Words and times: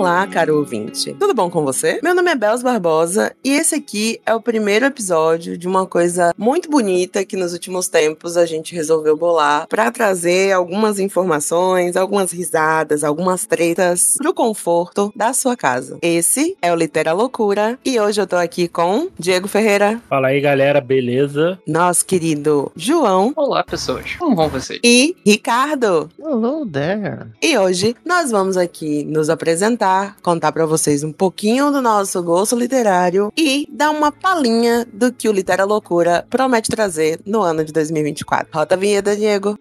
Olá, 0.00 0.26
caro 0.26 0.56
ouvinte. 0.56 1.14
Tudo 1.20 1.34
bom 1.34 1.50
com 1.50 1.62
você? 1.62 2.00
Meu 2.02 2.14
nome 2.14 2.30
é 2.30 2.34
Belos 2.34 2.62
Barbosa 2.62 3.36
e 3.44 3.50
esse 3.50 3.74
aqui 3.74 4.18
é 4.24 4.34
o 4.34 4.40
primeiro 4.40 4.86
episódio 4.86 5.58
de 5.58 5.68
uma 5.68 5.86
coisa 5.86 6.32
muito 6.38 6.70
bonita 6.70 7.22
que 7.22 7.36
nos 7.36 7.52
últimos 7.52 7.86
tempos 7.86 8.38
a 8.38 8.46
gente 8.46 8.74
resolveu 8.74 9.14
bolar 9.14 9.66
para 9.68 9.90
trazer 9.90 10.52
algumas 10.52 10.98
informações, 10.98 11.98
algumas 11.98 12.32
risadas, 12.32 13.04
algumas 13.04 13.44
tretas 13.44 14.14
pro 14.16 14.32
conforto 14.32 15.12
da 15.14 15.34
sua 15.34 15.54
casa. 15.54 15.98
Esse 16.00 16.56
é 16.62 16.72
o 16.72 16.76
Litera 16.76 17.12
Loucura 17.12 17.78
e 17.84 18.00
hoje 18.00 18.22
eu 18.22 18.26
tô 18.26 18.36
aqui 18.36 18.68
com 18.68 19.08
Diego 19.18 19.48
Ferreira. 19.48 20.00
Fala 20.08 20.28
aí, 20.28 20.40
galera, 20.40 20.80
beleza? 20.80 21.60
Nosso 21.66 22.06
querido 22.06 22.72
João. 22.74 23.34
Olá, 23.36 23.62
pessoas. 23.62 24.16
Como 24.18 24.34
vão 24.34 24.48
vocês? 24.48 24.80
E 24.82 25.14
Ricardo. 25.26 26.08
Hello 26.18 26.64
there. 26.64 27.26
E 27.42 27.58
hoje 27.58 27.94
nós 28.02 28.30
vamos 28.30 28.56
aqui 28.56 29.04
nos 29.04 29.28
apresentar, 29.28 29.89
contar 30.22 30.52
para 30.52 30.66
vocês 30.66 31.02
um 31.02 31.12
pouquinho 31.12 31.70
do 31.70 31.80
nosso 31.80 32.22
gosto 32.22 32.56
literário 32.56 33.32
e 33.36 33.66
dar 33.70 33.90
uma 33.90 34.12
palhinha 34.12 34.86
do 34.92 35.12
que 35.12 35.28
o 35.28 35.32
Litera 35.32 35.64
Loucura 35.64 36.26
promete 36.28 36.70
trazer 36.70 37.20
no 37.24 37.42
ano 37.42 37.64
de 37.64 37.72
2024. 37.72 38.48
Rota 38.52 38.74
a 38.74 38.78
vinheta, 38.78 39.16
Diego. 39.16 39.58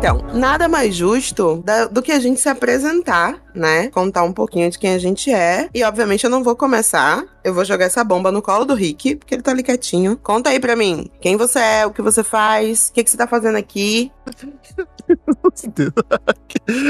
Então, 0.00 0.16
nada 0.32 0.66
mais 0.66 0.94
justo 0.94 1.62
da- 1.62 1.84
do 1.84 2.00
que 2.00 2.10
a 2.10 2.18
gente 2.18 2.40
se 2.40 2.48
apresentar, 2.48 3.38
né? 3.54 3.88
Contar 3.90 4.22
um 4.22 4.32
pouquinho 4.32 4.70
de 4.70 4.78
quem 4.78 4.94
a 4.94 4.98
gente 4.98 5.30
é. 5.30 5.68
E, 5.74 5.84
obviamente, 5.84 6.24
eu 6.24 6.30
não 6.30 6.42
vou 6.42 6.56
começar. 6.56 7.22
Eu 7.44 7.52
vou 7.52 7.66
jogar 7.66 7.84
essa 7.84 8.02
bomba 8.02 8.32
no 8.32 8.40
colo 8.40 8.64
do 8.64 8.72
Rick, 8.74 9.16
porque 9.16 9.34
ele 9.34 9.42
tá 9.42 9.50
ali 9.50 9.62
quietinho. 9.62 10.16
Conta 10.16 10.48
aí 10.48 10.58
pra 10.58 10.74
mim 10.74 11.10
quem 11.20 11.36
você 11.36 11.58
é, 11.58 11.86
o 11.86 11.90
que 11.90 12.00
você 12.00 12.24
faz, 12.24 12.88
o 12.88 12.92
que, 12.94 13.04
que 13.04 13.10
você 13.10 13.16
tá 13.18 13.26
fazendo 13.26 13.56
aqui. 13.56 14.10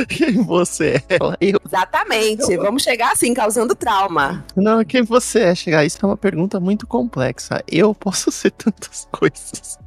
Quem 0.08 0.42
você 0.44 1.02
é? 1.08 1.16
Eu. 1.40 1.58
Exatamente. 1.66 2.56
Vamos 2.58 2.82
chegar 2.82 3.12
assim, 3.12 3.32
causando 3.32 3.74
trauma. 3.74 4.44
Não, 4.54 4.84
quem 4.84 5.02
você 5.02 5.40
é? 5.40 5.54
Chegar, 5.54 5.84
isso 5.84 5.98
é 6.02 6.06
uma 6.06 6.16
pergunta 6.16 6.60
muito 6.60 6.86
complexa. 6.86 7.62
Eu 7.66 7.94
posso 7.94 8.30
ser 8.34 8.50
tantas 8.50 9.08
coisas. 9.10 9.78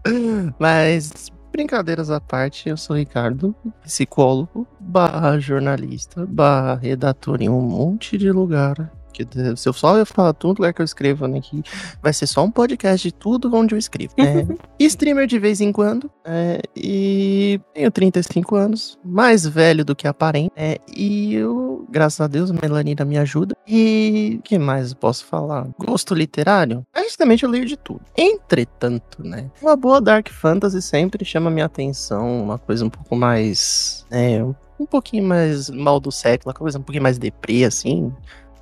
Mas, 0.58 1.32
brincadeiras 1.54 2.10
à 2.10 2.20
parte, 2.20 2.68
eu 2.68 2.76
sou 2.76 2.96
Ricardo, 2.96 3.56
psicólogo, 3.84 4.68
barra 4.80 5.38
jornalista, 5.40 6.26
barra 6.26 6.74
redator 6.74 7.42
em 7.44 7.48
um 7.48 7.62
monte 7.62 8.18
de 8.18 8.32
lugar. 8.32 8.92
Que 9.14 9.24
de- 9.24 9.56
se 9.58 9.70
eu 9.70 9.74
só 9.74 9.96
eu 9.98 10.06
falar 10.06 10.34
todo 10.34 10.58
lugar 10.58 10.74
que 10.74 10.82
eu 10.82 10.86
escrevo 10.86 11.28
né, 11.28 11.38
aqui, 11.38 11.62
vai 12.02 12.12
ser 12.12 12.28
só 12.28 12.44
um 12.44 12.52
podcast 12.52 13.08
de 13.08 13.14
tudo 13.14 13.54
onde 13.56 13.76
eu 13.76 13.80
escrevo. 13.80 14.14
É, 14.18 14.46
streamer 14.86 15.28
de 15.28 15.38
vez 15.40 15.62
em 15.62 15.72
quando. 15.72 16.10
é, 16.26 16.60
e 16.76 17.60
tenho 17.74 17.92
35 17.92 18.56
anos, 18.56 19.00
mais 19.06 19.46
velho 19.48 19.86
do 19.86 19.96
que 19.96 20.08
aparente. 20.08 20.52
É, 20.56 20.80
e 20.96 21.36
eu, 21.36 21.86
graças 21.90 22.20
a 22.22 22.28
Deus, 22.28 22.50
a 22.52 22.54
Melanina 22.54 23.06
me 23.06 23.18
ajuda. 23.18 23.56
E 23.68 24.38
o 24.40 24.42
que 24.42 24.58
mais 24.58 24.92
eu 24.92 24.98
posso 24.98 25.26
falar? 25.26 25.68
Gosto 25.80 26.14
literário? 26.14 26.86
Justamente 27.04 27.44
eu 27.44 27.50
leio 27.50 27.66
de 27.66 27.78
tudo. 27.78 28.02
Entretanto, 28.18 29.24
né? 29.24 29.50
Uma 29.62 29.76
boa 29.76 30.02
Dark 30.02 30.30
Fantasy 30.30 30.82
sempre 30.82 31.24
chama 31.24 31.50
minha 31.50 31.66
atenção. 31.66 32.44
Uma 32.44 32.58
coisa 32.58 32.84
um 32.84 32.90
pouco 32.90 33.16
mais. 33.16 34.06
É, 34.12 34.44
um 34.80 34.86
pouquinho 34.86 35.24
mais 35.24 35.70
mal 35.70 36.00
do 36.00 36.12
século, 36.12 36.50
uma 36.50 36.54
coisa 36.60 36.80
um 36.80 36.82
pouquinho 36.82 37.04
mais 37.04 37.18
deprê, 37.18 37.64
assim. 37.64 38.12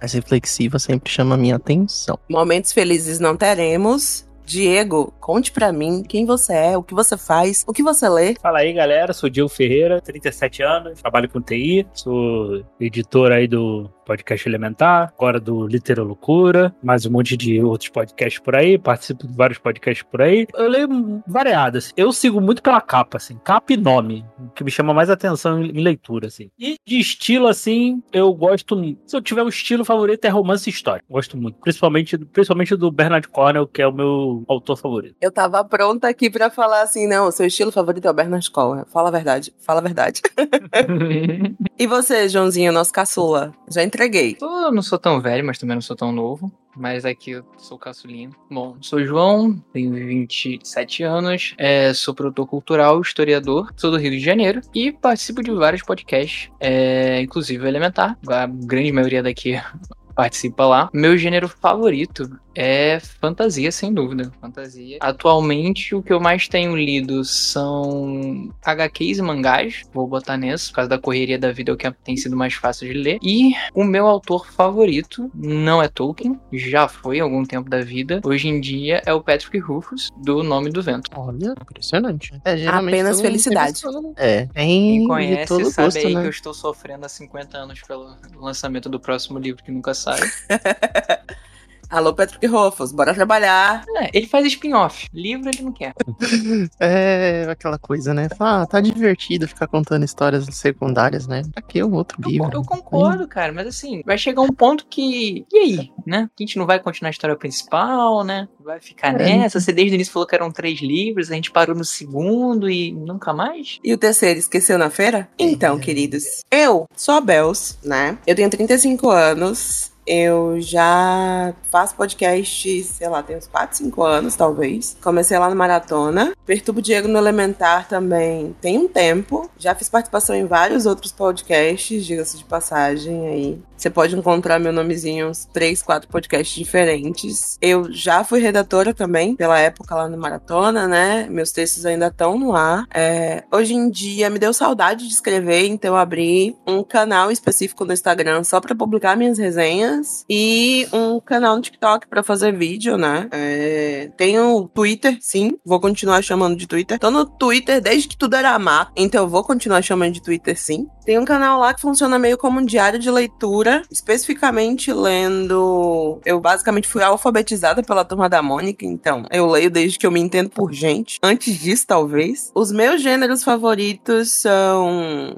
Mais 0.02 0.14
reflexiva 0.14 0.80
sempre 0.80 1.12
chama 1.12 1.38
minha 1.38 1.58
atenção. 1.58 2.18
Momentos 2.28 2.74
felizes 2.74 3.20
não 3.20 3.38
teremos. 3.38 4.28
Diego, 4.44 5.14
conte 5.20 5.52
pra 5.52 5.72
mim 5.72 6.04
quem 6.04 6.26
você 6.26 6.54
é, 6.54 6.78
o 6.78 6.84
que 6.84 6.94
você 6.94 7.16
faz, 7.16 7.64
o 7.68 7.72
que 7.72 7.84
você 7.84 8.10
lê. 8.10 8.36
Fala 8.42 8.60
aí, 8.60 8.74
galera, 8.74 9.14
sou 9.14 9.30
Diego 9.30 9.48
Ferreira, 9.48 10.02
37 10.02 10.64
anos, 10.64 11.02
trabalho 11.02 11.30
com 11.30 11.40
TI, 11.40 11.88
sou 11.94 12.62
editor 12.80 13.32
aí 13.32 13.48
do 13.48 13.90
podcast 14.06 14.48
Elementar, 14.48 15.14
agora 15.16 15.40
do 15.40 15.68
Litera 15.68 16.04
Loucura, 16.04 16.74
mais 16.84 17.06
um 17.06 17.12
monte 17.12 17.38
de 17.38 17.62
outros 17.62 17.90
podcasts 17.90 18.42
por 18.42 18.56
aí, 18.56 18.78
participo 18.78 19.28
de 19.28 19.36
vários 19.36 19.58
podcasts 19.58 20.04
por 20.04 20.22
aí. 20.22 20.48
Eu 20.54 20.68
leio 20.68 21.24
variadas. 21.28 21.94
Eu 21.96 22.12
sigo 22.12 22.42
muito 22.42 22.62
pela 22.62 22.82
capa, 22.82 23.18
assim, 23.18 23.38
capa 23.44 23.74
e 23.74 23.78
nome, 23.78 24.26
que 24.56 24.64
me 24.64 24.72
chama 24.72 24.94
mais 24.94 25.10
atenção 25.10 25.64
em 25.64 25.82
leitura, 25.82 26.28
assim. 26.28 26.50
E 26.60 26.78
de 26.86 27.00
estilo, 27.00 27.48
assim, 27.48 28.02
eu 28.12 28.34
gosto. 28.34 28.80
Se 29.06 29.16
eu 29.16 29.22
tiver 29.22 29.44
um 29.44 29.50
estilo 29.50 29.86
favorito, 29.86 30.26
é 30.26 30.30
romance 30.30 30.70
e 30.70 30.74
história. 30.74 31.04
Gosto 31.10 31.38
muito, 31.38 31.60
principalmente, 31.60 32.18
principalmente 32.18 32.76
do 32.76 32.92
Bernard 32.92 33.28
Cornell, 33.28 33.68
que 33.68 33.82
é 33.82 33.88
o 33.88 33.94
meu 33.94 34.44
autor 34.48 34.78
favorito. 34.78 35.16
Eu 35.22 35.32
tava 35.32 35.64
pronta 35.64 36.08
aqui 36.08 36.30
pra 36.30 36.50
falar 36.50 36.82
assim, 36.82 37.08
não, 37.08 37.28
o 37.28 37.32
seu 37.32 37.46
estilo 37.46 37.72
favorito 37.72 38.08
é 38.08 38.12
o 38.12 38.14
Bernard 38.14 38.50
Cornwell. 38.50 38.86
Fala 38.88 39.10
a 39.10 39.12
verdade, 39.12 39.54
fala 39.60 39.80
a 39.80 39.84
verdade. 39.84 40.22
e 41.78 41.88
você, 41.88 42.28
Joãozinho, 42.28 42.72
nosso 42.72 42.92
caçula? 42.92 43.54
Já 43.70 43.84
entreguei. 43.92 44.38
Eu 44.42 44.72
não 44.72 44.82
sou 44.82 44.98
tão 44.98 45.20
velho, 45.20 45.46
mas 45.46 45.58
também 45.58 45.76
não 45.76 45.82
sou 45.82 45.96
tão 45.96 46.12
novo. 46.12 46.52
Mas 46.76 47.04
aqui 47.04 47.32
eu 47.32 47.44
sou 47.58 47.78
caçulinho. 47.78 48.32
Bom, 48.50 48.78
sou 48.80 49.04
João, 49.04 49.62
tenho 49.74 49.92
27 49.92 51.04
anos, 51.04 51.54
é, 51.58 51.94
sou 51.94 52.14
produtor 52.14 52.48
cultural, 52.48 53.02
historiador, 53.02 53.74
sou 53.76 53.92
do 53.92 53.98
Rio 53.98 54.12
de 54.12 54.20
Janeiro 54.20 54.62
e 54.74 54.90
participo 54.90 55.44
de 55.44 55.52
vários 55.52 55.84
podcasts, 55.84 56.50
é, 56.62 57.22
inclusive 57.22 57.66
o 57.66 57.68
Elementar. 57.68 58.18
A 58.26 58.48
grande 58.48 58.92
maioria 58.94 59.22
daqui 59.22 59.62
participa 60.16 60.66
lá. 60.66 60.90
Meu 60.94 61.18
gênero 61.18 61.50
favorito 61.50 62.40
é 62.56 63.00
fantasia, 63.00 63.72
sem 63.72 63.94
dúvida. 63.94 64.32
Fantasia. 64.40 64.98
Atualmente, 65.00 65.96
o 65.96 66.02
que 66.02 66.12
eu 66.12 66.20
mais 66.20 66.48
tenho 66.48 66.76
lido 66.76 67.24
são 67.24 68.52
HQs 68.64 69.20
e 69.20 69.22
mangás. 69.22 69.84
Vou 69.94 70.08
botar 70.08 70.38
nisso, 70.38 70.70
por 70.70 70.76
causa 70.76 70.90
da 70.90 71.00
correria 71.00 71.38
da 71.38 71.52
vida, 71.52 71.72
é 71.72 71.74
o 71.74 71.78
que 71.78 71.92
tem 72.04 72.18
sido 72.18 72.36
mais 72.36 72.54
fácil 72.54 72.88
de 72.88 72.94
ler. 72.94 73.20
E 73.22 73.54
o 73.74 73.84
meu 73.84 74.08
autor 74.08 74.48
favorito 74.52 75.32
não 75.34 75.82
é 75.82 75.88
Tolkien, 75.88 76.40
já 76.52 76.88
foi 76.88 77.20
há 77.20 77.24
algum 77.24 77.44
tempo 77.44 77.70
da 77.70 77.82
vida. 77.82 78.22
Hoje 78.24 78.48
em 78.48 78.60
dia 78.60 79.02
é 79.06 79.14
o 79.14 79.22
Patrick 79.22 79.58
Rufus, 79.60 80.10
do 80.18 80.44
Nome 80.44 80.70
do 80.70 80.82
Vento. 80.82 81.10
Olha, 81.16 81.54
impressionante. 81.62 82.34
É, 82.46 82.68
Apenas 82.68 83.22
felicidade. 83.22 83.82
né? 83.86 84.14
É, 84.18 84.46
tem 84.48 85.00
Quem 85.00 85.08
conhece 85.08 85.48
todo 85.48 85.66
sabe 85.72 85.86
gosto, 85.88 86.08
aí 86.08 86.14
né? 86.14 86.22
que 86.22 86.28
eu 86.28 86.32
estou 86.32 86.54
sofrendo 86.54 87.06
há 87.06 87.10
50 87.10 87.58
anos 87.58 87.82
pelo 87.82 88.16
lançamento 88.36 88.90
do 88.90 89.00
próximo 89.00 89.40
livro 89.40 89.64
que 89.64 89.72
nunca 89.72 89.94
sai. 89.94 90.20
Alô, 91.92 92.14
Patrick 92.14 92.48
Rofos, 92.48 92.94
bora 92.94 93.14
trabalhar. 93.14 93.84
É, 93.98 94.10
ele 94.14 94.26
faz 94.26 94.46
spin-off. 94.48 95.08
Livro 95.14 95.50
ele 95.50 95.62
não 95.62 95.74
quer. 95.74 95.94
É 96.80 97.46
aquela 97.50 97.78
coisa, 97.78 98.14
né? 98.14 98.28
Ah, 98.40 98.66
tá 98.66 98.80
divertido 98.80 99.48
ficar 99.48 99.68
contando 99.68 100.04
histórias 100.06 100.46
secundárias, 100.56 101.28
né? 101.28 101.42
Aqui 101.56 101.80
é 101.80 101.86
um 101.86 101.94
outro 101.94 102.18
Eu, 102.24 102.30
livro. 102.30 102.50
eu 102.54 102.64
concordo, 102.64 103.28
cara, 103.28 103.52
mas 103.52 103.68
assim, 103.68 104.02
vai 104.06 104.18
chegar 104.18 104.42
um 104.42 104.54
ponto 104.54 104.86
que. 104.90 105.46
E 105.52 105.58
aí, 105.58 105.92
né? 106.08 106.30
Que 106.36 106.44
a 106.44 106.48
gente 106.48 106.58
não 106.58 106.66
vai 106.66 106.80
continuar 106.80 107.10
a 107.10 107.12
história 107.12 107.36
principal, 107.36 108.24
né? 108.24 108.48
Vai 108.64 108.80
ficar 108.80 109.10
É. 109.20 109.38
nessa. 109.38 109.60
Você 109.60 109.72
desde 109.74 109.94
o 109.94 109.96
início 109.96 110.14
falou 110.14 110.28
que 110.28 110.36
eram 110.36 110.50
três 110.52 110.80
livros, 110.82 111.30
a 111.30 111.36
gente 111.36 111.52
parou 111.52 111.76
no 111.76 111.84
segundo 111.86 112.70
e 112.70 112.92
nunca 112.94 113.34
mais? 113.34 113.80
E 113.84 113.94
o 113.94 113.98
terceiro, 113.98 114.40
esqueceu 114.40 114.78
na 114.78 114.90
feira? 114.90 115.28
Então, 115.38 115.78
queridos, 115.78 116.24
eu 116.50 116.86
sou 116.96 117.16
a 117.16 117.22
Bels, 117.22 117.78
né? 117.84 118.18
Eu 118.26 118.36
tenho 118.36 118.50
35 118.50 119.10
anos. 119.10 119.91
Eu 120.06 120.60
já 120.60 121.54
faço 121.70 121.96
podcast, 121.96 122.84
sei 122.84 123.08
lá, 123.08 123.22
tem 123.22 123.38
uns 123.38 123.48
4, 123.48 123.78
5 123.78 124.04
anos, 124.04 124.36
talvez. 124.36 124.98
Comecei 125.02 125.38
lá 125.38 125.50
no 125.50 125.56
Maratona. 125.56 126.34
Perturbo 126.46 126.82
Diego 126.82 127.08
no 127.08 127.18
Elementar 127.18 127.88
também 127.88 128.56
tem 128.62 128.78
um 128.78 128.88
tempo. 128.88 129.50
Já 129.58 129.76
fiz 129.76 129.90
participação 129.90 130.36
em 130.36 130.46
vários 130.46 130.86
outros 130.86 131.12
podcasts, 131.12 132.06
diga-se 132.06 132.38
de 132.38 132.44
passagem 132.44 133.28
aí. 133.28 133.62
Você 133.82 133.90
pode 133.90 134.16
encontrar 134.16 134.60
meu 134.60 134.72
nomezinho 134.72 135.30
uns 135.30 135.46
3, 135.46 135.82
4 135.82 136.08
podcasts 136.08 136.54
diferentes. 136.54 137.58
Eu 137.60 137.92
já 137.92 138.24
fui 138.24 138.40
redatora 138.40 138.94
também, 138.94 139.36
pela 139.36 139.58
época 139.58 139.96
lá 139.96 140.08
no 140.08 140.20
Maratona, 140.20 140.88
né? 140.88 141.26
Meus 141.28 141.52
textos 141.52 141.84
ainda 141.84 142.08
estão 142.08 142.38
no 142.38 142.56
ar. 142.56 142.86
É, 142.94 143.44
hoje 143.52 143.74
em 143.74 143.90
dia 143.90 144.30
me 144.30 144.38
deu 144.38 144.54
saudade 144.54 145.08
de 145.08 145.14
escrever, 145.14 145.66
então 145.66 145.96
eu 145.96 146.00
abri 146.00 146.56
um 146.68 146.84
canal 146.84 147.32
específico 147.32 147.84
no 147.84 147.92
Instagram 147.92 148.44
só 148.44 148.62
para 148.62 148.76
publicar 148.76 149.18
minhas 149.18 149.40
resenhas. 149.40 149.91
E 150.30 150.88
um 150.94 151.20
canal 151.20 151.56
no 151.56 151.62
TikTok 151.62 152.08
pra 152.08 152.24
fazer 152.24 152.56
vídeo, 152.56 152.98
né? 152.98 153.28
É, 153.32 154.12
tenho 154.18 154.70
Twitter, 154.74 155.18
sim, 155.20 155.58
vou 155.66 155.80
continuar 155.80 156.22
chamando 156.22 156.56
de 156.56 156.68
Twitter. 156.68 157.00
Tô 157.00 157.12
no 157.12 157.26
Twitter 157.26 157.82
desde 157.82 158.08
que 158.08 158.18
tudo 158.18 158.36
era 158.36 158.58
mato, 158.60 158.92
então 158.96 159.24
eu 159.24 159.30
vou 159.30 159.44
continuar 159.44 159.82
chamando 159.82 160.14
de 160.14 160.22
Twitter, 160.22 160.58
sim. 160.58 160.88
Tem 161.06 161.18
um 161.18 161.26
canal 161.26 161.60
lá 161.60 161.74
que 161.74 161.82
funciona 161.82 162.20
meio 162.20 162.38
como 162.38 162.60
um 162.60 162.66
diário 162.66 163.00
de 163.00 163.10
leitura, 163.10 163.82
especificamente 163.90 164.94
lendo. 164.94 166.22
Eu 166.24 166.40
basicamente 166.40 166.88
fui 166.88 167.02
alfabetizada 167.02 167.82
pela 167.82 168.06
turma 168.06 168.30
da 168.30 168.42
Mônica, 168.42 168.86
então 168.86 169.26
eu 169.32 169.48
leio 169.48 169.72
desde 169.72 169.98
que 169.98 170.06
eu 170.06 170.12
me 170.12 170.20
entendo 170.20 170.50
por 170.50 170.72
gente. 170.72 171.18
Antes 171.24 171.60
disso, 171.60 171.86
talvez. 171.88 172.52
Os 172.54 172.72
meus 172.72 173.02
gêneros 173.02 173.44
favoritos 173.44 174.32
são. 174.32 175.36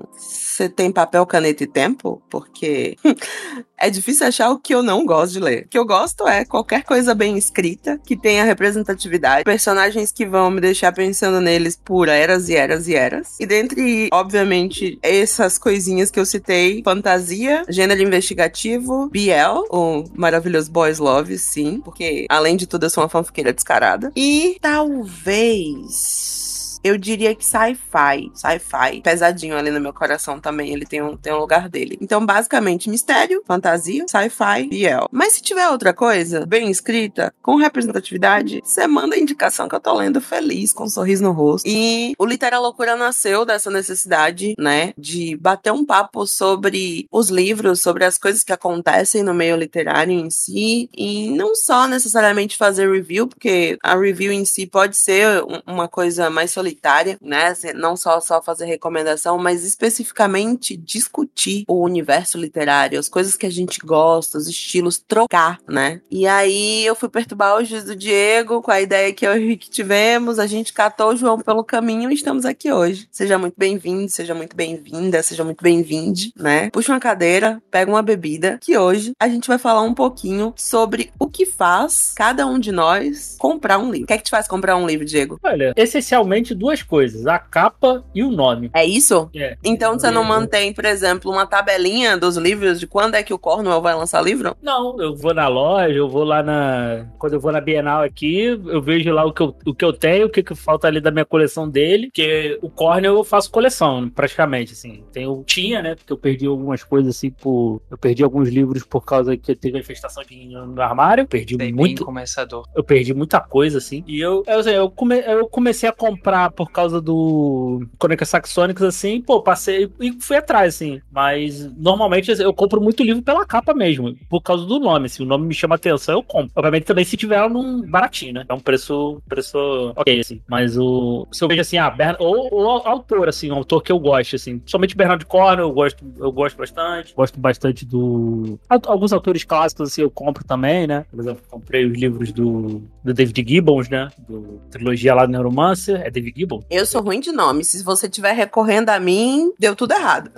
Você 0.53 0.69
tem 0.69 0.91
papel, 0.91 1.25
caneta 1.25 1.63
e 1.63 1.67
tempo? 1.67 2.21
Porque 2.29 2.95
é 3.75 3.89
difícil 3.89 4.27
achar 4.27 4.51
o 4.51 4.59
que 4.59 4.75
eu 4.75 4.83
não 4.83 5.03
gosto 5.03 5.33
de 5.33 5.39
ler. 5.39 5.63
O 5.65 5.67
que 5.67 5.77
eu 5.79 5.83
gosto 5.83 6.27
é 6.27 6.45
qualquer 6.45 6.83
coisa 6.83 7.15
bem 7.15 7.35
escrita, 7.35 7.99
que 8.05 8.15
tenha 8.15 8.43
representatividade, 8.43 9.45
personagens 9.45 10.11
que 10.11 10.27
vão 10.27 10.51
me 10.51 10.61
deixar 10.61 10.91
pensando 10.91 11.41
neles 11.41 11.75
por 11.75 12.07
eras 12.07 12.49
e 12.49 12.55
eras 12.55 12.87
e 12.87 12.93
eras. 12.93 13.35
E 13.39 13.47
dentre, 13.47 14.09
obviamente, 14.13 14.99
essas 15.01 15.57
coisinhas 15.57 16.11
que 16.11 16.19
eu 16.19 16.25
citei, 16.25 16.83
fantasia, 16.83 17.65
gênero 17.67 18.03
investigativo, 18.03 19.09
BL, 19.09 19.65
o 19.71 20.03
maravilhoso 20.13 20.71
Boys 20.71 20.99
Love, 20.99 21.35
sim, 21.39 21.81
porque 21.83 22.27
além 22.29 22.55
de 22.55 22.67
tudo 22.67 22.85
eu 22.85 22.91
sou 22.91 23.01
uma 23.01 23.09
fanfiqueira 23.09 23.51
descarada. 23.51 24.11
E 24.15 24.59
talvez 24.61 26.42
eu 26.83 26.97
diria 26.97 27.33
que 27.33 27.45
sci-fi. 27.45 28.29
Sci-fi. 28.33 29.01
Pesadinho 29.01 29.55
ali 29.55 29.71
no 29.71 29.79
meu 29.79 29.93
coração 29.93 30.39
também. 30.39 30.73
Ele 30.73 30.85
tem 30.85 31.01
um, 31.01 31.15
tem 31.15 31.33
um 31.33 31.37
lugar 31.37 31.69
dele. 31.69 31.97
Então, 32.01 32.25
basicamente, 32.25 32.89
mistério, 32.89 33.41
fantasia, 33.47 34.05
sci-fi 34.07 34.67
e 34.71 34.85
el. 34.85 35.07
Mas 35.11 35.33
se 35.33 35.41
tiver 35.41 35.69
outra 35.69 35.93
coisa, 35.93 36.45
bem 36.45 36.69
escrita, 36.69 37.33
com 37.41 37.55
representatividade, 37.55 38.61
você 38.63 38.85
manda 38.85 39.15
a 39.15 39.19
indicação 39.19 39.69
que 39.69 39.75
eu 39.75 39.79
tô 39.79 39.93
lendo 39.93 40.19
feliz, 40.19 40.73
com 40.73 40.83
um 40.83 40.89
sorriso 40.89 41.23
no 41.23 41.31
rosto. 41.31 41.67
E 41.67 42.13
o 42.19 42.25
Litera 42.25 42.59
Loucura 42.59 42.95
nasceu 42.95 43.45
dessa 43.45 43.71
necessidade, 43.71 44.53
né? 44.57 44.93
De 44.97 45.37
bater 45.37 45.71
um 45.71 45.85
papo 45.85 46.27
sobre 46.27 47.07
os 47.11 47.29
livros, 47.29 47.81
sobre 47.81 48.03
as 48.03 48.17
coisas 48.17 48.43
que 48.43 48.51
acontecem 48.51 49.23
no 49.23 49.33
meio 49.33 49.55
literário 49.55 50.11
em 50.11 50.29
si. 50.29 50.89
E 50.93 51.29
não 51.29 51.55
só 51.55 51.87
necessariamente 51.87 52.57
fazer 52.57 52.91
review, 52.91 53.27
porque 53.27 53.77
a 53.81 53.95
review 53.95 54.33
em 54.33 54.43
si 54.43 54.65
pode 54.65 54.97
ser 54.97 55.43
uma 55.65 55.87
coisa 55.87 56.29
mais 56.29 56.51
solitária 56.51 56.72
solitária, 56.73 57.17
né? 57.21 57.53
Não 57.75 57.95
só, 57.95 58.19
só 58.19 58.41
fazer 58.41 58.65
recomendação, 58.65 59.37
mas 59.37 59.63
especificamente 59.63 60.75
discutir 60.75 61.63
o 61.67 61.83
universo 61.83 62.37
literário, 62.37 62.99
as 62.99 63.07
coisas 63.07 63.37
que 63.37 63.45
a 63.45 63.51
gente 63.51 63.79
gosta, 63.83 64.37
os 64.37 64.47
estilos, 64.47 64.97
trocar, 64.97 65.59
né? 65.67 66.01
E 66.09 66.27
aí 66.27 66.85
eu 66.85 66.95
fui 66.95 67.09
perturbar 67.09 67.57
o 67.57 67.63
juiz 67.63 67.83
do 67.83 67.95
Diego 67.95 68.61
com 68.61 68.71
a 68.71 68.81
ideia 68.81 69.13
que 69.13 69.25
eu 69.25 69.37
e 69.37 69.53
o 69.53 69.57
tivemos, 69.57 70.39
a 70.39 70.47
gente 70.47 70.73
catou 70.73 71.11
o 71.11 71.15
João 71.15 71.39
pelo 71.39 71.63
caminho 71.63 72.11
e 72.11 72.13
estamos 72.13 72.45
aqui 72.45 72.71
hoje. 72.71 73.07
Seja 73.11 73.37
muito 73.37 73.55
bem-vindo, 73.57 74.09
seja 74.09 74.33
muito 74.33 74.55
bem-vinda, 74.55 75.21
seja 75.23 75.43
muito 75.43 75.63
bem-vinde, 75.63 76.33
né? 76.35 76.69
Puxa 76.71 76.91
uma 76.91 76.99
cadeira, 76.99 77.61
pega 77.71 77.91
uma 77.91 78.01
bebida, 78.01 78.57
que 78.61 78.77
hoje 78.77 79.13
a 79.19 79.27
gente 79.27 79.47
vai 79.47 79.57
falar 79.57 79.81
um 79.81 79.93
pouquinho 79.93 80.53
sobre 80.55 81.11
o 81.19 81.27
que 81.27 81.45
faz 81.45 82.13
cada 82.15 82.45
um 82.45 82.59
de 82.59 82.71
nós 82.71 83.35
comprar 83.39 83.77
um 83.77 83.91
livro. 83.91 84.03
O 84.03 84.07
que 84.07 84.13
é 84.13 84.17
que 84.17 84.23
te 84.23 84.31
faz 84.31 84.47
comprar 84.47 84.75
um 84.75 84.85
livro, 84.85 85.05
Diego? 85.05 85.39
Olha, 85.43 85.73
essencialmente 85.75 86.53
duas 86.63 86.81
coisas: 86.81 87.27
a 87.27 87.37
capa 87.37 88.05
e 88.15 88.23
o 88.23 88.31
nome. 88.31 88.71
É 88.73 88.85
isso? 88.85 89.29
É. 89.35 89.57
Então 89.61 89.99
você 89.99 90.09
não 90.09 90.23
mantém, 90.23 90.73
por 90.73 90.85
exemplo, 90.85 91.29
uma 91.29 91.45
tabelinha 91.45 92.17
dos 92.17 92.37
livros 92.37 92.79
de 92.79 92.87
quando 92.87 93.15
é 93.15 93.23
que 93.23 93.33
o 93.33 93.39
Cornwell 93.39 93.81
vai 93.81 93.93
lançar 93.93 94.21
livro? 94.21 94.55
Não, 94.61 94.95
eu 95.01 95.13
vou 95.13 95.33
na 95.33 95.49
loja, 95.49 95.93
eu 95.93 96.07
vou 96.07 96.23
lá 96.23 96.41
na. 96.41 97.05
Quando 97.19 97.33
eu 97.33 97.39
vou 97.39 97.51
na 97.51 97.59
Bienal 97.59 98.01
aqui, 98.01 98.45
eu 98.45 98.81
vejo 98.81 99.11
lá 99.11 99.25
o 99.25 99.33
que 99.33 99.41
eu, 99.41 99.55
o 99.65 99.75
que 99.75 99.83
eu 99.83 99.91
tenho, 99.91 100.27
o 100.27 100.29
que, 100.29 100.41
que 100.41 100.55
falta 100.55 100.87
ali 100.87 101.01
da 101.01 101.11
minha 101.11 101.25
coleção 101.25 101.69
dele. 101.69 102.07
Porque 102.07 102.57
o 102.61 102.69
Cornwell 102.69 103.17
eu 103.17 103.23
faço 103.25 103.51
coleção, 103.51 104.09
praticamente, 104.09 104.71
assim. 104.71 105.03
Tenho, 105.11 105.43
tinha, 105.45 105.81
né? 105.81 105.95
Porque 105.95 106.13
eu 106.13 106.17
perdi 106.17 106.45
algumas 106.47 106.83
coisas 106.83 107.17
assim 107.17 107.29
por. 107.29 107.81
Eu 107.91 107.97
perdi 107.97 108.23
alguns 108.23 108.47
livros 108.47 108.83
por 108.85 109.03
causa 109.03 109.35
que 109.35 109.53
teve 109.53 109.77
a 109.77 109.81
infestação 109.81 110.23
de 110.23 110.45
no 110.45 110.81
armário. 110.81 111.27
Perdi 111.27 111.57
Bem, 111.57 111.73
muito. 111.73 111.99
bem 111.99 112.05
começador. 112.05 112.65
Eu 112.73 112.83
perdi 112.83 113.13
muita 113.13 113.41
coisa, 113.41 113.79
assim. 113.79 114.03
E 114.07 114.19
eu, 114.21 114.43
eu, 114.47 114.61
eu, 114.61 114.89
come, 114.89 115.19
eu 115.19 115.47
comecei 115.47 115.89
a 115.89 115.91
comprar 115.91 116.52
por 116.55 116.71
causa 116.71 117.01
do 117.01 117.85
Crônicas 117.99 118.29
Saxônicas, 118.29 118.83
assim, 118.83 119.21
pô, 119.21 119.41
passei 119.41 119.89
e 119.99 120.11
fui 120.13 120.37
atrás, 120.37 120.75
assim. 120.75 121.01
Mas 121.11 121.71
normalmente 121.75 122.31
eu 122.31 122.53
compro 122.53 122.81
muito 122.81 123.03
livro 123.03 123.21
pela 123.21 123.45
capa 123.45 123.73
mesmo, 123.73 124.15
por 124.29 124.41
causa 124.41 124.65
do 124.65 124.79
nome. 124.79 125.09
Se 125.09 125.15
assim, 125.15 125.23
o 125.23 125.27
nome 125.27 125.47
me 125.47 125.53
chama 125.53 125.75
atenção, 125.75 126.15
eu 126.15 126.23
compro. 126.23 126.51
Obviamente 126.55 126.85
também 126.85 127.05
se 127.05 127.17
tiver 127.17 127.47
num 127.49 127.81
baratinho, 127.89 128.33
né? 128.33 128.45
É 128.47 128.53
um 128.53 128.59
preço, 128.59 129.21
preço 129.27 129.57
ok, 129.95 130.19
assim. 130.19 130.41
Mas 130.47 130.77
o. 130.77 131.27
Se 131.31 131.43
eu 131.43 131.47
vejo 131.47 131.61
assim, 131.61 131.77
ah, 131.77 131.89
Bern... 131.89 132.17
ou, 132.19 132.49
ou 132.53 132.69
autor, 132.87 133.29
assim, 133.29 133.51
um 133.51 133.55
autor 133.55 133.81
que 133.81 133.91
eu 133.91 133.99
gosto, 133.99 134.35
assim. 134.35 134.61
Somente 134.65 134.95
Bernardo 134.95 135.25
Cornwell, 135.25 135.67
eu 135.67 135.71
gosto, 135.71 136.05
eu 136.19 136.31
gosto 136.31 136.57
bastante. 136.57 137.13
Gosto 137.13 137.39
bastante 137.39 137.85
do. 137.85 138.59
Alguns 138.69 139.13
autores 139.13 139.43
clássicos, 139.43 139.89
assim, 139.89 140.01
eu 140.01 140.11
compro 140.11 140.43
também, 140.43 140.87
né? 140.87 141.05
Por 141.09 141.19
exemplo, 141.19 141.41
comprei 141.49 141.85
os 141.85 141.97
livros 141.97 142.31
do, 142.31 142.81
do 143.03 143.13
David 143.13 143.45
Gibbons, 143.47 143.89
né? 143.89 144.09
Do 144.27 144.61
trilogia 144.69 145.13
lá 145.13 145.25
do 145.25 145.31
Neuromancer. 145.31 146.01
É 146.01 146.09
David 146.09 146.33
Gibbons? 146.37 146.42
Eu 146.69 146.85
sou 146.85 147.01
ruim 147.01 147.19
de 147.19 147.31
nome. 147.31 147.63
Se 147.63 147.83
você 147.83 148.07
estiver 148.07 148.33
recorrendo 148.33 148.89
a 148.89 148.99
mim, 148.99 149.53
deu 149.57 149.75
tudo 149.75 149.93
errado. 149.93 150.31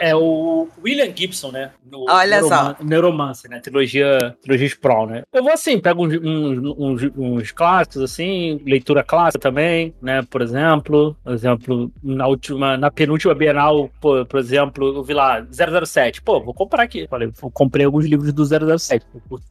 É 0.00 0.14
o 0.14 0.68
William 0.82 1.14
Gibson, 1.14 1.50
né? 1.50 1.70
No 1.90 2.04
Olha 2.08 2.40
Neuroman 2.40 2.48
só. 2.48 2.84
Neuromancer, 2.84 3.50
né? 3.50 3.60
Trilogia, 3.60 4.36
trilogia 4.42 4.66
Sprawl, 4.66 5.06
né? 5.06 5.22
Eu 5.32 5.42
vou 5.42 5.52
assim, 5.52 5.78
pego 5.80 6.06
uns, 6.06 6.14
uns, 6.14 6.74
uns, 6.78 7.12
uns, 7.16 7.52
clássicos, 7.52 8.02
assim, 8.02 8.60
leitura 8.64 9.02
clássica 9.02 9.40
também, 9.40 9.94
né? 10.00 10.22
Por 10.22 10.42
exemplo, 10.42 11.16
por 11.24 11.32
exemplo, 11.32 11.92
na 12.02 12.26
última, 12.26 12.76
na 12.76 12.90
penúltima 12.90 13.34
Bienal, 13.34 13.90
por, 14.00 14.26
por 14.26 14.40
exemplo, 14.40 14.96
eu 14.96 15.02
vi 15.02 15.14
lá 15.14 15.46
007. 15.50 16.22
Pô, 16.22 16.40
vou 16.40 16.54
comprar 16.54 16.82
aqui. 16.82 17.06
Falei, 17.08 17.30
comprei 17.52 17.86
alguns 17.86 18.04
livros 18.04 18.32
do 18.32 18.44
007. 18.78 19.04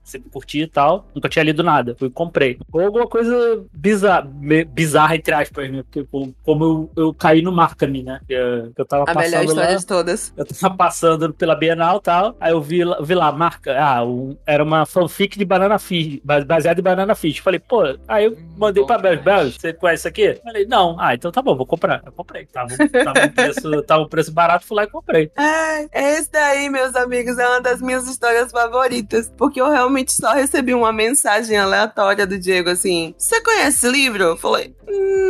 Sempre 0.04 0.30
curti 0.30 0.62
e 0.62 0.68
tal. 0.68 1.08
Nunca 1.14 1.30
tinha 1.30 1.44
lido 1.44 1.64
nada. 1.64 1.96
Fui 1.98 2.10
comprei. 2.10 2.60
Ou 2.72 2.82
alguma 2.82 3.08
coisa 3.08 3.66
bizarra, 3.74 4.28
bizarra 4.72 5.16
entre 5.16 5.34
aspas, 5.34 5.72
né? 5.72 5.84
Porque 5.84 6.08
como 6.44 6.64
eu, 6.64 6.92
eu 6.96 7.14
caí 7.14 7.42
no 7.42 7.52
Markham, 7.52 7.88
né? 8.04 8.20
Que 8.28 8.34
eu, 8.34 8.72
que 8.74 8.82
eu 8.82 8.86
tava 8.86 9.04
A 9.04 9.14
passando 9.14 9.32
melhor 9.32 9.44
história 9.46 9.70
lá, 9.70 9.78
todas. 9.88 10.34
Eu 10.36 10.46
tava 10.46 10.76
passando 10.76 11.34
pela 11.34 11.56
Bienal 11.56 11.98
e 11.98 12.02
tal, 12.02 12.36
aí 12.40 12.52
eu 12.52 12.62
vi, 12.62 12.82
vi 13.02 13.16
lá, 13.16 13.32
marca, 13.32 13.76
ah, 13.80 14.04
um, 14.04 14.38
era 14.46 14.64
uma 14.64 14.86
fanfic 14.86 15.38
de 15.38 15.46
Banana 15.46 15.80
Fish, 15.80 16.20
baseada 16.24 16.80
em 16.80 16.84
Banana 16.84 17.16
Fish. 17.16 17.40
Falei, 17.40 17.60
pô, 17.60 17.84
aí 18.08 18.26
eu 18.26 18.38
mandei 18.58 18.86
pra 18.86 18.98
Belos 18.98 19.24
Belos, 19.24 19.56
você 19.56 19.74
conhece 19.74 20.02
isso 20.02 20.08
aqui? 20.08 20.40
Falei, 20.44 20.66
não. 20.66 20.98
Ah, 21.00 21.16
então 21.16 21.32
tá 21.32 21.42
bom, 21.42 21.56
vou 21.56 21.66
comprar. 21.66 22.02
Eu 22.06 22.12
comprei. 22.12 22.46
Tava, 22.46 22.70
tava, 22.76 23.26
um, 23.26 23.30
preço, 23.34 23.84
tava 23.84 24.04
um 24.04 24.08
preço 24.08 24.32
barato, 24.32 24.66
fui 24.66 24.76
lá 24.76 24.84
e 24.84 24.88
comprei. 24.88 25.32
Ai, 25.36 25.88
esse 25.94 26.32
daí, 26.32 26.70
meus 26.70 26.96
amigos, 26.96 27.38
é 27.38 27.48
uma 27.48 27.62
das 27.62 27.82
minhas 27.82 28.08
histórias 28.08 28.52
favoritas, 28.52 29.32
porque 29.38 29.62
eu 29.62 29.70
realmente 29.70 30.12
só 30.12 30.34
recebi 30.34 30.74
uma 30.74 30.92
mensagem 30.92 31.58
aleatória 31.58 32.28
do 32.28 32.38
Diego, 32.38 32.70
assim, 32.70 33.16
você 33.18 33.42
conhece 33.42 33.78
esse 33.78 33.90
livro? 33.90 34.24
Eu 34.24 34.38
falei, 34.38 34.76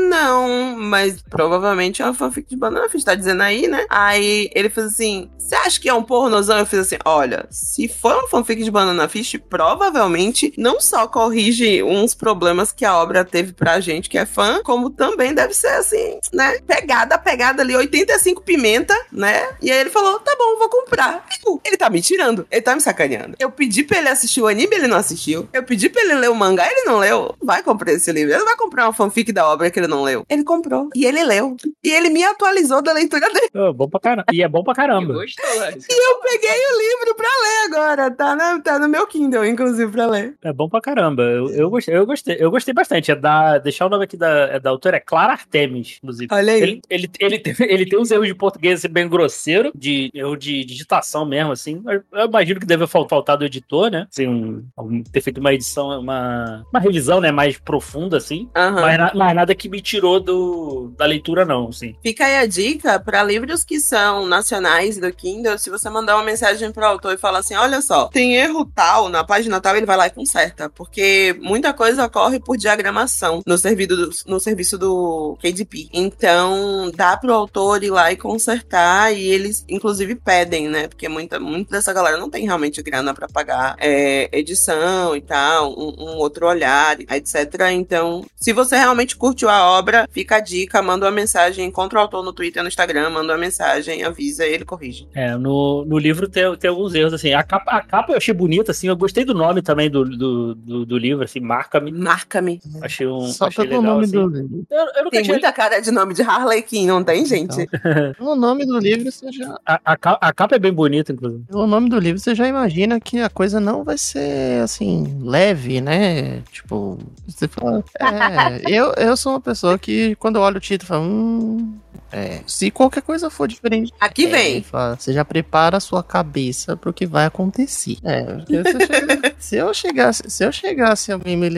não, 0.09 0.77
mas 0.77 1.21
provavelmente 1.21 2.01
é 2.01 2.05
uma 2.05 2.13
fanfic 2.13 2.49
de 2.49 2.55
Banana 2.55 2.89
Fish, 2.89 3.03
tá 3.03 3.15
dizendo 3.15 3.41
aí, 3.41 3.67
né? 3.67 3.85
Aí 3.89 4.46
ele 4.53 4.69
fez 4.69 4.87
assim: 4.87 5.29
Você 5.37 5.55
acha 5.55 5.79
que 5.79 5.89
é 5.89 5.93
um 5.93 6.03
pornozão? 6.03 6.57
Eu 6.57 6.65
fiz 6.65 6.79
assim: 6.79 6.97
Olha, 7.05 7.45
se 7.49 7.87
for 7.87 8.13
uma 8.13 8.27
fanfic 8.27 8.63
de 8.63 8.71
Banana 8.71 9.07
Fish, 9.07 9.37
provavelmente 9.49 10.53
não 10.57 10.79
só 10.79 11.07
corrige 11.07 11.83
uns 11.83 12.13
problemas 12.13 12.71
que 12.71 12.85
a 12.85 12.97
obra 12.97 13.23
teve 13.23 13.53
pra 13.53 13.79
gente 13.79 14.09
que 14.09 14.17
é 14.17 14.25
fã, 14.25 14.61
como 14.63 14.89
também 14.89 15.33
deve 15.33 15.53
ser 15.53 15.67
assim, 15.67 16.19
né? 16.33 16.59
Pegada, 16.65 17.17
pegada 17.17 17.61
ali, 17.61 17.75
85 17.75 18.41
pimenta, 18.41 18.95
né? 19.11 19.55
E 19.61 19.71
aí 19.71 19.79
ele 19.79 19.89
falou: 19.89 20.19
Tá 20.19 20.35
bom, 20.37 20.57
vou 20.57 20.69
comprar. 20.69 21.25
Tipo, 21.29 21.61
ele 21.65 21.77
tá 21.77 21.89
me 21.89 22.01
tirando, 22.01 22.47
ele 22.49 22.61
tá 22.61 22.75
me 22.75 22.81
sacaneando. 22.81 23.35
Eu 23.39 23.51
pedi 23.51 23.83
pra 23.83 23.97
ele 23.97 24.09
assistir 24.09 24.41
o 24.41 24.47
anime, 24.47 24.75
ele 24.75 24.87
não 24.87 24.97
assistiu. 24.97 25.47
Eu 25.53 25.63
pedi 25.63 25.89
pra 25.89 26.01
ele 26.01 26.15
ler 26.15 26.29
o 26.29 26.35
mangá, 26.35 26.65
ele 26.69 26.83
não 26.83 26.97
leu. 26.97 27.35
Vai 27.41 27.63
comprar 27.63 27.91
esse 27.93 28.11
livro. 28.11 28.33
Ele 28.33 28.43
vai 28.43 28.55
comprar 28.55 28.85
uma 28.85 28.93
fanfic 28.93 29.31
da 29.31 29.47
obra 29.47 29.69
que 29.69 29.79
ele 29.79 29.87
não 29.87 30.03
leu. 30.03 30.25
Ele 30.29 30.43
comprou. 30.43 30.89
E 30.95 31.05
ele 31.05 31.23
leu. 31.23 31.55
E 31.83 31.89
ele 31.89 32.09
me 32.09 32.23
atualizou 32.23 32.81
da 32.81 32.93
leitura 32.93 33.31
dele. 33.31 33.49
Oh, 33.53 33.73
bom 33.73 33.87
pra 33.87 33.99
caramba. 33.99 34.25
E 34.37 34.43
é 34.43 34.47
bom 34.47 34.63
pra 34.63 34.75
caramba. 34.75 35.13
Gostou, 35.13 35.59
né? 35.59 35.71
E 35.89 36.09
eu 36.11 36.19
peguei 36.21 36.51
o 36.51 36.77
livro 36.77 37.15
pra 37.15 37.27
ler 37.27 37.65
agora. 37.75 38.11
Tá, 38.11 38.35
na, 38.35 38.59
tá 38.61 38.77
no 38.77 38.87
meu 38.87 39.07
Kindle, 39.07 39.45
inclusive, 39.45 39.91
pra 39.91 40.05
ler. 40.05 40.35
É 40.43 40.53
bom 40.53 40.69
pra 40.69 40.79
caramba. 40.79 41.23
Eu, 41.23 41.49
eu, 41.49 41.69
gostei, 41.69 41.95
eu 41.97 42.05
gostei. 42.05 42.37
Eu 42.39 42.51
gostei 42.51 42.73
bastante. 42.73 43.09
É 43.11 43.15
da. 43.15 43.57
Deixar 43.57 43.87
o 43.87 43.89
nome 43.89 44.03
aqui 44.03 44.15
da, 44.15 44.29
é 44.49 44.59
da 44.59 44.69
autora, 44.69 44.97
é 44.97 44.99
Clara 44.99 45.33
Artemis, 45.33 45.97
inclusive. 46.03 46.27
Olha 46.31 46.53
aí. 46.53 46.61
Ele, 46.61 46.81
ele, 46.89 47.09
ele, 47.19 47.39
tem, 47.39 47.55
ele 47.67 47.85
tem 47.89 47.99
uns 47.99 48.11
erros 48.11 48.27
de 48.27 48.35
português 48.35 48.79
assim, 48.79 48.93
bem 48.93 49.09
grosseiro, 49.09 49.71
de 49.73 50.11
erro 50.13 50.35
de 50.35 50.63
digitação 50.63 51.25
mesmo, 51.25 51.51
assim. 51.51 51.81
Eu, 51.87 52.03
eu 52.19 52.25
imagino 52.27 52.59
que 52.59 52.65
deve 52.67 52.85
fal- 52.85 53.07
faltar 53.09 53.37
do 53.37 53.45
editor, 53.45 53.89
né? 53.89 54.05
Assim, 54.11 54.27
um, 54.27 54.63
um- 54.77 55.01
ter 55.03 55.21
feito 55.21 55.39
uma 55.39 55.51
edição, 55.53 55.99
uma, 55.99 56.63
uma 56.71 56.79
revisão, 56.79 57.19
né? 57.19 57.31
Mais 57.31 57.57
profunda, 57.57 58.17
assim. 58.17 58.47
Aham. 58.55 58.81
Mas, 58.81 58.97
na- 58.99 59.11
mas 59.15 59.35
nada 59.35 59.55
que 59.55 59.67
me 59.67 59.81
tirou 59.81 60.19
do, 60.19 60.93
da 60.95 61.05
leitura, 61.05 61.43
não, 61.43 61.69
assim. 61.69 61.95
Fica 62.03 62.25
aí 62.25 62.37
a 62.37 62.45
dica 62.45 62.99
para 62.99 63.23
livros 63.23 63.63
que 63.63 63.79
são 63.79 64.26
nacionais 64.27 64.97
do 64.97 65.11
Kindle. 65.11 65.57
Se 65.57 65.69
você 65.69 65.89
mandar 65.89 66.15
uma 66.15 66.23
mensagem 66.23 66.71
pro 66.71 66.85
autor 66.85 67.13
e 67.13 67.17
falar 67.17 67.39
assim: 67.39 67.55
olha 67.55 67.81
só, 67.81 68.07
tem 68.07 68.35
erro 68.35 68.65
tal 68.65 69.09
na 69.09 69.23
página 69.23 69.59
tal, 69.59 69.75
ele 69.75 69.85
vai 69.85 69.97
lá 69.97 70.07
e 70.07 70.11
conserta. 70.11 70.69
Porque 70.69 71.35
muita 71.39 71.73
coisa 71.73 72.05
ocorre 72.05 72.39
por 72.39 72.57
diagramação 72.57 73.41
no 73.45 73.57
serviço 73.57 73.95
do, 73.95 74.09
no 74.27 74.39
serviço 74.39 74.77
do 74.77 75.37
KDP. 75.41 75.89
Então, 75.93 76.91
dá 76.95 77.17
pro 77.17 77.33
autor 77.33 77.83
ir 77.83 77.89
lá 77.89 78.11
e 78.11 78.17
consertar. 78.17 79.13
E 79.13 79.27
eles, 79.27 79.65
inclusive, 79.67 80.15
pedem, 80.15 80.67
né? 80.67 80.87
Porque 80.87 81.07
muita, 81.07 81.39
muita 81.39 81.77
dessa 81.77 81.93
galera 81.93 82.17
não 82.17 82.29
tem 82.29 82.45
realmente 82.45 82.81
grana 82.81 83.13
para 83.13 83.27
pagar 83.27 83.75
é, 83.79 84.29
edição 84.31 85.15
e 85.15 85.21
tal, 85.21 85.71
um, 85.71 85.95
um 85.97 86.17
outro 86.17 86.47
olhar, 86.47 86.99
etc. 86.99 87.71
Então, 87.71 88.25
se 88.35 88.53
você 88.53 88.75
realmente 88.75 89.15
curtiu 89.15 89.49
a 89.49 89.69
obra, 89.77 90.07
fica 90.11 90.37
a 90.37 90.39
dica, 90.39 90.81
manda 90.81 91.05
uma 91.05 91.11
mensagem, 91.11 91.65
encontra 91.65 91.99
o 91.99 92.01
autor 92.01 92.23
no 92.23 92.33
Twitter, 92.33 92.61
no 92.61 92.69
Instagram, 92.69 93.09
manda 93.09 93.33
uma 93.33 93.39
mensagem, 93.39 94.03
avisa 94.17 94.45
e 94.45 94.53
ele 94.53 94.65
corrige. 94.65 95.07
É, 95.13 95.35
no, 95.35 95.85
no 95.85 95.97
livro 95.97 96.27
tem, 96.27 96.43
tem 96.57 96.69
alguns 96.69 96.93
erros, 96.95 97.13
assim. 97.13 97.33
A 97.33 97.43
capa, 97.43 97.71
a 97.71 97.81
capa 97.81 98.11
eu 98.11 98.17
achei 98.17 98.33
bonita, 98.33 98.71
assim. 98.71 98.87
Eu 98.87 98.97
gostei 98.97 99.23
do 99.23 99.33
nome 99.33 99.61
também 99.61 99.89
do, 99.89 100.03
do, 100.03 100.55
do, 100.55 100.85
do 100.85 100.97
livro, 100.97 101.23
assim. 101.23 101.39
Marca-me. 101.39 101.91
Marca-me. 101.91 102.59
Achei 102.81 103.07
um. 103.07 103.27
Só 103.27 103.45
achei 103.45 103.67
pelo 103.67 103.81
legal, 103.81 103.95
nome 103.95 104.05
assim. 104.05 104.13
do 104.13 104.27
livro. 104.27 104.67
Eu, 104.69 104.77
eu 104.79 105.03
nunca 105.03 105.21
Tem 105.21 105.27
muita 105.27 105.53
cara 105.53 105.79
de 105.79 105.91
nome 105.91 106.13
de 106.13 106.23
Harley 106.23 106.61
Quinn, 106.63 106.87
não 106.87 107.03
tem, 107.03 107.25
gente? 107.25 107.67
O 108.19 108.35
nome 108.35 108.65
do 108.65 108.77
livro 108.79 109.11
você 109.11 109.31
já. 109.31 109.57
A, 109.65 109.79
a, 109.85 110.27
a 110.27 110.33
capa 110.33 110.55
é 110.55 110.59
bem 110.59 110.73
bonita, 110.73 111.11
inclusive. 111.11 111.43
Pelo 111.45 111.67
nome 111.67 111.89
do 111.89 111.99
livro, 111.99 112.19
você 112.19 112.33
já 112.33 112.47
imagina 112.47 112.99
que 112.99 113.19
a 113.19 113.29
coisa 113.29 113.59
não 113.59 113.83
vai 113.83 113.97
ser 113.97 114.61
assim, 114.61 115.19
leve, 115.21 115.81
né? 115.81 116.41
Tipo, 116.51 116.97
você 117.27 117.47
fala. 117.47 117.83
É, 117.99 118.71
eu, 118.71 118.93
eu 118.93 119.15
sou 119.15 119.33
uma 119.33 119.41
pessoa 119.41 119.77
que, 119.77 120.15
quando 120.15 120.37
eu 120.37 120.41
olho 120.41 120.57
o 120.57 120.61
título, 120.61 120.87
falo, 120.87 121.03
hum. 121.03 121.77
É, 122.11 122.39
se 122.47 122.71
qualquer 122.71 123.01
coisa 123.01 123.29
for 123.29 123.47
diferente. 123.47 123.93
Aqui 123.99 124.25
é, 124.25 124.29
vem. 124.29 124.63
fala, 124.63 124.95
você 124.95 125.11
já 125.11 125.25
prepara 125.25 125.77
a 125.77 125.79
sua 125.79 126.01
cabeça 126.03 126.75
pro 126.77 126.93
que 126.93 127.05
vai 127.05 127.25
acontecer. 127.25 127.97
É, 128.03 128.23
chega- 128.47 129.35
se 129.39 129.55
eu 129.57 129.73
chegasse, 129.73 130.23
se 130.29 130.43
eu 130.45 130.51
chegasse 130.51 131.11
alguém 131.11 131.35
me, 131.35 131.49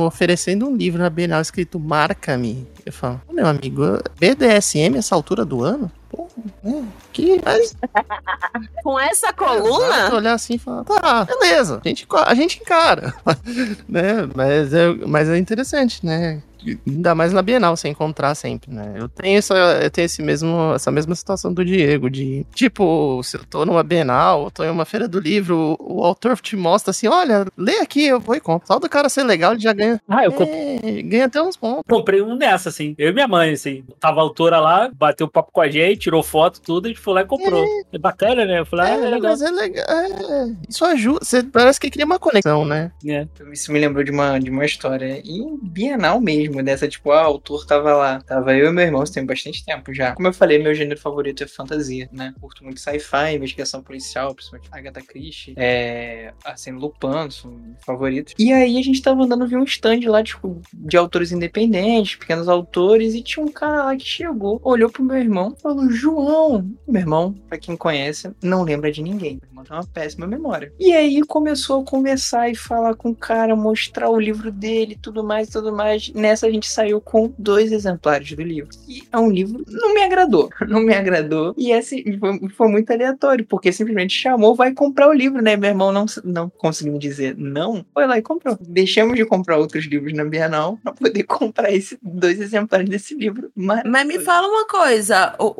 oferecendo 0.00 0.66
um 0.68 0.76
livro 0.76 1.00
na 1.00 1.10
Bienal 1.10 1.40
escrito 1.40 1.78
Marca-me, 1.78 2.66
eu 2.84 2.92
falo, 2.92 3.20
"Ô, 3.28 3.32
meu 3.32 3.46
amigo, 3.46 3.82
BDSM 4.18 4.96
essa 4.96 5.14
altura 5.14 5.44
do 5.44 5.62
ano? 5.62 5.90
Pô, 6.10 6.28
né? 6.62 6.84
Que, 7.12 7.40
mas 7.44 7.74
Com 8.82 8.98
essa 9.00 9.32
coluna? 9.32 10.14
olhar 10.14 10.34
assim 10.34 10.54
e 10.54 10.58
falar, 10.58 10.84
tá, 10.84 11.24
beleza, 11.24 11.80
a 11.82 11.88
gente, 11.88 12.06
a 12.10 12.34
gente 12.34 12.60
encara. 12.60 13.14
né? 13.88 14.28
mas, 14.34 14.74
é, 14.74 14.92
mas 15.06 15.28
é 15.28 15.38
interessante, 15.38 16.04
né? 16.04 16.42
Ainda 16.86 17.14
mais 17.14 17.32
na 17.32 17.42
Bienal, 17.42 17.76
você 17.76 17.88
encontrar 17.88 18.34
sempre, 18.34 18.72
né? 18.72 18.94
Eu 18.96 19.08
tenho, 19.08 19.38
essa, 19.38 19.54
eu 19.54 19.90
tenho 19.90 20.06
esse 20.06 20.22
mesmo, 20.22 20.72
essa 20.74 20.90
mesma 20.90 21.14
situação 21.14 21.52
do 21.52 21.64
Diego, 21.64 22.08
de 22.10 22.46
tipo, 22.54 23.20
se 23.22 23.36
eu 23.36 23.44
tô 23.44 23.64
numa 23.64 23.82
Bienal, 23.82 24.42
ou 24.42 24.50
tô 24.50 24.64
em 24.64 24.70
uma 24.70 24.84
feira 24.84 25.06
do 25.08 25.18
livro, 25.18 25.76
o, 25.78 26.00
o 26.00 26.04
autor 26.04 26.38
te 26.40 26.56
mostra 26.56 26.90
assim, 26.90 27.06
olha, 27.08 27.46
lê 27.56 27.78
aqui, 27.78 28.06
eu 28.06 28.20
vou 28.20 28.34
e 28.34 28.40
compro. 28.40 28.66
Só 28.66 28.78
do 28.78 28.88
cara 28.88 29.08
ser 29.08 29.22
legal, 29.24 29.52
ele 29.52 29.60
já 29.62 29.72
ganha, 29.72 30.00
Ah, 30.08 30.24
eu 30.24 30.32
comp- 30.32 30.48
é, 30.52 31.02
ganha 31.02 31.26
até 31.26 31.42
uns 31.42 31.56
pontos. 31.56 31.82
comprei 31.88 32.20
um 32.22 32.34
nessa, 32.36 32.68
assim. 32.68 32.94
Eu 32.98 33.10
e 33.10 33.12
minha 33.12 33.28
mãe, 33.28 33.52
assim. 33.52 33.84
Tava 34.00 34.20
a 34.20 34.22
autora 34.22 34.60
lá, 34.60 34.90
bateu 34.94 35.28
papo 35.28 35.50
com 35.52 35.60
a 35.60 35.68
gente, 35.70 36.00
tirou 36.00 36.22
foto, 36.22 36.60
tudo, 36.60 36.86
a 36.86 36.88
gente 36.88 37.00
foi 37.00 37.14
lá 37.14 37.20
e 37.22 37.26
comprou. 37.26 37.64
É, 37.92 37.98
bacana, 37.98 38.44
né? 38.44 38.60
Eu 38.60 38.66
falei, 38.66 38.86
ah, 38.86 38.90
é 38.90 38.94
É, 38.94 39.10
legal. 39.10 39.20
mas 39.32 39.42
é 39.42 39.50
legal. 39.50 39.84
é, 39.88 40.52
isso 40.68 40.84
ajuda. 40.84 41.20
Você 41.24 41.42
parece 41.42 41.80
que 41.80 41.90
cria 41.90 42.04
uma 42.04 42.18
conexão, 42.18 42.64
né? 42.64 42.90
É. 43.06 43.26
Isso 43.52 43.72
me 43.72 43.78
lembrou 43.78 44.04
de 44.04 44.10
uma, 44.10 44.38
de 44.38 44.50
uma 44.50 44.64
história. 44.64 45.20
E 45.24 45.38
em 45.38 45.58
Bienal 45.62 46.20
mesmo, 46.20 46.51
dessa, 46.60 46.88
tipo, 46.88 47.12
ah, 47.12 47.22
o 47.22 47.34
autor 47.34 47.64
tava 47.64 47.94
lá. 47.94 48.20
Tava 48.20 48.54
eu 48.54 48.70
e 48.70 48.72
meu 48.72 48.84
irmão, 48.84 49.04
isso 49.04 49.12
tem 49.12 49.24
bastante 49.24 49.64
tempo 49.64 49.94
já. 49.94 50.12
Como 50.14 50.26
eu 50.26 50.32
falei, 50.32 50.58
meu 50.58 50.74
gênero 50.74 50.98
favorito 50.98 51.44
é 51.44 51.46
fantasia, 51.46 52.08
né? 52.10 52.34
Curto 52.40 52.64
muito 52.64 52.80
sci-fi, 52.80 53.36
investigação 53.36 53.82
policial, 53.82 54.34
principalmente 54.34 54.68
Agatha 54.72 55.00
Christie, 55.00 55.54
é, 55.56 56.32
assim, 56.44 56.72
Lupin, 56.72 57.30
são 57.30 57.60
favoritos. 57.84 58.34
E 58.38 58.52
aí 58.52 58.78
a 58.78 58.82
gente 58.82 59.00
tava 59.00 59.22
andando, 59.22 59.46
vi 59.46 59.56
um 59.56 59.64
stand 59.64 60.00
lá, 60.06 60.22
tipo, 60.22 60.60
de 60.74 60.96
autores 60.96 61.30
independentes, 61.30 62.16
pequenos 62.16 62.48
autores, 62.48 63.14
e 63.14 63.22
tinha 63.22 63.44
um 63.44 63.52
cara 63.52 63.84
lá 63.84 63.96
que 63.96 64.04
chegou, 64.04 64.60
olhou 64.64 64.90
pro 64.90 65.04
meu 65.04 65.16
irmão, 65.16 65.54
falou, 65.62 65.88
João! 65.90 66.68
Meu 66.88 67.00
irmão, 67.00 67.34
pra 67.48 67.58
quem 67.58 67.76
conhece, 67.76 68.30
não 68.42 68.62
lembra 68.62 68.90
de 68.90 69.02
ninguém. 69.02 69.38
Meu 69.40 69.50
irmão 69.50 69.64
tem 69.64 69.76
uma 69.76 69.86
péssima 69.86 70.26
memória. 70.26 70.72
E 70.78 70.92
aí 70.92 71.20
começou 71.22 71.82
a 71.82 71.84
conversar 71.84 72.50
e 72.50 72.54
falar 72.54 72.94
com 72.94 73.10
o 73.10 73.14
cara, 73.14 73.54
mostrar 73.54 74.10
o 74.10 74.18
livro 74.18 74.50
dele, 74.50 74.98
tudo 75.00 75.22
mais, 75.22 75.48
tudo 75.48 75.72
mais. 75.72 76.10
Nessa 76.14 76.41
a 76.46 76.50
gente 76.50 76.68
saiu 76.68 77.00
com 77.00 77.32
dois 77.38 77.72
exemplares 77.72 78.32
do 78.32 78.42
livro. 78.42 78.70
E 78.88 79.02
é 79.10 79.18
um 79.18 79.30
livro, 79.30 79.64
não 79.68 79.94
me 79.94 80.02
agradou, 80.02 80.48
não 80.68 80.80
me 80.80 80.94
agradou. 80.94 81.54
E 81.56 81.70
esse 81.72 82.18
foi, 82.18 82.38
foi 82.56 82.68
muito 82.68 82.90
aleatório, 82.92 83.44
porque 83.46 83.72
simplesmente 83.72 84.14
chamou, 84.14 84.54
vai 84.54 84.72
comprar 84.72 85.08
o 85.08 85.12
livro, 85.12 85.42
né? 85.42 85.56
Meu 85.56 85.70
irmão 85.70 85.92
não, 85.92 86.06
não 86.24 86.48
conseguiu 86.50 86.92
me 86.94 86.98
dizer 86.98 87.36
não, 87.36 87.84
foi 87.92 88.06
lá 88.06 88.18
e 88.18 88.22
comprou. 88.22 88.56
Deixamos 88.60 89.16
de 89.16 89.24
comprar 89.24 89.58
outros 89.58 89.84
livros 89.86 90.12
na 90.14 90.24
Bienal 90.24 90.78
pra 90.82 90.92
poder 90.92 91.22
comprar 91.24 91.72
esses 91.72 91.98
dois 92.02 92.40
exemplares 92.40 92.88
desse 92.88 93.14
livro. 93.14 93.50
Mas 93.54 94.06
me 94.06 94.18
fala 94.18 94.46
uma 94.48 94.66
coisa, 94.66 95.34
o, 95.38 95.54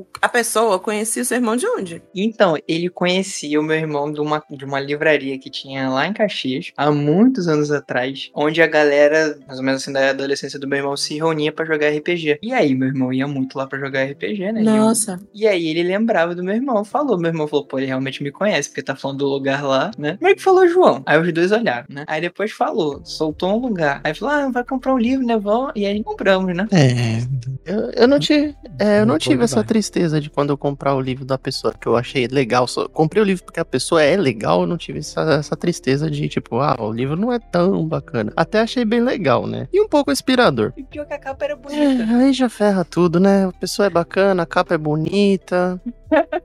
o- 0.00 0.06
a 0.20 0.28
pessoa 0.28 0.78
conhecia 0.78 1.22
o 1.22 1.24
seu 1.24 1.36
irmão 1.36 1.56
de 1.56 1.66
onde? 1.66 2.02
Então, 2.14 2.56
ele 2.68 2.88
conhecia 2.88 3.60
o 3.60 3.62
meu 3.62 3.76
irmão 3.76 4.12
de 4.12 4.20
uma, 4.20 4.42
de 4.50 4.64
uma 4.64 4.80
livraria 4.80 5.38
que 5.38 5.50
tinha 5.50 5.88
lá 5.88 6.06
em 6.06 6.12
Caxias, 6.12 6.72
há 6.76 6.90
muitos 6.90 7.48
anos 7.48 7.70
atrás, 7.70 8.30
onde 8.34 8.60
a 8.62 8.66
galera, 8.66 9.38
mais 9.46 9.58
ou 9.58 9.64
menos 9.64 9.82
assim, 9.82 9.92
da 9.94 10.10
adolescência 10.10 10.58
do 10.58 10.68
meu 10.68 10.78
irmão, 10.78 10.96
se 10.96 11.14
reunia 11.16 11.52
pra 11.52 11.64
jogar 11.64 11.88
RPG. 11.88 12.38
E 12.42 12.52
aí, 12.52 12.74
meu 12.74 12.88
irmão 12.88 13.12
ia 13.12 13.26
muito 13.26 13.56
lá 13.56 13.66
pra 13.66 13.78
jogar 13.78 14.02
RPG, 14.04 14.52
né? 14.52 14.62
E 14.62 14.66
eu- 14.66 14.76
Nossa. 14.76 15.18
E 15.32 15.46
aí 15.46 15.66
ele 15.68 15.82
lembrava 15.82 16.34
do 16.34 16.42
meu 16.44 16.54
irmão, 16.54 16.84
falou. 16.84 17.16
Meu 17.18 17.30
irmão 17.30 17.46
falou, 17.46 17.64
pô, 17.66 17.78
ele 17.78 17.86
realmente 17.86 18.22
me 18.22 18.30
conhece, 18.30 18.68
porque 18.68 18.82
tá 18.82 18.94
falando 18.96 19.18
do 19.18 19.26
lugar 19.26 19.62
lá, 19.64 19.90
né? 19.96 20.16
Como 20.18 20.30
é 20.30 20.34
que 20.34 20.42
falou 20.42 20.66
João? 20.68 21.02
Aí 21.06 21.18
os 21.18 21.32
dois 21.32 21.52
olharam, 21.52 21.86
né? 21.88 22.04
Aí 22.06 22.20
depois 22.20 22.52
falou, 22.52 23.00
soltou 23.04 23.54
um 23.56 23.58
lugar. 23.58 24.00
Aí 24.04 24.14
falou, 24.14 24.34
ah, 24.34 24.50
vai 24.50 24.64
comprar 24.64 24.92
um 24.94 24.98
livro, 24.98 25.24
né? 25.24 25.38
Vão. 25.38 25.70
E 25.74 25.86
aí 25.86 26.02
compramos, 26.02 26.54
né? 26.54 26.66
É. 26.72 27.18
Eu, 27.64 27.90
eu 27.92 28.08
não 28.08 28.18
tive, 28.18 28.54
é, 28.78 29.00
eu 29.00 29.06
não 29.06 29.14
Não 29.14 29.18
tive 29.18 29.44
essa 29.44 29.62
tristeza 29.64 30.20
de 30.20 30.28
quando 30.28 30.50
eu 30.50 30.58
comprar 30.58 30.94
o 30.94 31.00
livro 31.00 31.24
da 31.24 31.38
pessoa 31.38 31.72
que 31.72 31.86
eu 31.86 31.96
achei 31.96 32.26
legal. 32.26 32.66
Só 32.66 32.88
comprei 32.88 33.22
o 33.22 33.26
livro 33.26 33.44
porque 33.44 33.60
a 33.60 33.64
pessoa 33.64 34.02
é 34.02 34.16
legal, 34.16 34.62
eu 34.62 34.66
não 34.66 34.76
tive 34.76 34.98
essa, 34.98 35.20
essa 35.34 35.56
tristeza 35.56 36.10
de 36.10 36.28
tipo, 36.28 36.58
ah, 36.58 36.76
o 36.80 36.92
livro 36.92 37.16
não 37.16 37.32
é 37.32 37.38
tão 37.38 37.86
bacana. 37.86 38.32
Até 38.36 38.60
achei 38.60 38.84
bem 38.84 39.00
legal, 39.00 39.46
né? 39.46 39.68
E 39.72 39.80
um 39.84 39.88
pouco 39.88 40.10
inspirador. 40.10 40.72
E 40.76 40.82
pior 40.82 41.06
que 41.06 41.12
a 41.12 41.18
capa 41.18 41.44
era 41.44 41.56
bonita. 41.56 42.02
É, 42.02 42.14
aí 42.16 42.32
já 42.32 42.48
ferra 42.48 42.84
tudo, 42.84 43.20
né? 43.20 43.46
A 43.46 43.52
pessoa 43.52 43.86
é 43.86 43.90
bacana, 43.90 44.42
a 44.42 44.46
capa 44.46 44.74
é 44.74 44.78
bonita. 44.78 45.80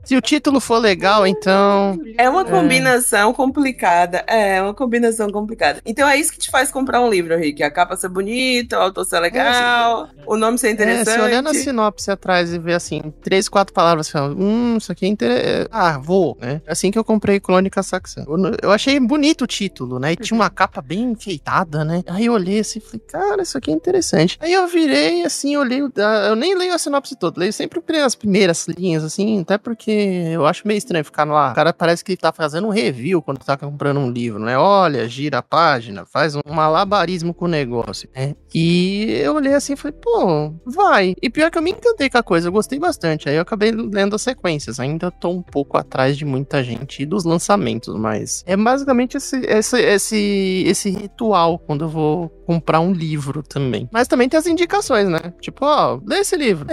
Se 0.04 0.16
o 0.16 0.20
título 0.20 0.60
for 0.60 0.78
legal, 0.78 1.26
então. 1.26 1.98
É 2.18 2.28
uma 2.28 2.42
É. 2.42 2.44
combinação 2.44 3.32
complicada. 3.32 4.24
É, 4.26 4.60
uma 4.62 4.74
combinação 4.74 5.30
complicada. 5.30 5.80
Então 5.84 6.08
é 6.08 6.16
isso 6.16 6.32
que 6.32 6.38
te 6.38 6.50
faz 6.50 6.70
comprar 6.70 7.00
um 7.00 7.08
livro, 7.10 7.36
Rick. 7.36 7.62
A 7.62 7.70
capa 7.70 7.96
ser 7.96 8.08
bonita, 8.08 8.78
o 8.78 8.82
autor 8.82 9.04
ser 9.04 9.20
legal, 9.20 10.08
o 10.26 10.36
nome 10.36 10.58
ser 10.58 10.68
É, 10.68 10.70
interessante. 10.72 11.14
se 11.14 11.20
olhar 11.20 11.42
na 11.42 11.54
sinopse 11.54 12.10
atrás 12.10 12.52
e 12.52 12.58
ver 12.58 12.74
assim, 12.74 13.12
três, 13.22 13.48
quatro 13.48 13.72
palavras, 13.74 14.06
você 14.06 14.12
fala, 14.12 14.34
hum, 14.34 14.76
isso 14.78 14.90
aqui 14.92 15.04
é 15.04 15.08
interessante. 15.08 15.68
Ah, 15.70 15.98
vou, 15.98 16.36
né? 16.40 16.60
Assim 16.66 16.90
que 16.90 16.98
eu 16.98 17.04
comprei 17.04 17.38
Crônica 17.40 17.82
Saxã. 17.82 18.24
Eu, 18.26 18.36
eu 18.62 18.70
achei 18.72 18.98
bonito 19.00 19.42
o 19.42 19.46
título, 19.46 19.98
né? 19.98 20.12
E 20.12 20.16
tinha 20.16 20.36
uma 20.38 20.50
capa 20.50 20.80
bem 20.80 21.10
enfeitada, 21.12 21.84
né? 21.84 22.02
Aí 22.06 22.26
eu 22.26 22.32
olhei 22.32 22.60
assim 22.60 22.78
e 22.78 22.82
falei, 22.82 23.00
cara, 23.06 23.42
isso 23.42 23.56
aqui 23.58 23.70
é 23.70 23.74
interessante. 23.74 24.38
Aí 24.40 24.52
eu 24.52 24.66
virei 24.66 25.24
assim, 25.24 25.56
olhei, 25.56 25.80
ah, 25.98 26.26
eu 26.28 26.36
nem 26.36 26.54
leio 26.56 26.74
a 26.74 26.78
sinopse 26.78 27.16
toda, 27.16 27.40
leio 27.40 27.52
sempre 27.52 27.80
as 28.04 28.14
primeiras 28.14 28.66
linhas, 28.68 29.04
assim, 29.04 29.40
até 29.40 29.58
porque 29.60 29.90
eu 30.32 30.46
acho 30.46 30.66
meio 30.66 30.78
estranho 30.78 31.04
ficar 31.04 31.24
lá. 31.24 31.52
O 31.52 31.54
cara 31.54 31.72
parece 31.72 32.04
que 32.04 32.16
tá 32.16 32.32
fazendo 32.32 32.66
um 32.66 32.70
review 32.70 33.22
quando 33.22 33.38
tá 33.38 33.56
comprando 33.56 34.00
um 34.00 34.10
livro, 34.10 34.38
né? 34.38 34.58
Olha, 34.58 35.08
gira 35.08 35.38
a 35.38 35.42
página, 35.42 36.04
faz 36.06 36.34
um 36.34 36.40
malabarismo 36.46 37.32
com 37.32 37.44
o 37.44 37.48
negócio, 37.48 38.08
né? 38.14 38.34
E 38.54 39.12
eu 39.22 39.34
olhei 39.34 39.54
assim 39.54 39.74
e 39.74 39.76
falei, 39.76 39.96
pô, 40.00 40.52
vai. 40.64 41.14
E 41.22 41.30
pior 41.30 41.50
que 41.50 41.58
eu 41.58 41.62
me 41.62 41.70
encantei 41.70 42.10
com 42.10 42.18
a 42.18 42.22
coisa, 42.22 42.48
eu 42.48 42.52
gostei 42.52 42.78
bastante. 42.78 43.28
Aí 43.28 43.36
eu 43.36 43.42
acabei 43.42 43.70
lendo 43.70 44.16
as 44.16 44.22
sequências. 44.22 44.80
Ainda 44.80 45.10
tô 45.10 45.30
um 45.30 45.42
pouco 45.42 45.76
atrás 45.76 46.16
de 46.16 46.24
muita 46.24 46.62
gente 46.62 47.02
e 47.02 47.06
dos 47.06 47.24
lançamentos, 47.24 47.94
mas 47.96 48.42
é 48.46 48.56
basicamente 48.56 49.16
esse, 49.16 49.36
esse, 49.46 49.80
esse, 49.80 50.64
esse 50.66 50.90
ritual 50.90 51.58
quando 51.58 51.84
eu 51.84 51.88
vou 51.88 52.28
comprar 52.46 52.80
um 52.80 52.92
livro 52.92 53.42
também. 53.42 53.88
Mas 53.92 54.08
também 54.08 54.28
tem 54.28 54.38
as 54.38 54.46
indicações, 54.46 55.08
né? 55.08 55.32
Tipo, 55.40 55.64
ó, 55.64 56.00
lê 56.04 56.18
esse 56.18 56.36
livro. 56.36 56.66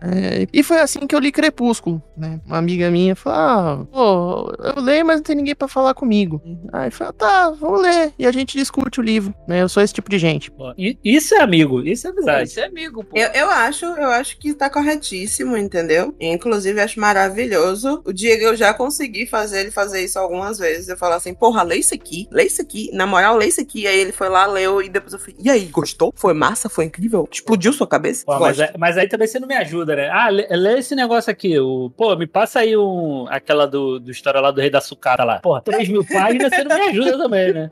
É, 0.00 0.46
e 0.52 0.62
foi 0.62 0.80
assim 0.80 1.06
que 1.06 1.14
eu 1.14 1.18
li 1.18 1.30
Crepúsculo. 1.30 2.02
Né? 2.18 2.40
Uma 2.46 2.58
amiga 2.58 2.90
minha 2.90 3.14
falou: 3.16 3.38
Ah, 3.38 3.86
pô, 3.92 4.52
eu 4.76 4.82
leio, 4.82 5.04
mas 5.06 5.16
não 5.16 5.22
tem 5.22 5.36
ninguém 5.36 5.54
pra 5.54 5.68
falar 5.68 5.94
comigo. 5.94 6.42
Aí 6.72 6.90
falou: 6.90 7.12
Tá, 7.12 7.50
vamos 7.50 7.80
ler. 7.82 8.12
E 8.18 8.26
a 8.26 8.32
gente 8.32 8.56
discute 8.58 9.00
o 9.00 9.02
livro, 9.02 9.34
né? 9.46 9.62
Eu 9.62 9.68
sou 9.68 9.82
esse 9.82 9.94
tipo 9.94 10.10
de 10.10 10.18
gente. 10.18 10.50
Pô, 10.50 10.72
Isso 11.04 11.34
é 11.34 11.40
amigo, 11.40 11.80
isso 11.82 12.06
é 12.06 12.10
amizade. 12.10 12.42
Esse 12.50 12.60
é 12.60 12.66
amigo, 12.66 13.04
pô. 13.04 13.16
Eu, 13.16 13.28
eu 13.30 13.50
acho, 13.50 13.84
eu 13.84 14.08
acho 14.10 14.38
que 14.38 14.52
tá 14.54 14.68
corretíssimo, 14.68 15.56
entendeu? 15.56 16.14
Inclusive, 16.20 16.80
acho 16.80 16.98
maravilhoso. 17.00 18.02
O 18.04 18.12
Diego, 18.12 18.42
eu 18.44 18.56
já 18.56 18.72
consegui 18.74 19.26
fazer 19.26 19.60
ele 19.60 19.70
fazer 19.70 20.02
isso 20.04 20.18
algumas 20.18 20.58
vezes. 20.58 20.88
Eu 20.88 20.96
falo 20.96 21.14
assim, 21.14 21.34
porra, 21.34 21.62
lê 21.62 21.76
isso 21.76 21.94
aqui, 21.94 22.26
lê 22.30 22.44
isso 22.44 22.60
aqui. 22.60 22.90
Na 22.92 23.06
moral, 23.06 23.36
lê 23.36 23.46
isso 23.46 23.60
aqui. 23.60 23.86
Aí 23.86 23.98
ele 23.98 24.12
foi 24.12 24.28
lá, 24.28 24.46
leu, 24.46 24.82
e 24.82 24.88
depois 24.88 25.12
eu 25.12 25.18
falei, 25.18 25.36
e 25.38 25.50
aí, 25.50 25.64
gostou? 25.66 26.12
Foi 26.16 26.32
massa? 26.34 26.68
Foi 26.68 26.84
incrível? 26.84 27.28
Explodiu 27.30 27.72
sua 27.72 27.86
cabeça? 27.86 28.24
Pô, 28.24 28.38
mas, 28.38 28.58
é- 28.58 28.72
mas 28.78 28.96
aí 28.96 29.08
também 29.08 29.26
você 29.28 29.38
não 29.38 29.48
me 29.48 29.54
ajuda, 29.54 29.94
né? 29.96 30.08
Ah, 30.10 30.28
lê, 30.28 30.46
lê 30.50 30.78
esse 30.78 30.94
negócio 30.94 31.30
aqui. 31.30 31.58
O, 31.58 31.90
pô, 31.96 32.07
me 32.16 32.26
passa 32.26 32.60
aí 32.60 32.76
um, 32.76 33.26
aquela 33.28 33.66
do, 33.66 33.98
do 33.98 34.10
história 34.10 34.40
lá 34.40 34.50
do 34.50 34.60
Rei 34.60 34.70
da 34.70 34.80
Sucata 34.80 35.24
lá. 35.24 35.38
Porra, 35.40 35.60
3 35.62 35.88
mil 35.88 36.04
páginas, 36.04 36.50
você 36.50 36.64
não 36.64 36.76
me 36.76 36.82
ajuda 36.88 37.18
também, 37.18 37.52
né? 37.52 37.68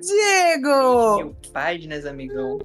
Diego! 0.00 1.16
Mil 1.16 1.36
páginas, 1.52 2.04
amigão. 2.06 2.58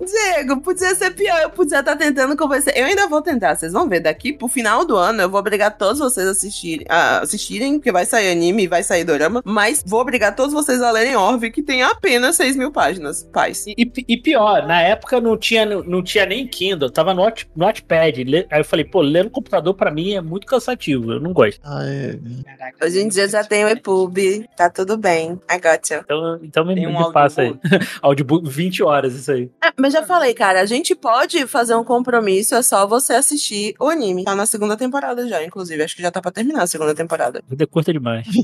Diego, 0.00 0.60
podia 0.60 0.94
ser 0.94 1.10
pior. 1.12 1.40
Eu 1.42 1.50
podia 1.50 1.80
estar 1.80 1.96
tentando 1.96 2.36
convencer. 2.36 2.76
Eu 2.76 2.86
ainda 2.86 3.06
vou 3.08 3.22
tentar, 3.22 3.54
vocês 3.54 3.72
vão 3.72 3.88
ver. 3.88 4.00
Daqui 4.00 4.32
pro 4.32 4.48
final 4.48 4.84
do 4.84 4.96
ano, 4.96 5.22
eu 5.22 5.30
vou 5.30 5.38
obrigar 5.40 5.76
todos 5.76 5.98
vocês 5.98 6.26
a 6.26 6.30
assistirem, 6.30 6.86
a 6.88 7.20
assistirem 7.20 7.74
porque 7.78 7.92
vai 7.92 8.04
sair 8.04 8.30
anime 8.32 8.64
e 8.64 8.68
vai 8.68 8.82
sair 8.82 9.04
dorama. 9.04 9.42
Mas 9.44 9.82
vou 9.86 10.00
obrigar 10.00 10.34
todos 10.34 10.52
vocês 10.52 10.80
a 10.82 10.90
lerem 10.90 11.16
Orve, 11.16 11.50
que 11.50 11.62
tem 11.62 11.82
apenas 11.82 12.36
6 12.36 12.56
mil 12.56 12.72
páginas. 12.72 13.28
Paz. 13.32 13.66
E, 13.66 13.74
e- 13.78 14.04
e 14.08 14.16
pior, 14.16 14.66
na 14.66 14.80
época 14.82 15.20
não 15.20 15.36
tinha, 15.36 15.64
não 15.66 16.02
tinha 16.02 16.26
nem 16.26 16.46
Kindle, 16.46 16.90
tava 16.90 17.14
no, 17.14 17.22
Watch- 17.22 17.48
no 17.54 17.64
Watchpad. 17.64 18.24
Lê- 18.24 18.46
Aí 18.50 18.60
eu 18.60 18.64
falei, 18.64 18.84
pô, 18.84 19.00
ler 19.00 19.24
no 19.24 19.30
computador 19.30 19.74
pra 19.74 19.90
mim 19.90 20.14
é 20.14 20.20
muito 20.20 20.46
cansativo, 20.50 21.12
eu 21.12 21.20
não 21.20 21.32
gosto. 21.32 21.60
Ah, 21.64 21.82
é. 21.84 22.18
Caraca, 22.44 22.84
Hoje 22.86 23.00
em 23.00 23.08
dia 23.08 23.28
já 23.28 23.44
tem 23.44 23.64
o 23.64 23.68
EPUB, 23.68 24.48
tá 24.56 24.68
tudo 24.68 24.96
bem. 24.96 25.38
I 25.50 25.58
got 25.58 25.88
you. 25.90 26.00
Então, 26.00 26.40
então 26.42 26.64
me, 26.64 26.74
Tem 26.74 26.86
um 26.86 26.98
me 27.06 27.12
passa 27.12 27.42
aí. 27.42 27.48
audiobook. 27.48 27.86
Audiobook 28.02 28.48
20 28.48 28.82
horas, 28.82 29.14
isso 29.14 29.30
aí. 29.32 29.50
É, 29.64 29.72
mas 29.78 29.92
já 29.92 30.02
falei, 30.02 30.34
cara, 30.34 30.60
a 30.60 30.66
gente 30.66 30.94
pode 30.94 31.46
fazer 31.46 31.74
um 31.74 31.84
compromisso, 31.84 32.54
é 32.54 32.62
só 32.62 32.86
você 32.86 33.14
assistir 33.14 33.74
o 33.78 33.88
anime. 33.88 34.24
Tá 34.24 34.34
na 34.34 34.46
segunda 34.46 34.76
temporada 34.76 35.26
já, 35.28 35.42
inclusive. 35.44 35.82
Acho 35.82 35.96
que 35.96 36.02
já 36.02 36.10
tá 36.10 36.20
pra 36.20 36.30
terminar 36.30 36.62
a 36.62 36.66
segunda 36.66 36.94
temporada. 36.94 37.42
Vida 37.48 37.66
curta 37.66 37.92
demais. 37.92 38.26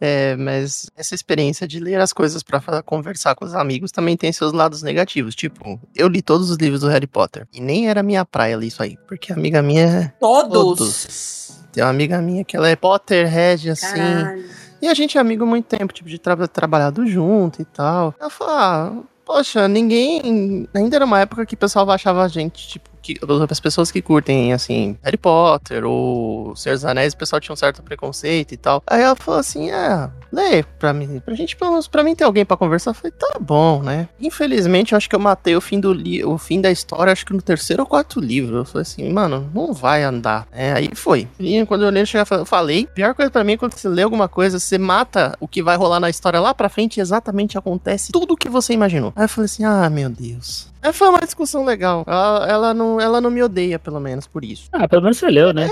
É, 0.00 0.36
mas 0.36 0.90
essa 0.96 1.14
experiência 1.14 1.66
de 1.66 1.80
ler 1.80 2.00
as 2.00 2.12
coisas 2.12 2.42
pra 2.42 2.60
conversar 2.82 3.34
com 3.34 3.44
os 3.44 3.54
amigos 3.54 3.90
também 3.90 4.16
tem 4.16 4.30
seus 4.32 4.52
lados 4.52 4.82
negativos. 4.82 5.34
Tipo, 5.34 5.80
eu 5.94 6.08
li 6.08 6.22
todos 6.22 6.50
os 6.50 6.56
livros 6.56 6.80
do 6.82 6.88
Harry 6.88 7.06
Potter 7.06 7.46
e 7.52 7.60
nem 7.60 7.88
era 7.88 8.02
minha 8.02 8.24
praia 8.24 8.56
ler 8.56 8.66
isso 8.66 8.82
aí, 8.82 8.96
porque 9.08 9.32
a 9.32 9.36
amiga 9.36 9.62
minha 9.62 10.07
é 10.08 10.12
Todos. 10.18 11.60
Tem 11.72 11.82
uma 11.84 11.90
amiga 11.90 12.20
minha 12.20 12.44
que 12.44 12.56
ela 12.56 12.68
é 12.68 12.76
Potterhead 12.76 13.70
assim. 13.70 13.96
Caralho. 13.96 14.44
E 14.80 14.86
a 14.86 14.94
gente 14.94 15.18
é 15.18 15.20
amigo 15.20 15.44
há 15.44 15.46
muito 15.46 15.66
tempo, 15.66 15.92
tipo, 15.92 16.08
de 16.08 16.18
tra 16.18 16.36
trabalhado 16.46 17.06
junto 17.06 17.60
e 17.60 17.64
tal. 17.64 18.14
Ela 18.18 18.30
falou, 18.30 18.54
ah, 18.54 18.92
poxa, 19.24 19.66
ninguém. 19.66 20.68
Ainda 20.74 20.96
era 20.96 21.04
uma 21.04 21.20
época 21.20 21.44
que 21.44 21.54
o 21.54 21.58
pessoal 21.58 21.90
achava 21.90 22.22
a 22.22 22.28
gente, 22.28 22.68
tipo, 22.68 22.88
que 23.14 23.18
as 23.50 23.60
pessoas 23.60 23.90
que 23.90 24.02
curtem, 24.02 24.52
assim, 24.52 24.96
Harry 25.02 25.16
Potter 25.16 25.84
ou 25.84 26.54
Senhor 26.54 26.74
dos 26.74 26.84
Anéis, 26.84 27.14
o 27.14 27.16
pessoal 27.16 27.40
tinha 27.40 27.52
um 27.52 27.56
certo 27.56 27.82
preconceito 27.82 28.52
e 28.52 28.56
tal. 28.56 28.82
Aí 28.86 29.02
ela 29.02 29.16
falou 29.16 29.40
assim, 29.40 29.70
é, 29.70 30.10
lê 30.32 30.62
pra 30.62 30.92
mim, 30.92 31.20
pra 31.24 31.34
gente, 31.34 31.56
pelo 31.56 31.70
menos 31.70 31.88
pra 31.88 32.02
mim 32.02 32.14
ter 32.14 32.24
alguém 32.24 32.44
pra 32.44 32.56
conversar. 32.56 32.90
Eu 32.90 32.94
falei, 32.94 33.12
tá 33.12 33.38
bom, 33.40 33.82
né? 33.82 34.08
Infelizmente, 34.20 34.92
eu 34.92 34.96
acho 34.96 35.08
que 35.08 35.16
eu 35.16 35.20
matei 35.20 35.56
o 35.56 35.60
fim 35.60 35.80
do 35.80 35.92
li 35.92 36.24
o 36.24 36.36
fim 36.36 36.60
da 36.60 36.70
história, 36.70 37.12
acho 37.12 37.24
que 37.24 37.32
no 37.32 37.42
terceiro 37.42 37.82
ou 37.82 37.88
quarto 37.88 38.20
livro. 38.20 38.58
Eu 38.58 38.64
falei 38.64 38.82
assim, 38.82 39.10
mano, 39.10 39.50
não 39.54 39.72
vai 39.72 40.02
andar. 40.02 40.46
É, 40.52 40.72
aí 40.72 40.90
foi. 40.94 41.28
E 41.38 41.64
quando 41.66 41.82
eu 41.82 41.88
olhei, 41.88 42.02
eu 42.02 42.46
falei, 42.46 42.86
pior 42.86 43.14
coisa 43.14 43.30
pra 43.30 43.44
mim 43.44 43.52
é 43.52 43.56
quando 43.56 43.74
você 43.74 43.88
lê 43.88 44.02
alguma 44.02 44.28
coisa, 44.28 44.58
você 44.58 44.78
mata 44.78 45.36
o 45.40 45.48
que 45.48 45.62
vai 45.62 45.76
rolar 45.76 46.00
na 46.00 46.10
história 46.10 46.40
lá 46.40 46.54
pra 46.54 46.68
frente 46.68 46.98
e 46.98 47.00
exatamente 47.00 47.56
acontece 47.56 48.12
tudo 48.12 48.34
o 48.34 48.36
que 48.36 48.48
você 48.48 48.72
imaginou. 48.72 49.12
Aí 49.16 49.24
eu 49.24 49.28
falei 49.28 49.46
assim, 49.46 49.64
ah, 49.64 49.88
meu 49.88 50.10
Deus. 50.10 50.68
Aí 50.82 50.92
foi 50.92 51.08
uma 51.08 51.20
discussão 51.20 51.64
legal. 51.64 52.04
Ela, 52.06 52.46
ela 52.48 52.74
não, 52.74 53.00
ela 53.00 53.20
não 53.20 53.30
me 53.30 53.42
odeia, 53.42 53.78
pelo 53.78 54.00
menos, 54.00 54.26
por 54.26 54.44
isso. 54.44 54.68
Ah, 54.72 54.88
pelo 54.88 55.02
menos 55.02 55.18
você 55.18 55.28
leu, 55.28 55.52
né? 55.52 55.68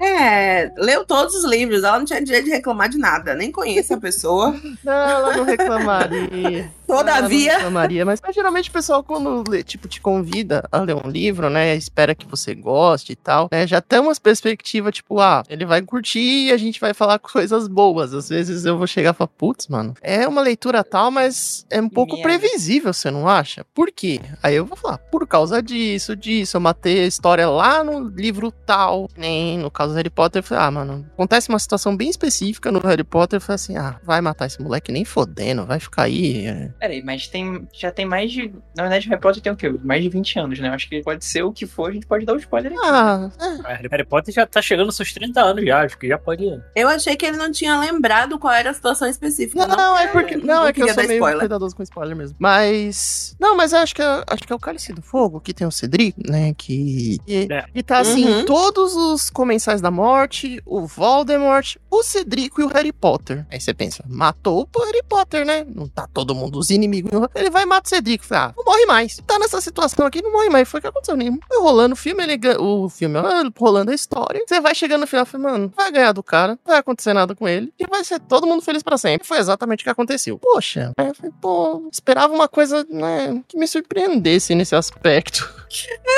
É, 0.00 0.72
leu 0.76 1.04
todos 1.04 1.34
os 1.34 1.44
livros, 1.44 1.84
ela 1.84 1.98
não 1.98 2.06
tinha 2.06 2.22
direito 2.22 2.46
de 2.46 2.50
reclamar 2.50 2.88
de 2.88 2.98
nada, 2.98 3.34
nem 3.34 3.52
conhece 3.52 3.92
a 3.92 3.98
pessoa. 3.98 4.54
Não, 4.82 4.92
ela 4.92 5.36
não 5.36 5.44
reclamaria. 5.44 6.70
Todavia, 6.88 7.52
não 7.52 7.56
reclamaria, 7.58 8.04
mas, 8.04 8.20
mas 8.20 8.34
geralmente 8.34 8.70
o 8.70 8.72
pessoal, 8.72 9.04
quando 9.04 9.44
lê, 9.48 9.62
tipo, 9.62 9.86
te 9.86 10.00
convida 10.00 10.66
a 10.72 10.80
ler 10.80 10.96
um 10.96 11.08
livro, 11.08 11.50
né? 11.50 11.76
Espera 11.76 12.14
que 12.14 12.26
você 12.26 12.54
goste 12.54 13.12
e 13.12 13.16
tal, 13.16 13.48
né? 13.52 13.66
Já 13.66 13.80
tem 13.80 14.00
umas 14.00 14.18
perspectivas, 14.18 14.94
tipo, 14.94 15.20
ah, 15.20 15.42
ele 15.48 15.66
vai 15.66 15.82
curtir 15.82 16.46
e 16.48 16.52
a 16.52 16.56
gente 16.56 16.80
vai 16.80 16.94
falar 16.94 17.18
coisas 17.20 17.68
boas. 17.68 18.14
Às 18.14 18.28
vezes 18.28 18.64
eu 18.64 18.78
vou 18.78 18.86
chegar 18.86 19.14
e 19.14 19.16
falar, 19.16 19.28
putz, 19.28 19.68
mano, 19.68 19.94
é 20.00 20.26
uma 20.26 20.40
leitura 20.40 20.82
tal, 20.82 21.10
mas 21.10 21.66
é 21.70 21.80
um 21.80 21.88
pouco 21.88 22.16
Merda. 22.16 22.28
previsível, 22.28 22.92
você 22.92 23.10
não 23.10 23.28
acha? 23.28 23.64
Por 23.74 23.92
quê? 23.92 24.20
Aí 24.42 24.56
eu 24.56 24.64
vou 24.64 24.76
falar, 24.76 24.98
por 24.98 25.26
causa 25.26 25.62
disso, 25.62 26.16
disso, 26.16 26.56
eu 26.56 26.60
matei 26.60 27.00
a 27.00 27.06
história 27.06 27.48
lá 27.48 27.84
no 27.84 28.08
livro 28.08 28.50
tal, 28.50 29.08
nem 29.16 29.58
no 29.58 29.70
caso 29.70 29.92
do 29.92 29.96
Harry 29.96 30.10
Potter, 30.10 30.40
eu 30.40 30.42
falei, 30.42 30.64
ah, 30.64 30.70
mano, 30.70 31.06
acontece 31.12 31.48
uma 31.48 31.58
situação 31.58 31.96
bem 31.96 32.08
específica 32.08 32.72
no 32.72 32.80
Harry 32.80 33.04
Potter, 33.04 33.36
eu 33.36 33.40
falei 33.40 33.56
assim, 33.56 33.76
ah, 33.76 33.96
vai 34.02 34.20
matar 34.20 34.46
esse 34.46 34.60
moleque 34.60 34.90
nem 34.90 35.04
fodendo, 35.04 35.66
vai 35.66 35.78
ficar 35.78 36.04
aí, 36.04 36.46
é, 36.46 36.70
Peraí, 36.78 37.02
mas 37.02 37.26
tem, 37.26 37.66
já 37.72 37.90
tem 37.90 38.06
mais 38.06 38.30
de. 38.30 38.52
Na 38.76 38.84
verdade, 38.84 39.08
Harry 39.08 39.20
Potter 39.20 39.42
tem 39.42 39.52
o 39.52 39.56
quê? 39.56 39.68
Mais 39.82 40.02
de 40.02 40.08
20 40.08 40.38
anos, 40.38 40.58
né? 40.60 40.68
Eu 40.68 40.72
Acho 40.72 40.88
que 40.88 41.02
pode 41.02 41.24
ser 41.24 41.42
o 41.42 41.52
que 41.52 41.66
for, 41.66 41.90
a 41.90 41.92
gente 41.92 42.06
pode 42.06 42.24
dar 42.24 42.34
o 42.34 42.36
spoiler 42.36 42.72
aqui. 42.72 42.80
Ah, 42.84 43.30
Ah, 43.64 43.74
Harry 43.90 44.04
Potter 44.04 44.32
já 44.32 44.46
tá 44.46 44.62
chegando 44.62 44.86
aos 44.86 44.96
seus 44.96 45.12
30 45.12 45.40
anos 45.40 45.64
já, 45.64 45.82
acho 45.82 45.98
que 45.98 46.06
já 46.08 46.16
pode 46.18 46.44
ir. 46.44 46.62
eu 46.76 46.88
achei 46.88 47.16
que 47.16 47.26
ele 47.26 47.36
não 47.36 47.50
tinha 47.50 47.78
lembrado 47.78 48.38
qual 48.38 48.52
era 48.54 48.70
a 48.70 48.74
situação 48.74 49.08
específica. 49.08 49.66
não, 49.66 49.76
não, 49.76 49.98
é 49.98 50.06
porque. 50.08 50.36
Não, 50.36 50.66
é 50.66 50.72
que 50.72 50.82
eu 50.82 50.86
sou 50.86 50.96
dar 50.96 51.02
meio 51.08 51.18
spoiler. 51.18 51.40
cuidadoso 51.40 51.74
com 51.76 51.82
spoiler 51.82 52.16
mesmo. 52.16 52.36
Mas. 52.38 53.34
Não, 53.40 53.56
mas 53.56 53.72
acho 53.74 53.94
que 53.94 54.02
é, 54.02 54.24
acho 54.26 54.42
que 54.44 54.52
é 54.52 54.56
o 54.56 54.58
Cálice 54.58 54.92
do 54.92 55.02
Fogo, 55.02 55.40
que 55.40 55.52
tem 55.54 55.66
o 55.66 55.70
Cedric, 55.72 56.14
né? 56.30 56.54
Que. 56.56 57.18
E, 57.26 57.48
É. 57.52 57.64
e 57.74 57.82
tá 57.82 57.98
assim, 57.98 58.24
Uhum. 58.28 58.44
todos 58.44 58.94
os 58.94 59.30
comensais 59.30 59.80
da 59.80 59.90
morte, 59.90 60.60
o 60.64 60.86
Voldemort, 60.86 61.76
o 61.90 62.02
Cedrico 62.02 62.60
e 62.60 62.64
o 62.64 62.68
Harry 62.68 62.92
Potter. 62.92 63.46
Aí 63.50 63.60
você 63.60 63.72
pensa, 63.74 64.04
matou 64.08 64.68
o 64.74 64.84
Harry 64.84 65.02
Potter, 65.08 65.44
né? 65.44 65.64
Não 65.74 65.88
tá 65.88 66.06
todo 66.12 66.34
mundo, 66.34 66.58
os 66.68 66.70
inimigos. 66.70 67.10
Ele 67.34 67.50
vai 67.50 67.62
e 67.62 67.66
mata 67.66 67.86
o 67.86 67.88
Cedrico. 67.88 68.24
Ah, 68.30 68.52
não 68.56 68.64
morre 68.64 68.86
mais. 68.86 69.20
Tá 69.26 69.38
nessa 69.38 69.60
situação 69.60 70.06
aqui, 70.06 70.22
não 70.22 70.32
morre 70.32 70.50
mais. 70.50 70.68
Foi 70.68 70.78
o 70.78 70.80
que 70.82 70.88
aconteceu. 70.88 71.16
Nem 71.16 71.38
foi 71.46 71.58
rolando 71.58 71.94
o 71.94 71.96
filme, 71.96 72.22
ele 72.22 72.38
o 72.58 72.88
filme, 72.88 73.18
rolando 73.58 73.90
a 73.90 73.94
história. 73.94 74.42
Você 74.46 74.60
vai 74.60 74.74
chegando 74.74 75.00
no 75.00 75.06
final 75.06 75.26
fala, 75.26 75.50
mano, 75.50 75.72
vai 75.74 75.90
ganhar 75.90 76.12
do 76.12 76.22
cara, 76.22 76.52
não 76.52 76.72
vai 76.72 76.78
acontecer 76.78 77.12
nada 77.12 77.34
com 77.34 77.48
ele. 77.48 77.72
E 77.78 77.86
vai 77.86 78.04
ser 78.04 78.20
todo 78.20 78.46
mundo 78.46 78.62
feliz 78.62 78.82
pra 78.82 78.98
sempre. 78.98 79.26
Foi 79.26 79.38
exatamente 79.38 79.80
o 79.80 79.84
que 79.84 79.90
aconteceu. 79.90 80.38
Poxa, 80.38 80.92
eu 80.98 81.14
falei, 81.14 81.32
pô, 81.40 81.88
esperava 81.92 82.32
uma 82.32 82.48
coisa, 82.48 82.86
né, 82.88 83.42
que 83.48 83.56
me 83.56 83.66
surpreendesse 83.66 84.54
nesse 84.54 84.74
aspecto. 84.74 85.48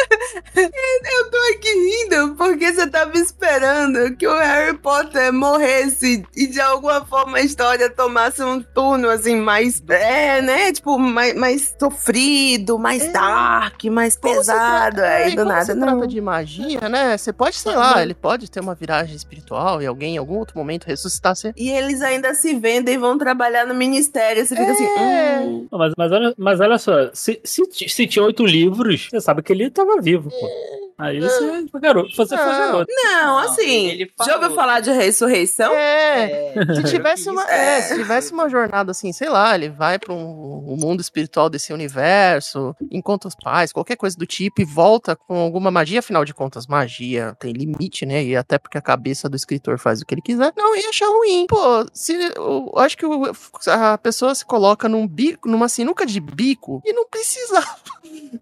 Eu 0.54 1.30
tô 1.30 1.36
aqui 1.52 1.68
rindo 1.68 2.36
porque 2.36 2.72
você 2.72 2.86
tava 2.86 3.16
esperando 3.16 4.16
que 4.16 4.26
o 4.26 4.38
Harry 4.38 4.76
Potter 4.78 5.32
morresse 5.32 6.24
e 6.36 6.46
de 6.46 6.60
alguma 6.60 7.04
forma 7.04 7.38
a 7.38 7.42
história 7.42 7.90
tomasse 7.90 8.42
um 8.42 8.62
turno 8.62 9.08
assim 9.08 9.36
mais, 9.36 9.82
é, 9.88 10.39
né, 10.40 10.72
tipo, 10.72 10.98
mais, 10.98 11.34
mais 11.34 11.74
sofrido, 11.78 12.78
mais 12.78 13.02
É. 13.02 13.12
dark, 13.12 13.84
mais 13.84 14.16
Como 14.16 14.34
pesado, 14.34 14.96
trata- 14.96 15.06
é, 15.06 15.24
aí 15.24 15.32
e 15.32 15.36
do 15.36 15.44
nada 15.44 15.64
se 15.64 15.74
não. 15.74 15.86
trata 15.98 16.06
de 16.08 16.20
magia, 16.20 16.88
né? 16.88 17.16
Você 17.16 17.32
pode, 17.32 17.56
sei 17.56 17.74
lá, 17.74 18.02
ele 18.02 18.14
pode 18.14 18.50
ter 18.50 18.60
uma 18.60 18.74
viragem 18.74 19.14
espiritual 19.14 19.80
e 19.82 19.86
alguém 19.86 20.14
em 20.14 20.18
algum 20.18 20.36
outro 20.38 20.56
momento 20.58 20.84
ressuscitar 20.84 21.34
você. 21.36 21.52
E 21.56 21.70
eles 21.70 22.02
ainda 22.02 22.34
se 22.34 22.54
vendem 22.54 22.94
e 22.94 22.98
vão 22.98 23.16
trabalhar 23.18 23.66
no 23.66 23.74
ministério. 23.74 24.44
Você 24.44 24.54
fica 24.56 24.70
assim, 24.72 24.84
É. 24.84 25.40
hum, 25.40 25.68
Não, 25.70 25.78
Mas, 25.78 25.92
mas, 25.96 26.12
olha, 26.12 26.34
mas 26.36 26.60
olha 26.60 26.78
só, 26.78 27.10
se, 27.12 27.40
se, 27.44 27.62
se 27.88 28.06
tinha 28.06 28.24
oito 28.24 28.44
livros, 28.44 29.08
você 29.10 29.20
sabe 29.20 29.42
que 29.42 29.52
ele 29.52 29.70
tava 29.70 30.00
vivo, 30.00 30.30
pô. 30.30 30.89
Aí 31.00 31.20
você 31.20 31.66
foi 31.70 31.80
garoto, 31.80 32.14
você 32.14 32.36
foi 32.36 32.46
Não. 32.46 32.58
garoto. 32.58 32.92
não, 33.04 33.38
assim, 33.38 33.86
ele 33.88 34.10
já 34.24 34.34
ouviu 34.36 34.54
falar 34.54 34.80
de 34.80 34.90
ressurreição? 34.90 35.72
É. 35.72 36.54
É, 36.54 36.74
Se 36.74 36.82
tivesse 36.84 37.28
uma, 37.30 37.42
isso. 37.42 37.50
é, 37.50 37.82
se 37.82 37.94
tivesse 37.96 38.32
uma 38.32 38.48
jornada 38.48 38.90
assim, 38.90 39.12
sei 39.12 39.28
lá, 39.28 39.54
ele 39.54 39.68
vai 39.68 39.98
para 39.98 40.12
um, 40.12 40.72
um 40.72 40.76
mundo 40.76 41.00
espiritual 41.00 41.48
desse 41.48 41.72
universo, 41.72 42.74
encontra 42.90 43.28
os 43.28 43.34
pais, 43.34 43.72
qualquer 43.72 43.96
coisa 43.96 44.16
do 44.16 44.26
tipo, 44.26 44.60
e 44.60 44.64
volta 44.64 45.14
com 45.16 45.36
alguma 45.38 45.70
magia, 45.70 46.00
afinal 46.00 46.24
de 46.24 46.34
contas, 46.34 46.66
magia 46.66 47.34
tem 47.40 47.52
limite, 47.52 48.04
né? 48.04 48.22
E 48.22 48.36
até 48.36 48.58
porque 48.58 48.78
a 48.78 48.82
cabeça 48.82 49.28
do 49.28 49.36
escritor 49.36 49.78
faz 49.78 50.00
o 50.00 50.06
que 50.06 50.14
ele 50.14 50.22
quiser, 50.22 50.52
não 50.56 50.76
ia 50.76 50.88
achar 50.88 51.06
ruim. 51.08 51.46
Pô, 51.48 51.86
se, 51.92 52.12
eu 52.36 52.72
acho 52.76 52.96
que 52.96 53.06
o- 53.06 53.32
a 53.68 53.98
pessoa 53.98 54.34
se 54.34 54.44
coloca 54.44 54.88
num 54.88 55.06
bico, 55.06 55.48
numa 55.48 55.68
sinuca 55.68 56.04
de 56.04 56.20
bico 56.20 56.82
e 56.84 56.92
não 56.92 57.06
precisava. 57.08 57.76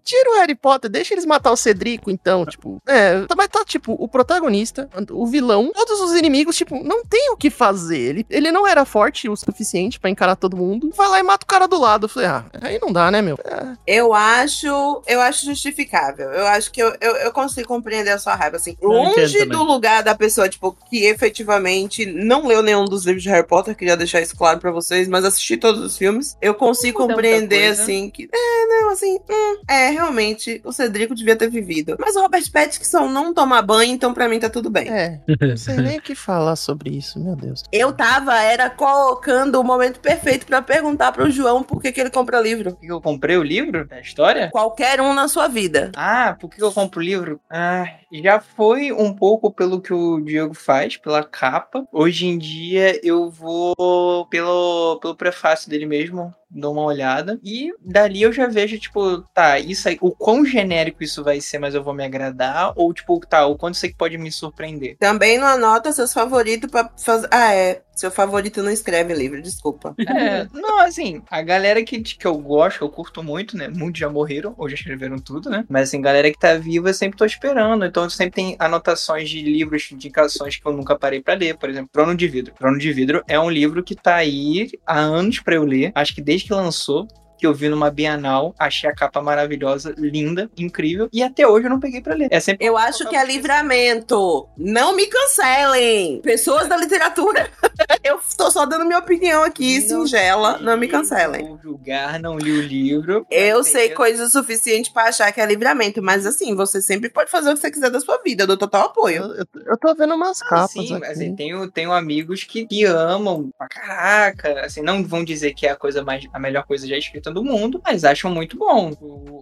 Tira 0.03 0.31
o 0.31 0.39
Harry 0.39 0.55
Potter, 0.55 0.89
deixa 0.89 1.13
eles 1.13 1.25
matar 1.25 1.51
o 1.51 1.57
Cedrico, 1.57 2.09
então. 2.11 2.45
tipo, 2.45 2.81
é, 2.87 3.21
tá- 3.25 3.35
mas 3.35 3.47
tá, 3.47 3.63
tipo, 3.65 3.93
o 3.99 4.07
protagonista, 4.07 4.89
o 5.11 5.25
vilão, 5.27 5.71
todos 5.73 5.99
os 6.01 6.13
inimigos, 6.13 6.55
tipo, 6.55 6.83
não 6.83 7.03
tem 7.05 7.31
o 7.31 7.37
que 7.37 7.49
fazer. 7.49 7.97
Ele, 7.99 8.25
ele 8.29 8.51
não 8.51 8.67
era 8.67 8.85
forte 8.85 9.27
o 9.29 9.35
suficiente 9.35 9.99
pra 9.99 10.09
encarar 10.09 10.35
todo 10.35 10.57
mundo. 10.57 10.91
Vai 10.95 11.07
lá 11.09 11.19
e 11.19 11.23
mata 11.23 11.43
o 11.43 11.47
cara 11.47 11.67
do 11.67 11.79
lado. 11.79 12.05
Eu 12.05 12.09
falei, 12.09 12.29
ah, 12.29 12.45
aí 12.61 12.79
não 12.79 12.91
dá, 12.91 13.11
né, 13.11 13.21
meu? 13.21 13.37
É, 13.43 13.75
Eu 13.99 14.13
acho, 14.13 14.67
eu 15.07 15.21
acho 15.21 15.45
justificável. 15.45 16.29
Eu 16.31 16.47
acho 16.47 16.71
que 16.71 16.81
eu, 16.81 16.93
eu, 17.01 17.15
eu 17.17 17.31
consigo 17.31 17.67
compreender 17.67 18.11
a 18.11 18.17
sua 18.19 18.35
raiva, 18.35 18.57
assim. 18.57 18.75
Longe 18.81 19.45
do 19.45 19.63
lugar 19.63 20.03
da 20.03 20.15
pessoa, 20.15 20.47
tipo, 20.49 20.75
que 20.89 21.05
efetivamente 21.05 22.05
não 22.05 22.47
leu 22.47 22.61
nenhum 22.61 22.85
dos 22.85 23.05
livros 23.05 23.23
de 23.23 23.29
Harry 23.29 23.45
Potter, 23.47 23.75
queria 23.75 23.97
deixar 23.97 24.21
isso 24.21 24.35
claro 24.35 24.59
pra 24.59 24.71
vocês, 24.71 25.07
mas 25.07 25.25
assisti 25.25 25.57
todos 25.57 25.81
os 25.81 25.97
filmes. 25.97 26.37
Eu 26.41 26.53
consigo 26.53 26.99
compreender, 27.07 27.71
assim, 27.71 28.09
que. 28.09 28.29
É, 28.33 28.65
não, 28.67 28.89
assim, 28.91 29.17
hum, 29.29 29.58
é, 29.67 29.89
realmente, 29.89 30.61
o 30.63 30.71
Cedrico 30.71 31.15
devia 31.15 31.35
ter 31.35 31.49
vivido. 31.49 31.95
Mas 31.99 32.15
o 32.15 32.21
Robert 32.21 32.43
Pattinson 32.51 33.07
não 33.07 33.33
toma 33.33 33.61
banho, 33.61 33.93
então 33.93 34.13
pra 34.13 34.27
mim 34.27 34.39
tá 34.39 34.49
tudo 34.49 34.69
bem. 34.69 34.89
é, 34.89 35.19
não 35.41 35.57
sei 35.57 35.77
nem 35.77 35.97
o 35.97 36.01
que 36.01 36.15
falar 36.15 36.55
sobre 36.55 36.91
isso, 36.91 37.19
meu 37.19 37.35
Deus. 37.35 37.63
Eu 37.71 37.93
tava, 37.93 38.35
era 38.41 38.69
colocando 38.69 39.59
o 39.59 39.63
momento 39.63 39.99
perfeito 39.99 40.45
pra 40.45 40.61
perguntar 40.61 41.11
pro 41.11 41.29
João 41.29 41.63
por 41.63 41.81
que, 41.81 41.91
que 41.91 41.99
ele 41.99 42.09
compra 42.09 42.39
livro. 42.39 42.71
Por 42.71 42.79
que 42.79 42.87
eu 42.87 43.01
comprei 43.01 43.37
o 43.37 43.43
livro 43.43 43.87
da 43.87 43.99
história? 43.99 44.49
Qualquer 44.51 45.01
um 45.01 45.13
na 45.13 45.27
sua 45.27 45.47
vida. 45.47 45.91
Ah, 45.95 46.35
por 46.39 46.49
que 46.49 46.61
eu 46.61 46.71
compro 46.71 46.99
o 46.99 47.03
livro? 47.03 47.39
Ah, 47.49 47.85
já 48.11 48.39
foi 48.39 48.91
um 48.91 49.13
pouco 49.13 49.51
pelo 49.51 49.81
que 49.81 49.93
o 49.93 50.19
Diego 50.19 50.53
faz, 50.53 50.97
pela 50.97 51.23
capa. 51.23 51.85
Hoje 51.91 52.25
em 52.27 52.37
dia 52.37 52.99
eu 53.03 53.29
vou 53.29 54.25
pelo, 54.29 54.99
pelo 55.01 55.15
prefácio 55.15 55.69
dele 55.69 55.85
mesmo, 55.85 56.33
dou 56.49 56.73
uma 56.73 56.83
olhada. 56.83 57.39
E 57.43 57.71
dali 57.79 58.21
eu 58.21 58.31
já 58.33 58.47
vejo, 58.47 58.79
tipo, 58.79 59.21
tá, 59.33 59.59
isso 59.59 59.87
aí, 59.87 59.97
o 60.01 60.11
quão 60.11 60.45
genérico 60.45 61.03
isso 61.03 61.23
vai 61.23 61.39
ser, 61.39 61.59
mas 61.59 61.75
eu 61.75 61.83
vou 61.83 61.93
me 61.93 62.03
agradar. 62.03 62.73
Ou, 62.75 62.93
tipo, 62.93 63.19
tá, 63.19 63.45
o 63.45 63.57
quanto 63.57 63.75
isso 63.75 63.85
aqui 63.85 63.95
pode 63.95 64.17
me 64.17 64.31
surpreender. 64.31 64.97
Também 64.97 65.37
não 65.37 65.47
anota 65.47 65.91
seus 65.91 66.13
favoritos 66.13 66.69
pra 66.69 66.89
fazer. 66.97 67.27
Ah, 67.31 67.53
é. 67.53 67.81
Seu 67.99 68.09
favorito 68.09 68.63
não 68.63 68.71
escreve 68.71 69.13
livro, 69.13 69.41
desculpa. 69.41 69.93
É, 70.19 70.47
não, 70.53 70.81
assim, 70.81 71.21
a 71.29 71.41
galera 71.41 71.83
que, 71.83 72.01
que 72.01 72.25
eu 72.25 72.37
gosto, 72.37 72.83
eu 72.83 72.89
curto 72.89 73.23
muito, 73.23 73.55
né? 73.55 73.67
Muitos 73.67 73.99
já 73.99 74.09
morreram, 74.09 74.53
ou 74.57 74.67
já 74.67 74.75
escreveram 74.75 75.17
tudo, 75.17 75.49
né? 75.49 75.63
Mas, 75.69 75.89
assim, 75.89 76.01
galera 76.01 76.29
que 76.31 76.37
tá 76.37 76.55
viva, 76.55 76.89
eu 76.89 76.93
sempre 76.93 77.17
tô 77.17 77.25
esperando. 77.25 77.85
Então, 77.85 78.09
sempre 78.09 78.31
tem 78.33 78.55
anotações 78.59 79.29
de 79.29 79.41
livros, 79.41 79.91
indicações 79.91 80.57
que 80.57 80.65
eu 80.65 80.73
nunca 80.73 80.97
parei 80.97 81.21
pra 81.21 81.35
ler. 81.35 81.57
Por 81.57 81.69
exemplo, 81.69 81.89
Trono 81.91 82.15
de 82.15 82.27
Vidro. 82.27 82.53
Trono 82.57 82.77
de 82.77 82.91
Vidro 82.91 83.23
é 83.27 83.39
um 83.39 83.49
livro 83.49 83.83
que 83.83 83.95
tá 83.95 84.15
aí 84.15 84.71
há 84.85 84.99
anos 84.99 85.39
pra 85.39 85.55
eu 85.55 85.63
ler. 85.63 85.91
Acho 85.93 86.15
que 86.15 86.21
desde 86.21 86.47
que 86.47 86.53
lançou. 86.53 87.07
Que 87.39 87.47
eu 87.47 87.53
vi 87.53 87.69
numa 87.69 87.89
Bienal, 87.89 88.53
achei 88.59 88.89
a 88.89 88.93
capa 88.93 89.21
maravilhosa, 89.21 89.93
linda, 89.97 90.49
incrível, 90.57 91.07
e 91.13 91.23
até 91.23 91.47
hoje 91.47 91.65
eu 91.67 91.69
não 91.69 91.79
peguei 91.79 92.01
pra 92.01 92.13
ler. 92.13 92.27
É 92.29 92.39
sempre 92.39 92.65
Eu 92.65 92.77
acho 92.77 93.07
que 93.07 93.15
é 93.15 93.25
livramento. 93.25 94.47
Não 94.57 94.93
me 94.95 95.07
cancelem. 95.07 96.21
Pessoas 96.21 96.67
da 96.67 96.75
literatura. 96.75 97.49
Eu 98.03 98.19
tô 98.37 98.49
só 98.51 98.65
dando 98.65 98.85
minha 98.85 98.99
opinião 98.99 99.43
aqui, 99.43 99.81
singela. 99.81 100.57
Não 100.59 100.77
me 100.77 100.87
cancelem. 100.87 101.47
Vou 101.47 101.59
julgar, 101.61 102.19
não 102.19 102.37
li 102.37 102.51
o 102.51 102.61
livro. 102.61 103.25
Eu 103.29 103.63
sei 103.63 103.89
coisa 103.89 104.25
o 104.25 104.29
suficiente 104.29 104.91
pra 104.91 105.03
achar 105.05 105.31
que 105.31 105.39
é 105.41 105.45
livramento, 105.45 106.01
mas 106.01 106.25
assim, 106.25 106.55
você 106.55 106.81
sempre 106.81 107.09
pode 107.09 107.29
fazer 107.31 107.49
o 107.49 107.53
que 107.53 107.59
você 107.59 107.71
quiser 107.71 107.89
da 107.89 107.99
sua 107.99 108.19
vida. 108.23 108.43
Eu 108.43 108.47
dou 108.47 108.57
total 108.57 108.87
apoio. 108.87 109.23
Eu, 109.23 109.35
eu, 109.35 109.45
eu 109.67 109.77
tô 109.77 109.93
vendo 109.95 110.13
umas 110.13 110.41
Ah, 110.43 110.45
capas 110.49 110.71
sim, 110.71 110.93
aqui. 110.93 111.05
assim, 111.05 111.35
tenho, 111.35 111.69
tenho 111.71 111.91
amigos 111.91 112.43
que, 112.43 112.65
que 112.65 112.85
amam 112.85 113.49
pra 113.57 113.67
caraca, 113.67 114.65
assim, 114.65 114.81
não 114.81 115.03
vão 115.03 115.23
dizer 115.23 115.53
que 115.53 115.65
é 115.67 115.71
a 115.71 115.75
coisa 115.75 116.03
mais, 116.03 116.25
a 116.33 116.39
melhor 116.39 116.65
coisa 116.65 116.87
já 116.87 116.97
escrita 116.97 117.28
do 117.29 117.43
mundo, 117.43 117.81
mas 117.83 118.03
acham 118.03 118.31
muito 118.31 118.57
bom 118.57 118.91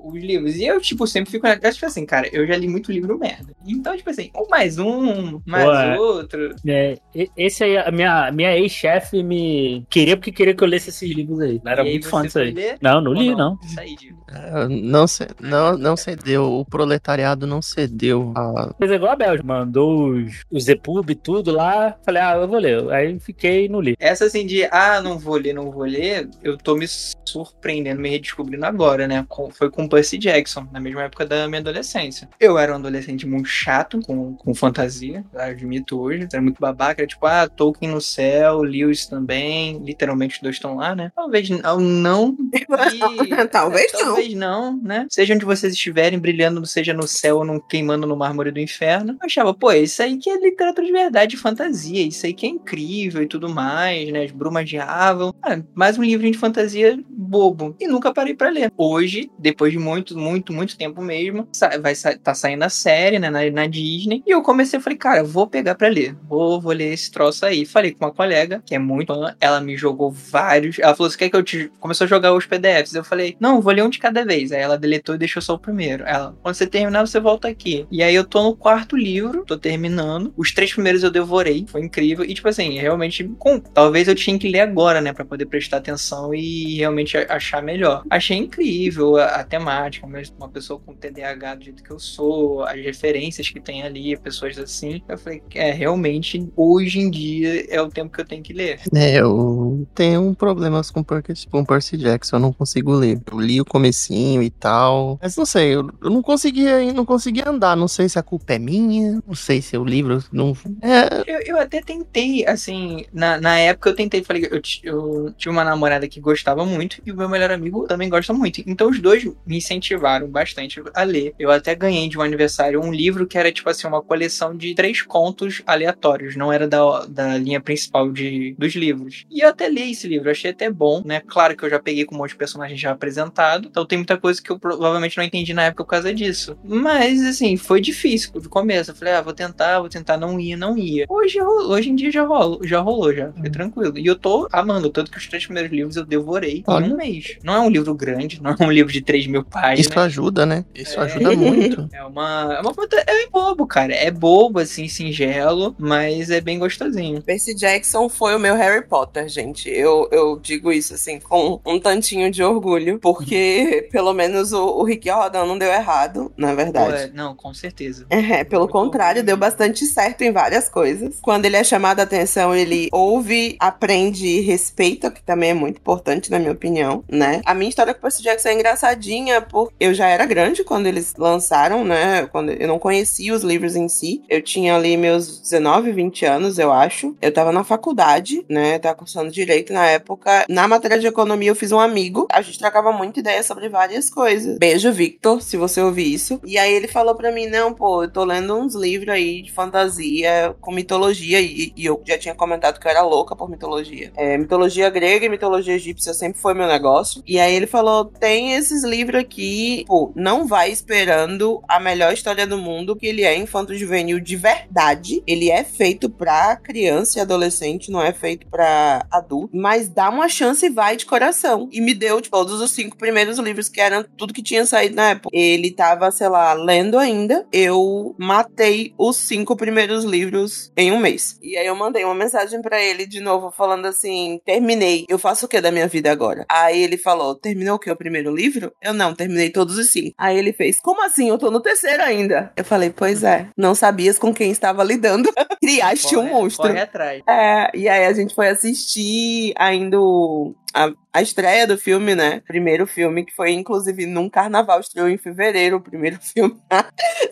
os 0.05 0.21
livros. 0.23 0.55
E 0.55 0.65
eu, 0.65 0.79
tipo, 0.81 1.05
sempre 1.07 1.31
fico, 1.31 1.45
eu, 1.47 1.73
tipo 1.73 1.85
assim, 1.85 2.05
cara, 2.05 2.27
eu 2.31 2.45
já 2.47 2.55
li 2.55 2.67
muito 2.67 2.91
livro 2.91 3.17
merda. 3.17 3.53
Então, 3.65 3.95
tipo 3.97 4.09
assim, 4.09 4.29
um 4.35 4.47
mais 4.49 4.77
um, 4.77 5.39
mais 5.45 5.67
Ué. 5.67 5.97
outro. 5.99 6.55
É, 6.65 6.97
esse 7.35 7.63
aí, 7.63 7.77
a 7.77 7.91
minha, 7.91 8.31
minha 8.31 8.57
ex-chefe 8.57 9.21
me 9.23 9.85
queria 9.89 10.15
porque 10.15 10.31
queria 10.31 10.53
que 10.55 10.63
eu 10.63 10.67
lesse 10.67 10.89
esses 10.89 11.09
livros 11.11 11.39
aí. 11.41 11.59
Ela 11.63 11.71
era 11.71 11.83
E 11.83 11.85
aí 11.87 11.91
muito 11.93 12.03
você 12.05 12.09
fã 12.09 12.21
disso 12.23 12.39
aí. 12.39 12.51
ler? 12.51 12.77
Não, 12.81 13.01
não 13.01 13.11
Ou 13.11 13.17
li, 13.17 13.35
não. 13.35 13.57
Isso 13.63 13.79
aí. 13.79 13.95
É, 14.29 14.67
Não, 14.67 15.07
ce- 15.07 15.27
não, 15.41 15.77
não 15.77 15.95
cedeu, 15.97 16.43
o 16.51 16.65
proletariado 16.65 17.45
não 17.47 17.61
cedeu. 17.61 18.33
a- 18.35 18.73
Fez 18.77 18.91
igual 18.91 19.11
a 19.11 19.15
Bel, 19.15 19.43
mandou 19.43 20.09
os, 20.11 20.43
os 20.51 20.67
EPUB 20.67 21.11
e 21.11 21.15
tudo 21.15 21.51
lá. 21.51 21.95
Falei, 22.05 22.21
ah, 22.21 22.35
eu 22.35 22.47
vou 22.47 22.59
ler. 22.59 22.89
Aí 22.91 23.19
fiquei 23.19 23.65
e 23.65 23.69
não 23.69 23.79
li. 23.81 23.95
Essa 23.99 24.25
assim 24.25 24.45
de, 24.45 24.63
ah, 24.65 25.01
não 25.01 25.17
vou 25.17 25.35
ler, 25.35 25.53
não 25.53 25.71
vou 25.71 25.83
ler, 25.83 26.29
eu 26.43 26.57
tô 26.57 26.75
me 26.75 26.85
surpreendendo, 26.87 27.76
me 27.83 28.09
redescobrindo 28.09 28.65
agora, 28.65 29.07
né? 29.07 29.25
Com- 29.27 29.49
foi 29.51 29.69
com 29.69 29.87
Percy 29.87 30.17
Jackson, 30.17 30.67
na 30.71 30.79
mesma 30.79 31.03
época 31.03 31.25
da 31.25 31.47
minha 31.47 31.59
adolescência. 31.61 32.29
Eu 32.39 32.57
era 32.57 32.71
um 32.71 32.75
adolescente 32.75 33.25
muito 33.25 33.47
chato 33.47 33.99
com, 34.05 34.33
com 34.35 34.53
fantasia, 34.53 35.23
admito 35.35 35.99
hoje, 35.99 36.27
era 36.31 36.41
muito 36.41 36.59
babaca, 36.59 37.01
era 37.01 37.07
tipo, 37.07 37.25
ah, 37.25 37.47
Tolkien 37.47 37.91
no 37.91 38.01
céu, 38.01 38.61
Lewis 38.61 39.05
também, 39.05 39.77
literalmente 39.83 40.35
os 40.35 40.41
dois 40.41 40.55
estão 40.55 40.75
lá, 40.75 40.95
né? 40.95 41.11
Talvez 41.15 41.49
não, 41.49 41.79
não 41.79 42.37
e- 42.53 43.47
Talvez 43.51 43.91
não. 43.93 43.99
Talvez 43.99 44.33
não, 44.33 44.77
né? 44.81 45.05
Seja 45.09 45.33
onde 45.33 45.45
vocês 45.45 45.73
estiverem, 45.73 46.19
brilhando, 46.19 46.65
seja 46.65 46.93
no 46.93 47.07
céu 47.07 47.37
ou 47.37 47.45
no, 47.45 47.61
queimando 47.61 48.05
no 48.07 48.15
mármore 48.15 48.51
do 48.51 48.59
inferno. 48.59 49.13
Eu 49.13 49.25
achava, 49.25 49.53
pô, 49.53 49.71
isso 49.71 50.01
aí 50.01 50.17
que 50.17 50.29
é 50.29 50.37
literatura 50.39 50.85
de 50.85 50.91
verdade, 50.93 51.37
fantasia. 51.37 52.05
Isso 52.05 52.25
aí 52.25 52.33
que 52.33 52.45
é 52.45 52.49
incrível 52.49 53.21
e 53.23 53.27
tudo 53.27 53.49
mais, 53.49 54.11
né? 54.11 54.23
As 54.23 54.31
brumas 54.31 54.67
de 54.67 54.77
Avon. 54.77 55.31
Ah, 55.41 55.59
mais 55.73 55.97
um 55.97 56.03
livrinho 56.03 56.33
de 56.33 56.37
fantasia 56.39 56.99
bobo. 57.09 57.66
E 57.79 57.87
nunca 57.87 58.13
parei 58.13 58.33
pra 58.33 58.49
ler. 58.49 58.71
Hoje, 58.77 59.29
depois 59.37 59.71
de 59.71 59.79
muito, 59.79 60.17
muito, 60.17 60.53
muito 60.53 60.77
tempo 60.77 61.01
mesmo, 61.01 61.47
vai 61.81 61.93
tá 62.23 62.33
saindo 62.33 62.63
a 62.63 62.69
série, 62.69 63.19
né? 63.19 63.29
Na, 63.29 63.49
na 63.49 63.67
Disney. 63.67 64.23
E 64.25 64.31
eu 64.31 64.41
comecei, 64.41 64.79
falei, 64.79 64.97
cara, 64.97 65.23
vou 65.23 65.47
pegar 65.47 65.75
pra 65.75 65.87
ler. 65.87 66.15
Vou, 66.27 66.59
vou 66.61 66.71
ler 66.73 66.93
esse 66.93 67.11
troço 67.11 67.45
aí. 67.45 67.65
Falei 67.65 67.91
com 67.91 68.05
uma 68.05 68.13
colega, 68.13 68.61
que 68.65 68.75
é 68.75 68.79
muito 68.79 69.07
fã. 69.13 69.35
Ela 69.39 69.59
me 69.61 69.75
jogou 69.77 70.11
vários. 70.11 70.79
Ela 70.79 70.95
falou, 70.95 71.09
você 71.09 71.17
quer 71.17 71.29
que 71.29 71.35
eu 71.35 71.43
te... 71.43 71.71
Começou 71.79 72.05
a 72.05 72.07
jogar 72.07 72.33
os 72.33 72.45
PDFs. 72.45 72.93
Eu 72.93 73.03
falei, 73.03 73.35
não, 73.39 73.61
vou 73.61 73.73
ler 73.73 73.83
um 73.83 73.89
de 73.89 73.99
cada 73.99 74.23
vez. 74.25 74.51
Aí 74.51 74.61
ela 74.61 74.77
deletou 74.77 75.15
e 75.15 75.17
deixou 75.17 75.41
só 75.41 75.55
o 75.55 75.59
primeiro. 75.59 76.03
Ela, 76.05 76.35
quando 76.41 76.55
você 76.55 76.67
terminar, 76.67 77.05
você 77.05 77.19
volta 77.19 77.47
aqui. 77.47 77.85
E 77.91 78.03
aí 78.03 78.13
eu 78.15 78.23
tô 78.25 78.43
no 78.43 78.55
quarto 78.55 78.95
livro, 78.95 79.43
tô 79.45 79.57
terminando. 79.57 80.33
Os 80.37 80.53
três 80.53 80.73
primeiros 80.73 81.03
eu 81.03 81.11
devorei, 81.11 81.65
foi 81.67 81.81
incrível. 81.81 82.23
E 82.25 82.33
tipo 82.33 82.47
assim, 82.47 82.77
realmente, 82.77 83.23
com... 83.39 83.59
talvez 83.59 84.07
eu 84.07 84.15
tinha 84.15 84.37
que 84.37 84.49
ler 84.49 84.61
agora, 84.61 85.01
né, 85.01 85.13
Pra 85.17 85.25
poder 85.25 85.45
prestar 85.47 85.77
atenção 85.77 86.33
e 86.33 86.75
realmente 86.77 87.17
a- 87.17 87.25
achar 87.57 87.61
melhor. 87.63 88.03
Achei 88.09 88.37
incrível 88.37 89.17
a, 89.17 89.25
a 89.25 89.43
temática, 89.43 90.07
mas 90.07 90.33
uma 90.37 90.49
pessoa 90.49 90.79
com 90.79 90.93
TDAH 90.93 91.55
do 91.55 91.63
jeito 91.65 91.83
que 91.83 91.91
eu 91.91 91.99
sou, 91.99 92.63
as 92.63 92.75
referências 92.75 93.49
que 93.49 93.59
tem 93.59 93.83
ali, 93.83 94.15
pessoas 94.17 94.57
assim. 94.57 95.01
Eu 95.07 95.17
falei, 95.17 95.41
é, 95.53 95.71
realmente, 95.71 96.47
hoje 96.55 96.99
em 96.99 97.09
dia 97.09 97.65
é 97.69 97.81
o 97.81 97.89
tempo 97.89 98.11
que 98.11 98.21
eu 98.21 98.25
tenho 98.25 98.43
que 98.43 98.53
ler. 98.53 98.79
É, 98.95 99.19
eu 99.19 99.87
tenho 99.93 100.33
problemas 100.35 100.91
com 100.91 101.03
Percy, 101.03 101.47
com 101.47 101.65
Percy 101.65 101.97
Jackson, 101.97 102.37
eu 102.37 102.39
não 102.39 102.53
consigo 102.53 102.91
ler. 102.93 103.19
Eu 103.31 103.39
li 103.39 103.59
o 103.59 103.65
comecinho 103.65 104.41
e 104.41 104.49
tal, 104.49 105.19
mas 105.21 105.35
não 105.35 105.45
sei, 105.45 105.75
eu, 105.75 105.89
eu 106.01 106.09
não 106.09 106.21
conseguia, 106.21 106.93
não 106.93 107.05
conseguia 107.05 107.49
andar, 107.49 107.75
não 107.75 107.87
sei 107.87 108.07
se 108.09 108.19
a 108.19 108.23
culpa 108.23 108.53
é 108.53 108.59
minha, 108.59 109.21
não 109.25 109.35
sei 109.35 109.61
se 109.61 109.77
o 109.77 109.83
livro 109.83 110.23
não... 110.31 110.55
É, 110.81 111.23
Eu, 111.27 111.55
eu 111.55 111.59
até 111.59 111.81
tentei, 111.81 112.45
assim, 112.45 113.05
na, 113.13 113.39
na 113.39 113.59
época 113.59 113.89
eu 113.89 113.95
tentei, 113.95 114.23
falei, 114.23 114.47
eu, 114.49 114.61
eu 114.83 115.33
tive 115.37 115.51
uma 115.51 115.63
namorada 115.63 116.07
que 116.07 116.19
gostava 116.19 116.65
muito 116.65 117.01
e 117.05 117.11
o 117.11 117.15
meu 117.15 117.29
melhor 117.29 117.46
amigo 117.53 117.87
também 117.87 118.09
gosta 118.09 118.33
muito. 118.33 118.61
Então 118.65 118.89
os 118.89 118.99
dois 118.99 119.25
me 119.45 119.57
incentivaram 119.57 120.27
bastante 120.27 120.81
a 120.93 121.03
ler. 121.03 121.33
Eu 121.39 121.51
até 121.51 121.75
ganhei 121.75 122.07
de 122.09 122.17
um 122.17 122.21
aniversário 122.21 122.81
um 122.81 122.91
livro 122.91 123.27
que 123.27 123.37
era, 123.37 123.51
tipo 123.51 123.69
assim, 123.69 123.87
uma 123.87 124.01
coleção 124.01 124.55
de 124.55 124.73
três 124.75 125.01
contos 125.01 125.61
aleatórios, 125.65 126.35
não 126.35 126.51
era 126.51 126.67
da, 126.67 127.05
da 127.05 127.37
linha 127.37 127.61
principal 127.61 128.11
de, 128.11 128.55
dos 128.57 128.73
livros. 128.75 129.25
E 129.29 129.41
eu 129.41 129.49
até 129.49 129.69
li 129.69 129.91
esse 129.91 130.07
livro, 130.07 130.29
achei 130.29 130.51
até 130.51 130.69
bom, 130.69 131.01
né? 131.05 131.21
Claro 131.25 131.55
que 131.55 131.63
eu 131.63 131.69
já 131.69 131.79
peguei 131.79 132.05
com 132.05 132.15
um 132.15 132.17
monte 132.19 132.31
de 132.31 132.37
personagens 132.37 132.79
já 132.79 132.91
apresentado, 132.91 133.67
então 133.69 133.85
tem 133.85 133.97
muita 133.97 134.17
coisa 134.17 134.41
que 134.41 134.51
eu 134.51 134.59
provavelmente 134.59 135.17
não 135.17 135.23
entendi 135.23 135.53
na 135.53 135.63
época 135.63 135.83
por 135.83 135.89
causa 135.89 136.13
disso. 136.13 136.57
Mas, 136.63 137.23
assim, 137.23 137.57
foi 137.57 137.81
difícil 137.81 138.31
de 138.39 138.49
começo. 138.49 138.91
Eu 138.91 138.95
falei, 138.95 139.13
ah, 139.13 139.21
vou 139.21 139.33
tentar, 139.33 139.79
vou 139.79 139.89
tentar, 139.89 140.17
não 140.17 140.39
ia, 140.39 140.57
não 140.57 140.77
ia. 140.77 141.05
Hoje, 141.09 141.41
hoje 141.41 141.89
em 141.89 141.95
dia 141.95 142.11
já 142.11 142.23
rolou, 142.23 142.59
já 142.63 142.79
rolou, 142.79 143.13
já. 143.13 143.31
Foi 143.31 143.49
tranquilo. 143.49 143.97
E 143.97 144.05
eu 144.05 144.15
tô 144.15 144.47
amando, 144.51 144.89
tanto 144.89 145.11
que 145.11 145.17
os 145.17 145.27
três 145.27 145.45
primeiros 145.45 145.71
livros 145.71 145.95
eu 145.95 146.05
devorei 146.05 146.63
em 146.67 146.83
um 146.91 146.97
mês. 146.97 147.26
Não 147.43 147.53
é 147.53 147.59
um 147.59 147.69
livro 147.69 147.93
grande, 147.93 148.41
não 148.41 148.51
é 148.57 148.63
um 148.63 148.71
livro 148.71 148.91
de 148.91 149.01
3 149.01 149.27
mil 149.27 149.43
páginas. 149.43 149.79
isso 149.87 149.99
ajuda, 149.99 150.45
né? 150.45 150.65
Isso 150.73 150.99
É. 150.99 151.03
ajuda 151.03 151.35
muito. 151.35 151.89
É 151.93 152.03
uma, 152.03 152.55
é 152.57 152.61
uma 152.61 152.73
fanta- 152.73 153.03
é 153.07 153.27
bobo, 153.29 153.65
cara. 153.67 153.93
É 153.93 154.09
bobo, 154.11 154.59
assim, 154.59 154.87
singelo, 154.87 155.75
mas 155.77 156.29
é 156.29 156.39
bem 156.41 156.59
gostosinho. 156.59 157.21
Percy 157.21 157.53
Jackson 157.53 158.09
foi 158.09 158.35
o 158.35 158.39
meu 158.39 158.55
Harry 158.55 158.85
Potter, 158.85 159.27
gente. 159.27 159.69
Eu, 159.69 160.07
eu 160.11 160.39
digo 160.39 160.71
isso, 160.71 160.93
assim, 160.93 161.19
com 161.19 161.59
um 161.65 161.79
tantinho 161.79 162.29
de 162.31 162.43
orgulho, 162.43 162.99
porque 162.99 163.87
pelo 163.91 164.13
menos 164.13 164.53
o, 164.53 164.63
o 164.65 164.83
Rick 164.83 165.09
Rodan 165.09 165.45
não 165.45 165.57
deu 165.57 165.69
errado, 165.71 166.31
na 166.37 166.53
verdade. 166.53 166.91
Pô, 166.91 166.97
é, 166.97 167.11
não, 167.13 167.35
com 167.35 167.53
certeza. 167.53 168.05
É, 168.09 168.43
pelo 168.43 168.63
Muito 168.63 168.71
contrário, 168.73 169.23
deu 169.23 169.37
bastante 169.37 169.85
certo 169.85 170.21
em 170.23 170.31
várias 170.31 170.69
coisas. 170.69 171.17
Quando 171.21 171.45
ele 171.45 171.55
é 171.55 171.63
chamado 171.63 171.99
a 171.99 172.03
atenção, 172.03 172.55
ele 172.55 172.89
ouve, 172.91 173.55
aprende 173.59 174.25
e 174.27 174.41
respeita, 174.41 175.09
que 175.11 175.21
também 175.23 175.51
é 175.51 175.53
muito 175.53 175.77
importante, 175.77 176.29
na 176.31 176.39
minha 176.39 176.51
opinião, 176.51 177.03
né? 177.17 177.41
A 177.45 177.53
minha 177.53 177.69
história 177.69 177.93
com 177.93 178.01
Percy 178.01 178.23
Jackson 178.23 178.49
é 178.49 178.53
engraçadinha, 178.53 179.41
porque 179.41 179.73
eu 179.79 179.93
já 179.93 180.07
era 180.07 180.25
grande 180.25 180.63
quando 180.63 180.87
eles 180.87 181.13
lançaram, 181.17 181.83
né? 181.83 182.27
Quando 182.27 182.51
eu 182.51 182.67
não 182.67 182.79
conhecia 182.79 183.33
os 183.33 183.43
livros 183.43 183.75
em 183.75 183.89
si. 183.89 184.21
Eu 184.29 184.41
tinha 184.41 184.75
ali 184.75 184.95
meus 184.95 185.39
19, 185.39 185.91
20 185.91 186.25
anos, 186.25 186.59
eu 186.59 186.71
acho. 186.71 187.15
Eu 187.21 187.31
tava 187.31 187.51
na 187.51 187.63
faculdade, 187.63 188.45
né? 188.49 188.79
Tava 188.79 188.95
cursando 188.95 189.31
direito 189.31 189.73
na 189.73 189.85
época. 189.87 190.45
Na 190.49 190.67
matéria 190.67 190.99
de 190.99 191.07
economia, 191.07 191.49
eu 191.49 191.55
fiz 191.55 191.71
um 191.71 191.79
amigo. 191.79 192.27
A 192.31 192.41
gente 192.41 192.59
trocava 192.59 192.91
muita 192.91 193.19
ideia 193.19 193.43
sobre 193.43 193.69
várias 193.69 194.09
coisas. 194.09 194.57
Beijo, 194.57 194.91
Victor, 194.91 195.41
se 195.41 195.57
você 195.57 195.81
ouvir 195.81 196.13
isso. 196.13 196.39
E 196.45 196.57
aí 196.57 196.73
ele 196.73 196.87
falou 196.87 197.15
pra 197.15 197.31
mim: 197.31 197.47
não, 197.47 197.73
pô, 197.73 198.03
eu 198.03 198.11
tô 198.11 198.23
lendo 198.23 198.55
uns 198.55 198.75
livros 198.75 199.09
aí 199.09 199.41
de 199.41 199.51
fantasia 199.51 200.55
com 200.61 200.71
mitologia. 200.71 201.41
E, 201.41 201.73
e 201.75 201.85
eu 201.85 202.01
já 202.05 202.17
tinha 202.17 202.35
comentado 202.35 202.79
que 202.79 202.87
eu 202.87 202.91
era 202.91 203.01
louca 203.01 203.35
por 203.35 203.49
mitologia. 203.49 204.11
É, 204.15 204.37
mitologia 204.37 204.89
grega 204.89 205.25
e 205.25 205.29
mitologia 205.29 205.73
egípcia 205.75 206.13
sempre 206.13 206.39
foi 206.39 206.53
meu 206.53 206.67
negócio. 206.67 207.06
E 207.25 207.39
aí 207.39 207.53
ele 207.55 207.67
falou: 207.67 208.05
tem 208.05 208.53
esses 208.53 208.83
livros 208.83 209.21
aqui, 209.21 209.83
pô, 209.87 210.11
não 210.15 210.47
vai 210.47 210.71
esperando 210.71 211.61
a 211.67 211.79
melhor 211.79 212.13
história 212.13 212.45
do 212.45 212.57
mundo, 212.57 212.95
que 212.95 213.05
ele 213.05 213.23
é 213.23 213.35
infanto-juvenil 213.35 214.19
de 214.19 214.35
verdade. 214.35 215.23
Ele 215.25 215.49
é 215.49 215.63
feito 215.63 216.09
pra 216.09 216.55
criança 216.55 217.19
e 217.19 217.21
adolescente, 217.21 217.91
não 217.91 218.01
é 218.01 218.13
feito 218.13 218.47
pra 218.47 219.05
adulto. 219.11 219.55
Mas 219.55 219.87
dá 219.87 220.09
uma 220.09 220.29
chance 220.29 220.65
e 220.65 220.69
vai 220.69 220.95
de 220.95 221.05
coração. 221.05 221.69
E 221.71 221.81
me 221.81 221.93
deu 221.93 222.21
tipo, 222.21 222.35
todos 222.35 222.61
os 222.61 222.71
cinco 222.71 222.97
primeiros 222.97 223.37
livros, 223.39 223.69
que 223.69 223.81
eram 223.81 224.03
tudo 224.17 224.33
que 224.33 224.43
tinha 224.43 224.65
saído 224.65 224.95
na 224.95 225.09
época. 225.11 225.29
Ele 225.31 225.71
tava, 225.71 226.09
sei 226.11 226.29
lá, 226.29 226.53
lendo 226.53 226.97
ainda. 226.97 227.45
Eu 227.51 228.15
matei 228.17 228.93
os 228.97 229.17
cinco 229.17 229.55
primeiros 229.55 230.03
livros 230.03 230.71
em 230.75 230.91
um 230.91 230.99
mês. 230.99 231.37
E 231.41 231.57
aí 231.57 231.67
eu 231.67 231.75
mandei 231.75 232.03
uma 232.03 232.15
mensagem 232.15 232.61
pra 232.61 232.81
ele 232.81 233.05
de 233.05 233.19
novo, 233.19 233.51
falando 233.51 233.85
assim: 233.85 234.39
terminei. 234.45 235.05
Eu 235.07 235.19
faço 235.19 235.45
o 235.45 235.49
que 235.49 235.61
da 235.61 235.71
minha 235.71 235.87
vida 235.87 236.11
agora? 236.11 236.45
Aí 236.49 236.81
ele 236.81 236.96
falou: 236.97 237.35
terminou 237.35 237.75
o 237.75 237.79
que? 237.79 237.89
O 237.89 237.95
primeiro 237.95 238.33
livro? 238.35 238.71
Eu 238.81 238.93
não, 238.93 239.13
terminei 239.13 239.49
todos 239.49 239.77
os 239.77 239.91
cinco. 239.91 240.13
Aí 240.17 240.37
ele 240.37 240.53
fez: 240.53 240.79
como 240.81 241.03
assim? 241.05 241.29
Eu 241.29 241.37
tô 241.37 241.49
no 241.51 241.59
terceiro 241.59 242.03
ainda. 242.03 242.51
Eu 242.55 242.63
falei: 242.65 242.89
pois 242.89 243.23
é, 243.23 243.47
não 243.57 243.73
sabias 243.75 244.17
com 244.19 244.33
quem 244.33 244.51
estava 244.51 244.83
lidando. 244.83 245.29
Criaste 245.61 246.15
um 246.15 246.21
Corre- 246.21 246.31
monstro. 246.31 246.67
Corre 246.67 246.81
atrás. 246.81 247.21
É, 247.27 247.69
e 247.77 247.87
aí 247.87 248.05
a 248.05 248.13
gente 248.13 248.33
foi 248.35 248.47
assistir 248.49 249.53
ainda 249.57 249.99
o- 249.99 250.53
a, 250.85 250.93
a 251.13 251.21
estreia 251.21 251.65
do 251.65 251.77
filme, 251.77 252.13
né? 252.13 252.41
Primeiro 252.45 252.85
filme, 252.85 253.25
que 253.25 253.33
foi 253.33 253.51
inclusive 253.51 254.05
num 254.05 254.29
carnaval, 254.29 254.79
estreou 254.79 255.09
em 255.09 255.17
fevereiro, 255.17 255.77
o 255.77 255.81
primeiro 255.81 256.17
filme. 256.21 256.55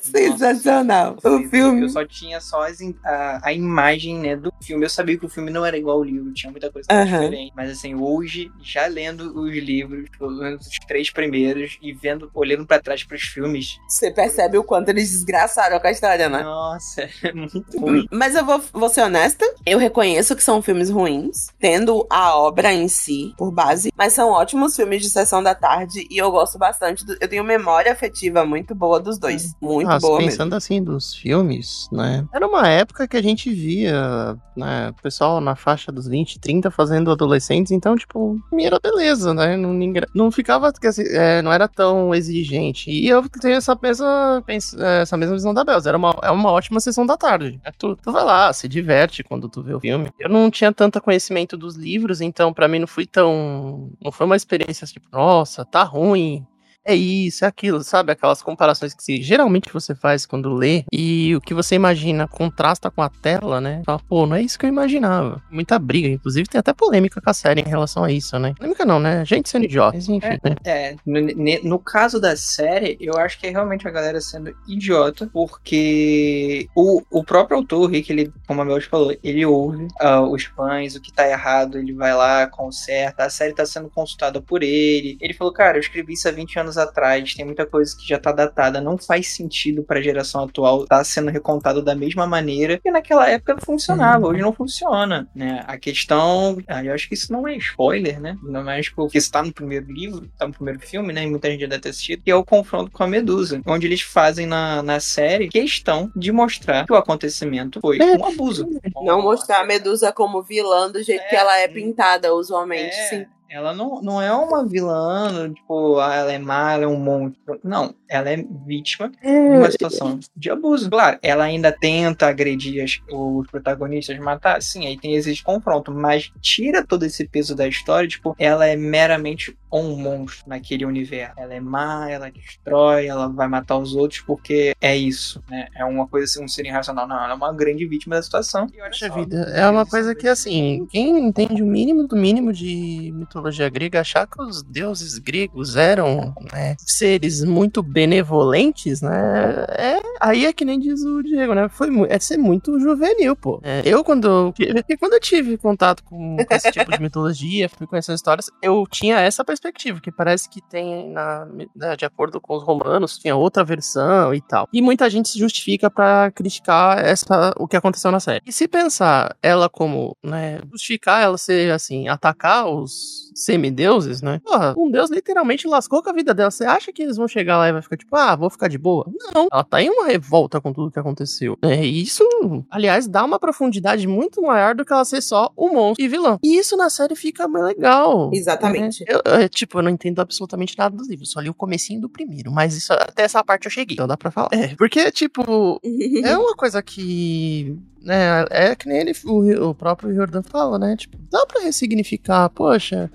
Sensacional. 0.01 1.15
Nossa, 1.15 1.29
o 1.29 1.49
filme. 1.49 1.81
Eu 1.83 1.89
só 1.89 2.05
tinha 2.05 2.39
só 2.41 2.63
as 2.63 2.77
a, 3.03 3.41
a 3.43 3.53
imagem, 3.53 4.17
né, 4.19 4.35
do 4.35 4.51
filme. 4.61 4.85
Eu 4.85 4.89
sabia 4.89 5.17
que 5.17 5.25
o 5.25 5.29
filme 5.29 5.51
não 5.51 5.65
era 5.65 5.77
igual 5.77 5.97
ao 5.97 6.03
livro, 6.03 6.33
tinha 6.33 6.51
muita 6.51 6.71
coisa 6.71 6.87
Aham. 6.91 7.05
diferente. 7.05 7.53
Mas 7.55 7.69
assim, 7.71 7.95
hoje, 7.95 8.51
já 8.61 8.87
lendo 8.87 9.39
os 9.39 9.53
livros, 9.55 10.09
pelo 10.17 10.31
menos 10.31 10.65
os 10.67 10.77
três 10.87 11.11
primeiros, 11.11 11.77
e 11.81 11.93
vendo, 11.93 12.29
olhando 12.33 12.65
pra 12.65 12.81
trás 12.81 13.03
pros 13.03 13.21
filmes, 13.21 13.77
Você 13.87 14.11
percebe 14.11 14.57
o 14.57 14.63
quanto 14.63 14.89
eles 14.89 15.09
desgraçaram 15.11 15.79
com 15.79 15.87
a 15.87 15.91
história, 15.91 16.27
né? 16.29 16.41
nossa, 16.43 17.07
é 17.23 17.33
muito 17.33 17.79
ruim. 17.79 18.05
Mas 18.11 18.35
eu 18.35 18.45
vou, 18.45 18.61
vou 18.73 18.89
ser 18.89 19.01
honesta, 19.01 19.45
eu 19.65 19.77
reconheço 19.77 20.35
que 20.35 20.43
são 20.43 20.61
filmes 20.61 20.89
ruins, 20.89 21.47
tendo 21.59 22.05
a 22.09 22.35
obra 22.35 22.73
em 22.73 22.87
si 22.87 23.33
por 23.37 23.51
base, 23.51 23.91
mas 23.97 24.13
são 24.13 24.29
ótimos 24.29 24.75
filmes 24.75 25.01
de 25.01 25.09
sessão 25.09 25.41
da 25.43 25.53
tarde 25.55 26.07
e 26.09 26.17
eu 26.17 26.31
gosto 26.31 26.57
bastante. 26.57 27.05
do- 27.05 27.17
eu 27.19 27.27
tenho 27.27 27.43
memória 27.43 27.91
afetiva 27.91 28.45
muito 28.45 28.73
boa 28.75 28.99
dos 28.99 29.17
dois. 29.17 29.53
Muito 29.61 29.87
Nossa, 29.87 29.99
boa 30.07 30.17
mesmo. 30.19 30.31
pensando 30.31 30.53
assim 30.55 30.83
dos 30.83 31.13
filmes, 31.15 31.87
né? 31.91 32.25
Era 32.33 32.47
uma 32.47 32.67
época 32.67 33.07
que 33.07 33.17
a 33.17 33.21
gente 33.21 33.51
via, 33.53 34.37
né, 34.55 34.89
o 34.89 35.01
pessoal 35.01 35.39
na 35.41 35.55
faixa 35.55 35.91
dos 35.91 36.07
20, 36.07 36.39
30 36.39 36.69
fazendo 36.71 37.11
adolescentes, 37.11 37.71
então, 37.71 37.95
tipo, 37.95 38.39
era 38.59 38.79
beleza, 38.79 39.33
né? 39.33 39.55
Não, 39.57 39.73
não 40.13 40.31
ficava, 40.31 40.71
dizer, 40.71 41.13
é, 41.15 41.41
não 41.41 41.51
era 41.51 41.67
tão 41.67 42.13
exigente. 42.15 42.89
E 42.89 43.07
eu 43.07 43.27
tenho 43.29 43.55
essa 43.55 43.77
mesma, 43.81 44.43
é, 44.47 45.01
essa 45.01 45.17
mesma 45.17 45.35
visão 45.35 45.53
da 45.53 45.63
Belza. 45.63 45.89
Era 45.89 45.97
uma, 45.97 46.15
é 46.23 46.31
uma 46.31 46.51
ótima 46.51 46.79
sessão 46.79 47.05
da 47.05 47.17
tarde. 47.17 47.59
É, 47.63 47.71
Tu, 47.71 47.95
tu 47.97 48.11
vai 48.11 48.23
lá, 48.23 48.51
se 48.53 48.67
diverte 48.67 49.23
quando 49.23 49.49
tu 49.49 49.61
vê 49.61 49.73
o 49.73 49.79
filme. 49.79 50.09
Eu 50.19 50.29
não 50.29 50.49
tinha 50.49 50.71
tanto 50.71 51.01
conhecimento 51.01 51.57
dos 51.57 51.75
livros, 51.75 52.21
então 52.21 52.53
pra 52.53 52.67
mim 52.67 52.79
não 52.79 52.87
foi 52.87 53.05
tão. 53.15 53.91
Não 54.03 54.11
foi 54.11 54.25
uma 54.25 54.35
experiência 54.35 54.85
tipo, 54.85 55.07
nossa, 55.11 55.63
tá 55.63 55.83
ruim 55.83 56.45
é 56.85 56.95
isso, 56.95 57.43
é 57.43 57.47
aquilo, 57.47 57.83
sabe? 57.83 58.11
Aquelas 58.11 58.41
comparações 58.41 58.93
que 58.93 59.03
se- 59.03 59.21
geralmente 59.21 59.71
você 59.73 59.95
faz 59.95 60.25
quando 60.25 60.53
lê 60.53 60.83
e 60.91 61.35
o 61.35 61.41
que 61.41 61.53
você 61.53 61.75
imagina 61.75 62.27
contrasta 62.27 62.91
com 62.91 63.01
a 63.01 63.09
tela, 63.09 63.59
né? 63.59 63.81
Fala, 63.85 63.99
pô, 64.07 64.25
não 64.25 64.35
é 64.35 64.41
isso 64.41 64.57
que 64.59 64.65
eu 64.65 64.69
imaginava. 64.69 65.41
Muita 65.49 65.79
briga, 65.79 66.07
inclusive 66.07 66.47
tem 66.47 66.59
até 66.59 66.73
polêmica 66.73 67.19
com 67.19 67.29
a 67.29 67.33
série 67.33 67.61
em 67.61 67.67
relação 67.69 68.03
a 68.03 68.11
isso, 68.11 68.37
né? 68.37 68.53
Polêmica 68.57 68.85
não, 68.85 68.99
né? 68.99 69.25
Gente 69.25 69.49
sendo 69.49 69.65
idiota, 69.65 69.95
mas 69.97 70.07
enfim, 70.07 70.27
né? 70.43 70.55
É, 70.63 70.95
no, 71.05 71.19
no 71.63 71.79
caso 71.79 72.19
da 72.19 72.35
série, 72.35 72.97
eu 72.99 73.17
acho 73.17 73.39
que 73.39 73.47
é 73.47 73.49
realmente 73.49 73.87
a 73.87 73.91
galera 73.91 74.21
sendo 74.21 74.55
idiota, 74.67 75.29
porque 75.33 76.67
o, 76.75 77.01
o 77.09 77.23
próprio 77.23 77.57
autor, 77.57 77.89
Rick, 77.89 78.11
ele, 78.11 78.31
como 78.47 78.61
a 78.61 78.65
Mel 78.65 78.81
falou, 78.81 79.15
ele 79.23 79.45
ouve 79.45 79.87
ah, 79.99 80.21
os 80.21 80.43
fãs, 80.43 80.95
o 80.95 81.01
que 81.01 81.11
tá 81.11 81.27
errado, 81.27 81.77
ele 81.77 81.93
vai 81.93 82.13
lá, 82.13 82.45
conserta, 82.47 83.25
a 83.25 83.29
série 83.29 83.53
tá 83.53 83.65
sendo 83.65 83.89
consultada 83.89 84.41
por 84.41 84.61
ele. 84.61 85.17
Ele 85.19 85.33
falou, 85.33 85.51
cara, 85.53 85.77
eu 85.77 85.81
escrevi 85.81 86.13
isso 86.13 86.27
há 86.27 86.31
20 86.31 86.59
anos 86.59 86.74
atrás, 86.77 87.33
tem 87.33 87.45
muita 87.45 87.65
coisa 87.65 87.95
que 87.95 88.07
já 88.07 88.17
tá 88.19 88.31
datada, 88.31 88.81
não 88.81 88.97
faz 88.97 89.27
sentido 89.29 89.83
pra 89.83 90.01
geração 90.01 90.43
atual, 90.43 90.85
tá 90.85 91.03
sendo 91.03 91.29
recontado 91.31 91.81
da 91.81 91.95
mesma 91.95 92.25
maneira, 92.27 92.79
e 92.83 92.91
naquela 92.91 93.29
época 93.29 93.57
funcionava, 93.59 94.27
hoje 94.27 94.41
não 94.41 94.53
funciona, 94.53 95.27
né? 95.35 95.63
A 95.67 95.77
questão, 95.77 96.57
ah, 96.67 96.83
eu 96.83 96.93
acho 96.93 97.07
que 97.07 97.13
isso 97.15 97.31
não 97.31 97.47
é 97.47 97.55
spoiler, 97.57 98.19
né? 98.19 98.37
Não 98.43 98.59
é 98.61 98.63
mais 98.63 98.89
porque 98.89 99.17
isso 99.17 99.31
tá 99.31 99.41
no 99.43 99.53
primeiro 99.53 99.91
livro, 99.91 100.29
tá 100.37 100.47
no 100.47 100.53
primeiro 100.53 100.79
filme, 100.79 101.11
né? 101.13 101.23
E 101.23 101.27
muita 101.29 101.49
gente 101.49 101.61
já 101.61 101.67
deve 101.67 101.81
ter 101.81 101.89
assistido, 101.89 102.23
que 102.23 102.31
é 102.31 102.35
o 102.35 102.43
confronto 102.45 102.91
com 102.91 103.03
a 103.03 103.07
Medusa, 103.07 103.61
onde 103.65 103.87
eles 103.87 104.01
fazem 104.01 104.45
na, 104.45 104.81
na 104.83 104.99
série 104.99 105.49
questão 105.49 106.11
de 106.15 106.31
mostrar 106.31 106.85
que 106.85 106.93
o 106.93 106.95
acontecimento 106.95 107.79
foi 107.79 107.99
É. 107.99 108.17
um 108.17 108.25
abuso. 108.25 108.67
Não 109.03 109.21
mostrar 109.21 109.61
a 109.61 109.65
Medusa 109.65 110.11
como 110.11 110.41
vilã 110.43 110.91
do 110.91 111.01
jeito 111.03 111.21
É. 111.23 111.27
que 111.29 111.35
ela 111.35 111.57
é 111.59 111.67
pintada, 111.67 112.33
usualmente, 112.33 112.95
É, 112.95 113.09
sim. 113.09 113.25
Ela 113.55 113.73
não, 113.73 114.01
não 114.01 114.21
é 114.21 114.33
uma 114.33 114.67
vilã, 114.67 115.49
tipo, 115.53 115.97
ah, 116.01 116.13
ela 116.13 116.33
é 116.33 116.37
má, 116.37 116.73
ela 116.73 116.83
é 116.83 116.87
um 116.87 116.99
monstro. 116.99 117.57
Não, 117.63 117.95
ela 118.09 118.29
é 118.29 118.43
vítima 118.67 119.09
de 119.23 119.57
uma 119.57 119.71
situação 119.71 120.19
de 120.35 120.49
abuso. 120.51 120.89
Claro, 120.89 121.17
ela 121.21 121.45
ainda 121.45 121.71
tenta 121.71 122.27
agredir 122.27 122.83
as- 122.83 122.99
os 123.09 123.47
protagonistas, 123.49 124.19
matar, 124.19 124.61
sim, 124.61 124.85
aí 124.85 124.97
tem 124.99 125.15
esse 125.15 125.41
confronto, 125.41 125.89
mas 125.93 126.29
tira 126.41 126.85
todo 126.85 127.03
esse 127.05 127.25
peso 127.29 127.55
da 127.55 127.65
história, 127.65 128.09
tipo, 128.09 128.35
ela 128.37 128.67
é 128.67 128.75
meramente 128.75 129.57
um 129.71 129.95
monstro 129.95 130.49
naquele 130.49 130.85
universo. 130.85 131.33
Ela 131.37 131.53
é 131.53 131.59
má, 131.61 132.09
ela 132.09 132.29
destrói, 132.29 133.07
ela 133.07 133.29
vai 133.29 133.47
matar 133.47 133.77
os 133.77 133.95
outros 133.95 134.19
porque 134.21 134.73
é 134.81 134.95
isso, 134.97 135.41
né? 135.49 135.67
É 135.75 135.85
uma 135.85 136.07
coisa 136.07 136.25
assim, 136.25 136.43
um 136.43 136.47
ser 136.47 136.65
irracional. 136.65 137.07
Não, 137.07 137.15
ela 137.17 137.31
é 137.31 137.35
uma 137.35 137.53
grande 137.53 137.85
vítima 137.85 138.15
da 138.17 138.21
situação. 138.21 138.67
E 138.73 138.81
olha 138.81 138.89
Poxa 138.89 139.07
só, 139.07 139.13
vida, 139.13 139.37
é 139.53 139.69
uma 139.69 139.85
coisa 139.85 140.13
que 140.13 140.27
assim, 140.27 140.85
quem 140.89 141.17
entende 141.27 141.61
o 141.61 141.65
mínimo 141.65 142.05
do 142.07 142.15
mínimo 142.15 142.51
de 142.53 143.11
mitologia 143.13 143.44
grega, 143.69 144.01
achar 144.01 144.27
que 144.27 144.41
os 144.41 144.63
deuses 144.63 145.17
gregos 145.17 145.75
eram 145.75 146.33
né, 146.51 146.75
seres 146.79 147.43
muito 147.43 147.81
benevolentes, 147.81 149.01
né? 149.01 149.65
É, 149.69 150.01
aí 150.21 150.45
é 150.45 150.53
que 150.53 150.65
nem 150.65 150.79
diz 150.79 151.01
o 151.03 151.21
Diego, 151.21 151.53
né? 151.53 151.69
Foi, 151.69 151.89
é 152.09 152.19
ser 152.19 152.37
muito 152.37 152.79
juvenil, 152.79 153.35
pô. 153.35 153.59
É, 153.63 153.81
eu, 153.85 154.03
quando, 154.03 154.53
quando 154.99 155.13
eu 155.13 155.19
tive 155.19 155.57
contato 155.57 156.03
com, 156.03 156.37
com 156.37 156.55
esse 156.55 156.71
tipo 156.71 156.91
de 156.91 157.01
mitologia, 157.01 157.69
fui 157.69 157.87
com 157.87 157.95
essas 157.95 158.15
histórias, 158.15 158.49
eu 158.61 158.85
tinha 158.89 159.19
essa 159.19 159.43
perspectiva, 159.43 159.99
que 159.99 160.11
parece 160.11 160.49
que 160.49 160.61
tem, 160.61 161.09
na, 161.11 161.45
né, 161.75 161.95
de 161.95 162.05
acordo 162.05 162.39
com 162.39 162.55
os 162.55 162.63
romanos, 162.63 163.17
tinha 163.17 163.35
outra 163.35 163.63
versão 163.63 164.33
e 164.33 164.41
tal. 164.41 164.67
E 164.71 164.81
muita 164.81 165.09
gente 165.09 165.29
se 165.29 165.39
justifica 165.39 165.89
pra 165.89 166.31
criticar 166.31 167.03
essa, 167.03 167.53
o 167.57 167.67
que 167.67 167.75
aconteceu 167.75 168.11
na 168.11 168.19
série. 168.19 168.41
E 168.45 168.51
se 168.51 168.67
pensar 168.67 169.35
ela 169.41 169.69
como, 169.69 170.17
né, 170.23 170.59
justificar 170.71 171.23
ela 171.23 171.37
ser, 171.37 171.71
assim, 171.71 172.07
atacar 172.07 172.67
os 172.67 173.31
semideuses, 173.35 174.21
né? 174.21 174.39
Porra, 174.43 174.73
um 174.77 174.89
deus 174.89 175.11
literalmente 175.11 175.67
lascou 175.67 176.01
com 176.01 176.09
a 176.09 176.13
vida 176.13 176.33
dela. 176.33 176.49
Você 176.49 176.63
acha 176.63 176.91
que 176.93 177.03
eles 177.03 177.17
vão 177.17 177.27
chegar 177.27 177.57
lá 177.57 177.67
e 177.67 177.73
vai 177.73 177.81
ficar 177.81 177.97
tipo, 177.97 178.15
ah, 178.15 178.35
vou 178.35 178.49
ficar 178.49 178.69
de 178.69 178.77
boa? 178.77 179.05
Não, 179.33 179.47
ela 179.51 179.63
tá 179.63 179.81
em 179.81 179.89
uma 179.89 180.05
revolta 180.07 180.61
com 180.61 180.71
tudo 180.71 180.89
que 180.89 180.97
aconteceu. 180.97 181.57
É, 181.61 181.85
e 181.85 182.01
isso, 182.01 182.23
aliás, 182.71 183.07
dá 183.07 183.25
uma 183.25 183.37
profundidade 183.37 184.07
muito 184.07 184.41
maior 184.41 184.73
do 184.73 184.85
que 184.85 184.93
ela 184.93 185.03
ser 185.03 185.21
só 185.21 185.51
um 185.57 185.73
monstro 185.73 186.03
e 186.03 186.07
vilão. 186.07 186.39
E 186.41 186.57
isso 186.57 186.77
na 186.77 186.89
série 186.89 187.15
fica 187.15 187.47
mais 187.47 187.65
legal. 187.65 188.31
Exatamente. 188.33 189.03
Eu, 189.07 189.21
eu, 189.25 189.49
tipo, 189.49 189.79
eu 189.79 189.83
não 189.83 189.91
entendo 189.91 190.21
absolutamente 190.21 190.77
nada 190.77 190.95
dos 190.95 191.09
livros, 191.09 191.31
só 191.31 191.41
li 191.41 191.49
o 191.49 191.53
comecinho 191.53 191.99
do 191.99 192.09
primeiro, 192.09 192.51
mas 192.51 192.75
isso, 192.75 192.93
até 192.93 193.23
essa 193.23 193.43
parte 193.43 193.65
eu 193.65 193.71
cheguei, 193.71 193.95
então 193.95 194.07
dá 194.07 194.15
pra 194.15 194.31
falar. 194.31 194.49
É, 194.53 194.75
porque, 194.75 195.11
tipo, 195.11 195.81
é 196.23 196.37
uma 196.37 196.55
coisa 196.55 196.81
que 196.81 197.77
né, 198.05 198.45
é 198.51 198.75
que 198.75 198.87
nem 198.87 198.99
ele, 198.99 199.13
o, 199.25 199.69
o 199.69 199.75
próprio 199.75 200.13
Jordan 200.13 200.43
fala, 200.43 200.77
né? 200.77 200.95
Tipo, 200.95 201.17
dá 201.29 201.43
pra 201.47 201.61
ressignificar, 201.61 202.49
poxa, 202.49 203.11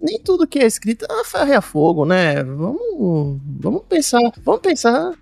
nem 0.00 0.18
tudo 0.18 0.46
que 0.46 0.58
é 0.58 0.66
escrito 0.66 1.04
é 1.04 1.46
e 1.48 1.52
a 1.52 1.60
fogo, 1.60 2.04
né? 2.06 2.42
Vamos, 2.42 3.38
vamos 3.60 3.82
pensar, 3.88 4.20
vamos 4.42 4.60
pensar. 4.62 5.12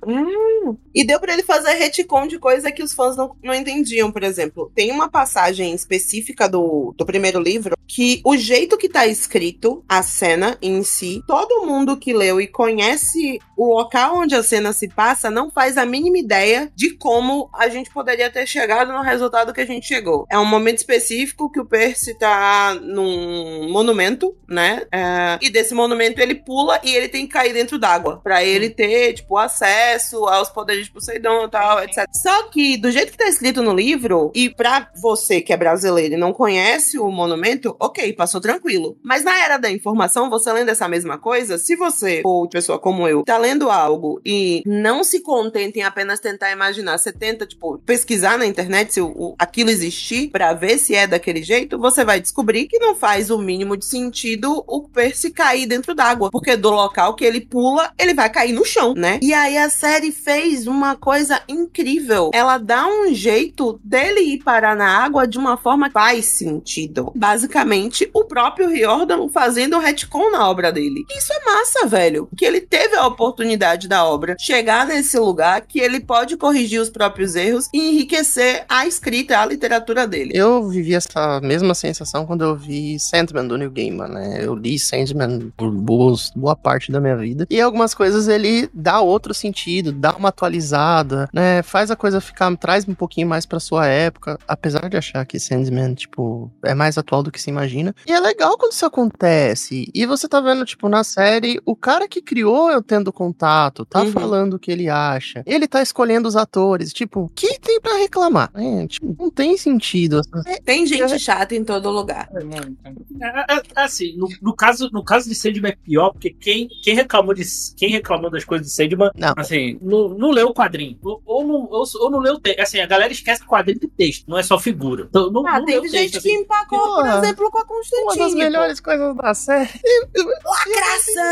E 0.95 1.05
deu 1.05 1.19
pra 1.19 1.33
ele 1.33 1.43
fazer 1.43 1.73
retcon 1.73 2.27
de 2.27 2.38
coisa 2.38 2.71
que 2.71 2.83
os 2.83 2.95
fãs 2.95 3.17
não, 3.17 3.35
não 3.43 3.55
entendiam, 3.55 4.12
por 4.12 4.23
exemplo. 4.23 4.71
Tem 4.75 4.93
uma 4.93 5.09
passagem 5.09 5.75
específica 5.75 6.49
do, 6.49 6.95
do 6.97 7.05
primeiro 7.05 7.40
livro 7.40 7.75
que 7.87 8.21
o 8.25 8.37
jeito 8.37 8.79
que 8.79 8.88
tá 8.88 9.07
escrito 9.07 9.85
a 9.88 10.03
cena 10.03 10.57
em 10.62 10.83
si, 10.83 11.23
todo 11.27 11.67
mundo 11.67 11.97
que 11.97 12.12
leu 12.12 12.40
e 12.40 12.47
conhece 12.47 13.38
o 13.57 13.75
local 13.77 14.19
onde 14.19 14.35
a 14.35 14.43
cena 14.43 14.73
se 14.73 14.88
passa 14.88 15.31
não 15.31 15.51
faz 15.51 15.77
a 15.77 15.85
mínima 15.85 16.19
ideia 16.19 16.73
de 16.75 16.97
como 16.97 17.49
a 17.53 17.69
gente 17.69 17.90
poderia 17.90 18.31
ter 18.31 18.47
chegado 18.47 18.93
no 18.93 19.03
resultado 19.03 19.53
que 19.53 19.61
a 19.61 19.67
gente 19.67 19.87
chegou. 19.87 20.27
É 20.31 20.38
um 20.38 20.45
momento 20.45 20.79
específico 20.79 21.51
que 21.51 21.61
o 21.61 21.67
Percy 21.67 22.19
tá 22.19 22.75
num 22.81 23.71
monumento, 23.71 24.35
né? 24.55 24.83
É, 24.93 25.38
e 25.43 25.51
desse 25.51 25.75
monumento 25.75 26.21
ele 26.21 26.35
pula 26.37 26.81
e 26.83 26.95
ele 26.95 27.09
tem 27.09 27.27
que 27.27 27.33
cair 27.33 27.53
dentro 27.53 27.79
d'água 27.79 28.21
pra 28.23 28.43
ele 28.45 28.71
ter, 28.71 29.14
tipo, 29.14 29.37
acesso 29.37 30.25
aos 30.27 30.49
poderes 30.49 30.87
de 30.87 30.93
Poseidon 30.93 31.45
e 31.45 31.51
tal, 31.51 31.83
etc. 31.83 32.07
Só 32.12 32.45
que, 32.45 32.77
do 32.77 32.90
jeito 32.90 33.12
que 33.12 33.19
tá 33.19 33.27
escrito 33.29 33.62
no 33.62 33.75
livro, 33.75 34.31
e 34.35 34.49
pra 34.49 34.88
você 35.01 35.40
que 35.40 35.53
é 35.53 35.57
brasileiro 35.57 36.14
e 36.14 36.17
não 36.17 36.33
conhece 36.33 36.99
o 36.99 37.11
monumento, 37.11 37.77
ok, 37.81 38.12
passou 38.12 38.40
tranquilo. 38.40 38.97
Mas 39.03 39.25
na 39.25 39.38
era 39.45 39.57
da 39.59 39.71
informação, 39.71 40.31
você 40.31 40.53
lendo 40.53 40.69
essa 40.71 40.88
mesma 40.88 41.19
coisa, 41.19 41.59
se 41.59 41.75
você, 41.77 42.23
ou 42.25 42.49
pessoa 42.49 42.79
como 42.79 43.09
eu, 43.09 43.25
tá 43.25 43.37
lendo 43.38 43.71
algo 43.71 44.21
e 44.25 44.62
não 44.67 45.03
se 45.03 45.21
contenta 45.21 45.79
em 45.79 45.83
apenas 45.83 46.21
tentar 46.21 46.53
imaginar, 46.53 46.97
você 46.99 47.12
tenta, 47.12 47.47
tipo, 47.47 47.79
pesquisar 47.85 48.38
na 48.38 48.47
internet 48.47 48.95
se 48.95 49.01
o, 49.01 49.09
o- 49.09 49.35
aquilo 49.38 49.71
existir 49.71 50.29
pra 50.31 50.53
ver 50.53 50.79
se 50.79 50.95
é 50.95 51.07
daquele 51.07 51.43
jeito, 51.43 51.79
você 51.79 52.05
vai 52.05 52.21
descobrir 52.21 52.67
que 52.67 52.79
não 52.79 52.95
faz 52.95 53.31
o 53.31 53.38
mínimo 53.38 53.77
de 53.77 53.85
sentido 53.85 54.43
o 54.50 54.88
Percy 54.88 55.30
cair 55.30 55.66
dentro 55.66 55.94
d'água. 55.94 56.30
Porque 56.30 56.57
do 56.57 56.70
local 56.70 57.14
que 57.14 57.24
ele 57.24 57.40
pula, 57.40 57.92
ele 57.98 58.14
vai 58.14 58.30
cair 58.30 58.52
no 58.52 58.64
chão, 58.64 58.94
né? 58.94 59.18
E 59.22 59.33
aí 59.33 59.57
a 59.57 59.70
série 59.70 60.12
fez 60.12 60.66
uma 60.66 60.96
coisa 60.96 61.40
incrível. 61.48 62.30
Ela 62.35 62.59
dá 62.59 62.87
um 62.87 63.12
jeito 63.14 63.78
dele 63.83 64.20
ir 64.20 64.42
parar 64.42 64.76
na 64.76 65.04
água 65.04 65.26
de 65.26 65.38
uma 65.38 65.57
forma 65.57 65.88
que 65.88 65.92
faz 65.92 66.26
sentido. 66.26 67.12
Basicamente, 67.14 68.09
o 68.12 68.24
próprio 68.24 68.68
Riordan 68.68 69.28
fazendo 69.28 69.76
um 69.76 69.80
retcon 69.80 70.30
na 70.30 70.48
obra 70.48 70.72
dele. 70.72 71.04
Isso 71.16 71.33
é 71.33 71.44
massa, 71.44 71.87
velho. 71.87 72.28
Que 72.37 72.44
ele 72.44 72.61
teve 72.61 72.96
a 72.96 73.07
oportunidade 73.07 73.88
da 73.88 74.04
obra 74.04 74.37
chegar 74.38 74.87
nesse 74.87 75.18
lugar 75.18 75.62
que 75.62 75.78
ele 75.78 76.00
pode 76.00 76.37
corrigir 76.37 76.80
os 76.80 76.90
próprios 76.90 77.35
erros 77.35 77.68
e 77.72 77.90
enriquecer 77.90 78.64
a 78.68 78.87
escrita, 78.87 79.38
a 79.38 79.46
literatura 79.46 80.07
dele. 80.07 80.33
Eu 80.35 80.68
vivi 80.68 80.94
essa 80.94 81.40
mesma 81.40 81.74
sensação 81.74 82.26
quando 82.26 82.44
eu 82.44 82.57
vi 82.57 82.98
Sandman 82.98 83.46
do 83.46 83.57
Neil 83.57 83.70
Gaiman, 83.70 84.09
né? 84.09 84.24
Eu 84.43 84.55
li 84.55 84.79
Sandman 84.79 85.53
por 85.57 85.71
boas, 85.71 86.31
boa 86.35 86.57
parte 86.57 86.91
da 86.93 87.01
minha 87.01 87.17
vida. 87.17 87.47
E 87.51 87.61
algumas 87.61 87.95
coisas 87.95 88.29
ele 88.29 88.69
dá 88.73 89.01
outro 89.01 89.33
sentido, 89.35 89.93
dá 89.93 90.15
uma 90.17 90.29
atualizada, 90.31 91.29
né? 91.33 91.63
Faz 91.63 91.91
a 91.91 91.97
coisa 91.97 92.21
ficar, 92.21 92.55
traz 92.57 92.87
um 92.89 92.95
pouquinho 92.95 93.29
mais 93.29 93.45
pra 93.47 93.61
sua 93.61 93.87
época. 93.87 94.39
Apesar 94.47 94.89
de 94.89 94.97
achar 94.97 95.25
que 95.27 95.39
Sandman, 95.39 95.95
tipo, 95.95 96.51
é 96.65 96.75
mais 96.75 96.97
atual 96.99 97.23
do 97.23 97.31
que 97.31 97.41
se 97.41 97.51
imagina. 97.51 97.95
E 98.07 98.13
é 98.13 98.21
legal 98.21 98.57
quando 98.57 98.73
isso 98.73 98.87
acontece. 98.87 99.91
E 99.95 100.07
você 100.07 100.29
tá 100.29 100.41
vendo, 100.41 100.65
tipo, 100.65 100.89
na 100.89 101.05
série, 101.05 101.61
o 101.65 101.75
cara 101.77 102.09
que 102.09 102.21
criou 102.23 102.71
eu 102.71 102.83
tendo 102.83 103.13
contato, 103.13 103.85
tá 103.85 104.03
Uhum. 104.03 104.13
falando 104.13 104.55
o 104.55 104.59
que 104.59 104.71
ele 104.71 104.89
acha. 104.89 105.43
Ele 105.47 105.67
tá 105.67 105.83
escolhendo 105.83 106.29
os 106.29 106.37
atores. 106.37 106.93
Tipo, 106.93 107.21
o 107.23 107.29
que 107.29 107.59
tem 107.59 107.81
pra 107.81 107.97
reclamar? 107.99 108.51
né? 108.55 108.87
Tipo, 108.87 109.15
não 109.19 109.31
tem 109.31 109.57
sentido. 109.57 110.21
Tem 110.65 110.87
gente 110.87 111.19
chata 111.19 111.55
em 111.55 111.65
todo 111.65 111.91
lugar. 111.91 112.29
É, 112.35 113.55
é, 113.55 113.57
é, 113.57 113.63
assim, 113.77 114.13
no, 114.16 114.29
no 114.42 114.55
caso, 114.55 114.88
no 114.92 115.03
caso 115.05 115.29
de 115.29 115.35
Sandman 115.35 115.72
é 115.72 115.77
pior, 115.77 116.11
porque 116.11 116.31
quem, 116.31 116.68
quem, 116.83 116.94
reclamou 116.94 117.35
de, 117.35 117.44
quem 117.77 117.88
reclamou 117.90 118.31
das 118.31 118.44
coisas 118.44 118.66
de 118.66 118.72
Sandman, 118.72 119.11
Não. 119.16 119.35
assim, 119.37 119.79
não, 119.83 120.09
não 120.11 120.31
leu 120.31 120.48
o 120.48 120.55
quadrinho. 120.55 120.98
Ou, 121.03 121.22
ou, 121.24 121.44
não, 121.46 121.68
ou, 121.70 121.85
ou 122.00 122.11
não 122.11 122.18
leu 122.20 122.35
o 122.35 122.40
texto. 122.40 122.61
Assim, 122.61 122.81
a 122.81 122.87
galera 122.87 123.12
esquece 123.12 123.40
que 123.40 123.46
o 123.46 123.50
quadrinho 123.50 123.79
tem 123.81 123.90
texto, 123.90 124.24
não 124.29 124.38
é 124.38 124.42
só 124.42 124.59
figura. 124.59 125.07
Então, 125.09 125.31
não, 125.31 125.46
Ah, 125.46 125.59
não 125.59 125.66
teve 125.66 125.88
gente 125.88 126.12
texto, 126.12 126.22
que 126.22 126.29
assim. 126.29 126.40
empacou, 126.42 126.79
por 126.79 126.87
Porra. 127.05 127.18
exemplo, 127.18 127.50
com 127.50 127.59
a 127.59 127.61
Uma 127.62 127.66
Constantine. 127.68 128.18
das 128.18 128.35
melhores 128.35 128.81
coisas 128.81 129.16
da 129.16 129.35
série. 129.35 129.68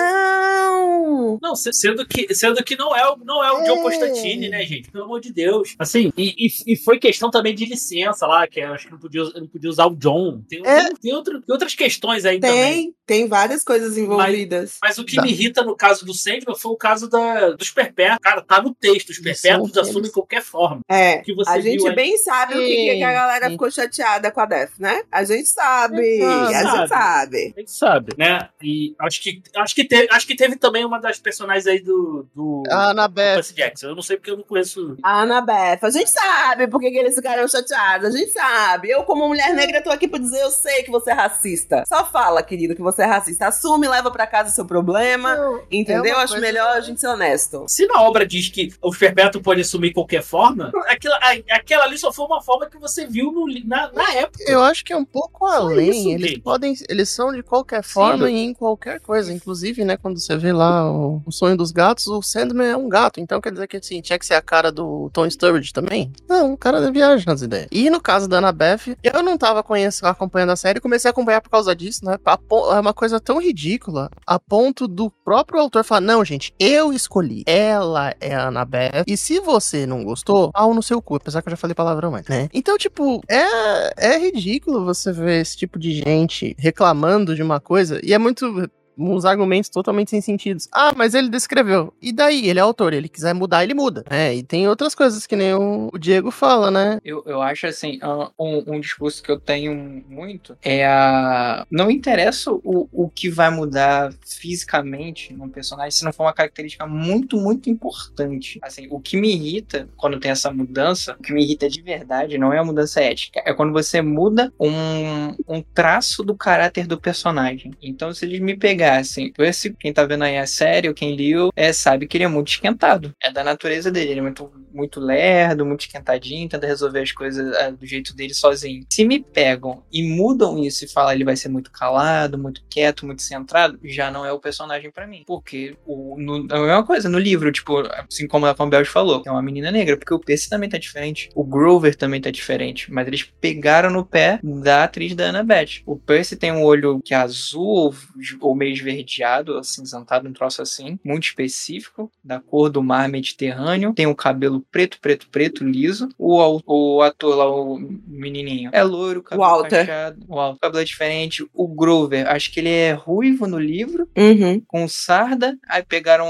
Lacração! 0.02 1.38
Não, 1.42 1.54
se- 1.56 1.72
sendo 1.72 2.06
que, 2.06 2.34
sendo 2.34 2.62
que 2.62 2.76
não 2.76 2.94
é, 2.96 3.08
o- 3.10 3.16
não 3.24 3.42
é 3.42 3.50
o 3.52 3.62
John 3.64 3.78
É. 3.78 3.82
Constantine, 3.82 4.48
né, 4.48 4.64
gente? 4.64 4.90
Pelo 4.90 5.04
amor 5.04 5.20
de 5.20 5.32
Deus. 5.32 5.74
Assim, 5.78 6.12
e, 6.16 6.34
e, 6.46 6.72
e 6.72 6.76
foi 6.76 6.98
questão 6.98 7.30
também 7.30 7.54
de 7.54 7.64
licença 7.64 8.26
lá, 8.26 8.46
que 8.46 8.60
eu 8.60 8.72
acho 8.72 8.86
que 8.86 8.92
não 8.92 8.98
podia, 8.98 9.22
não 9.34 9.46
podia 9.46 9.70
usar 9.70 9.86
o 9.86 9.96
John. 9.96 10.42
Tem, 10.48 10.60
É. 10.64 10.84
tem, 10.84 10.96
tem 10.96 11.14
outro- 11.14 11.40
tem 11.40 11.52
outras 11.52 11.74
questões 11.74 12.24
aí 12.24 12.38
também. 12.40 12.71
Tem, 12.72 12.94
tem 13.12 13.28
várias 13.28 13.62
coisas 13.62 13.98
envolvidas. 13.98 14.78
Mas 14.82 14.96
o 14.96 15.04
que 15.04 15.16
Tá. 15.16 15.22
me 15.22 15.30
irrita 15.30 15.62
no 15.62 15.76
caso 15.76 16.06
do 16.06 16.14
Sandman 16.14 16.56
foi 16.56 16.72
o 16.72 16.76
caso 16.76 17.10
da, 17.10 17.50
dos 17.50 17.70
perpétuos. 17.70 18.18
Cara, 18.22 18.40
tá 18.40 18.62
no 18.62 18.74
texto. 18.74 19.10
Os 19.10 19.18
perpétuos 19.18 19.76
assumem 19.76 20.04
eles. 20.04 20.12
qualquer 20.12 20.40
forma. 20.42 20.80
É, 20.88 21.18
que 21.18 21.34
você 21.34 21.50
a 21.50 21.60
gente 21.60 21.82
viu 21.82 21.94
bem 21.94 22.16
sabe 22.16 22.54
o 22.54 22.58
que, 22.58 22.74
que 22.96 23.02
a 23.02 23.12
galera 23.12 23.46
Sim. 23.46 23.52
ficou 23.52 23.70
chateada 23.70 24.30
com 24.30 24.40
a 24.40 24.46
Death, 24.46 24.70
né? 24.78 25.02
A 25.12 25.24
gente 25.24 25.46
sabe, 25.46 26.20
Sabe. 26.20 26.54
a 26.54 26.62
gente 26.62 26.88
sabe. 26.88 27.52
A 27.56 27.60
gente 27.60 27.70
sabe, 27.72 28.14
né? 28.16 28.48
E 28.62 28.94
acho 28.98 29.22
que, 29.22 29.42
acho 29.56 29.74
que, 29.74 29.84
teve, 29.84 30.08
acho 30.10 30.26
que 30.26 30.34
teve 30.34 30.56
também 30.56 30.84
uma 30.86 30.98
das 30.98 31.18
personagens 31.18 31.66
aí 31.66 31.80
do, 31.80 32.26
do, 32.34 32.62
A 32.70 32.74
do 32.86 32.90
Annabeth. 32.92 33.42
Jackson. 33.54 33.88
Eu 33.88 33.94
não 33.94 34.02
sei 34.02 34.16
porque 34.16 34.30
eu 34.30 34.36
não 34.38 34.44
conheço. 34.44 34.96
A 35.02 35.20
Annabeth, 35.20 35.80
a 35.82 35.90
gente 35.90 36.10
sabe 36.10 36.66
por 36.66 36.80
que, 36.80 36.90
que 36.90 36.98
eles 36.98 37.14
ficaram 37.14 37.46
chateados, 37.46 38.14
a 38.14 38.16
gente 38.18 38.30
sabe. 38.32 38.88
Eu, 38.88 39.02
como 39.04 39.28
mulher 39.28 39.52
negra, 39.52 39.82
tô 39.82 39.90
aqui 39.90 40.08
pra 40.08 40.18
dizer, 40.18 40.40
eu 40.40 40.50
sei 40.50 40.82
que 40.82 40.90
você 40.90 41.10
é 41.10 41.14
racista. 41.14 41.84
Só 41.86 42.06
fala, 42.06 42.42
querido, 42.42 42.74
que 42.74 42.80
você 42.82 43.01
é 43.02 43.06
racista. 43.06 43.46
Assume, 43.46 43.88
leva 43.88 44.10
pra 44.10 44.26
casa 44.26 44.50
seu 44.50 44.64
problema, 44.64 45.36
entendeu? 45.70 46.04
é 46.12 46.14
uma 46.14 46.22
Acho 46.24 46.34
coisa- 46.34 46.46
melhor 46.46 46.76
a 46.76 46.80
gente 46.80 47.00
ser 47.00 47.08
honesto. 47.08 47.64
Se 47.68 47.86
na 47.86 48.00
obra 48.02 48.26
diz 48.26 48.48
que 48.48 48.72
os 48.82 48.96
perpétuos 48.96 49.42
podem 49.42 49.62
assumir 49.62 49.92
qualquer 49.92 50.22
forma, 50.22 50.70
aquela, 50.86 51.16
a- 51.16 51.56
aquela 51.56 51.84
ali 51.84 51.98
só 51.98 52.12
foi 52.12 52.24
uma 52.26 52.40
forma 52.42 52.66
que 52.68 52.78
você 52.78 53.06
viu 53.06 53.30
no 53.32 53.42
na, 53.66 53.90
na 53.92 54.12
época. 54.14 54.44
Eu 54.46 54.62
acho 54.62 54.84
que 54.84 54.92
é 54.92 54.96
um 54.96 55.04
pouco 55.04 55.46
além. 55.46 55.90
isso, 55.90 56.08
eles 56.08 56.30
gente. 56.30 56.40
podem. 56.40 56.74
Eles 56.88 57.08
são 57.08 57.32
de 57.32 57.42
qualquer 57.42 57.82
forma 57.82 58.30
e 58.30 58.36
em 58.38 58.54
qualquer 58.54 59.00
coisa. 59.00 59.32
Inclusive, 59.32 59.84
né, 59.84 59.96
quando 59.96 60.18
você 60.18 60.36
vê 60.36 60.52
lá 60.52 60.90
o, 60.90 61.22
o 61.26 61.32
sonho 61.32 61.56
dos 61.56 61.70
gatos, 61.72 62.06
o 62.06 62.22
Sandman 62.22 62.68
é 62.68 62.76
um 62.76 62.88
gato. 62.88 63.20
Então 63.20 63.40
quer 63.40 63.52
dizer 63.52 63.66
que 63.66 63.76
assim, 63.76 64.00
tinha 64.00 64.18
que 64.18 64.24
ser 64.26 64.34
a 64.34 64.42
cara 64.42 64.70
do 64.72 65.10
Tom 65.12 65.28
Sturridge 65.28 65.72
também? 65.72 66.12
Não, 66.28 66.52
o 66.52 66.56
cara 66.56 66.90
viaja 66.90 67.24
nas 67.26 67.42
ideias. 67.42 67.68
E 67.70 67.90
no 67.90 68.00
caso 68.00 68.28
da 68.28 68.38
Annabeth, 68.38 68.96
eu 69.02 69.22
não 69.22 69.36
tava 69.36 69.62
conhecendo, 69.62 70.08
acompanhando 70.08 70.50
a 70.50 70.56
série, 70.56 70.80
comecei 70.80 71.08
a 71.08 71.12
acompanhar 71.12 71.40
por 71.40 71.50
causa 71.50 71.74
disso, 71.74 72.04
né? 72.04 72.18
A 72.24 72.38
É 72.76 72.81
uma 72.82 72.92
coisa 72.92 73.18
tão 73.18 73.40
ridícula, 73.40 74.10
a 74.26 74.38
ponto 74.38 74.86
do 74.86 75.10
próprio 75.10 75.60
autor 75.60 75.84
falar: 75.84 76.00
não, 76.00 76.24
gente, 76.24 76.52
eu 76.58 76.92
escolhi. 76.92 77.44
Ela 77.46 78.14
é 78.20 78.34
a 78.34 78.48
Annabeth. 78.48 79.04
E 79.06 79.16
se 79.16 79.40
você 79.40 79.86
não 79.86 80.04
gostou, 80.04 80.52
pau 80.52 80.74
no 80.74 80.82
seu 80.82 81.00
cu. 81.00 81.16
Apesar 81.16 81.40
que 81.40 81.48
eu 81.48 81.52
já 81.52 81.56
falei 81.56 81.74
palavrão 81.74 82.14
antes, 82.14 82.28
né? 82.28 82.48
Então, 82.52 82.76
tipo, 82.76 83.22
é, 83.28 84.14
é 84.14 84.18
ridículo 84.18 84.84
você 84.84 85.12
ver 85.12 85.40
esse 85.40 85.56
tipo 85.56 85.78
de 85.78 85.92
gente 85.92 86.54
reclamando 86.58 87.34
de 87.34 87.42
uma 87.42 87.60
coisa. 87.60 88.00
E 88.04 88.12
é 88.12 88.18
muito. 88.18 88.70
Uns 88.96 89.24
argumentos 89.24 89.70
totalmente 89.70 90.10
sem 90.10 90.20
sentido. 90.20 90.62
Ah, 90.70 90.92
mas 90.96 91.14
ele 91.14 91.28
descreveu. 91.28 91.92
E 92.00 92.12
daí? 92.12 92.48
Ele 92.48 92.58
é 92.58 92.62
autor. 92.62 92.92
Ele 92.92 93.08
quiser 93.08 93.34
mudar, 93.34 93.64
ele 93.64 93.74
muda. 93.74 94.04
É, 94.10 94.34
e 94.34 94.42
tem 94.42 94.68
outras 94.68 94.94
coisas 94.94 95.26
que 95.26 95.36
nem 95.36 95.54
o, 95.54 95.90
Diego 95.98 96.30
fala, 96.30 96.70
né? 96.70 96.98
Eu, 97.04 97.22
eu 97.26 97.40
acho 97.40 97.66
assim, 97.66 97.98
ah, 98.02 98.30
um, 98.38 98.74
um 98.74 98.80
discurso 98.80 99.22
que 99.22 99.30
eu 99.30 99.40
tenho 99.40 99.74
muito 100.08 100.56
é 100.62 100.86
a. 100.86 101.66
Não 101.70 101.90
interessa 101.90 102.52
o, 102.52 102.88
o 102.92 103.08
que 103.08 103.28
vai 103.28 103.50
mudar 103.50 104.12
fisicamente 104.24 105.32
num 105.32 105.48
personagem 105.48 105.90
se 105.90 106.04
não 106.04 106.12
for 106.12 106.24
uma 106.24 106.32
característica 106.32 106.86
muito, 106.86 107.36
muito 107.36 107.70
importante. 107.70 108.58
Assim, 108.62 108.88
o 108.90 109.00
que 109.00 109.16
me 109.16 109.32
irrita 109.32 109.88
quando 109.96 110.20
tem 110.20 110.30
essa 110.30 110.50
mudança, 110.50 111.16
o 111.18 111.22
que 111.22 111.32
me 111.32 111.42
irrita 111.42 111.68
de 111.68 111.80
verdade 111.80 112.38
não 112.38 112.52
é 112.52 112.58
a 112.58 112.64
mudança 112.64 113.00
ética, 113.00 113.42
é 113.44 113.54
quando 113.54 113.72
você 113.72 114.02
muda 114.02 114.52
um, 114.58 115.34
um 115.48 115.62
traço 115.74 116.22
do 116.22 116.34
caráter 116.34 116.86
do 116.86 117.00
personagem. 117.00 117.72
Então, 117.80 118.12
se 118.12 118.24
eles 118.24 118.40
me 118.40 118.56
pegarem 118.56 118.81
pegassem. 118.82 119.32
Esse, 119.38 119.72
quem 119.74 119.92
tá 119.92 120.04
vendo 120.04 120.24
aí 120.24 120.36
a 120.36 120.46
série, 120.46 120.88
ou 120.88 120.94
quem 120.94 121.14
liu, 121.14 121.50
é, 121.54 121.72
sabe 121.72 122.06
que 122.06 122.16
ele 122.16 122.24
é 122.24 122.28
muito 122.28 122.48
esquentado. 122.48 123.14
É 123.22 123.30
da 123.30 123.44
natureza 123.44 123.90
dele. 123.90 124.10
Ele 124.10 124.20
é 124.20 124.22
muito, 124.22 124.50
muito 124.72 125.00
lerdo, 125.00 125.64
muito 125.64 125.82
esquentadinho, 125.82 126.48
tenta 126.48 126.66
resolver 126.66 127.00
as 127.00 127.12
coisas 127.12 127.54
é, 127.56 127.70
do 127.70 127.86
jeito 127.86 128.14
dele 128.14 128.34
sozinho. 128.34 128.84
Se 128.90 129.04
me 129.04 129.22
pegam 129.22 129.82
e 129.92 130.02
mudam 130.02 130.58
isso 130.58 130.84
e 130.84 130.88
falam 130.88 131.12
ele 131.12 131.24
vai 131.24 131.36
ser 131.36 131.48
muito 131.48 131.70
calado, 131.70 132.38
muito 132.38 132.62
quieto, 132.68 133.06
muito 133.06 133.22
centrado, 133.22 133.78
já 133.84 134.10
não 134.10 134.26
é 134.26 134.32
o 134.32 134.40
personagem 134.40 134.90
para 134.90 135.06
mim. 135.06 135.22
Porque 135.26 135.76
o, 135.86 136.16
no, 136.18 136.46
é 136.50 136.56
a 136.56 136.60
mesma 136.60 136.86
coisa 136.86 137.08
no 137.08 137.18
livro, 137.18 137.52
tipo, 137.52 137.82
assim 138.08 138.26
como 138.26 138.46
a 138.46 138.54
Campbell 138.54 138.84
falou, 138.86 139.22
é 139.24 139.30
uma 139.30 139.42
menina 139.42 139.70
negra, 139.70 139.96
porque 139.96 140.14
o 140.14 140.18
Percy 140.18 140.48
também 140.48 140.68
tá 140.68 140.78
diferente, 140.78 141.28
o 141.34 141.44
Grover 141.44 141.94
também 141.94 142.20
tá 142.20 142.30
diferente, 142.30 142.92
mas 142.92 143.06
eles 143.06 143.22
pegaram 143.40 143.90
no 143.90 144.04
pé 144.04 144.40
da 144.42 144.84
atriz 144.84 145.14
da 145.14 145.28
Annabeth. 145.28 145.82
O 145.86 145.96
Percy 145.96 146.36
tem 146.36 146.52
um 146.52 146.64
olho 146.64 147.00
que 147.04 147.14
é 147.14 147.16
azul 147.16 147.94
ou 148.40 148.54
meio 148.54 148.71
esverdeado, 148.72 149.56
acinzentado, 149.58 150.28
um 150.28 150.32
troço 150.32 150.62
assim, 150.62 150.98
muito 151.04 151.24
específico, 151.24 152.10
da 152.24 152.40
cor 152.40 152.70
do 152.70 152.82
mar 152.82 153.08
Mediterrâneo, 153.08 153.92
tem 153.94 154.06
o 154.06 154.14
cabelo 154.14 154.64
preto, 154.70 154.98
preto, 155.00 155.28
preto, 155.30 155.64
liso. 155.64 156.08
O, 156.18 156.60
o 156.66 157.02
ator 157.02 157.36
lá, 157.36 157.50
o 157.50 157.78
menininho, 158.06 158.70
é 158.72 158.82
loiro, 158.82 159.22
cabelo 159.22 159.48
Walter. 159.48 159.78
cacheado, 159.86 160.20
o 160.28 160.56
cabelo 160.58 160.82
é 160.82 160.84
diferente. 160.84 161.46
O 161.52 161.68
Grover, 161.68 162.28
acho 162.28 162.52
que 162.52 162.60
ele 162.60 162.68
é 162.70 162.92
ruivo 162.92 163.46
no 163.46 163.58
livro, 163.58 164.08
Uhum. 164.16 164.60
com 164.66 164.86
sarda. 164.88 165.56
Aí 165.68 165.82
pegaram 165.82 166.26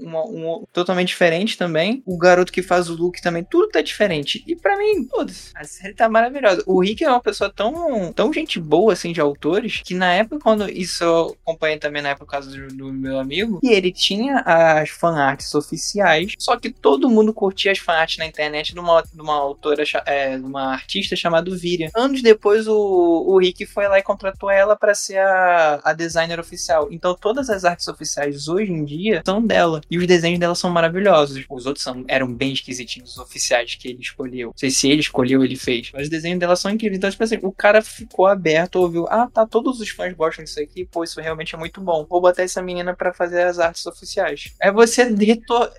uma, 0.00 0.24
um 0.26 0.64
totalmente 0.72 1.08
diferente 1.08 1.56
também. 1.56 2.02
O 2.06 2.16
garoto 2.18 2.52
que 2.52 2.62
faz 2.62 2.88
o 2.88 2.94
Luke 2.94 3.20
também, 3.22 3.44
tudo 3.44 3.68
tá 3.68 3.80
diferente. 3.80 4.42
E 4.46 4.54
pra 4.56 4.76
mim, 4.76 5.04
todos, 5.04 5.52
a 5.54 5.64
série 5.64 5.94
tá 5.94 6.08
maravilhosa. 6.08 6.62
O 6.66 6.80
Rick 6.80 7.04
é 7.04 7.08
uma 7.08 7.20
pessoa 7.20 7.52
tão, 7.54 8.12
tão 8.12 8.32
gente 8.32 8.58
boa, 8.60 8.92
assim, 8.92 9.12
de 9.12 9.20
autores, 9.20 9.80
que 9.84 9.94
na 9.94 10.12
época, 10.12 10.38
quando 10.42 10.68
isso 10.70 11.36
acompanhei 11.56 11.78
também 11.78 12.02
na 12.02 12.10
época, 12.10 12.40
do, 12.40 12.68
do 12.68 12.92
meu 12.92 13.18
amigo, 13.18 13.58
e 13.62 13.68
ele 13.68 13.90
tinha 13.90 14.40
as 14.40 14.90
fanarts 14.90 15.54
oficiais, 15.54 16.32
só 16.38 16.56
que 16.56 16.70
todo 16.70 17.08
mundo 17.08 17.32
curtia 17.32 17.72
as 17.72 17.78
fanarts 17.78 18.18
na 18.18 18.26
internet 18.26 18.72
de 18.72 18.78
uma, 18.78 19.02
de 19.02 19.20
uma 19.20 19.34
autora, 19.34 19.82
é, 20.04 20.36
de 20.36 20.44
uma 20.44 20.72
artista 20.72 21.16
chamada 21.16 21.46
Viria. 21.56 21.90
Anos 21.94 22.22
depois, 22.22 22.66
o, 22.66 22.74
o 22.74 23.38
Rick 23.38 23.64
foi 23.66 23.88
lá 23.88 23.98
e 23.98 24.02
contratou 24.02 24.50
ela 24.50 24.76
pra 24.76 24.94
ser 24.94 25.18
a, 25.18 25.80
a 25.82 25.92
designer 25.92 26.38
oficial. 26.38 26.88
Então, 26.90 27.14
todas 27.14 27.48
as 27.48 27.64
artes 27.64 27.88
oficiais 27.88 28.48
hoje 28.48 28.72
em 28.72 28.84
dia 28.84 29.22
são 29.24 29.44
dela. 29.44 29.80
E 29.90 29.96
os 29.96 30.06
desenhos 30.06 30.40
dela 30.40 30.54
são 30.54 30.70
maravilhosos. 30.70 31.44
Os 31.48 31.66
outros 31.66 31.84
são, 31.84 32.04
eram 32.08 32.32
bem 32.32 32.52
esquisitinhos, 32.52 33.12
os 33.12 33.18
oficiais 33.18 33.74
que 33.76 33.88
ele 33.88 34.00
escolheu. 34.00 34.48
Não 34.48 34.56
sei 34.56 34.70
se 34.70 34.88
ele 34.88 35.00
escolheu, 35.00 35.44
ele 35.44 35.56
fez. 35.56 35.90
Mas 35.92 36.04
os 36.04 36.08
desenhos 36.08 36.40
dela 36.40 36.56
são 36.56 36.70
incríveis. 36.70 36.98
Então, 36.98 37.10
tipo 37.10 37.22
assim, 37.22 37.38
o 37.42 37.52
cara 37.52 37.80
ficou 37.80 38.26
aberto, 38.26 38.76
ouviu, 38.76 39.06
ah, 39.08 39.28
tá, 39.32 39.46
todos 39.46 39.80
os 39.80 39.88
fãs 39.90 40.12
gostam 40.12 40.44
disso 40.44 40.60
aqui, 40.60 40.84
pô, 40.84 41.04
isso 41.04 41.20
realmente 41.20 41.45
é 41.54 41.58
muito 41.58 41.80
bom. 41.80 42.06
Vou 42.08 42.20
botar 42.20 42.42
essa 42.42 42.62
menina 42.62 42.94
pra 42.96 43.12
fazer 43.12 43.42
as 43.42 43.58
artes 43.58 43.84
oficiais. 43.86 44.52
É 44.60 44.72
você 44.72 45.04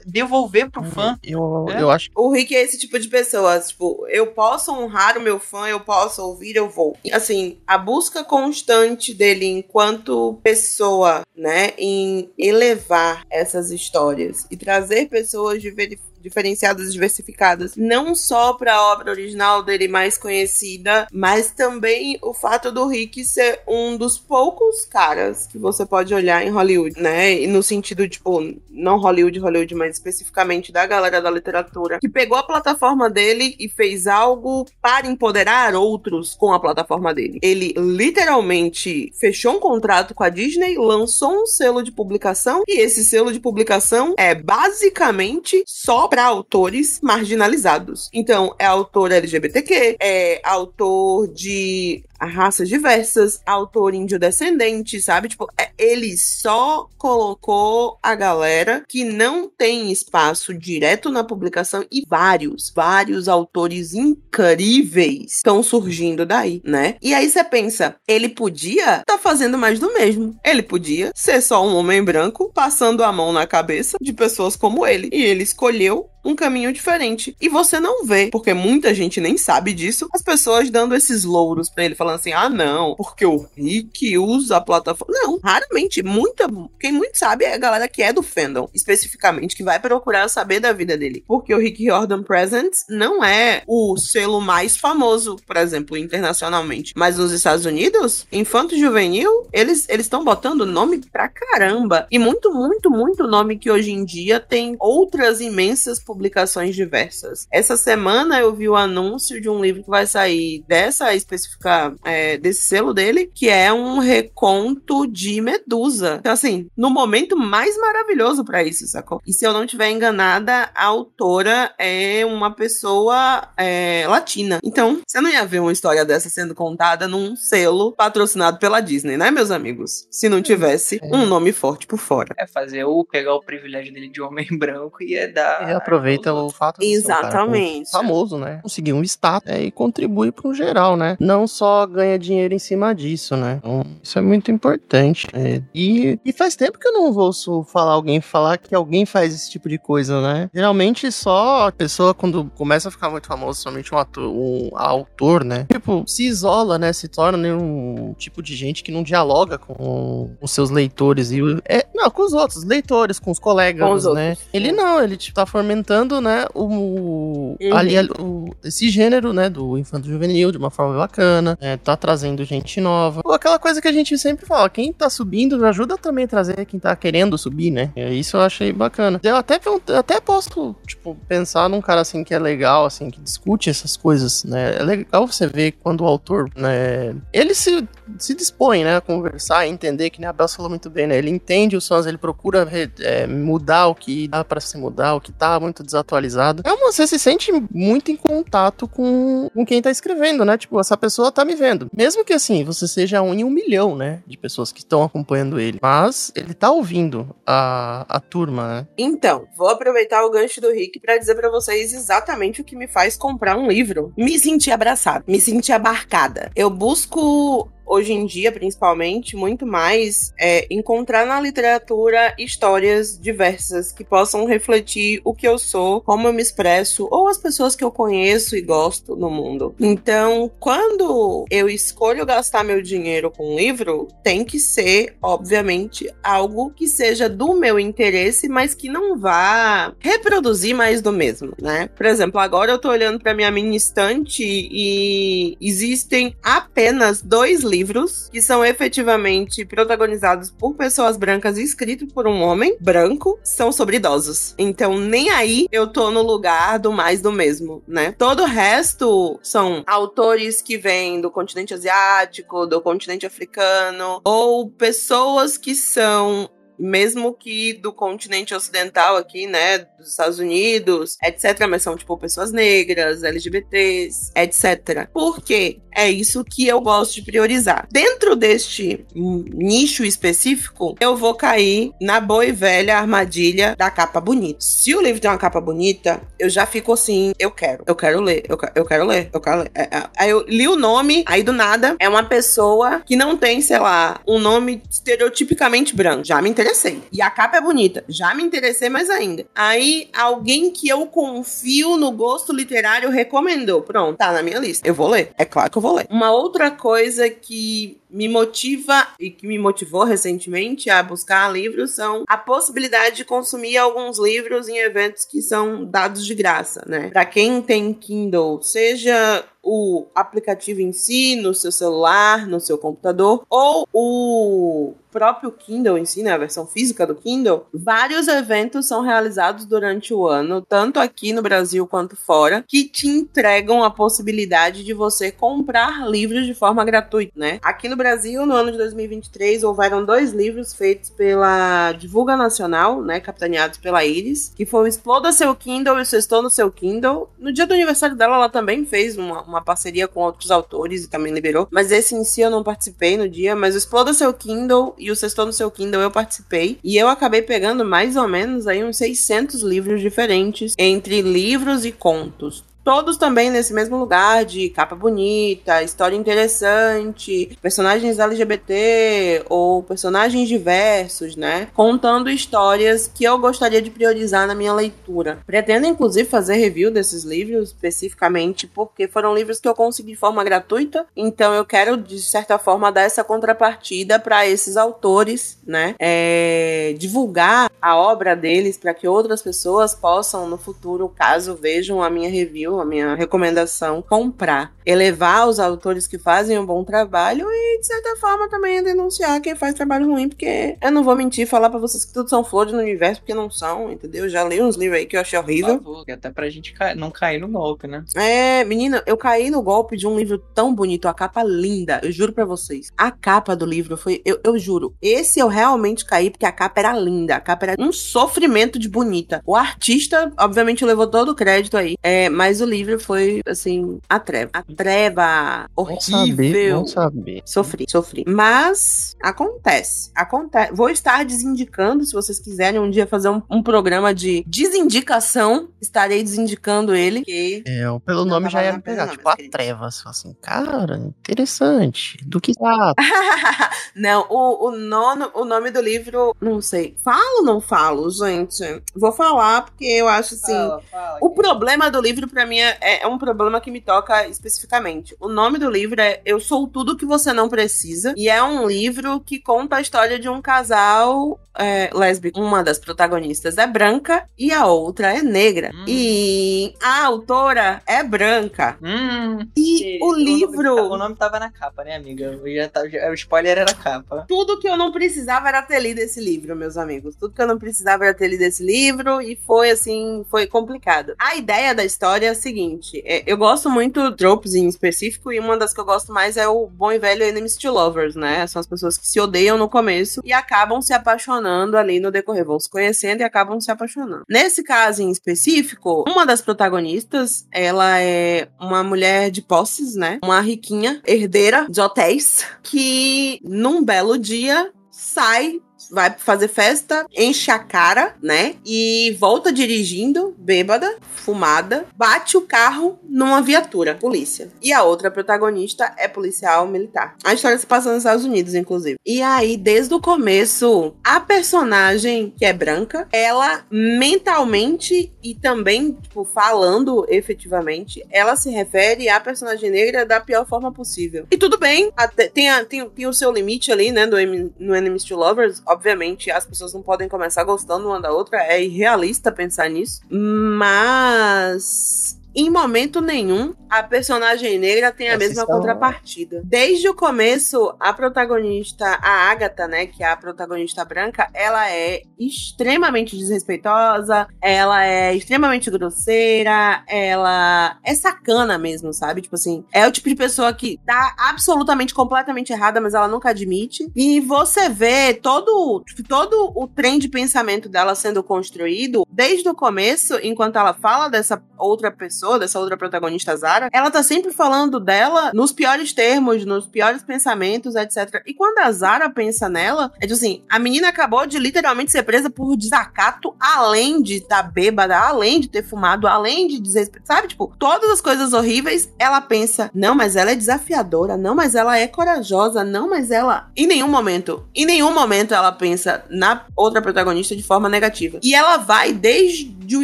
devolver 0.06 0.70
pro 0.70 0.84
fã. 0.84 1.18
Eu, 1.24 1.66
É? 1.70 1.82
eu 1.82 1.90
acho 1.90 2.10
O 2.16 2.32
Rick 2.32 2.56
é 2.56 2.62
esse 2.62 2.78
tipo 2.78 2.98
de 3.00 3.08
pessoa, 3.08 3.60
tipo, 3.60 4.06
eu 4.08 4.28
posso 4.28 4.72
honrar 4.72 5.18
o 5.18 5.22
meu 5.22 5.40
fã, 5.40 5.68
eu 5.68 5.80
posso 5.80 6.22
ouvir, 6.22 6.56
eu 6.56 6.70
vou. 6.70 6.96
Assim, 7.12 7.60
a 7.68 7.78
busca 7.78 8.24
constante 8.24 9.14
dele 9.14 9.46
enquanto 9.46 10.40
pessoa, 10.44 11.24
né, 11.36 11.72
em 11.78 12.30
elevar 12.38 13.26
essas 13.30 13.72
histórias 13.72 14.46
e 14.52 14.58
trazer 14.58 15.08
pessoas 15.10 15.62
diver- 15.62 15.98
diferenciadas, 16.28 16.92
diversificadas, 16.92 17.76
não 17.76 18.14
só 18.14 18.54
para 18.54 18.76
a 18.76 18.92
obra 18.94 19.12
original 19.12 19.64
dele 19.64 19.88
mais 19.88 20.18
conhecida, 20.18 21.08
mas 21.12 21.52
também 21.52 22.18
o 22.22 22.34
fato 22.34 22.72
do 22.72 22.88
Rick 22.88 23.24
ser 23.24 23.62
um 23.68 23.98
dos 23.98 24.18
poucos 24.18 24.86
caras 24.86 25.48
que 25.48 25.58
você 25.58 25.86
pode 25.86 26.14
olhar 26.14 26.46
em 26.46 26.50
Hollywood, 26.50 27.02
né? 27.02 27.34
E 27.34 27.48
no 27.48 27.64
sentido, 27.64 28.08
tipo, 28.08 28.42
não 28.70 29.00
Hollywood, 29.00 29.40
Hollywood, 29.40 29.76
mas 29.76 29.96
especificamente 29.96 30.72
da 30.72 30.86
galera 30.86 31.22
da 31.22 31.32
literatura, 31.32 32.00
que 32.00 32.10
pegou 32.10 32.38
a 32.38 32.44
plataforma 32.44 33.10
dele 33.10 33.56
e 33.60 33.70
fez 33.70 34.08
algo 34.08 34.66
para 34.82 35.08
empoderar 35.08 35.74
outros 35.76 36.36
com 36.36 36.54
a 36.54 36.60
plataforma 36.60 37.14
dele. 37.14 37.40
Ele 37.42 37.74
literalmente 37.78 39.12
fechou 39.20 39.56
um 39.56 39.60
contrato 39.60 40.14
com 40.14 40.24
a 40.24 40.30
Disney, 40.30 40.78
lançou 40.78 41.44
um 41.44 41.46
selo 41.46 41.82
de 41.84 41.92
publicação 41.92 42.64
e 42.68 42.80
esse 42.80 43.04
selo 43.04 43.32
de 43.32 43.40
publicação 43.40 44.14
é 44.18 44.36
basicamente 44.36 45.64
só 45.66 46.08
para 46.18 46.26
autores 46.26 47.00
marginalizados. 47.00 48.10
Então, 48.12 48.56
é 48.58 48.66
autor 48.66 49.12
LGBTQ, 49.12 49.98
é 50.00 50.42
autor 50.44 51.28
de 51.28 52.04
raças 52.20 52.68
diversas, 52.70 53.42
autor 53.46 53.94
índio 53.94 54.20
descendente, 54.20 55.02
sabe? 55.02 55.30
Tipo, 55.30 55.48
é- 55.58 55.72
ele 55.78 56.18
só 56.18 56.88
colocou 56.98 57.98
a 58.02 58.16
galera 58.16 58.84
que 58.88 59.04
não 59.04 59.50
tem 59.50 59.92
espaço 59.92 60.54
direto 60.54 61.10
na 61.10 61.24
publicação 61.24 61.86
e 61.92 62.04
vários, 62.08 62.72
vários 62.76 63.28
autores 63.28 63.94
incríveis 63.94 65.34
estão 65.34 65.62
surgindo 65.62 66.26
daí, 66.26 66.62
né? 66.64 66.96
E 67.02 67.14
aí 67.14 67.30
você 67.30 67.44
pensa, 67.44 67.96
ele 68.08 68.30
podia 68.30 69.04
tá 69.06 69.18
fazendo 69.18 69.58
mais 69.58 69.80
do 69.80 69.94
mesmo. 69.94 70.38
Ele 70.44 70.62
podia 70.64 71.12
ser 71.16 71.42
só 71.42 71.66
um 71.66 71.76
homem 71.76 72.04
branco 72.04 72.52
passando 72.54 73.04
a 73.04 73.12
mão 73.12 73.32
na 73.32 73.46
cabeça 73.46 73.98
de 74.02 74.14
pessoas 74.14 74.56
como 74.56 74.86
ele. 74.86 75.10
E 75.12 75.24
ele 75.24 75.44
escolheu 75.44 76.10
um 76.26 76.36
caminho 76.36 76.74
diferente. 76.74 77.36
E 77.40 77.48
você 77.48 77.80
não 77.80 78.06
vê, 78.06 78.28
porque 78.30 78.54
muita 78.54 78.94
gente 78.94 79.22
nem 79.22 79.38
sabe 79.38 79.74
disso, 79.74 80.10
as 80.14 80.22
pessoas 80.22 80.70
dando 80.70 80.94
esses 80.94 81.24
louros 81.24 81.70
pra 81.70 81.86
ele, 81.86 81.96
falando 81.96 82.07
assim: 82.16 82.34
ah, 82.34 82.50
não, 82.50 82.96
porque 82.96 83.26
o 83.26 83.48
Rick 83.56 84.18
usa 84.18 84.58
a 84.58 84.62
plataforma. 84.62 85.14
Não, 85.14 85.40
raramente. 85.44 86.04
Muita. 86.04 86.48
Quem 86.80 86.92
muito 86.92 87.18
sabe 87.18 87.46
é 87.46 87.54
a 87.54 87.58
galera 87.58 87.88
que 87.88 88.02
é 88.02 88.14
do 88.14 88.24
fandom, 88.24 88.70
especificamente, 88.74 89.56
que 89.56 89.64
vai 89.64 89.80
procurar 89.80 90.28
saber 90.30 90.60
da 90.60 90.72
vida 90.72 90.98
dele. 90.98 91.24
Porque 91.28 91.54
o 91.54 91.60
Rick 91.60 91.86
Jordan 91.86 92.24
Presents 92.24 92.86
não 92.90 93.24
é 93.24 93.64
o 93.68 93.98
selo 93.98 94.40
mais 94.42 94.78
famoso, 94.78 95.38
por 95.46 95.58
exemplo, 95.58 95.98
internacionalmente. 95.98 96.94
Mas 96.96 97.18
nos 97.18 97.32
Estados 97.32 97.66
Unidos, 97.66 98.28
Infanto 98.32 98.78
Juvenil, 98.78 99.48
eles 99.52 99.88
estão 99.90 100.24
botando 100.24 100.66
nome 100.66 101.02
pra 101.12 101.28
caramba. 101.28 102.08
E 102.12 102.20
muito, 102.20 102.54
muito, 102.54 102.90
muito 102.90 103.28
nome 103.28 103.58
que 103.58 103.72
hoje 103.72 103.92
em 103.92 104.04
dia 104.06 104.40
tem 104.40 104.76
outras 104.80 105.42
imensas 105.42 106.00
publicações 106.00 106.76
diversas. 106.76 107.48
Essa 107.52 107.78
semana 107.78 108.40
eu 108.40 108.54
vi 108.54 108.70
o 108.70 108.76
anúncio 108.76 109.42
de 109.42 109.50
um 109.50 109.62
livro 109.62 109.84
que 109.84 109.90
vai 109.90 110.06
sair 110.06 110.64
dessa 110.68 111.14
específica, 111.14 111.96
é, 112.04 112.38
desse 112.38 112.62
selo 112.62 112.94
dele, 112.94 113.30
que 113.34 113.50
é 113.50 113.72
um 113.72 114.00
reconto 114.00 115.08
de 115.08 115.42
Medusa. 115.42 116.18
Então, 116.20 116.32
assim, 116.32 116.68
no 116.76 116.90
momento 116.90 117.38
mais 117.38 117.78
maravilhoso 117.78 118.44
pra 118.44 118.64
isso, 118.64 118.88
sacou? 118.88 119.22
E 119.26 119.34
se 119.34 119.46
eu 119.46 119.54
não 119.54 119.64
estiver 119.64 119.90
enganada, 119.90 120.70
a 120.76 120.86
autora 120.86 121.74
é 121.78 122.26
uma 122.26 122.52
pessoa 122.52 123.50
é, 123.58 124.06
latina. 124.08 124.60
Então, 124.64 125.00
você 125.06 125.22
não 125.22 125.30
ia 125.30 125.46
ver 125.46 125.60
uma 125.60 125.72
história 125.72 126.06
dessa 126.06 126.30
sendo 126.30 126.54
contada 126.54 127.08
num 127.08 127.36
selo 127.36 127.92
patrocinado 127.92 128.60
pela 128.60 128.80
Disney, 128.80 129.18
né, 129.18 129.32
meus 129.32 129.52
amigos? 129.52 130.08
Se 130.12 130.30
não 130.30 130.42
tivesse 130.42 131.00
um 131.04 131.26
nome 131.26 131.52
forte 131.52 131.88
por 131.88 131.98
fora. 131.98 132.36
É 132.38 132.46
fazer 132.46 132.84
o 132.84 133.04
pegar 133.04 133.34
o 133.34 133.42
privilégio 133.42 133.94
dele 133.94 134.10
de 134.10 134.22
homem 134.22 134.48
branco 134.58 135.02
e 135.02 135.16
é 135.16 135.28
dar. 135.28 135.70
E 135.70 135.74
aproveita 135.74 136.34
o 136.34 136.50
fato 136.50 136.80
de 136.80 137.02
ser 137.02 137.06
um 137.06 137.08
cara 137.08 137.28
Exatamente. 137.28 137.92
famoso, 137.92 138.38
né? 138.38 138.60
Conseguir 138.62 138.94
um 138.94 139.02
status 139.04 139.50
é, 139.50 139.64
e 139.64 139.72
contribui 139.72 140.32
para 140.32 140.48
um 140.48 140.54
geral, 140.54 140.96
né? 140.96 141.18
Não 141.20 141.48
só 141.48 141.87
ganha 141.88 142.18
dinheiro 142.20 142.54
em 142.54 142.60
cima 142.60 142.94
disso, 142.94 143.36
né? 143.36 143.58
Então, 143.60 143.84
isso 144.04 144.18
é 144.18 144.22
muito 144.22 144.52
importante. 144.52 145.28
é. 145.34 145.62
E, 145.74 146.20
e 146.26 146.34
faz 146.34 146.56
tempo 146.56 146.78
que 146.80 146.88
eu 146.88 146.94
não 146.94 147.12
ouço 147.16 147.64
falar 147.64 147.92
alguém 147.94 148.20
falar 148.22 148.58
que 148.58 148.74
alguém 148.76 149.06
faz 149.06 149.34
esse 149.34 149.50
tipo 149.50 149.68
de 149.70 149.78
coisa, 149.78 150.22
né? 150.22 150.50
Geralmente 150.54 151.12
só 151.12 151.68
a 151.68 151.72
pessoa 151.72 152.14
quando 152.14 152.46
começa 152.56 152.90
a 152.90 152.92
ficar 152.92 153.10
muito 153.10 153.28
famoso, 153.28 153.62
somente 153.62 153.94
um 153.94 153.98
ator, 153.98 154.28
um 154.30 154.70
autor, 154.74 155.44
né? 155.44 155.66
Tipo, 155.72 156.04
se 156.08 156.26
isola, 156.26 156.78
né? 156.78 156.92
Se 156.94 157.08
torna 157.08 157.38
um 157.56 158.14
tipo 158.18 158.42
de 158.42 158.56
gente 158.56 158.84
que 158.84 158.92
não 158.92 159.04
dialoga 159.04 159.58
com 159.58 160.36
os 160.42 160.52
seus 160.52 160.70
leitores 160.70 161.32
e 161.32 161.40
é, 161.68 161.86
não, 161.94 162.10
com 162.10 162.24
os 162.24 162.34
outros 162.34 162.64
leitores, 162.64 163.20
com 163.20 163.32
os 163.32 163.40
colegas, 163.40 163.88
Com 163.88 163.94
os 163.96 164.04
né? 164.14 164.30
outros. 164.30 164.48
Ele 164.54 164.72
não, 164.72 165.02
ele 165.04 165.18
tipo, 165.18 165.36
tá 165.36 165.46
fomentando, 165.46 166.20
né, 166.22 166.46
o, 166.54 167.56
Uhum. 167.60 167.76
ali, 167.76 167.94
o- 168.20 168.50
esse 168.64 168.90
gênero, 168.90 169.34
né, 169.34 169.50
do 169.50 169.78
infanto 169.78 170.08
juvenil 170.08 170.52
de 170.52 170.58
uma 170.58 170.70
forma 170.70 170.98
bacana, 170.98 171.58
né, 171.62 171.77
tá 171.78 171.96
trazendo 171.98 172.44
gente 172.46 172.80
nova. 172.80 173.22
Pô, 173.24 173.32
aquela 173.32 173.58
coisa 173.60 173.82
que 173.82 173.88
a 173.88 173.92
gente 173.92 174.18
sempre 174.18 174.46
fala, 174.46 174.70
quem 174.70 174.94
tá 174.94 175.10
subindo 175.10 175.64
ajuda 175.66 175.98
também 175.98 176.26
a 176.26 176.28
trazer 176.28 176.66
quem 176.66 176.80
tá 176.80 176.96
querendo 176.96 177.38
subir, 177.38 177.72
né? 177.72 177.92
É, 177.96 178.14
Isso 178.14 178.38
eu 178.38 178.42
achei 178.42 178.72
bacana. 178.72 179.20
Eu 179.24 179.36
até, 179.36 179.58
pergunt- 179.60 179.90
até 179.90 180.20
posso, 180.22 180.76
tipo, 180.86 181.16
pensar 181.28 181.68
num 181.68 181.82
cara 181.82 182.02
assim 182.02 182.24
que 182.24 182.34
é 182.34 182.40
legal, 182.40 182.86
assim, 182.86 183.10
que 183.10 183.20
discute 183.20 183.70
essas 183.70 183.98
coisas, 183.98 184.44
né? 184.44 184.76
É 184.78 184.84
legal 184.84 185.26
você 185.28 185.48
ver 185.48 185.74
quando 185.84 186.02
o 186.02 186.06
autor, 186.06 186.50
né, 186.56 187.16
ele 187.34 187.54
se, 187.56 187.88
se 188.20 188.34
dispõe, 188.36 188.84
né, 188.84 188.98
a 188.98 189.02
conversar 189.02 189.66
e 189.66 189.70
entender, 189.70 190.10
que 190.10 190.20
nem 190.20 190.30
a 190.30 190.34
Bel 190.34 190.48
falou 190.48 190.70
muito 190.70 190.90
bem, 190.90 191.08
né? 191.08 191.18
Ele 191.18 191.30
entende 191.30 191.76
o 191.76 191.82
pessoas, 191.88 192.06
ele 192.06 192.18
procura 192.18 192.68
é, 193.00 193.26
mudar 193.28 193.88
o 193.88 193.96
que 193.96 194.28
dá 194.28 194.44
para 194.44 194.60
se 194.60 194.78
mudar, 194.78 195.16
o 195.16 195.22
que 195.22 195.32
tá 195.32 195.60
muito 195.60 195.84
desatualizado. 195.84 196.62
É 196.66 196.72
uma, 196.72 196.92
você 196.92 197.08
se 197.08 197.18
sente 197.18 197.52
muito 197.72 198.12
em 198.12 198.16
contato 198.16 198.88
com, 198.88 199.50
com 199.54 199.66
quem 199.66 199.82
tá 199.82 199.90
escrevendo, 199.90 200.44
né? 200.44 200.58
Tipo, 200.58 200.80
essa 200.80 200.98
pessoa 200.98 201.32
tá 201.32 201.44
me 201.46 201.56
vendo. 201.56 201.67
Mesmo 201.96 202.24
que 202.24 202.34
assim, 202.34 202.64
você 202.64 202.88
seja 202.88 203.22
um 203.22 203.34
em 203.34 203.44
um 203.44 203.50
milhão, 203.50 203.96
né? 203.96 204.22
De 204.26 204.38
pessoas 204.38 204.72
que 204.72 204.80
estão 204.80 205.04
acompanhando 205.04 205.60
ele. 205.60 205.80
Mas 205.82 206.32
ele 206.36 206.54
tá 206.54 206.72
ouvindo 206.72 207.36
a, 207.46 208.06
a 208.08 208.20
turma, 208.20 208.68
né? 208.68 208.88
Então, 208.98 209.48
vou 209.56 209.70
aproveitar 209.70 210.24
o 210.24 210.32
gancho 210.32 210.62
do 210.62 210.72
Rick 210.72 211.00
para 211.00 211.18
dizer 211.18 211.36
para 211.36 211.50
vocês 211.50 211.94
exatamente 211.94 212.62
o 212.62 212.64
que 212.64 212.76
me 212.76 212.88
faz 212.88 213.18
comprar 213.18 213.58
um 213.58 213.68
livro. 213.68 214.14
Me 214.18 214.40
sentir 214.40 214.72
abraçada, 214.72 215.24
me 215.28 215.40
sentir 215.40 215.74
abarcada. 215.74 216.52
Eu 216.56 216.70
busco 216.70 217.72
hoje 217.88 218.14
em 218.14 218.26
dia, 218.26 218.52
principalmente, 218.52 219.36
muito 219.36 219.66
mais 219.66 220.34
é 220.40 220.68
encontrar 220.70 221.26
na 221.26 221.40
literatura 221.40 222.34
histórias 222.38 223.18
diversas 223.20 223.92
que 223.92 224.04
possam 224.04 224.46
refletir 224.46 225.22
o 225.24 225.34
que 225.34 225.48
eu 225.48 225.58
sou, 225.58 226.02
como 226.02 226.28
eu 226.28 226.34
me 226.34 226.42
expresso, 226.42 227.08
ou 227.10 227.28
as 227.28 227.38
pessoas 227.38 227.76
que 227.76 227.84
eu 227.84 227.92
conheço 227.92 228.56
e 228.56 228.62
gosto 228.62 229.16
no 229.16 229.30
mundo. 229.30 229.74
Então, 229.80 230.52
quando 230.60 231.46
eu 231.50 231.70
escolho 231.70 232.26
gastar 232.26 232.64
meu 232.64 232.82
dinheiro 232.82 233.32
com 233.32 233.54
um 233.54 233.58
livro, 233.58 234.08
tem 234.24 234.44
que 234.44 234.60
ser, 234.60 235.16
obviamente, 235.22 236.12
algo 236.24 236.72
que 236.72 236.88
seja 236.88 237.30
do 237.30 237.54
meu 237.54 237.80
interesse, 237.80 238.50
mas 238.50 238.74
que 238.74 238.90
não 238.90 239.18
vá 239.18 239.94
reproduzir 240.00 240.76
mais 240.76 241.02
do 241.02 241.12
mesmo, 241.12 241.54
né? 241.62 241.90
Por 241.96 242.06
exemplo, 242.06 242.40
agora 242.40 242.72
eu 242.72 242.80
tô 242.80 242.90
olhando 242.90 243.20
para 243.20 243.34
minha 243.34 243.52
mini 243.52 243.76
estante 243.76 244.44
e 244.44 245.58
existem 245.62 246.36
apenas 246.44 247.22
dois 247.22 247.62
livros 247.62 247.77
livros 247.78 248.28
que 248.32 248.42
são 248.42 248.66
efetivamente 248.66 249.64
protagonizados 249.64 250.50
por 250.50 250.74
pessoas 250.74 251.16
brancas 251.16 251.58
e 251.58 251.64
escritos 251.64 252.12
por 252.12 252.28
um 252.28 252.42
homem 252.42 252.76
branco, 252.80 253.40
são 253.44 253.72
sobre 253.72 253.98
idosos. 253.98 254.56
Então, 254.58 254.98
nem 254.98 255.30
aí 255.30 255.68
eu 255.72 255.88
tô 255.88 256.10
no 256.10 256.22
lugar 256.22 256.80
do 256.80 256.92
mais 256.92 257.22
do 257.22 257.32
mesmo, 257.32 257.84
né? 257.88 258.14
Todo 258.18 258.44
o 258.44 258.48
resto 258.48 259.40
são 259.44 259.84
autores 259.86 260.62
que 260.62 260.78
vêm 260.78 261.22
do 261.22 261.30
continente 261.30 261.74
asiático, 261.74 262.66
do 262.66 262.82
continente 262.82 263.26
africano, 263.26 264.22
ou 264.24 264.70
pessoas 264.70 265.58
que 265.58 265.76
são 265.76 266.50
mesmo 266.78 267.34
que 267.34 267.74
do 267.74 267.92
continente 267.92 268.54
ocidental 268.54 269.18
aqui, 269.18 269.48
né, 269.48 269.80
dos 269.98 270.10
Estados 270.10 270.40
Unidos, 270.40 271.18
etc, 271.24 271.68
mas 271.68 271.82
são 271.82 271.96
tipo 271.96 272.18
pessoas 272.18 272.52
negras, 272.52 273.24
LGBTs, 273.24 274.32
etc. 274.36 275.10
Por 275.12 275.42
quê? 275.42 275.82
É 275.98 276.08
isso 276.08 276.46
que 276.46 276.68
eu 276.68 276.80
gosto 276.80 277.16
de 277.16 277.24
priorizar. 277.24 277.88
Dentro 277.92 278.36
deste 278.36 279.04
nicho 279.16 280.06
específico, 280.06 280.96
eu 281.02 281.18
vou 281.18 281.34
cair 281.34 281.92
na 282.00 282.20
boa 282.20 282.46
e 282.46 282.52
velha 282.52 282.96
armadilha 282.96 283.76
da 283.76 283.90
capa 283.90 284.22
bonita. 284.22 284.60
Se 284.62 284.96
o 284.96 285.02
livro 285.02 285.20
tem 285.20 285.32
uma 285.32 285.40
capa 285.40 285.60
bonita, 285.60 286.22
eu 286.38 286.52
já 286.52 286.68
fico 286.68 286.94
assim, 286.94 287.34
eu 287.40 287.50
quero, 287.50 287.84
eu 287.88 287.96
quero 287.96 288.22
ler, 288.22 288.44
eu, 288.48 288.56
eu 288.76 288.86
quero 288.86 289.06
ler, 289.06 289.32
eu 289.34 289.42
quero 289.42 289.62
ler. 289.62 289.72
É, 289.74 289.98
é. 289.98 290.04
Aí 290.16 290.30
eu 290.30 290.46
li 290.48 290.68
o 290.68 290.76
nome, 290.76 291.24
aí 291.26 291.42
do 291.42 291.52
nada 291.52 291.96
é 292.00 292.08
uma 292.08 292.24
pessoa 292.24 293.02
que 293.04 293.16
não 293.16 293.36
tem, 293.36 293.60
sei 293.60 293.80
lá, 293.80 294.22
um 294.28 294.38
nome 294.38 294.84
estereotipicamente 294.88 295.96
branco. 295.96 296.26
Já 296.26 296.40
me 296.44 296.50
interessei. 296.50 297.02
E 297.12 297.24
a 297.24 297.32
capa 297.32 297.58
é 297.58 297.62
bonita. 297.62 298.04
Já 298.08 298.36
me 298.36 298.44
interessei 298.44 298.88
mais 298.88 299.10
ainda. 299.10 299.48
Aí 299.56 300.10
alguém 300.16 300.70
que 300.70 300.88
eu 300.88 301.08
confio 301.08 301.98
no 301.98 302.12
gosto 302.12 302.54
literário 302.54 303.10
recomendou. 303.10 303.82
Pronto, 303.82 304.18
tá 304.18 304.32
na 304.32 304.44
minha 304.44 304.60
lista. 304.60 304.88
Eu 304.88 304.94
vou 304.94 305.08
ler. 305.10 305.32
É 305.40 305.44
claro 305.44 305.72
que 305.72 305.78
eu 305.78 305.82
vou 305.82 305.87
ler. 305.96 306.08
Uma 306.10 306.32
outra 306.32 306.72
coisa 306.72 307.30
que 307.30 308.00
me 308.10 308.28
motiva 308.28 309.08
e 309.20 309.30
que 309.30 309.46
me 309.46 309.60
motivou 309.60 310.04
recentemente 310.04 310.90
a 310.90 311.04
buscar 311.04 311.52
livros 311.52 311.92
são 311.92 312.24
a 312.28 312.38
possibilidade 312.38 313.18
de 313.18 313.26
consumir 313.26 313.78
alguns 313.78 314.18
livros 314.18 314.68
em 314.68 314.78
eventos 314.78 315.26
que 315.26 315.42
são 315.42 315.86
dados 315.86 316.26
de 316.26 316.34
graça, 316.34 316.84
né? 316.88 317.10
Para 317.10 317.26
quem 317.26 317.62
tem 317.62 317.94
Kindle, 317.94 318.62
seja 318.62 319.44
o 319.70 320.08
aplicativo 320.16 320.80
em 320.80 320.94
si 320.94 321.36
no 321.36 321.54
seu 321.54 321.74
celular, 321.74 322.48
no 322.48 322.58
seu 322.58 322.78
computador, 322.78 323.46
ou 323.50 323.86
o 323.92 324.94
próprio 325.12 325.52
Kindle 325.52 325.98
em 325.98 326.06
si, 326.06 326.22
né, 326.22 326.32
a 326.32 326.38
versão 326.38 326.68
física 326.68 327.06
do 327.06 327.16
Kindle, 327.16 327.66
vários 327.74 328.28
eventos 328.28 328.88
são 328.88 329.02
realizados 329.02 329.66
durante 329.66 330.14
o 330.14 330.28
ano, 330.28 330.62
tanto 330.62 331.00
aqui 331.00 331.34
no 331.34 331.42
Brasil 331.42 331.88
quanto 331.88 332.16
fora, 332.16 332.64
que 332.68 332.84
te 332.84 333.08
entregam 333.08 333.84
a 333.84 333.90
possibilidade 333.90 334.84
de 334.84 334.94
você 334.94 335.32
comprar 335.32 336.08
livros 336.08 336.46
de 336.46 336.54
forma 336.54 336.86
gratuita, 336.86 337.34
né? 337.36 337.60
Aqui 337.64 337.90
no 337.90 337.96
Brasil, 337.96 338.46
no 338.46 338.54
ano 338.54 338.72
de 338.72 338.78
2023, 338.78 339.64
houveram 339.64 340.06
dois 340.06 340.32
livros 340.32 340.74
feitos 340.74 341.10
pela 341.10 341.94
Divulga 341.94 342.38
Nacional, 342.38 343.02
né, 343.02 343.20
capitaneados 343.20 343.80
pela 343.80 344.06
Iris, 344.06 344.54
que 344.56 344.66
foi 344.66 344.84
o 344.84 344.88
Exploda 344.88 345.32
Seu 345.32 345.54
Kindle 345.56 345.98
e 345.98 346.02
o 346.04 346.06
Sextou 346.06 346.44
no 346.44 346.50
Seu 346.50 346.72
Kindle. 346.72 347.30
No 347.40 347.52
dia 347.52 347.66
do 347.66 347.74
aniversário 347.74 348.16
dela, 348.16 348.36
ela 348.36 348.50
também 348.50 348.86
fez 348.86 349.18
uma, 349.18 349.42
uma 349.42 349.57
parceria 349.62 350.08
com 350.08 350.22
outros 350.22 350.52
autores 350.52 351.04
e 351.04 351.08
também 351.08 351.34
liberou, 351.34 351.68
mas 351.72 351.92
esse 351.92 352.16
em 352.16 352.24
si 352.24 352.42
eu 352.42 352.50
não 352.50 352.64
participei 352.64 353.18
no 353.18 353.30
dia, 353.30 353.56
mas 353.56 353.76
o 353.76 353.78
Exploda 353.78 354.14
Seu 354.14 354.34
Kindle 354.34 354.96
e 354.98 355.12
o 355.12 355.16
Sextou 355.16 355.46
no 355.46 355.54
Seu 355.54 355.70
Kindle 355.72 356.02
eu 356.02 356.12
participei, 356.12 356.80
e 356.84 356.98
eu 356.98 357.08
acabei 357.08 357.42
pegando 357.42 357.86
mais 357.86 358.16
ou 358.16 358.28
menos 358.28 358.68
aí 358.68 358.84
uns 358.84 358.98
600 358.98 359.62
livros 359.62 360.02
diferentes, 360.02 360.74
entre 360.78 361.22
livros 361.22 361.86
e 361.86 361.92
contos 361.92 362.67
todos 362.88 363.18
também 363.18 363.50
nesse 363.50 363.74
mesmo 363.74 363.98
lugar 363.98 364.46
de 364.46 364.70
capa 364.70 364.96
bonita, 364.96 365.84
história 365.84 366.16
interessante, 366.16 367.58
personagens 367.62 368.18
LGBT 368.18 369.44
ou 369.50 369.84
personagens 369.84 370.48
diversos, 370.48 371.36
né? 371.36 371.68
Contando 371.74 372.30
histórias 372.30 373.12
que 373.14 373.26
eu 373.26 373.38
gostaria 373.40 373.82
de 373.82 373.92
priorizar 373.92 374.48
na 374.48 374.56
minha 374.56 374.72
leitura. 374.72 375.40
Pretendo, 375.46 375.86
inclusive, 375.86 376.30
fazer 376.30 376.56
review 376.56 376.90
desses 376.90 377.26
livros 377.26 377.72
especificamente 377.72 378.66
porque 378.66 379.06
foram 379.06 379.36
livros 379.36 379.60
que 379.60 379.68
eu 379.68 379.76
consegui 379.76 380.12
de 380.12 380.16
forma 380.16 380.42
gratuita, 380.42 381.06
então 381.14 381.54
eu 381.54 381.66
quero, 381.66 381.98
de 381.98 382.22
certa 382.22 382.58
forma, 382.58 382.90
dar 382.90 383.02
essa 383.02 383.22
contrapartida 383.22 384.18
para 384.18 384.48
esses 384.48 384.78
autores, 384.78 385.60
né? 385.68 385.94
É, 386.00 386.96
divulgar 386.98 387.70
a 387.82 387.98
obra 387.98 388.34
deles 388.34 388.78
para 388.78 388.94
que 388.94 389.10
outras 389.10 389.42
pessoas 389.42 389.94
possam, 389.94 390.48
no 390.48 390.58
futuro, 390.58 391.10
caso 391.10 391.54
vejam 391.54 392.02
a 392.02 392.10
minha 392.10 392.30
review, 392.30 392.77
a 392.80 392.86
minha 392.86 393.16
recomendação, 393.16 394.02
comprar. 394.02 394.76
Elevar 394.86 395.48
os 395.48 395.60
autores 395.60 396.08
que 396.08 396.18
fazem 396.18 396.58
um 396.58 396.66
bom 396.66 396.84
trabalho 396.84 397.46
e, 397.50 397.80
de 397.80 397.86
certa 397.86 398.16
forma, 398.16 398.50
também 398.50 398.82
denunciar 398.82 399.42
quem 399.42 399.54
faz 399.54 399.74
trabalho 399.74 400.08
ruim, 400.08 400.30
porque 400.30 400.78
eu 400.82 400.92
não 400.92 401.04
vou 401.04 401.16
mentir 401.16 401.46
falar 401.46 401.70
para 401.70 401.80
vocês 401.80 402.06
que 402.06 402.14
tudo 402.14 402.30
são 402.30 402.44
flores 402.44 402.72
no 402.72 402.80
universo, 402.80 403.20
porque 403.22 403.34
não 403.34 403.50
são, 403.50 403.92
entendeu? 403.92 404.30
Já 404.30 404.44
li 404.46 404.62
uns 404.62 404.78
livros 404.78 405.00
aí 405.00 405.06
que 405.06 405.18
eu 405.18 405.22
achei 405.22 405.38
horrível. 405.38 405.78
Favor, 405.80 406.06
até 406.10 406.32
pra 406.32 406.50
gente 406.50 406.74
não 406.96 407.12
cair 407.12 407.40
no 407.40 407.50
golpe, 407.50 407.86
né? 407.86 408.06
É, 408.16 408.64
menina, 408.64 409.04
eu 409.06 409.18
caí 409.18 409.50
no 409.50 409.62
golpe 409.62 409.98
de 409.98 410.08
um 410.08 410.18
livro 410.18 410.38
tão 410.38 410.74
bonito, 410.74 411.08
a 411.08 411.14
capa 411.14 411.44
linda, 411.44 412.00
eu 412.04 412.12
juro 412.12 412.32
para 412.32 412.46
vocês. 412.46 412.90
A 412.98 413.12
capa 413.12 413.56
do 413.56 413.66
livro 413.66 413.98
foi, 413.98 414.22
eu, 414.24 414.40
eu 414.44 414.58
juro, 414.58 414.96
esse 415.02 415.40
eu 415.40 415.48
realmente 415.48 416.06
caí 416.06 416.30
porque 416.30 416.46
a 416.46 416.52
capa 416.52 416.80
era 416.80 416.94
linda, 416.94 417.36
a 417.36 417.42
capa 417.42 417.66
era 417.66 417.76
um 417.82 417.92
sofrimento 417.92 418.80
de 418.80 418.88
bonita. 418.88 419.42
O 419.46 419.56
artista, 419.56 420.32
obviamente, 420.40 420.86
levou 420.86 421.08
todo 421.08 421.30
o 421.30 421.36
crédito 421.36 421.76
aí, 421.76 421.96
é, 422.02 422.30
mas 422.30 422.62
o 422.62 422.66
livro 422.68 423.00
foi, 423.00 423.42
assim, 423.48 424.00
a 424.08 424.20
treva. 424.20 424.52
A 424.54 424.64
treva. 424.64 425.70
Horrível. 425.76 426.76
Vamos 426.76 426.92
saber. 426.92 427.42
Sofri, 427.46 427.86
sofri. 427.90 428.24
Mas 428.28 429.16
acontece. 429.22 430.12
Acontece. 430.16 430.74
Vou 430.74 430.90
estar 430.90 431.26
desindicando, 431.26 432.06
se 432.06 432.14
vocês 432.14 432.40
quiserem 432.40 432.80
um 432.80 432.90
dia 432.90 433.08
fazer 433.08 433.30
um, 433.30 433.42
um 433.50 433.64
programa 433.64 434.14
de 434.14 434.44
desindicação, 434.48 435.70
estarei 435.82 436.22
desindicando 436.24 436.96
ele. 436.96 437.24
Que 437.24 437.64
é, 437.66 437.84
pelo 438.06 438.26
nome 438.26 438.50
já 438.50 438.64
ia 438.64 438.80
pegar, 438.80 439.08
tipo, 439.08 439.28
a 439.28 439.36
trevas. 439.50 440.04
Assim, 440.06 440.36
cara, 440.42 440.98
interessante. 440.98 442.18
Do 442.26 442.40
que 442.40 442.54
tá? 442.54 442.94
não, 443.96 444.26
o, 444.30 444.68
o, 444.68 444.72
nono, 444.72 445.32
o 445.34 445.46
nome 445.46 445.72
do 445.72 445.82
livro, 445.82 446.36
não 446.42 446.62
sei. 446.62 446.96
Falo 447.04 447.40
ou 447.40 447.44
não 447.44 447.60
falo, 447.62 448.10
gente? 448.10 448.64
Vou 448.96 449.12
falar, 449.12 449.64
porque 449.64 449.86
eu 449.86 450.08
acho 450.08 450.36
assim. 450.36 450.54
Fala, 450.54 450.82
fala, 450.90 451.18
o 451.22 451.30
problema 451.30 451.90
do 451.90 452.02
livro, 452.02 452.28
para 452.28 452.46
mim, 452.46 452.57
é, 452.62 453.04
é, 453.04 453.08
um 453.08 453.18
problema 453.18 453.62
que 453.62 453.72
me 453.72 453.82
toca 453.82 454.28
especificamente. 454.28 455.16
O 455.20 455.28
nome 455.28 455.58
do 455.58 455.70
livro 455.70 456.02
é 456.02 456.22
Eu 456.26 456.40
Sou 456.40 456.68
Tudo 456.68 456.98
Que 456.98 457.06
Você 457.06 457.34
Não 457.34 457.50
Precisa. 457.50 458.14
E 458.18 458.30
é 458.30 458.42
um 458.42 458.68
livro 458.68 459.20
que 459.20 459.40
conta 459.40 459.78
a 459.78 459.82
história 459.82 460.20
de 460.20 460.30
um 460.30 460.42
casal 460.42 461.40
é, 461.58 461.90
lésbico. 461.94 462.40
Uma 462.40 462.64
das 462.64 462.78
protagonistas 462.78 463.58
é 463.58 463.66
branca 463.66 464.28
e 464.38 464.52
a 464.52 464.66
outra 464.68 465.18
é 465.18 465.22
negra. 465.22 465.72
Hum. 465.74 465.86
E 465.88 466.74
a 466.82 467.06
autora 467.06 467.82
é 467.86 468.04
branca. 468.04 468.78
Hum. 468.82 469.48
E 469.58 470.00
o, 470.02 470.12
o 470.12 470.16
livro. 470.16 470.76
Nome, 470.76 470.90
o 470.90 470.98
nome 470.98 471.16
tava 471.16 471.40
na 471.40 471.52
capa, 471.52 471.84
né, 471.84 471.96
amiga? 471.96 472.40
Já 472.46 472.70
tá, 472.70 472.88
já, 472.88 473.10
o 473.10 473.14
spoiler 473.14 473.58
era 473.58 473.72
a 473.72 473.76
capa. 473.76 474.26
Tudo 474.28 474.60
que 474.60 474.68
eu 474.68 474.78
não 474.78 474.92
precisava 474.92 475.50
era 475.50 475.62
ter 475.62 475.80
lido 475.80 476.00
esse 476.00 476.22
livro, 476.22 476.56
meus 476.56 476.78
amigos. 476.78 477.16
Tudo 477.16 477.34
que 477.34 477.42
eu 477.42 477.48
não 477.48 477.58
precisava 477.58 478.06
era 478.06 478.14
ter 478.14 478.28
lido 478.28 478.44
esse 478.44 478.64
livro. 478.64 479.22
E 479.22 479.36
foi 479.36 479.72
assim, 479.72 480.26
foi 480.30 480.46
complicado. 480.46 481.16
A 481.18 481.36
ideia 481.36 481.74
da 481.74 481.84
história 481.84 482.34
seguinte: 482.38 483.02
é, 483.06 483.24
eu 483.26 483.38
gosto 483.38 483.70
muito 483.70 484.12
de 484.12 484.18
tropes 484.18 484.54
em 484.54 484.68
específico, 484.68 485.32
e 485.32 485.40
uma 485.40 485.58
das 485.58 485.74
que 485.74 485.80
eu 485.80 485.86
gosto 485.86 486.14
mais 486.14 486.38
é 486.38 486.48
o 486.48 486.68
bom 486.68 486.92
e 486.92 487.00
velho 487.00 487.24
Enemies 487.24 487.58
to 487.58 487.72
Lovers, 487.72 488.16
né? 488.16 488.48
São 488.48 488.60
as 488.60 488.68
pessoas 488.68 488.98
que 488.98 489.08
se 489.08 489.20
odeiam 489.20 489.58
no 489.58 489.70
começo 489.70 490.22
e 490.24 490.32
acabam 490.32 490.82
se 490.82 490.94
apaixonando 490.94 491.78
ali 491.78 492.00
no 492.00 492.12
decorrer, 492.12 492.46
vão 492.46 492.60
se 492.60 492.70
conhecendo 492.70 493.22
e 493.22 493.24
acabam 493.24 493.60
se 493.60 493.72
apaixonando. 493.72 494.24
Nesse 494.30 494.64
caso 494.64 495.02
em 495.02 495.12
específico, 495.12 496.06
uma 496.08 496.26
das 496.26 496.42
protagonistas, 496.42 497.46
ela 497.52 498.00
é 498.00 498.48
uma 498.60 498.84
mulher 498.84 499.30
de 499.30 499.42
posses, 499.42 499.96
né? 499.96 500.20
Uma 500.24 500.40
riquinha, 500.42 501.02
herdeira 501.06 501.68
de 501.70 501.82
hotéis, 501.82 502.46
que 502.64 503.40
num 503.44 503.84
belo 503.84 504.18
dia 504.18 504.72
sai 504.92 505.60
vai 505.92 506.16
fazer 506.18 506.48
festa, 506.48 507.06
enche 507.16 507.52
a 507.52 507.60
cara, 507.60 508.16
né? 508.22 508.56
E 508.66 509.16
volta 509.20 509.52
dirigindo, 509.52 510.36
bêbada, 510.38 510.98
fumada, 511.02 511.86
bate 511.96 512.38
o 512.38 512.42
carro 512.42 513.00
numa 513.04 513.42
viatura, 513.42 513.96
polícia. 513.96 514.50
E 514.62 514.72
a 514.72 514.84
outra 514.84 515.12
protagonista 515.12 515.94
é 515.98 516.08
policial 516.08 516.68
militar. 516.68 517.16
A 517.24 517.34
história 517.34 517.58
se 517.58 517.66
passa 517.66 517.90
nos 517.90 518.00
Estados 518.00 518.24
Unidos, 518.24 518.54
inclusive. 518.54 518.98
E 519.06 519.22
aí, 519.22 519.58
desde 519.58 519.94
o 519.94 520.02
começo, 520.02 520.94
a 521.04 521.20
personagem 521.20 522.34
que 522.38 522.46
é 522.46 522.54
branca, 522.54 523.08
ela 523.12 523.66
mentalmente 523.70 525.12
e 525.22 525.36
também, 525.36 525.92
tipo, 525.94 526.24
falando 526.24 527.06
efetivamente, 527.10 528.06
ela 528.10 528.36
se 528.36 528.50
refere 528.50 529.10
à 529.10 529.20
personagem 529.20 529.70
negra 529.70 530.06
da 530.06 530.20
pior 530.20 530.48
forma 530.48 530.72
possível. 530.72 531.26
E 531.30 531.38
tudo 531.38 531.58
bem, 531.58 531.92
até, 531.96 532.28
tem, 532.28 532.50
a, 532.50 532.64
tem, 532.64 532.88
tem 532.90 533.08
o 533.08 533.14
seu 533.14 533.32
limite 533.32 533.72
ali, 533.72 533.92
né, 533.92 534.08
do, 534.08 534.16
no 534.60 534.76
Enemies 534.76 535.04
to 535.04 535.16
Lovers, 535.16 535.62
obviamente 535.78 536.32
as 536.32 536.46
pessoas 536.46 536.74
não 536.74 536.82
podem 536.82 537.08
começar 537.08 537.44
gostando 537.44 537.88
uma 537.88 538.02
da 538.02 538.12
outra, 538.12 538.40
é 538.40 538.64
irrealista 538.64 539.32
pensar 539.32 539.70
nisso. 539.70 540.02
Mas 540.10 542.20
em 542.36 542.50
momento 542.50 543.00
nenhum 543.00 543.54
a 543.70 543.84
personagem 543.84 544.58
negra 544.58 544.92
tem 544.92 545.10
a 545.10 545.14
Essa 545.14 545.20
mesma 545.20 545.46
contrapartida. 545.46 546.42
Desde 546.44 546.88
o 546.90 546.96
começo, 546.96 547.76
a 547.80 547.94
protagonista, 547.94 548.86
a 549.02 549.30
Agatha, 549.30 549.68
né, 549.68 549.86
que 549.88 550.04
é 550.04 550.08
a 550.08 550.18
protagonista 550.18 550.84
branca, 550.86 551.28
ela 551.34 551.70
é 551.70 552.02
extremamente 552.20 553.18
desrespeitosa, 553.18 554.28
ela 554.42 554.86
é 554.86 555.16
extremamente 555.16 555.70
grosseira, 555.70 556.84
ela 556.88 557.78
é 557.84 557.96
sacana 557.96 558.58
mesmo, 558.58 558.94
sabe? 558.94 559.22
Tipo 559.22 559.36
assim, 559.36 559.66
é 559.72 559.88
o 559.88 559.92
tipo 559.92 560.10
de 560.10 560.16
pessoa 560.16 560.54
que 560.54 560.80
tá 560.86 561.16
absolutamente, 561.18 561.94
completamente 561.94 562.52
errada, 562.52 562.80
mas 562.80 562.94
ela 562.94 563.08
nunca 563.08 563.30
admite. 563.30 563.90
E 563.96 564.20
você 564.20 564.70
vê 564.70 565.14
todo, 565.14 565.84
todo 566.08 566.52
o 566.56 566.68
trem 566.68 567.00
de 567.00 567.10
pensamento 567.10 567.68
dela 567.68 567.96
sendo 567.96 568.24
construído 568.24 569.06
desde 569.10 569.50
o 569.50 569.56
começo, 569.56 570.20
enquanto 570.22 570.58
ela 570.58 570.74
fala 570.74 571.08
dessa 571.10 571.42
outra 571.58 571.92
pessoa, 571.92 572.40
dessa 572.40 572.60
outra 572.60 572.78
protagonista 572.78 573.36
Zara, 573.36 573.57
ela 573.72 573.92
tá 573.92 574.04
sempre 574.04 574.32
falando 574.32 574.80
dela 574.80 575.32
nos 575.34 575.52
piores 575.52 575.94
termos, 575.94 576.46
nos 576.46 576.66
piores 576.66 577.04
pensamentos, 577.04 577.76
etc. 577.76 578.22
E 578.26 578.34
quando 578.34 578.60
a 578.60 578.72
Zara 578.72 579.10
pensa 579.10 579.50
nela, 579.50 579.92
é 580.00 580.02
tipo 580.02 580.14
assim, 580.14 580.44
a 580.50 580.60
menina 580.60 580.90
acabou 580.90 581.26
de 581.26 581.40
literalmente 581.40 581.92
ser 581.92 582.04
presa 582.04 582.30
por 582.30 582.56
desacato, 582.56 583.36
além 583.40 584.02
de 584.02 584.16
estar 584.16 584.44
tá 584.44 584.50
bêbada, 584.50 584.98
além 584.98 585.40
de 585.40 585.48
ter 585.48 585.64
fumado, 585.64 586.08
além 586.08 586.48
de 586.48 586.60
dizer, 586.60 586.90
sabe, 587.04 587.28
tipo, 587.28 587.54
todas 587.58 587.90
as 587.90 588.02
coisas 588.02 588.34
horríveis, 588.34 588.90
ela 589.00 589.22
pensa, 589.22 589.70
não, 589.74 589.96
mas 589.96 590.16
ela 590.16 590.32
é 590.32 590.36
desafiadora, 590.36 591.18
não, 591.18 591.36
mas 591.36 591.56
ela 591.56 591.78
é 591.78 591.88
corajosa, 591.88 592.64
não, 592.64 592.90
mas 592.90 593.12
ela, 593.12 593.50
em 593.56 593.68
nenhum 593.68 593.88
momento, 593.88 594.46
em 594.54 594.66
nenhum 594.66 594.94
momento 594.94 595.34
ela 595.34 595.52
pensa 595.52 596.04
na 596.10 596.46
outra 596.56 596.82
protagonista 596.82 597.36
de 597.36 597.44
forma 597.44 597.70
negativa. 597.70 598.20
E 598.24 598.36
ela 598.36 598.58
vai 598.58 598.94
desde 598.94 599.76
o 599.76 599.84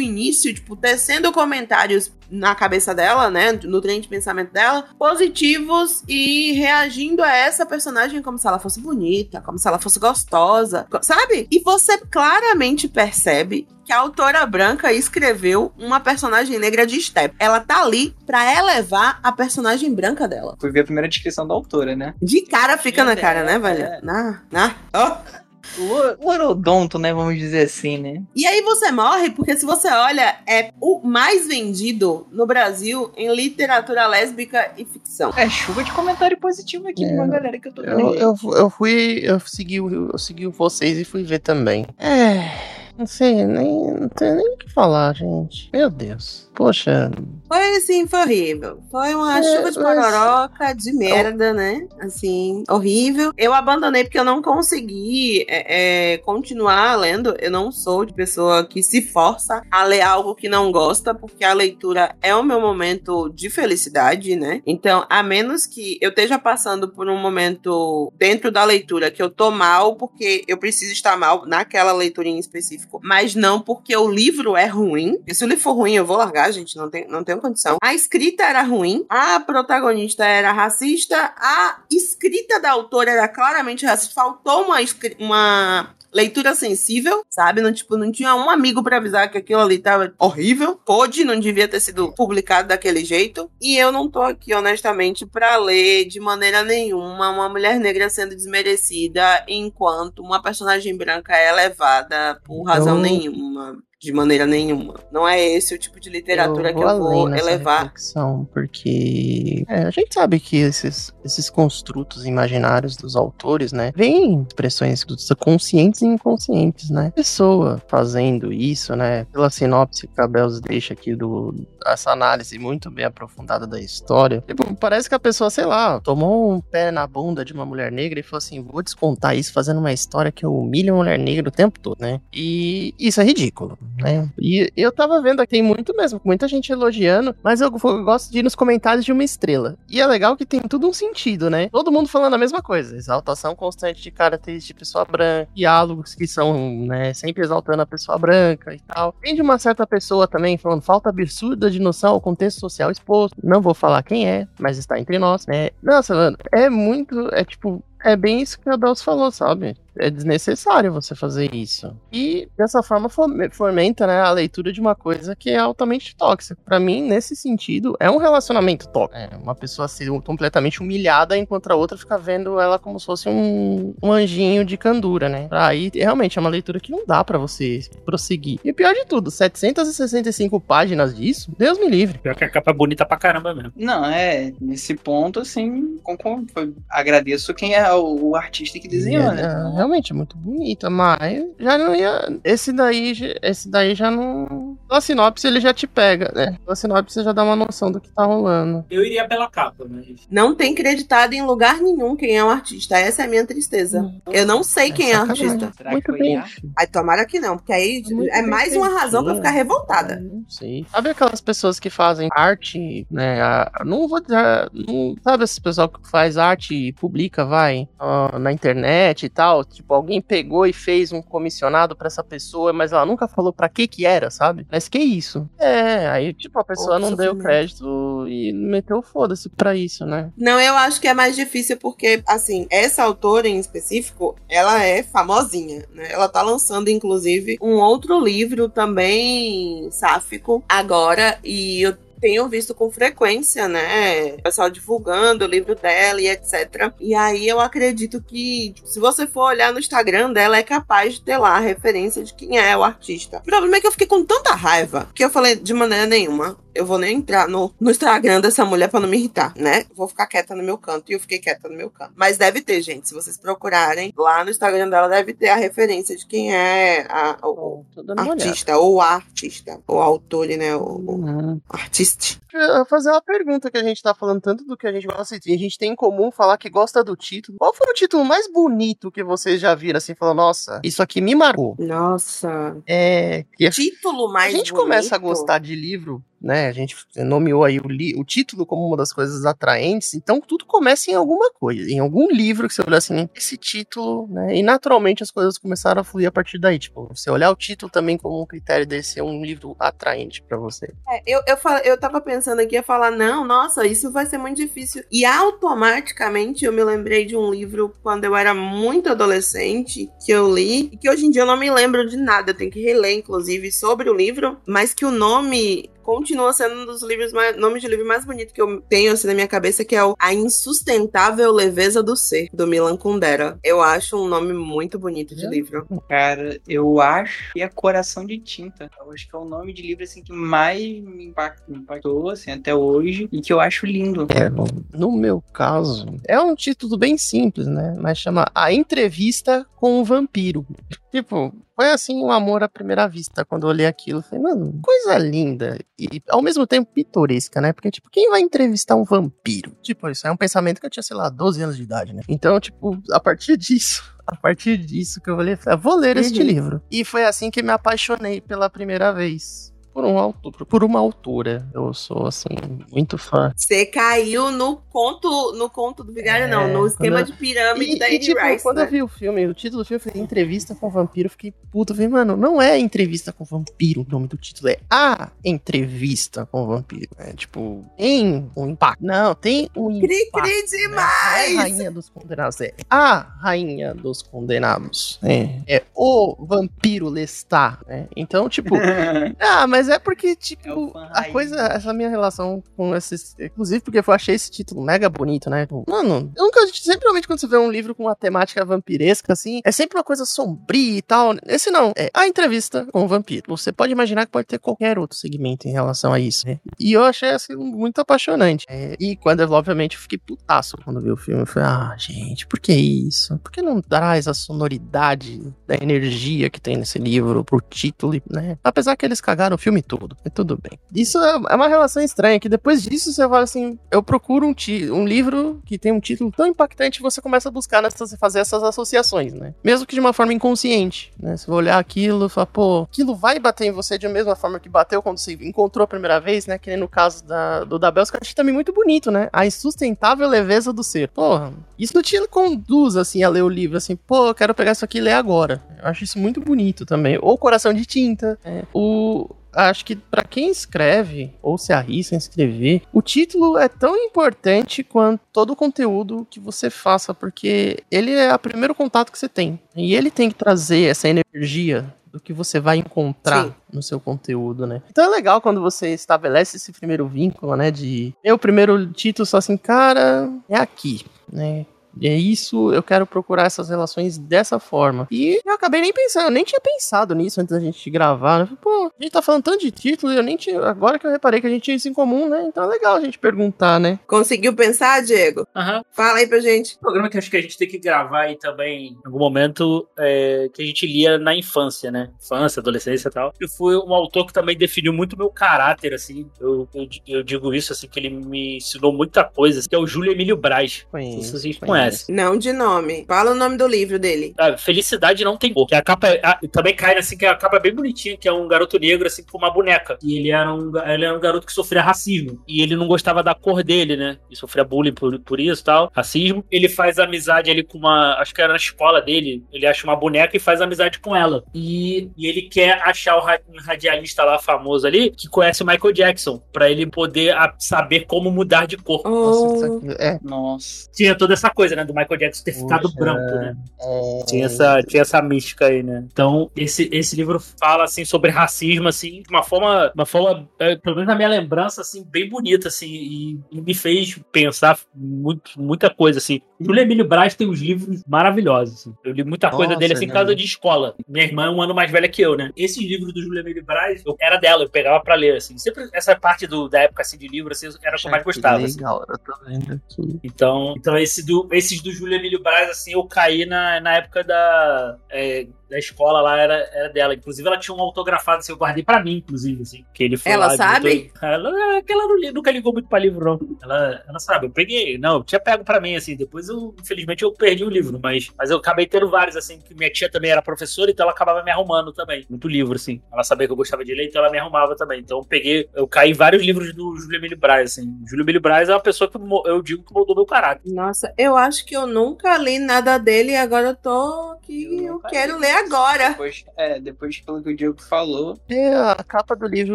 início, 0.00 0.52
tipo, 0.54 0.76
tecendo 0.76 1.32
comentários 1.32 2.12
na 2.30 2.54
cabeça 2.54 2.94
dela, 2.94 3.30
né, 3.30 3.52
no 3.64 3.80
trem 3.80 4.00
de 4.00 4.08
pensamento 4.08 4.52
dela, 4.52 4.86
positivos 4.98 6.02
e 6.08 6.52
reagindo 6.52 7.22
a 7.22 7.32
essa 7.34 7.64
personagem 7.66 8.22
como 8.22 8.38
se 8.38 8.46
ela 8.46 8.58
fosse 8.58 8.80
bonita, 8.80 9.40
como 9.40 9.58
se 9.58 9.66
ela 9.68 9.78
fosse 9.78 9.98
gostosa, 9.98 10.86
sabe? 11.02 11.46
E 11.50 11.60
você 11.60 11.98
claramente 11.98 12.88
percebe 12.88 13.66
que 13.84 13.92
a 13.92 13.98
autora 13.98 14.46
branca 14.46 14.92
escreveu 14.92 15.72
uma 15.78 16.00
personagem 16.00 16.58
negra 16.58 16.86
de 16.86 17.00
step. 17.00 17.34
Ela 17.38 17.60
tá 17.60 17.82
ali 17.82 18.16
pra 18.24 18.58
elevar 18.58 19.20
a 19.22 19.30
personagem 19.30 19.94
branca 19.94 20.26
dela. 20.26 20.56
Fui 20.58 20.70
ver 20.70 20.80
a 20.80 20.84
primeira 20.84 21.08
descrição 21.08 21.46
da 21.46 21.54
autora, 21.54 21.94
né? 21.94 22.14
De 22.20 22.40
cara 22.42 22.78
fica 22.78 23.04
na 23.04 23.14
cara, 23.14 23.44
né, 23.44 23.58
velho? 23.58 23.84
É. 23.84 24.00
Na, 24.02 24.42
na. 24.50 24.74
Oh. 24.94 25.43
O 25.78 26.28
orodonto, 26.28 26.98
né? 26.98 27.12
Vamos 27.12 27.38
dizer 27.38 27.64
assim, 27.64 27.98
né? 27.98 28.22
E 28.34 28.46
aí 28.46 28.62
você 28.62 28.90
morre 28.90 29.30
porque 29.30 29.56
se 29.56 29.66
você 29.66 29.88
olha, 29.88 30.36
é 30.46 30.72
o 30.80 31.00
mais 31.02 31.46
vendido 31.46 32.26
no 32.30 32.46
Brasil 32.46 33.10
em 33.16 33.34
literatura 33.34 34.06
lésbica 34.06 34.72
e 34.76 34.84
ficção. 34.84 35.30
É 35.36 35.48
chuva 35.48 35.82
de 35.82 35.92
comentário 35.92 36.38
positivo 36.38 36.88
aqui 36.88 37.04
é, 37.04 37.08
de 37.08 37.14
uma 37.14 37.26
galera 37.26 37.58
que 37.58 37.68
eu 37.68 37.72
tô 37.72 37.82
vendo. 37.82 38.14
Eu, 38.14 38.14
eu, 38.14 38.36
eu, 38.56 38.70
fui, 38.70 39.20
eu 39.22 39.40
segui, 39.40 39.76
eu 39.76 40.18
segui 40.18 40.46
vocês 40.46 40.98
e 40.98 41.04
fui 41.04 41.22
ver 41.22 41.40
também. 41.40 41.86
É. 41.98 42.74
Não 42.96 43.06
sei, 43.06 43.44
nem, 43.44 43.92
não 43.92 44.08
tenho 44.08 44.36
nem 44.36 44.54
o 44.54 44.56
que 44.56 44.72
falar, 44.72 45.14
gente. 45.14 45.68
Meu 45.72 45.90
Deus. 45.90 46.48
Poxa. 46.54 47.10
Foi 47.54 47.76
assim, 47.76 48.06
foi 48.08 48.20
horrível. 48.20 48.82
Foi 48.90 49.14
uma 49.14 49.38
é, 49.38 49.42
chuva 49.42 49.70
de 49.70 49.78
pororoca, 49.78 50.72
de 50.74 50.92
merda, 50.92 51.52
né? 51.52 51.86
Assim, 52.00 52.64
horrível. 52.68 53.32
Eu 53.38 53.54
abandonei 53.54 54.02
porque 54.02 54.18
eu 54.18 54.24
não 54.24 54.42
consegui 54.42 55.44
é, 55.46 56.14
é, 56.14 56.18
continuar 56.18 56.96
lendo. 56.96 57.36
Eu 57.38 57.52
não 57.52 57.70
sou 57.70 58.04
de 58.04 58.12
pessoa 58.12 58.66
que 58.66 58.82
se 58.82 59.00
força 59.00 59.62
a 59.70 59.84
ler 59.84 60.00
algo 60.00 60.34
que 60.34 60.48
não 60.48 60.72
gosta, 60.72 61.14
porque 61.14 61.44
a 61.44 61.52
leitura 61.52 62.16
é 62.20 62.34
o 62.34 62.42
meu 62.42 62.60
momento 62.60 63.28
de 63.28 63.48
felicidade, 63.48 64.34
né? 64.34 64.60
Então, 64.66 65.06
a 65.08 65.22
menos 65.22 65.64
que 65.64 65.96
eu 66.00 66.08
esteja 66.08 66.40
passando 66.40 66.88
por 66.88 67.08
um 67.08 67.16
momento 67.16 68.12
dentro 68.16 68.50
da 68.50 68.64
leitura 68.64 69.12
que 69.12 69.22
eu 69.22 69.30
tô 69.30 69.52
mal, 69.52 69.94
porque 69.94 70.42
eu 70.48 70.58
preciso 70.58 70.92
estar 70.92 71.16
mal 71.16 71.46
naquela 71.46 71.92
leitura 71.92 72.26
em 72.26 72.38
específico 72.38 73.00
mas 73.04 73.34
não 73.34 73.60
porque 73.60 73.94
o 73.94 74.10
livro 74.10 74.56
é 74.56 74.66
ruim. 74.66 75.18
E 75.26 75.34
se 75.34 75.44
o 75.44 75.46
livro 75.46 75.62
for 75.62 75.74
ruim, 75.74 75.94
eu 75.94 76.06
vou 76.06 76.16
largar, 76.16 76.50
gente, 76.50 76.74
não, 76.76 76.88
tem, 76.90 77.06
não 77.06 77.22
tenho 77.22 77.43
condição. 77.44 77.76
A 77.82 77.94
escrita 77.94 78.42
era 78.44 78.62
ruim, 78.62 79.04
a 79.08 79.38
protagonista 79.40 80.24
era 80.24 80.52
racista, 80.52 81.34
a 81.36 81.82
escrita 81.90 82.58
da 82.58 82.70
autora 82.70 83.10
era 83.10 83.28
claramente 83.28 83.84
racista. 83.84 84.14
Faltou 84.14 84.64
uma, 84.64 84.78
uma 85.18 85.94
leitura 86.12 86.54
sensível, 86.54 87.22
sabe? 87.28 87.60
Não, 87.60 87.72
tipo, 87.72 87.96
não 87.96 88.10
tinha 88.10 88.34
um 88.34 88.48
amigo 88.48 88.82
para 88.82 88.96
avisar 88.96 89.30
que 89.30 89.36
aquilo 89.36 89.60
ali 89.60 89.78
tava 89.78 90.14
horrível. 90.18 90.76
Pode, 90.86 91.24
não 91.24 91.38
devia 91.38 91.68
ter 91.68 91.80
sido 91.80 92.12
publicado 92.12 92.68
daquele 92.68 93.04
jeito. 93.04 93.50
E 93.60 93.76
eu 93.76 93.90
não 93.90 94.08
tô 94.08 94.22
aqui, 94.22 94.54
honestamente, 94.54 95.26
para 95.26 95.56
ler 95.56 96.06
de 96.06 96.20
maneira 96.20 96.62
nenhuma 96.62 97.30
uma 97.30 97.48
mulher 97.48 97.80
negra 97.80 98.08
sendo 98.08 98.34
desmerecida 98.34 99.44
enquanto 99.48 100.20
uma 100.20 100.40
personagem 100.40 100.96
branca 100.96 101.36
é 101.36 101.52
levada 101.52 102.40
por 102.44 102.62
razão 102.62 102.98
então... 102.98 103.02
nenhuma 103.02 103.82
de 104.04 104.12
maneira 104.12 104.46
nenhuma. 104.46 104.94
Não 105.10 105.26
é 105.26 105.42
esse 105.42 105.74
o 105.74 105.78
tipo 105.78 105.98
de 105.98 106.10
literatura 106.10 106.70
eu 106.70 106.74
que 106.74 106.82
eu 106.82 106.98
vou 106.98 107.34
elevar. 107.34 107.84
Reflexão, 107.84 108.46
porque 108.52 109.64
é, 109.66 109.84
a 109.84 109.90
gente 109.90 110.12
sabe 110.12 110.38
que 110.38 110.56
esses, 110.56 111.12
esses 111.24 111.48
construtos 111.48 112.26
imaginários 112.26 112.96
dos 112.96 113.16
autores, 113.16 113.72
né, 113.72 113.92
vêm 113.96 114.42
expressões 114.42 115.04
conscientes 115.38 116.02
e 116.02 116.06
inconscientes, 116.06 116.90
né? 116.90 117.12
Pessoa 117.14 117.80
fazendo 117.88 118.52
isso, 118.52 118.94
né, 118.94 119.24
pela 119.32 119.48
sinopse 119.48 120.06
que 120.06 120.20
a 120.20 120.28
Belz 120.28 120.60
deixa 120.60 120.92
aqui 120.92 121.14
do 121.14 121.54
essa 121.86 122.10
análise 122.10 122.58
muito 122.58 122.90
bem 122.90 123.04
aprofundada 123.04 123.66
da 123.66 123.80
história. 123.80 124.42
Tipo, 124.46 124.74
parece 124.74 125.08
que 125.08 125.14
a 125.14 125.18
pessoa, 125.18 125.50
sei 125.50 125.64
lá, 125.64 126.00
tomou 126.00 126.52
um 126.52 126.60
pé 126.60 126.90
na 126.90 127.06
bunda 127.06 127.44
de 127.44 127.52
uma 127.52 127.64
mulher 127.64 127.92
negra 127.92 128.20
e 128.20 128.22
falou 128.22 128.38
assim: 128.38 128.62
vou 128.62 128.82
descontar 128.82 129.36
isso 129.36 129.52
fazendo 129.52 129.80
uma 129.80 129.92
história 129.92 130.32
que 130.32 130.46
humilha 130.46 130.92
a 130.92 130.96
mulher 130.96 131.18
negra 131.18 131.48
o 131.48 131.52
tempo 131.52 131.78
todo, 131.78 132.00
né? 132.00 132.20
E 132.32 132.94
isso 132.98 133.20
é 133.20 133.24
ridículo 133.24 133.78
né? 133.98 134.28
E 134.38 134.72
eu 134.76 134.92
tava 134.92 135.20
vendo 135.20 135.40
que 135.42 135.48
tem 135.48 135.62
muito 135.62 135.94
mesmo, 135.96 136.20
muita 136.24 136.48
gente 136.48 136.70
elogiando, 136.72 137.34
mas 137.42 137.60
eu, 137.60 137.68
eu, 137.68 138.04
gosto 138.04 138.30
de 138.30 138.38
ir 138.38 138.42
nos 138.42 138.54
comentários 138.54 139.04
de 139.04 139.12
uma 139.12 139.24
estrela. 139.24 139.76
E 139.88 140.00
é 140.00 140.06
legal 140.06 140.36
que 140.36 140.46
tem 140.46 140.60
tudo 140.60 140.88
um 140.88 140.92
sentido, 140.92 141.48
né? 141.48 141.68
Todo 141.70 141.92
mundo 141.92 142.08
falando 142.08 142.34
a 142.34 142.38
mesma 142.38 142.62
coisa. 142.62 142.96
Exaltação 142.96 143.54
constante 143.54 144.02
de 144.02 144.10
características 144.10 144.64
de 144.64 144.74
pessoa 144.74 145.04
branca, 145.04 145.48
diálogos 145.54 146.14
que 146.14 146.26
são, 146.26 146.86
né, 146.86 147.12
sempre 147.12 147.42
exaltando 147.42 147.82
a 147.82 147.86
pessoa 147.86 148.18
branca 148.18 148.74
e 148.74 148.80
tal. 148.80 149.14
Tem 149.20 149.34
de 149.34 149.42
uma 149.42 149.58
certa 149.58 149.86
pessoa 149.86 150.26
também 150.26 150.56
falando 150.56 150.82
falta 150.82 151.10
absurda 151.10 151.70
de 151.70 151.78
noção 151.78 152.12
ao 152.12 152.20
contexto 152.20 152.60
social 152.60 152.90
exposto. 152.90 153.36
Não 153.42 153.60
vou 153.60 153.74
falar 153.74 154.02
quem 154.02 154.28
é, 154.28 154.46
mas 154.58 154.78
está 154.78 154.98
entre 154.98 155.18
nós, 155.18 155.46
né? 155.46 155.70
Nossa, 155.82 156.14
mano, 156.14 156.36
é 156.52 156.68
muito. 156.68 157.28
É 157.32 157.44
tipo. 157.44 157.82
É 158.02 158.16
bem 158.16 158.42
isso 158.42 158.60
que 158.60 158.68
a 158.68 158.76
Bells 158.76 159.02
falou, 159.02 159.30
sabe? 159.30 159.74
É 159.98 160.10
desnecessário 160.10 160.92
você 160.92 161.14
fazer 161.14 161.54
isso. 161.54 161.94
E 162.12 162.48
dessa 162.56 162.82
forma 162.82 163.08
fomenta, 163.08 164.06
né, 164.06 164.20
a 164.20 164.30
leitura 164.30 164.72
de 164.72 164.80
uma 164.80 164.94
coisa 164.94 165.34
que 165.34 165.50
é 165.50 165.58
altamente 165.58 166.16
tóxica. 166.16 166.58
Para 166.64 166.80
mim, 166.80 167.02
nesse 167.02 167.36
sentido, 167.36 167.96
é 168.00 168.10
um 168.10 168.18
relacionamento 168.18 168.88
tóxico. 168.88 169.18
É 169.18 169.36
uma 169.36 169.54
pessoa 169.54 169.88
ser 169.88 170.10
completamente 170.22 170.80
humilhada 170.80 171.36
enquanto 171.36 171.70
a 171.70 171.74
outra 171.74 171.96
fica 171.96 172.18
vendo 172.18 172.60
ela 172.60 172.78
como 172.78 172.98
se 172.98 173.06
fosse 173.06 173.28
um, 173.28 173.94
um 174.02 174.12
anjinho 174.12 174.64
de 174.64 174.76
candura, 174.76 175.28
né? 175.28 175.48
Aí 175.50 175.90
realmente 175.94 176.38
é 176.38 176.40
uma 176.40 176.50
leitura 176.50 176.80
que 176.80 176.92
não 176.92 177.04
dá 177.06 177.22
para 177.24 177.38
você 177.38 177.80
prosseguir. 178.04 178.60
E 178.64 178.72
pior 178.72 178.92
de 178.94 179.04
tudo, 179.06 179.30
765 179.30 180.60
páginas 180.60 181.16
disso, 181.16 181.52
Deus 181.56 181.78
me 181.78 181.88
livre. 181.88 182.18
Pior 182.18 182.34
que 182.34 182.44
a 182.44 182.50
capa 182.50 182.70
é 182.70 182.74
bonita 182.74 183.04
pra 183.06 183.16
caramba 183.16 183.54
mesmo. 183.54 183.72
Não, 183.76 184.04
é, 184.04 184.52
nesse 184.60 184.94
ponto, 184.94 185.40
assim, 185.40 185.98
concordo, 186.02 186.46
agradeço 186.88 187.54
quem 187.54 187.74
é 187.74 187.92
o, 187.92 188.30
o 188.30 188.36
artista 188.36 188.78
que 188.78 188.88
desenhou, 188.88 189.32
é, 189.32 189.34
né? 189.34 189.42
É, 189.42 189.83
realmente 189.84 190.12
é 190.12 190.14
muito 190.14 190.36
bonita, 190.36 190.88
mas 190.88 191.44
já 191.58 191.78
não 191.78 191.94
ia. 191.94 192.40
Esse 192.42 192.72
daí, 192.72 193.12
esse 193.42 193.70
daí 193.70 193.94
já 193.94 194.10
não. 194.10 194.76
Na 194.90 195.00
sinopse 195.00 195.46
ele 195.46 195.60
já 195.60 195.72
te 195.72 195.86
pega, 195.86 196.32
né? 196.34 196.58
Na 196.66 196.74
sinopse 196.74 197.22
já 197.22 197.32
dá 197.32 197.44
uma 197.44 197.56
noção 197.56 197.92
do 197.92 198.00
que 198.00 198.08
tá 198.08 198.24
rolando. 198.24 198.84
Eu 198.90 199.04
iria 199.04 199.28
pela 199.28 199.48
capa, 199.48 199.84
mas. 199.88 200.06
Não 200.30 200.54
tem 200.54 200.74
creditado 200.74 201.34
em 201.34 201.42
lugar 201.42 201.80
nenhum 201.80 202.16
quem 202.16 202.36
é 202.36 202.44
o 202.44 202.48
artista. 202.48 202.98
Essa 202.98 203.22
é 203.22 203.24
a 203.26 203.28
minha 203.28 203.46
tristeza. 203.46 204.00
Hum. 204.00 204.20
Eu 204.32 204.46
não 204.46 204.62
sei 204.62 204.90
quem 204.90 205.12
é, 205.12 205.18
o 205.18 205.22
artista. 205.22 205.72
Será 205.76 205.90
muito 205.90 206.12
bem. 206.12 206.42
Aí 206.76 206.86
tomara 206.86 207.24
que 207.26 207.38
não, 207.38 207.56
porque 207.56 207.72
aí 207.72 208.02
é, 208.30 208.38
é 208.38 208.42
mais 208.42 208.74
uma 208.74 208.88
razão 208.88 209.24
para 209.24 209.34
ficar 209.36 209.50
revoltada. 209.50 210.20
Não 210.20 210.44
sei. 210.48 210.86
Sabe 210.90 211.10
aquelas 211.10 211.40
pessoas 211.40 211.78
que 211.78 211.90
fazem 211.90 212.28
arte, 212.32 213.06
né? 213.10 213.38
Não 213.84 214.08
vou 214.08 214.20
dizer. 214.20 214.70
Não, 214.72 215.14
sabe 215.22 215.44
esse 215.44 215.60
pessoal 215.60 215.88
que 215.88 216.08
faz 216.08 216.38
arte 216.38 216.74
e 216.74 216.92
publica, 216.92 217.44
vai, 217.44 217.88
uh, 218.00 218.38
na 218.38 218.52
internet 218.52 219.26
e 219.26 219.28
tal? 219.28 219.64
Tipo, 219.74 219.94
alguém 219.94 220.20
pegou 220.20 220.66
e 220.66 220.72
fez 220.72 221.12
um 221.12 221.20
comissionado 221.20 221.96
para 221.96 222.06
essa 222.06 222.22
pessoa, 222.22 222.72
mas 222.72 222.92
ela 222.92 223.04
nunca 223.04 223.28
falou 223.28 223.52
para 223.52 223.68
que 223.68 223.86
que 223.86 224.06
era, 224.06 224.30
sabe? 224.30 224.66
Mas 224.70 224.88
que 224.88 224.98
isso? 224.98 225.48
É, 225.58 226.08
aí, 226.08 226.32
tipo, 226.32 226.58
a 226.58 226.64
pessoa 226.64 226.98
não 226.98 227.14
deu 227.14 227.36
crédito 227.36 228.26
e 228.28 228.52
meteu 228.52 229.02
foda-se 229.02 229.48
pra 229.48 229.74
isso, 229.74 230.06
né? 230.06 230.30
Não, 230.36 230.58
eu 230.60 230.74
acho 230.74 231.00
que 231.00 231.08
é 231.08 231.14
mais 231.14 231.36
difícil 231.36 231.76
porque, 231.76 232.22
assim, 232.26 232.66
essa 232.70 233.02
autora 233.02 233.48
em 233.48 233.58
específico, 233.58 234.36
ela 234.48 234.82
é 234.82 235.02
famosinha, 235.02 235.84
né? 235.92 236.08
Ela 236.10 236.28
tá 236.28 236.42
lançando, 236.42 236.88
inclusive, 236.88 237.58
um 237.60 237.74
outro 237.74 238.18
livro 238.20 238.68
também 238.68 239.88
sáfico 239.90 240.62
agora, 240.68 241.38
e 241.42 241.82
eu 241.82 241.96
tenho 242.20 242.48
visto 242.48 242.74
com 242.74 242.90
frequência, 242.90 243.68
né? 243.68 244.34
O 244.34 244.42
pessoal 244.42 244.70
divulgando 244.70 245.44
o 245.44 245.48
livro 245.48 245.74
dela 245.74 246.20
e 246.20 246.28
etc. 246.28 246.92
E 247.00 247.14
aí 247.14 247.46
eu 247.46 247.60
acredito 247.60 248.22
que, 248.22 248.72
tipo, 248.72 248.88
se 248.88 249.00
você 249.00 249.26
for 249.26 249.48
olhar 249.48 249.72
no 249.72 249.78
Instagram 249.78 250.32
dela, 250.32 250.56
é 250.56 250.62
capaz 250.62 251.14
de 251.14 251.22
ter 251.22 251.36
lá 251.36 251.56
a 251.56 251.60
referência 251.60 252.22
de 252.22 252.34
quem 252.34 252.58
é 252.58 252.76
o 252.76 252.84
artista. 252.84 253.38
O 253.38 253.42
problema 253.42 253.76
é 253.76 253.80
que 253.80 253.86
eu 253.86 253.92
fiquei 253.92 254.06
com 254.06 254.24
tanta 254.24 254.54
raiva 254.54 255.08
que 255.14 255.24
eu 255.24 255.30
falei 255.30 255.56
de 255.56 255.74
maneira 255.74 256.06
nenhuma 256.06 256.56
eu 256.74 256.84
vou 256.84 256.98
nem 256.98 257.16
entrar 257.16 257.48
no, 257.48 257.72
no 257.80 257.90
Instagram 257.90 258.40
dessa 258.40 258.64
mulher 258.64 258.88
pra 258.88 259.00
não 259.00 259.08
me 259.08 259.16
irritar, 259.16 259.54
né? 259.56 259.84
Vou 259.94 260.08
ficar 260.08 260.26
quieta 260.26 260.54
no 260.54 260.62
meu 260.62 260.76
canto. 260.76 261.10
E 261.10 261.14
eu 261.14 261.20
fiquei 261.20 261.38
quieta 261.38 261.68
no 261.68 261.76
meu 261.76 261.90
canto. 261.90 262.12
Mas 262.16 262.36
deve 262.36 262.60
ter, 262.60 262.82
gente. 262.82 263.08
Se 263.08 263.14
vocês 263.14 263.36
procurarem, 263.36 264.12
lá 264.16 264.44
no 264.44 264.50
Instagram 264.50 264.88
dela 264.88 265.08
deve 265.08 265.32
ter 265.34 265.48
a 265.48 265.56
referência 265.56 266.16
de 266.16 266.26
quem 266.26 266.54
é 266.54 267.06
a, 267.08 267.38
o 267.42 267.84
artista, 268.16 268.76
ou 268.78 269.00
a 269.00 269.14
artista, 269.14 269.80
ou 269.86 270.00
autor, 270.00 270.46
né? 270.48 270.74
O, 270.76 271.00
uhum. 271.06 271.60
artista. 271.68 272.38
Eu 272.52 272.76
vou 272.76 272.86
fazer 272.86 273.10
uma 273.10 273.22
pergunta 273.22 273.70
que 273.70 273.76
a 273.76 273.82
gente 273.82 274.02
tá 274.02 274.14
falando 274.14 274.40
tanto 274.40 274.64
do 274.64 274.76
que 274.76 274.86
a 274.86 274.92
gente 274.92 275.06
gosta 275.06 275.36
e 275.44 275.54
a 275.54 275.58
gente 275.58 275.76
tem 275.76 275.92
em 275.92 275.96
comum 275.96 276.30
falar 276.30 276.56
que 276.56 276.70
gosta 276.70 277.02
do 277.02 277.16
título. 277.16 277.58
Qual 277.58 277.74
foi 277.74 277.90
o 277.90 277.94
título 277.94 278.24
mais 278.24 278.50
bonito 278.50 279.10
que 279.10 279.24
vocês 279.24 279.60
já 279.60 279.74
viram 279.74 279.98
assim? 279.98 280.14
Falou, 280.14 280.34
nossa, 280.34 280.80
isso 280.84 281.02
aqui 281.02 281.20
me 281.20 281.34
marcou. 281.34 281.74
Nossa. 281.78 282.76
É. 282.86 283.44
Título 283.72 284.32
mais 284.32 284.54
A 284.54 284.56
gente 284.56 284.70
bonito? 284.70 284.84
começa 284.84 285.14
a 285.16 285.18
gostar 285.18 285.58
de 285.58 285.74
livro 285.74 286.24
né? 286.44 286.68
A 286.68 286.72
gente 286.72 286.94
nomeou 287.16 287.64
aí 287.64 287.78
o, 287.78 287.86
o, 288.20 288.24
título 288.24 288.66
como 288.66 288.86
uma 288.86 288.96
das 288.96 289.12
coisas 289.12 289.46
atraentes, 289.46 290.12
então 290.14 290.40
tudo 290.40 290.66
começa 290.66 291.10
em 291.10 291.14
alguma 291.14 291.50
coisa, 291.50 291.90
em 291.90 291.98
algum 291.98 292.30
livro 292.30 292.68
que 292.68 292.74
você 292.74 292.82
olha 292.86 292.98
assim, 292.98 293.28
esse 293.34 293.56
título, 293.56 294.28
né? 294.28 294.54
E 294.54 294.62
naturalmente 294.62 295.22
as 295.22 295.30
coisas 295.30 295.56
começaram 295.56 296.02
a 296.02 296.04
fluir 296.04 296.28
a 296.28 296.32
partir 296.32 296.58
daí. 296.58 296.78
Tipo, 296.78 297.08
você 297.14 297.30
olhar 297.30 297.50
o 297.50 297.56
título 297.56 297.90
também 297.90 298.18
como 298.18 298.42
um 298.42 298.46
critério 298.46 298.86
desse 298.86 299.14
ser 299.14 299.22
um 299.22 299.42
livro 299.42 299.76
atraente 299.78 300.42
para 300.42 300.56
você. 300.56 300.92
É, 301.08 301.22
eu, 301.26 301.40
eu, 301.46 301.56
eu 301.84 301.98
tava 301.98 302.20
pensando 302.20 302.60
aqui 302.60 302.76
a 302.76 302.82
falar, 302.82 303.10
não, 303.10 303.44
nossa, 303.46 303.86
isso 303.86 304.10
vai 304.10 304.26
ser 304.26 304.38
muito 304.38 304.56
difícil. 304.56 305.04
E 305.10 305.24
automaticamente 305.24 306.64
eu 306.64 306.72
me 306.72 306.82
lembrei 306.82 307.24
de 307.24 307.36
um 307.36 307.52
livro 307.52 307.94
quando 308.02 308.24
eu 308.24 308.34
era 308.34 308.52
muito 308.52 309.08
adolescente, 309.08 310.10
que 310.24 310.32
eu 310.32 310.52
li, 310.52 310.90
e 310.92 310.96
que 310.96 311.08
hoje 311.08 311.26
em 311.26 311.30
dia 311.30 311.42
eu 311.42 311.46
não 311.46 311.56
me 311.56 311.70
lembro 311.70 312.06
de 312.08 312.16
nada, 312.16 312.50
eu 312.50 312.56
tenho 312.56 312.70
que 312.70 312.82
reler, 312.82 313.16
inclusive, 313.16 313.70
sobre 313.70 314.10
o 314.10 314.14
livro, 314.14 314.58
mas 314.66 314.92
que 314.92 315.04
o 315.04 315.10
nome 315.10 315.90
continua 316.04 316.52
sendo 316.52 316.82
um 316.82 316.86
dos 316.86 317.02
livros 317.02 317.32
mais, 317.32 317.56
nomes 317.56 317.82
de 317.82 317.88
livro 317.88 318.06
mais 318.06 318.24
bonito 318.24 318.52
que 318.52 318.60
eu 318.60 318.80
tenho 318.82 319.12
assim 319.12 319.26
na 319.26 319.34
minha 319.34 319.48
cabeça, 319.48 319.84
que 319.84 319.96
é 319.96 320.04
o 320.04 320.14
A 320.18 320.32
Insustentável 320.32 321.50
Leveza 321.50 322.02
do 322.02 322.14
Ser, 322.14 322.48
do 322.52 322.66
Milan 322.66 322.96
Kundera. 322.96 323.58
Eu 323.64 323.82
acho 323.82 324.22
um 324.22 324.28
nome 324.28 324.52
muito 324.52 324.98
bonito 324.98 325.34
de 325.34 325.46
é. 325.46 325.48
livro. 325.48 325.86
Cara, 326.08 326.60
eu 326.68 327.00
acho 327.00 327.54
que 327.54 327.62
é 327.62 327.68
Coração 327.68 328.24
de 328.24 328.38
Tinta. 328.38 328.90
Eu 329.00 329.10
acho 329.10 329.28
que 329.28 329.34
é 329.34 329.38
o 329.38 329.44
nome 329.44 329.72
de 329.72 329.82
livro 329.82 330.04
assim 330.04 330.22
que 330.22 330.32
mais 330.32 330.80
me 331.02 331.24
impactou 331.24 332.28
assim 332.28 332.50
até 332.50 332.74
hoje 332.74 333.28
e 333.32 333.40
que 333.40 333.52
eu 333.52 333.58
acho 333.58 333.86
lindo. 333.86 334.26
É, 334.30 334.50
no 334.96 335.10
meu 335.10 335.42
caso, 335.52 336.06
é 336.28 336.38
um 336.38 336.54
título 336.54 336.98
bem 336.98 337.16
simples, 337.16 337.66
né? 337.66 337.96
Mas 337.98 338.18
chama 338.18 338.46
A 338.54 338.72
Entrevista 338.72 339.66
com 339.76 340.00
o 340.00 340.04
Vampiro. 340.04 340.66
Tipo, 341.14 341.54
foi 341.76 341.90
assim 341.90 342.22
um 342.22 342.30
amor 342.30 342.62
à 342.62 342.68
primeira 342.68 343.08
vista 343.08 343.44
quando 343.44 343.64
eu 343.64 343.70
olhei 343.70 343.86
aquilo. 343.86 344.22
Falei, 344.22 344.42
mano, 344.42 344.80
coisa 344.82 345.18
linda. 345.18 345.78
E 345.98 346.22
ao 346.28 346.40
mesmo 346.40 346.66
tempo 346.66 346.92
pitoresca, 346.92 347.60
né? 347.60 347.72
Porque, 347.72 347.90
tipo, 347.90 348.08
quem 348.10 348.30
vai 348.30 348.40
entrevistar 348.40 348.94
um 348.94 349.04
vampiro? 349.04 349.76
Tipo, 349.82 350.08
isso 350.08 350.26
é 350.26 350.30
um 350.30 350.36
pensamento 350.36 350.80
que 350.80 350.86
eu 350.86 350.90
tinha, 350.90 351.02
sei 351.02 351.16
lá, 351.16 351.28
12 351.28 351.62
anos 351.62 351.76
de 351.76 351.82
idade, 351.82 352.14
né? 352.14 352.22
Então, 352.28 352.58
tipo, 352.60 352.96
a 353.10 353.20
partir 353.20 353.56
disso, 353.56 354.04
a 354.26 354.36
partir 354.36 354.78
disso 354.78 355.20
que 355.20 355.28
eu 355.28 355.36
falei, 355.36 355.56
vou 355.80 355.96
ler 355.96 356.16
uhum. 356.16 356.22
este 356.22 356.42
livro. 356.42 356.82
E 356.90 357.04
foi 357.04 357.24
assim 357.24 357.50
que 357.50 357.62
me 357.62 357.70
apaixonei 357.70 358.40
pela 358.40 358.70
primeira 358.70 359.12
vez 359.12 359.73
por 359.94 360.04
um 360.04 360.18
autor, 360.18 360.66
por 360.66 360.82
uma 360.82 360.98
autora. 360.98 361.66
Eu 361.72 361.94
sou 361.94 362.26
assim 362.26 362.48
muito 362.90 363.16
fã. 363.16 363.52
Você 363.56 363.86
caiu 363.86 364.50
no 364.50 364.76
conto, 364.76 365.52
no 365.52 365.70
conto 365.70 366.02
do 366.02 366.12
Vigário, 366.12 366.46
é, 366.46 366.48
não, 366.48 366.66
no 366.66 366.86
esquema 366.86 367.20
eu... 367.20 367.24
de 367.24 367.32
pirâmide 367.32 367.92
e, 367.92 367.98
da 367.98 368.06
Anne 368.06 368.18
tipo, 368.18 368.40
Rice. 368.40 368.62
Quando 368.64 368.78
né? 368.78 368.84
eu 368.84 368.90
vi 368.90 369.02
o 369.02 369.08
filme, 369.08 369.46
o 369.46 369.54
título 369.54 369.84
do 369.84 369.86
filme 369.86 370.00
foi 370.00 370.20
Entrevista 370.20 370.74
com 370.74 370.88
o 370.88 370.90
Vampiro, 370.90 371.26
eu 371.26 371.30
fiquei 371.30 371.54
puto, 371.70 371.92
eu 371.92 371.96
falei, 371.96 372.08
mano, 372.08 372.36
não 372.36 372.60
é 372.60 372.76
Entrevista 372.76 373.32
com 373.32 373.44
o 373.44 373.46
Vampiro, 373.46 374.02
o 374.02 374.06
nome 374.10 374.26
do 374.26 374.36
título 374.36 374.68
é 374.68 374.78
A 374.90 375.30
Entrevista 375.44 376.44
com 376.46 376.64
o 376.64 376.66
Vampiro. 376.66 377.10
É 377.16 377.32
tipo, 377.32 377.84
tem 377.96 378.50
um 378.56 378.70
impacto. 378.70 379.04
Não, 379.04 379.32
tem 379.34 379.70
um 379.76 379.92
impacto. 379.92 380.08
Cri, 380.08 380.30
cri 380.32 380.62
né? 380.62 380.88
demais! 380.88 381.54
É 381.54 381.56
a 381.56 381.62
Rainha 381.62 381.90
dos 381.92 382.08
Condenados, 382.08 382.60
é 382.60 382.74
a 382.90 383.18
Rainha 383.40 383.94
dos 383.94 384.22
Condenados. 384.22 385.20
É, 385.22 385.60
é 385.68 385.82
o 385.94 386.34
Vampiro 386.44 387.08
Lestat, 387.08 387.78
né? 387.86 388.08
Então, 388.16 388.48
tipo, 388.48 388.74
ah, 389.38 389.66
mas 389.66 389.83
mas 389.84 389.88
é 389.90 389.98
porque, 389.98 390.34
tipo, 390.34 390.92
é 390.96 391.20
a 391.20 391.30
coisa, 391.30 391.56
essa 391.56 391.92
minha 391.92 392.08
relação 392.08 392.62
com 392.74 392.96
esses. 392.96 393.36
Inclusive, 393.38 393.82
porque 393.82 393.98
eu 393.98 394.14
achei 394.14 394.34
esse 394.34 394.50
título 394.50 394.82
mega 394.82 395.10
bonito, 395.10 395.50
né? 395.50 395.66
Tipo, 395.66 395.84
mano, 395.86 396.32
eu 396.34 396.44
nunca. 396.44 396.66
Sempre, 396.72 397.06
quando 397.26 397.38
você 397.38 397.46
vê 397.46 397.58
um 397.58 397.70
livro 397.70 397.94
com 397.94 398.04
uma 398.04 398.16
temática 398.16 398.64
vampiresca, 398.64 399.34
assim, 399.34 399.60
é 399.62 399.70
sempre 399.70 399.98
uma 399.98 400.04
coisa 400.04 400.24
sombria 400.24 400.98
e 400.98 401.02
tal. 401.02 401.34
Esse 401.46 401.70
não. 401.70 401.92
É 401.96 402.10
a 402.14 402.26
entrevista 402.26 402.86
com 402.86 403.04
o 403.04 403.08
vampiro. 403.08 403.44
Você 403.48 403.72
pode 403.72 403.92
imaginar 403.92 404.24
que 404.24 404.32
pode 404.32 404.46
ter 404.46 404.58
qualquer 404.58 404.98
outro 404.98 405.18
segmento 405.18 405.68
em 405.68 405.72
relação 405.72 406.12
a 406.12 406.18
isso, 406.18 406.46
né? 406.46 406.58
E 406.80 406.92
eu 406.94 407.04
achei, 407.04 407.30
assim, 407.30 407.54
muito 407.54 408.00
apaixonante. 408.00 408.64
É, 408.68 408.96
e 408.98 409.16
quando, 409.16 409.40
eu, 409.40 409.50
obviamente, 409.50 409.96
eu 409.96 410.02
fiquei 410.02 410.18
putaço 410.18 410.78
quando 410.82 411.00
vi 411.00 411.10
o 411.10 411.16
filme. 411.16 411.42
Eu 411.42 411.46
falei, 411.46 411.68
ah, 411.68 411.94
gente, 411.98 412.46
por 412.46 412.58
que 412.58 412.72
isso? 412.72 413.38
Por 413.38 413.52
que 413.52 413.60
não 413.60 413.82
traz 413.82 414.26
a 414.26 414.32
sonoridade 414.32 415.54
da 415.66 415.74
energia 415.74 416.48
que 416.48 416.60
tem 416.60 416.76
nesse 416.78 416.98
livro 416.98 417.44
pro 417.44 417.60
título, 417.60 418.14
né? 418.30 418.56
Apesar 418.64 418.96
que 418.96 419.04
eles 419.04 419.20
cagaram 419.20 419.56
o 419.56 419.58
filme 419.58 419.73
filme 419.74 419.82
todo. 419.82 420.16
É 420.24 420.30
tudo 420.30 420.56
bem. 420.56 420.78
Isso 420.94 421.18
é, 421.18 421.30
é 421.50 421.54
uma 421.54 421.68
relação 421.68 422.02
estranha, 422.02 422.38
que 422.38 422.48
depois 422.48 422.82
disso 422.82 423.12
você 423.12 423.22
fala 423.22 423.42
assim, 423.42 423.78
eu 423.90 424.02
procuro 424.02 424.46
um, 424.46 424.54
um 424.92 425.04
livro 425.04 425.60
que 425.64 425.78
tem 425.78 425.92
um 425.92 426.00
título 426.00 426.30
tão 426.30 426.46
impactante 426.46 427.02
você 427.02 427.20
começa 427.20 427.48
a 427.48 427.52
buscar 427.52 427.82
nessas, 427.82 428.14
fazer 428.14 428.40
essas 428.40 428.62
associações, 428.62 429.32
né? 429.32 429.54
Mesmo 429.62 429.86
que 429.86 429.94
de 429.94 430.00
uma 430.00 430.12
forma 430.12 430.32
inconsciente, 430.32 431.12
né? 431.18 431.36
Você 431.36 431.46
vai 431.46 431.56
olhar 431.56 431.78
aquilo 431.78 432.26
e 432.26 432.28
falar, 432.28 432.46
pô, 432.46 432.82
aquilo 432.82 433.14
vai 433.14 433.38
bater 433.38 433.66
em 433.66 433.72
você 433.72 433.98
de 433.98 434.06
mesma 434.08 434.36
forma 434.36 434.60
que 434.60 434.68
bateu 434.68 435.02
quando 435.02 435.18
você 435.18 435.32
encontrou 435.40 435.84
a 435.84 435.88
primeira 435.88 436.20
vez, 436.20 436.46
né? 436.46 436.58
Que 436.58 436.70
nem 436.70 436.78
no 436.78 436.88
caso 436.88 437.24
da, 437.24 437.64
do 437.64 437.78
da 437.78 437.90
Belska, 437.90 438.16
eu 438.16 438.20
achei 438.22 438.34
também 438.34 438.54
muito 438.54 438.72
bonito, 438.72 439.10
né? 439.10 439.28
A 439.32 439.46
insustentável 439.46 440.28
leveza 440.28 440.72
do 440.72 440.82
ser. 440.82 441.08
Porra, 441.08 441.52
isso 441.78 442.00
te 442.02 442.14
conduz, 442.28 442.96
assim, 442.96 443.22
a 443.22 443.28
ler 443.28 443.42
o 443.42 443.48
livro, 443.48 443.76
assim, 443.76 443.96
pô, 443.96 444.28
eu 444.28 444.34
quero 444.34 444.54
pegar 444.54 444.72
isso 444.72 444.84
aqui 444.84 444.98
e 444.98 445.00
ler 445.00 445.12
agora. 445.12 445.62
Eu 445.82 445.88
acho 445.88 446.04
isso 446.04 446.18
muito 446.18 446.40
bonito 446.40 446.86
também. 446.86 447.18
Ou 447.20 447.36
Coração 447.36 447.72
de 447.72 447.84
Tinta, 447.84 448.38
é, 448.44 448.64
o 448.72 449.28
acho 449.54 449.84
que 449.84 449.96
pra 449.96 450.24
quem 450.24 450.50
escreve 450.50 451.32
ou 451.42 451.56
se 451.58 451.72
arrisca 451.72 452.14
em 452.14 452.18
escrever, 452.18 452.82
o 452.92 453.02
título 453.02 453.58
é 453.58 453.68
tão 453.68 453.96
importante 453.96 454.82
quanto 454.82 455.20
todo 455.32 455.52
o 455.52 455.56
conteúdo 455.56 456.26
que 456.30 456.40
você 456.40 456.70
faça, 456.70 457.14
porque 457.14 457.82
ele 457.90 458.12
é 458.12 458.34
o 458.34 458.38
primeiro 458.38 458.74
contato 458.74 459.10
que 459.10 459.18
você 459.18 459.28
tem. 459.28 459.58
E 459.76 459.94
ele 459.94 460.10
tem 460.10 460.28
que 460.28 460.36
trazer 460.36 460.90
essa 460.90 461.08
energia 461.08 461.92
do 462.14 462.20
que 462.20 462.32
você 462.32 462.60
vai 462.60 462.76
encontrar 462.76 463.46
Sim. 463.46 463.54
no 463.72 463.82
seu 463.82 463.98
conteúdo, 463.98 464.68
né? 464.68 464.82
Então 464.88 465.04
é 465.04 465.08
legal 465.08 465.40
quando 465.40 465.60
você 465.60 465.92
estabelece 465.92 466.56
esse 466.56 466.70
primeiro 466.70 467.08
vínculo, 467.08 467.56
né? 467.56 467.72
De 467.72 468.14
eu 468.22 468.38
primeiro 468.38 468.86
título 468.92 469.26
só 469.26 469.38
assim, 469.38 469.56
cara, 469.56 470.30
é 470.48 470.56
aqui, 470.56 471.04
né? 471.30 471.66
E 472.00 472.08
é 472.08 472.14
isso, 472.14 472.72
eu 472.72 472.82
quero 472.82 473.06
procurar 473.06 473.44
essas 473.44 473.68
relações 473.68 474.18
dessa 474.18 474.58
forma. 474.58 475.06
E 475.10 475.40
eu 475.44 475.54
acabei 475.54 475.80
nem 475.80 475.92
pensando, 475.92 476.26
eu 476.26 476.30
nem 476.30 476.44
tinha 476.44 476.60
pensado 476.60 477.14
nisso 477.14 477.40
antes 477.40 477.54
da 477.54 477.60
gente 477.60 477.88
gravar. 477.90 478.38
Né? 478.38 478.42
Eu 478.42 478.46
falei, 478.46 478.58
Pô, 478.62 478.92
a 478.98 479.02
gente 479.02 479.12
tá 479.12 479.22
falando 479.22 479.42
tanto 479.42 479.60
de 479.60 479.70
título 479.70 480.12
e 480.12 480.16
eu 480.16 480.22
nem 480.22 480.36
tinha. 480.36 480.60
Agora 480.60 480.98
que 480.98 481.06
eu 481.06 481.10
reparei 481.10 481.40
que 481.40 481.46
a 481.46 481.50
gente 481.50 481.62
tinha 481.62 481.76
isso 481.76 481.88
em 481.88 481.92
comum, 481.92 482.28
né? 482.28 482.44
Então 482.48 482.64
é 482.64 482.66
legal 482.66 482.96
a 482.96 483.00
gente 483.00 483.18
perguntar, 483.18 483.78
né? 483.78 483.98
Conseguiu 484.06 484.54
pensar, 484.54 485.02
Diego? 485.02 485.46
Aham. 485.54 485.84
Fala 485.92 486.18
aí 486.18 486.26
pra 486.26 486.40
gente. 486.40 486.76
Um 486.76 486.80
programa 486.80 487.08
que 487.08 487.18
acho 487.18 487.30
que 487.30 487.36
a 487.36 487.42
gente 487.42 487.56
tem 487.56 487.68
que 487.68 487.78
gravar 487.78 488.22
aí 488.22 488.36
também, 488.36 488.88
em 488.88 488.98
algum 489.04 489.18
momento, 489.18 489.86
é, 489.98 490.48
que 490.52 490.62
a 490.62 490.66
gente 490.66 490.86
lia 490.86 491.18
na 491.18 491.34
infância, 491.34 491.90
né? 491.90 492.10
Infância, 492.20 492.60
adolescência 492.60 493.08
e 493.08 493.12
tal. 493.12 493.32
E 493.40 493.48
foi 493.48 493.76
um 493.76 493.94
autor 493.94 494.26
que 494.26 494.32
também 494.32 494.56
definiu 494.56 494.92
muito 494.92 495.16
meu 495.16 495.30
caráter, 495.30 495.94
assim. 495.94 496.28
Eu, 496.40 496.68
eu, 496.74 496.88
eu 497.06 497.22
digo 497.22 497.52
isso, 497.54 497.72
assim, 497.72 497.88
que 497.88 497.98
ele 497.98 498.10
me 498.10 498.56
ensinou 498.56 498.92
muita 498.92 499.24
coisa, 499.24 499.60
assim, 499.60 499.68
que 499.68 499.74
é 499.74 499.78
o 499.78 499.86
Júlio 499.86 500.12
Emílio 500.12 500.36
Braz. 500.36 500.86
Não 500.92 501.00
sei 501.00 501.10
se 501.12 501.14
Conheço, 501.14 501.38
vocês 501.38 501.58
conheço. 501.58 501.83
Conhecem. 501.84 502.14
Não 502.14 502.36
de 502.38 502.52
nome. 502.52 503.04
Fala 503.06 503.32
o 503.32 503.34
nome 503.34 503.56
do 503.56 503.66
livro 503.66 503.98
dele. 503.98 504.34
Ah, 504.38 504.56
Felicidade 504.56 505.24
não 505.24 505.36
tem 505.36 505.52
cor. 505.52 505.66
Que 505.66 505.74
a 505.74 505.82
capa 505.82 506.08
é- 506.08 506.20
ah, 506.22 506.38
também 506.50 506.74
cai 506.74 506.96
assim, 506.98 507.16
que 507.16 507.26
a 507.26 507.34
capa 507.34 507.56
é 507.56 507.60
bem 507.60 507.74
bonitinha, 507.74 508.16
que 508.16 508.28
é 508.28 508.32
um 508.32 508.46
garoto 508.48 508.78
negro, 508.78 509.06
assim, 509.06 509.22
com 509.24 509.38
uma 509.38 509.50
boneca. 509.50 509.98
E 510.02 510.18
ele 510.18 510.30
era 510.30 510.52
um, 510.52 510.72
ele 510.86 511.04
era 511.04 511.16
um 511.16 511.20
garoto 511.20 511.46
que 511.46 511.52
sofria 511.52 511.82
racismo. 511.82 512.42
E 512.48 512.62
ele 512.62 512.76
não 512.76 512.86
gostava 512.86 513.22
da 513.22 513.34
cor 513.34 513.62
dele, 513.62 513.96
né? 513.96 514.16
E 514.30 514.36
sofria 514.36 514.64
bullying 514.64 514.92
por, 514.92 515.18
por 515.20 515.40
isso 515.40 515.62
e 515.62 515.64
tal, 515.64 515.90
racismo. 515.94 516.44
Ele 516.50 516.68
faz 516.68 516.98
amizade 516.98 517.50
ali 517.50 517.62
com 517.62 517.78
uma. 517.78 518.14
Acho 518.18 518.34
que 518.34 518.40
era 518.40 518.50
na 518.52 518.56
escola 518.56 519.00
dele. 519.00 519.44
Ele 519.52 519.66
acha 519.66 519.84
uma 519.86 519.96
boneca 519.96 520.36
e 520.36 520.40
faz 520.40 520.60
amizade 520.60 520.98
com 520.98 521.14
ela. 521.14 521.44
E, 521.54 522.10
e 522.16 522.26
ele 522.26 522.42
quer 522.42 522.80
achar 522.82 523.16
o 523.16 523.20
ra- 523.20 523.40
um 523.48 523.60
radialista 523.60 524.24
lá 524.24 524.38
famoso 524.38 524.86
ali 524.86 525.10
que 525.10 525.28
conhece 525.28 525.62
o 525.62 525.66
Michael 525.66 525.92
Jackson. 525.92 526.42
Pra 526.52 526.70
ele 526.70 526.86
poder 526.86 527.34
ah, 527.36 527.54
saber 527.58 528.06
como 528.06 528.30
mudar 528.30 528.66
de 528.66 528.76
cor. 528.76 529.02
Nossa, 529.04 529.40
Oh, 529.44 529.54
isso 529.54 529.64
aqui- 529.64 530.02
é, 530.02 530.18
Nossa. 530.22 530.90
Tinha 530.92 531.14
toda 531.16 531.34
essa 531.34 531.50
coisa, 531.50 531.73
né? 531.76 531.84
Do 531.84 531.94
Michael 531.94 532.18
Jackson 532.18 532.44
ter 532.44 532.52
ficado 532.52 532.82
Puxa. 532.82 532.98
branco, 532.98 533.34
né? 533.36 533.56
é, 533.80 534.24
Tinha 534.26 534.46
essa, 534.46 534.82
tinha 534.82 535.02
essa 535.02 535.22
mística 535.22 535.66
aí, 535.66 535.82
né? 535.82 536.06
Então, 536.12 536.50
esse, 536.56 536.88
esse 536.92 537.16
livro 537.16 537.40
fala, 537.60 537.84
assim, 537.84 538.04
sobre 538.04 538.30
racismo, 538.30 538.88
assim, 538.88 539.22
de 539.22 539.30
uma 539.30 539.42
forma, 539.42 539.92
uma 539.94 540.06
forma, 540.06 540.48
é, 540.58 540.76
pelo 540.76 540.96
menos 540.96 541.08
na 541.08 541.14
minha 541.14 541.28
lembrança, 541.28 541.80
assim, 541.80 542.04
bem 542.04 542.28
bonita, 542.28 542.68
assim, 542.68 542.88
e, 542.88 543.40
e 543.52 543.60
me 543.60 543.74
fez 543.74 544.18
pensar 544.32 544.78
muito, 544.94 545.60
muita 545.60 545.90
coisa, 545.90 546.18
assim. 546.18 546.40
O 546.60 546.64
Júlio 546.64 546.82
Emílio 546.82 547.06
Braz 547.06 547.34
tem 547.34 547.48
uns 547.48 547.60
livros 547.60 548.02
maravilhosos, 548.06 548.80
assim. 548.80 548.94
Eu 549.04 549.12
li 549.12 549.24
muita 549.24 549.50
coisa 549.50 549.70
Nossa, 549.70 549.80
dele, 549.80 549.94
assim, 549.94 550.04
em 550.04 550.08
né? 550.08 550.14
casa 550.14 550.34
de 550.34 550.44
escola. 550.44 550.94
Minha 551.08 551.24
irmã 551.24 551.46
é 551.46 551.50
um 551.50 551.60
ano 551.60 551.74
mais 551.74 551.90
velha 551.90 552.08
que 552.08 552.22
eu, 552.22 552.36
né? 552.36 552.50
Esses 552.56 552.82
livros 552.82 553.12
do 553.12 553.22
Júlio 553.22 553.40
Emílio 553.40 553.64
Braz, 553.64 554.02
eu 554.06 554.16
era 554.20 554.36
dela, 554.36 554.64
eu 554.64 554.70
pegava 554.70 555.02
pra 555.02 555.14
ler, 555.14 555.36
assim. 555.36 555.58
Sempre 555.58 555.88
essa 555.92 556.14
parte 556.16 556.46
do, 556.46 556.68
da 556.68 556.80
época, 556.80 557.02
assim, 557.02 557.18
de 557.18 557.28
livro, 557.28 557.52
assim, 557.52 557.66
era 557.82 557.96
o 557.96 557.98
que 557.98 558.06
eu 558.06 558.10
mais 558.10 558.22
que 558.22 558.26
gostava, 558.26 558.64
assim. 558.64 558.76
Legal, 558.76 559.04
eu 559.08 559.18
tô 559.18 559.44
vendo 559.44 559.72
aqui. 559.72 560.20
Então, 560.22 560.74
então 560.76 560.96
esse 560.96 561.24
do, 561.24 561.48
esses 561.64 561.82
do 561.82 561.92
Júlio 561.92 562.16
Emílio 562.16 562.42
Braz, 562.42 562.70
assim, 562.70 562.92
eu 562.92 563.04
caí 563.04 563.46
na, 563.46 563.80
na 563.80 563.96
época 563.96 564.22
da, 564.22 564.96
é, 565.10 565.46
da 565.68 565.78
escola 565.78 566.20
lá, 566.20 566.38
era, 566.38 566.54
era 566.72 566.88
dela. 566.88 567.14
Inclusive, 567.14 567.46
ela 567.46 567.58
tinha 567.58 567.76
um 567.76 567.80
autografado, 567.80 568.38
assim, 568.38 568.52
eu 568.52 568.56
guardei 568.56 568.84
pra 568.84 569.02
mim, 569.02 569.16
inclusive, 569.16 569.62
assim. 569.62 569.84
Que 569.92 570.04
ele 570.04 570.16
foi 570.16 570.32
Ela 570.32 570.46
lá, 570.46 570.56
sabe? 570.56 571.12
Ela, 571.20 571.76
é 571.76 571.82
que 571.82 571.92
ela 571.92 572.06
não 572.06 572.32
nunca 572.32 572.50
ligou 572.50 572.72
muito 572.72 572.88
pra 572.88 572.98
livro, 572.98 573.24
não. 573.24 573.58
Ela, 573.62 574.02
ela 574.06 574.18
sabe, 574.18 574.46
eu 574.46 574.50
peguei. 574.50 574.98
Não, 574.98 575.16
eu 575.16 575.24
tinha 575.24 575.40
pego 575.40 575.64
pra 575.64 575.80
mim, 575.80 575.96
assim. 575.96 576.16
Depois, 576.16 576.48
eu, 576.48 576.74
infelizmente, 576.80 577.22
eu 577.22 577.32
perdi 577.32 577.64
o 577.64 577.68
livro, 577.68 577.98
mas, 578.02 578.30
mas 578.36 578.50
eu 578.50 578.58
acabei 578.58 578.86
tendo 578.86 579.08
vários, 579.08 579.36
assim, 579.36 579.60
que 579.60 579.74
minha 579.74 579.90
tia 579.90 580.10
também 580.10 580.30
era 580.30 580.42
professora, 580.42 580.90
então 580.90 581.04
ela 581.04 581.12
acabava 581.12 581.42
me 581.42 581.50
arrumando 581.50 581.92
também. 581.92 582.24
Muito 582.28 582.48
livro, 582.48 582.74
assim. 582.74 583.00
Ela 583.12 583.24
sabia 583.24 583.46
que 583.46 583.52
eu 583.52 583.56
gostava 583.56 583.84
de 583.84 583.94
ler, 583.94 584.06
então 584.06 584.22
ela 584.22 584.30
me 584.30 584.38
arrumava 584.38 584.76
também. 584.76 585.00
Então, 585.00 585.18
eu 585.18 585.24
peguei, 585.24 585.68
eu 585.74 585.86
caí 585.86 586.10
em 586.10 586.14
vários 586.14 586.42
livros 586.42 586.74
do 586.74 586.96
Júlio 586.96 587.18
Emílio 587.18 587.38
Braz, 587.38 587.72
assim. 587.72 587.98
Júlio 588.08 588.24
Emílio 588.24 588.40
Braz 588.40 588.68
é 588.68 588.74
uma 588.74 588.80
pessoa 588.80 589.10
que 589.10 589.16
eu 589.16 589.62
digo 589.62 589.82
que 589.82 589.92
moldou 589.92 590.14
meu 590.14 590.26
caráter. 590.26 590.72
Nossa, 590.72 591.12
eu 591.16 591.36
acho 591.36 591.53
que 591.60 591.76
eu 591.76 591.86
nunca 591.86 592.36
li 592.38 592.58
nada 592.58 592.98
dele 592.98 593.32
e 593.32 593.36
agora 593.36 593.68
eu 593.68 593.76
tô 593.76 594.36
que 594.44 594.84
eu 594.84 594.94
nunca 594.94 595.08
quero 595.08 595.38
ler 595.38 595.52
agora. 595.52 596.10
Depois, 596.10 596.44
é, 596.56 596.80
depois 596.80 597.20
pelo 597.20 597.42
que 597.42 597.50
o 597.50 597.56
Diego 597.56 597.80
falou. 597.82 598.38
É, 598.48 598.74
a 598.74 599.02
capa 599.02 599.34
do 599.34 599.46
livro, 599.46 599.74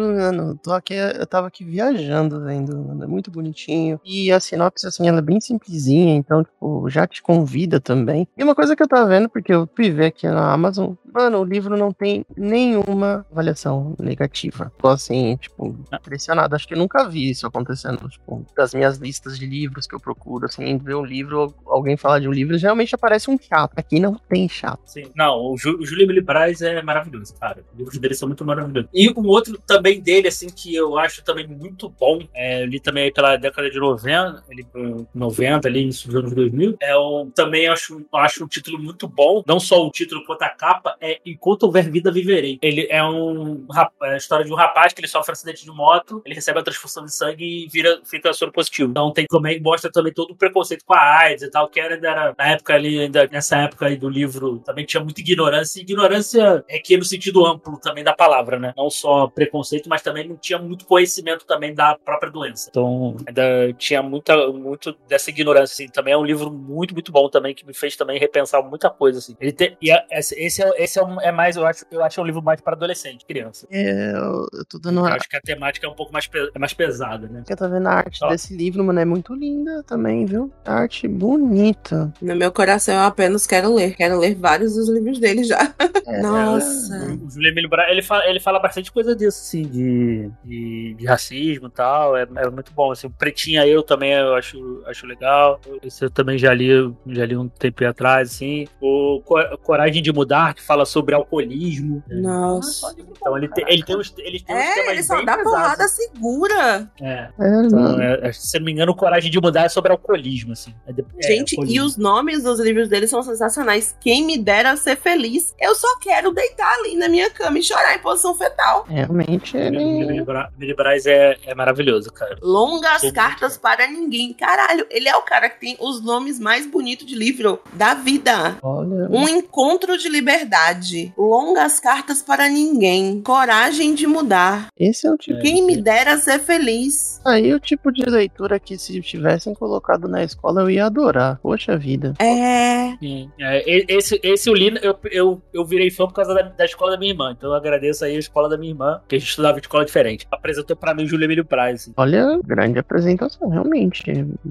mano, 0.00 0.58
tô 0.62 0.72
aqui, 0.72 0.94
eu 0.94 1.26
tava 1.26 1.46
aqui 1.46 1.64
viajando 1.64 2.44
vendo, 2.44 2.76
mano, 2.76 3.04
é 3.04 3.06
muito 3.06 3.30
bonitinho. 3.30 4.00
E 4.04 4.30
a 4.32 4.40
sinopse, 4.40 4.86
assim, 4.86 5.08
ela 5.08 5.18
é 5.18 5.22
bem 5.22 5.40
simplesinha, 5.40 6.14
então, 6.14 6.44
tipo, 6.44 6.88
já 6.88 7.06
te 7.06 7.22
convida 7.22 7.80
também. 7.80 8.26
E 8.36 8.42
uma 8.42 8.54
coisa 8.54 8.76
que 8.76 8.82
eu 8.82 8.88
tava 8.88 9.06
vendo, 9.06 9.28
porque 9.28 9.52
eu 9.52 9.68
fui 9.74 9.90
ver 9.90 10.06
aqui 10.06 10.26
na 10.28 10.52
Amazon, 10.52 10.94
mano, 11.12 11.40
o 11.40 11.44
livro 11.44 11.76
não 11.76 11.92
tem 11.92 12.24
nenhuma 12.36 13.26
avaliação 13.30 13.94
negativa. 13.98 14.72
Tô 14.78 14.88
assim, 14.88 15.36
tipo, 15.36 15.76
impressionado. 15.92 16.54
Acho 16.54 16.66
que 16.66 16.74
eu 16.74 16.78
nunca 16.78 17.08
vi 17.08 17.30
isso 17.30 17.46
acontecendo, 17.46 18.08
tipo, 18.08 18.44
das 18.56 18.74
minhas 18.74 18.98
listas 18.98 19.38
de 19.38 19.46
livros 19.46 19.86
que 19.86 19.94
eu 19.94 20.00
procuro, 20.00 20.46
assim, 20.46 20.78
ver 20.78 20.94
um 20.94 21.04
livro, 21.04 21.54
alguém 21.66 21.96
falar 21.96 22.20
de 22.20 22.28
um 22.28 22.32
livro, 22.32 22.58
geralmente 22.58 22.94
aparece 22.94 23.30
um 23.30 23.38
chato. 23.38 23.72
Aqui 23.76 23.98
não 23.98 24.14
tem 24.14 24.48
chato. 24.48 24.59
Sim. 24.84 25.10
Não, 25.14 25.36
o, 25.36 25.56
Jú, 25.56 25.78
o 25.78 25.86
Júlio 25.86 26.22
Braz 26.22 26.60
é 26.62 26.82
maravilhoso, 26.82 27.34
cara. 27.38 27.64
Os 27.72 27.78
livros 27.78 27.98
dele 27.98 28.14
são 28.14 28.28
muito 28.28 28.44
maravilhosos. 28.44 28.90
E 28.92 29.10
um 29.10 29.26
outro 29.26 29.58
também 29.66 30.00
dele, 30.00 30.28
assim, 30.28 30.48
que 30.48 30.74
eu 30.74 30.98
acho 30.98 31.22
também 31.24 31.46
muito 31.46 31.88
bom, 31.88 32.20
é, 32.34 32.62
eu 32.62 32.66
li 32.66 32.80
também 32.80 33.12
pela 33.12 33.36
década 33.36 33.70
de 33.70 33.78
90, 33.78 34.44
ali, 34.50 34.64
pro 34.64 35.06
90, 35.14 35.68
ali, 35.68 35.82
início 35.82 36.08
dos 36.08 36.16
anos 36.16 36.32
2000, 36.32 36.76
é 36.80 36.96
um, 36.96 37.30
também 37.30 37.68
acho, 37.68 38.04
acho 38.14 38.44
um 38.44 38.48
título 38.48 38.78
muito 38.78 39.08
bom, 39.08 39.42
não 39.46 39.60
só 39.60 39.86
o 39.86 39.90
título 39.90 40.24
quanto 40.24 40.42
a 40.42 40.48
capa, 40.48 40.96
é 41.00 41.20
Enquanto 41.24 41.64
Houver 41.64 41.90
Vida 41.90 42.10
Viverei. 42.10 42.58
Ele 42.62 42.86
é 42.90 43.02
um 43.04 43.66
é 44.02 44.14
a 44.14 44.16
história 44.16 44.44
de 44.44 44.52
um 44.52 44.56
rapaz 44.56 44.92
que 44.92 45.00
ele 45.00 45.08
sofre 45.08 45.32
um 45.32 45.34
acidente 45.34 45.64
de 45.64 45.70
moto, 45.70 46.22
ele 46.24 46.34
recebe 46.34 46.58
a 46.58 46.62
transfusão 46.62 47.04
de 47.04 47.14
sangue 47.14 47.44
e 47.44 47.68
vira, 47.68 48.00
fica 48.04 48.32
soro 48.32 48.52
positivo. 48.52 48.90
Então 48.90 49.12
tem 49.12 49.26
também, 49.26 49.60
mostra 49.60 49.90
também 49.90 50.12
todo 50.12 50.32
o 50.32 50.36
preconceito 50.36 50.84
com 50.84 50.94
a 50.94 51.18
AIDS 51.20 51.42
e 51.42 51.50
tal, 51.50 51.68
que 51.68 51.80
era, 51.80 51.94
era 51.94 52.34
na 52.36 52.46
época 52.48 52.74
ali, 52.74 53.08
nessa 53.30 53.58
época 53.58 53.86
aí 53.86 53.96
do 53.96 54.08
livro, 54.08 54.49
também 54.58 54.84
tinha 54.84 55.02
muita 55.02 55.20
ignorância. 55.20 55.78
E 55.80 55.82
ignorância 55.82 56.64
é 56.68 56.78
que 56.78 56.96
no 56.96 57.04
sentido 57.04 57.44
amplo 57.46 57.78
também 57.78 58.04
da 58.04 58.12
palavra, 58.12 58.58
né? 58.58 58.72
Não 58.76 58.90
só 58.90 59.26
preconceito, 59.28 59.88
mas 59.88 60.02
também 60.02 60.28
não 60.28 60.36
tinha 60.36 60.58
muito 60.58 60.84
conhecimento 60.84 61.44
também 61.46 61.74
da 61.74 61.96
própria 61.96 62.30
doença. 62.30 62.68
Então, 62.70 63.16
ainda 63.26 63.72
tinha 63.78 64.02
muita, 64.02 64.48
muito 64.52 64.94
dessa 65.08 65.30
ignorância, 65.30 65.72
assim. 65.74 65.88
Também 65.92 66.12
é 66.14 66.16
um 66.16 66.24
livro 66.24 66.50
muito, 66.50 66.94
muito 66.94 67.12
bom 67.12 67.28
também, 67.28 67.54
que 67.54 67.66
me 67.66 67.74
fez 67.74 67.96
também 67.96 68.18
repensar 68.18 68.62
muita 68.62 68.90
coisa, 68.90 69.18
assim. 69.18 69.36
Ele 69.40 69.52
tem, 69.52 69.76
e 69.80 69.90
a- 69.90 70.04
esse, 70.10 70.62
é, 70.62 70.82
esse 70.82 70.98
é, 70.98 71.04
um- 71.04 71.20
é 71.20 71.30
mais, 71.32 71.56
eu 71.56 71.64
acho, 71.66 71.84
eu 71.90 72.02
acho 72.02 72.20
um 72.20 72.24
livro 72.24 72.42
mais 72.42 72.60
para 72.60 72.74
adolescente, 72.74 73.24
criança. 73.24 73.66
É, 73.70 74.12
eu, 74.12 74.46
eu 74.52 74.64
tô 74.68 74.78
dando 74.78 74.98
Eu 74.98 75.04
uma. 75.04 75.14
acho 75.14 75.28
que 75.28 75.36
a 75.36 75.40
temática 75.40 75.86
é 75.86 75.90
um 75.90 75.94
pouco 75.94 76.12
mais, 76.12 76.28
é 76.54 76.58
mais 76.58 76.72
pesada, 76.74 77.28
né? 77.28 77.44
Eu 77.48 77.56
tô 77.56 77.68
vendo 77.68 77.86
a 77.86 77.92
arte 77.92 78.18
Ó. 78.22 78.28
desse 78.28 78.56
livro, 78.56 78.82
mano, 78.84 78.98
é 79.00 79.04
muito 79.04 79.34
linda 79.34 79.82
também, 79.84 80.24
viu? 80.26 80.50
Arte 80.64 81.06
bonita. 81.08 82.12
No 82.20 82.34
meu 82.36 82.52
coração 82.52 82.94
eu 82.94 83.00
apenas 83.02 83.46
quero 83.46 83.72
ler. 83.74 83.94
Quero 83.94 84.18
ler 84.18 84.34
vários 84.40 84.74
dos 84.74 84.88
livros 84.88 85.18
dele 85.20 85.44
já. 85.44 85.72
É, 86.06 86.20
Nossa. 86.22 86.96
O 87.24 87.30
Júlio 87.30 87.50
Emílio 87.50 87.68
Braz, 87.70 87.90
ele 87.92 88.02
fala, 88.02 88.26
ele 88.26 88.40
fala 88.40 88.58
bastante 88.58 88.90
coisa 88.90 89.14
disso, 89.14 89.38
assim, 89.40 89.62
de, 89.62 90.30
de, 90.44 90.94
de 90.98 91.06
racismo 91.06 91.68
e 91.68 91.70
tal. 91.70 92.16
É, 92.16 92.26
é 92.36 92.50
muito 92.50 92.72
bom. 92.72 92.90
Assim, 92.90 93.06
o 93.06 93.10
Pretinha 93.10 93.66
Eu 93.66 93.82
também 93.82 94.12
eu 94.12 94.34
acho, 94.34 94.82
acho 94.86 95.06
legal. 95.06 95.60
Esse 95.82 96.04
eu 96.04 96.10
também 96.10 96.36
já 96.38 96.52
li, 96.52 96.68
já 97.08 97.24
li 97.26 97.36
um 97.36 97.48
tempo 97.48 97.84
atrás, 97.84 98.30
assim. 98.30 98.66
O 98.80 99.20
Co- 99.24 99.58
Coragem 99.62 100.02
de 100.02 100.12
Mudar, 100.12 100.54
que 100.54 100.62
fala 100.62 100.84
sobre 100.84 101.14
alcoolismo. 101.14 102.02
Nossa. 102.10 102.94
Então 102.98 103.36
ele 103.36 103.48
tem, 103.48 103.64
ele 103.68 103.82
tem 103.84 103.96
uns, 103.96 104.12
ele 104.18 104.40
tem 104.40 104.56
uns 104.56 104.60
É, 104.62 104.74
temas 104.74 104.90
ele 104.92 105.02
só 105.02 105.16
bem 105.16 105.26
dá 105.26 105.36
pesados. 105.36 105.52
porrada 105.60 105.88
segura. 105.88 106.90
É. 107.00 107.28
É, 107.38 107.64
Então, 107.66 107.78
mano. 107.80 108.02
é, 108.02 108.32
se 108.32 108.56
eu 108.56 108.60
não 108.60 108.64
me 108.66 108.72
engano, 108.72 108.92
o 108.92 108.96
Coragem 108.96 109.30
de 109.30 109.40
Mudar 109.40 109.64
é 109.64 109.68
sobre 109.68 109.92
alcoolismo, 109.92 110.52
assim. 110.52 110.74
É 110.86 110.90
é, 110.92 111.26
Gente, 111.28 111.52
e 111.52 111.56
alcoolismo. 111.56 111.86
os 111.86 111.96
nomes 111.96 112.42
dos 112.42 112.58
livros 112.60 112.88
dele 112.88 113.06
são 113.06 113.22
sensacionais. 113.22 113.94
Quem 114.00 114.24
me 114.30 114.38
dera 114.38 114.76
ser 114.76 114.96
feliz. 114.96 115.54
Eu 115.58 115.74
só 115.74 115.98
quero 115.98 116.32
deitar 116.32 116.72
ali 116.74 116.94
na 116.94 117.08
minha 117.08 117.28
cama 117.30 117.58
e 117.58 117.62
chorar 117.62 117.96
em 117.96 117.98
posição 117.98 118.34
fetal. 118.34 118.84
Realmente 118.88 119.56
ele. 119.56 119.82
Emílio 119.82 120.76
Braz 120.76 121.04
é, 121.06 121.36
é 121.44 121.54
maravilhoso, 121.54 122.12
cara. 122.12 122.38
Longas 122.40 123.00
Sim. 123.00 123.12
cartas 123.12 123.56
para 123.56 123.88
ninguém. 123.88 124.32
Caralho, 124.32 124.86
ele 124.88 125.08
é 125.08 125.16
o 125.16 125.22
cara 125.22 125.50
que 125.50 125.60
tem 125.60 125.76
os 125.80 126.00
nomes 126.00 126.38
mais 126.38 126.64
bonitos 126.66 127.06
de 127.06 127.16
livro 127.16 127.60
da 127.72 127.94
vida. 127.94 128.56
Olha. 128.62 129.08
Um 129.10 129.28
encontro 129.28 129.98
de 129.98 130.08
liberdade. 130.08 131.12
Longas 131.16 131.80
cartas 131.80 132.22
para 132.22 132.48
ninguém. 132.48 133.20
Coragem 133.22 133.94
de 133.94 134.06
mudar. 134.06 134.68
Esse 134.78 135.06
é 135.06 135.10
o 135.10 135.16
tipo. 135.16 135.40
Quem 135.40 135.64
me 135.66 135.76
dera 135.76 136.16
ser 136.18 136.38
feliz. 136.38 137.20
Aí 137.26 137.52
o 137.52 137.58
tipo 137.58 137.90
de 137.90 138.04
leitura 138.04 138.60
que 138.60 138.78
se 138.78 139.00
tivessem 139.00 139.54
colocado 139.54 140.06
na 140.06 140.22
escola 140.22 140.60
eu 140.60 140.70
ia 140.70 140.86
adorar. 140.86 141.40
Poxa 141.42 141.76
vida. 141.76 142.14
É. 142.20 142.94
Sim. 143.00 143.30
É, 143.40 143.64
esse, 143.92 144.19
esse 144.22 144.48
eu 144.48 144.54
li, 144.54 144.74
eu, 144.82 144.96
eu, 145.10 145.42
eu 145.52 145.64
virei 145.64 145.90
fã 145.90 146.06
por 146.06 146.14
causa 146.14 146.34
da, 146.34 146.42
da 146.42 146.64
escola 146.64 146.92
da 146.92 146.98
minha 146.98 147.12
irmã. 147.12 147.32
Então 147.36 147.50
eu 147.50 147.54
agradeço 147.56 148.04
aí 148.04 148.16
a 148.16 148.18
escola 148.18 148.48
da 148.48 148.56
minha 148.58 148.72
irmã, 148.72 149.00
que 149.08 149.16
a 149.16 149.18
gente 149.18 149.28
estudava 149.28 149.58
em 149.58 149.60
escola 149.60 149.84
diferente. 149.84 150.26
Apresentou 150.30 150.76
pra 150.76 150.94
mim 150.94 151.04
o 151.04 151.06
Júlio 151.06 151.24
Emílio 151.24 151.44
Praz. 151.44 151.82
assim. 151.82 151.92
Olha, 151.96 152.38
grande 152.44 152.78
apresentação, 152.78 153.48
realmente. 153.48 154.02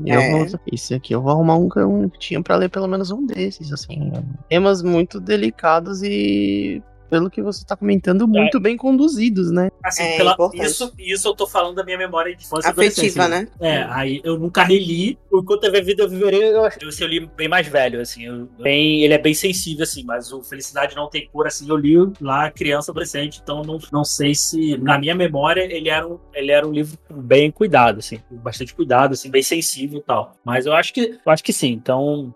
Eu 0.05 0.19
É. 0.19 0.31
vou, 0.31 0.59
esse 0.71 0.93
aqui 0.93 1.13
eu 1.13 1.21
vou 1.21 1.31
arrumar 1.31 1.55
um 1.55 1.69
que 1.69 1.79
eu 1.79 2.11
tinha 2.19 2.41
pra 2.41 2.55
ler 2.55 2.69
pelo 2.69 2.87
menos 2.87 3.11
um 3.11 3.25
desses, 3.25 3.71
assim. 3.73 4.11
Temas 4.49 4.81
muito 4.81 5.19
delicados 5.19 6.01
e, 6.03 6.81
pelo 7.09 7.29
que 7.29 7.41
você 7.41 7.65
tá 7.65 7.75
comentando, 7.75 8.27
muito 8.27 8.59
bem 8.59 8.77
conduzidos, 8.77 9.51
né? 9.51 9.69
Assim, 9.83 10.03
É, 10.03 10.17
pela- 10.17 10.35
isso, 10.53 10.93
isso 10.97 11.27
eu 11.27 11.33
tô 11.33 11.47
falando 11.47 11.75
da 11.75 11.83
minha 11.83 11.97
memória 11.97 12.35
de 12.35 12.43
infância 12.43 12.67
e 12.67 12.71
Afetiva, 12.71 13.23
adolescência. 13.23 13.27
né? 13.27 13.47
É, 13.59 13.83
aí 13.89 14.21
eu 14.23 14.37
nunca 14.37 14.63
reli. 14.63 15.17
O 15.31 15.39
Enquanto 15.39 15.63
eu 15.63 15.83
vida 15.83 16.03
eu 16.03 16.09
viverei, 16.09 16.43
eu, 16.49 16.63
eu, 16.65 16.69
eu 16.99 17.07
li 17.07 17.25
bem 17.35 17.47
mais 17.47 17.67
velho, 17.67 18.01
assim. 18.01 18.25
eu- 18.25 18.47
bem, 18.59 19.03
ele 19.03 19.13
é 19.13 19.17
bem 19.17 19.33
sensível, 19.33 19.83
assim, 19.83 20.03
mas 20.03 20.31
o 20.31 20.41
Felicidade 20.43 20.95
Não 20.95 21.09
Tem 21.09 21.27
Cura, 21.29 21.47
assim, 21.47 21.67
eu 21.69 21.75
li 21.77 21.95
lá 22.21 22.51
criança, 22.51 22.91
adolescente, 22.91 23.39
então 23.41 23.63
não, 23.63 23.79
não 23.91 24.03
sei 24.03 24.35
se, 24.35 24.77
na 24.77 24.99
minha 24.99 25.15
memória, 25.15 25.61
ele 25.61 25.89
era, 25.89 26.07
um, 26.07 26.19
ele 26.33 26.51
era 26.51 26.67
um 26.67 26.71
livro 26.71 26.97
bem 27.09 27.49
cuidado, 27.51 27.99
assim, 27.99 28.17
com 28.29 28.35
bastante 28.37 28.73
cuidado, 28.75 29.13
assim, 29.13 29.29
bem 29.31 29.41
sensível 29.41 29.99
e 29.99 30.03
tal. 30.03 30.33
Mas 30.43 30.65
eu 30.65 30.73
acho 30.73 30.93
que, 30.93 31.17
eu 31.25 31.31
acho 31.31 31.43
que 31.43 31.53
sim, 31.53 31.69
então, 31.71 32.33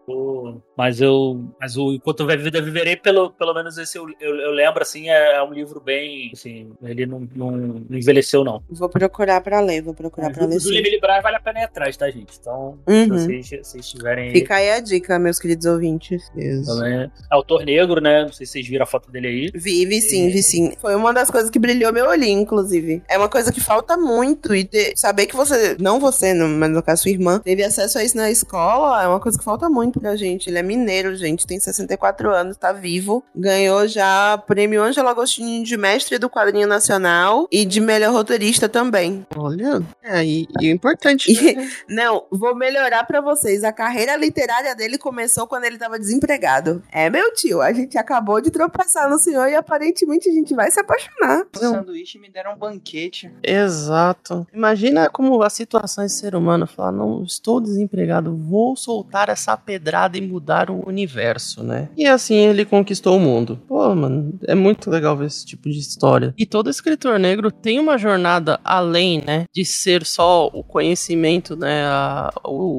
mas 0.78 1.00
eu, 1.02 1.44
mas 1.60 1.78
o 1.78 1.94
Enquanto 1.94 2.22
eu 2.22 2.38
vida 2.38 2.62
viverei, 2.62 2.96
pelo, 2.96 3.32
pelo 3.32 3.54
menos 3.54 3.78
esse 3.78 3.98
eu, 3.98 4.08
eu, 4.20 4.36
eu 4.36 4.52
lembro, 4.52 4.82
assim, 4.82 5.10
é, 5.10 5.36
é 5.36 5.44
um 5.44 5.54
livro 5.54 5.80
bem, 5.80 6.32
assim, 6.34 6.72
ele 6.82 7.06
não, 7.06 7.28
não, 7.36 7.52
não 7.52 7.98
envelheceu, 7.98 8.44
não. 8.44 8.62
Vou 8.70 8.90
procurar 8.90 9.40
pra 9.42 9.60
ler, 9.60 9.82
vou 9.82 9.94
procurar 9.94 10.32
pra 10.32 10.46
ler 10.46 10.58
O. 10.58 10.74
Emílio 10.74 11.00
Braz 11.00 11.22
vale 11.24 11.36
a 11.38 11.40
pena 11.40 11.60
ir 11.62 11.64
atrás, 11.64 11.96
tá, 11.96 12.10
gente? 12.10 12.38
Então, 12.40 12.78
Uhum. 12.88 13.04
se 13.06 13.10
vocês, 13.42 13.50
vocês 13.68 13.90
tiverem. 13.90 14.32
Fica 14.32 14.56
aí 14.56 14.72
a 14.72 14.80
dica, 14.80 15.18
meus 15.20 15.40
queridos 15.40 15.66
ouvintes. 15.66 16.30
Também. 16.66 16.94
É 17.04 17.10
autor 17.30 17.64
negro, 17.66 18.02
né? 18.02 18.24
Não 18.24 18.32
sei 18.34 18.46
se 18.46 18.54
vocês 18.54 18.68
viram 18.68 18.84
a 18.84 18.88
foto 18.88 19.12
dele 19.12 19.28
aí. 19.28 19.52
Vi, 19.54 19.86
vi 19.86 20.02
sim, 20.02 20.30
vi 20.30 20.42
sim. 20.42 20.74
Foi 20.82 20.96
uma 20.96 21.14
das 21.14 21.30
coisas 21.30 21.50
que 21.50 21.60
brilhou 21.60 21.94
meu 21.94 22.08
olhinho, 22.08 22.42
inclusive. 22.42 23.02
É 23.10 23.18
uma 23.18 23.30
coisa 23.30 23.52
que 23.52 23.62
falta 23.62 23.96
muito. 23.98 24.54
E 24.56 24.64
ter- 24.64 24.94
saber 24.98 25.28
que 25.28 25.36
você, 25.36 25.76
não 25.80 26.00
você, 26.00 26.34
mas 26.34 26.70
no 26.72 26.82
caso 26.82 27.04
sua 27.04 27.12
irmã, 27.12 27.40
teve 27.40 27.64
acesso 27.64 27.98
a 27.98 28.04
isso 28.04 28.16
na 28.18 28.30
escola, 28.32 29.04
é 29.04 29.08
uma 29.08 29.20
coisa 29.20 29.38
que 29.38 29.44
falta 29.44 29.70
muito 29.70 30.00
pra 30.00 30.16
gente. 30.16 30.50
Ele 30.50 30.58
é 30.60 30.63
mineiro, 30.64 31.16
gente, 31.16 31.46
tem 31.46 31.60
64 31.60 32.30
anos, 32.32 32.58
tá 32.58 32.72
vivo. 32.72 33.24
Ganhou 33.36 33.88
já 33.88 34.38
prêmio 34.48 34.82
Ângelo 34.82 35.08
Agostinho 35.10 35.64
de 35.64 35.78
mestre 35.78 36.18
do 36.18 36.30
quadrinho 36.30 36.68
nacional 36.68 37.48
e 37.52 37.66
de 37.66 37.80
melhor 37.80 38.12
roteirista 38.14 38.68
também. 38.68 39.26
Olha, 39.36 39.82
é, 40.02 40.24
e, 40.24 40.48
e 40.62 40.72
o 40.72 40.74
importante. 40.74 41.32
E- 41.32 41.56
né? 41.56 41.70
Não, 41.90 42.26
vou 42.32 42.56
melhorar 42.56 43.04
pra 43.06 43.22
vocês. 43.22 43.64
A 43.64 43.72
carreira 43.72 44.16
literária 44.16 44.76
dele 44.76 44.98
começou 44.98 45.48
quando 45.48 45.66
ele 45.66 45.78
tava 45.78 46.00
desempregado. 46.00 46.82
É, 46.92 47.10
meu 47.10 47.34
tio, 47.34 47.62
a 47.62 47.72
gente 47.74 47.98
acabou 47.98 48.42
de 48.42 48.50
tropeçar 48.50 49.10
no 49.10 49.18
senhor 49.18 49.48
e 49.50 49.56
aparentemente 49.56 50.30
a 50.30 50.34
gente 50.34 50.54
vai 50.54 50.72
se 50.72 50.80
apaixonar. 50.80 51.46
O 51.56 51.60
sanduíche 51.60 52.20
me 52.20 52.30
deram 52.30 52.54
um 52.54 52.58
banquete. 52.58 53.32
Exato. 53.44 54.48
Imagina 54.54 55.10
como 55.10 55.42
a 55.42 55.50
situação 55.50 56.06
de 56.06 56.12
ser 56.12 56.36
humano 56.36 56.68
falar, 56.68 56.92
não 56.92 57.24
estou 57.24 57.60
desempregado, 57.60 58.36
vou 58.36 58.76
soltar 58.76 59.30
essa 59.30 59.56
pedrada 59.58 60.18
e 60.18 60.22
mudar 60.22 60.53
o 60.70 60.88
universo, 60.88 61.64
né? 61.64 61.90
E 61.96 62.06
assim 62.06 62.36
ele 62.36 62.66
conquistou 62.66 63.18
o 63.18 63.20
mundo. 63.20 63.60
Pô, 63.68 63.94
mano, 63.96 64.38
é 64.46 64.56
muito 64.56 64.90
legal 64.90 65.16
ver 65.18 65.28
esse 65.28 65.46
tipo 65.46 65.70
de 65.70 65.80
história. 65.80 66.34
E 66.38 66.46
todo 66.46 66.70
escritor 66.70 67.20
negro 67.20 67.52
tem 67.52 67.80
uma 67.80 67.98
jornada 67.98 68.60
além, 68.64 69.22
né, 69.26 69.46
de 69.54 69.66
ser 69.66 70.06
só 70.06 70.48
o 70.48 70.64
conhecimento, 70.64 71.56
né, 71.56 71.86
a, 71.86 72.34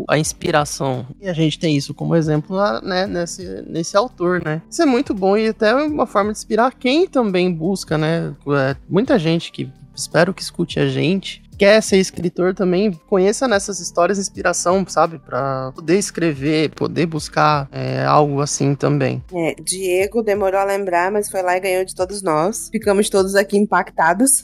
a 0.09 0.19
inspiração. 0.19 1.07
E 1.21 1.29
a 1.29 1.33
gente 1.33 1.59
tem 1.59 1.77
isso 1.77 1.95
como 1.95 2.15
exemplo, 2.15 2.57
lá, 2.57 2.81
né, 2.81 3.07
nesse, 3.07 3.63
nesse 3.67 3.97
autor, 3.97 4.43
né? 4.45 4.63
Isso 4.71 4.83
é 4.83 4.87
muito 4.87 5.15
bom 5.15 5.37
e 5.37 5.49
até 5.49 5.75
uma 5.75 6.07
forma 6.07 6.33
de 6.33 6.39
inspirar 6.39 6.73
quem 6.75 7.07
também 7.07 7.53
busca, 7.53 7.97
né? 7.99 8.35
É, 8.49 8.77
muita 8.89 9.19
gente 9.19 9.51
que 9.53 9.71
espero 9.95 10.35
que 10.35 10.43
escute 10.43 10.81
a 10.81 10.89
gente. 10.89 11.43
Quer 11.59 11.81
ser 11.83 11.99
escritor 11.99 12.55
também, 12.55 12.93
conheça 13.09 13.47
nessas 13.47 13.81
histórias 13.81 14.19
inspiração, 14.19 14.85
sabe? 14.89 15.19
Pra 15.19 15.73
poder 15.75 15.99
escrever, 15.99 16.71
poder 16.71 17.07
buscar 17.07 17.69
é, 17.73 18.05
algo 18.05 18.41
assim 18.41 18.75
também. 18.75 19.23
É, 19.33 19.55
Diego 19.63 20.23
demorou 20.23 20.61
a 20.61 20.65
lembrar, 20.65 21.11
mas 21.13 21.31
foi 21.31 21.43
lá 21.43 21.57
e 21.57 21.61
ganhou 21.61 21.85
de 21.85 21.95
todos 21.95 22.23
nós. 22.23 22.69
Ficamos 22.71 23.09
todos 23.09 23.35
aqui 23.35 23.57
impactados. 23.57 24.43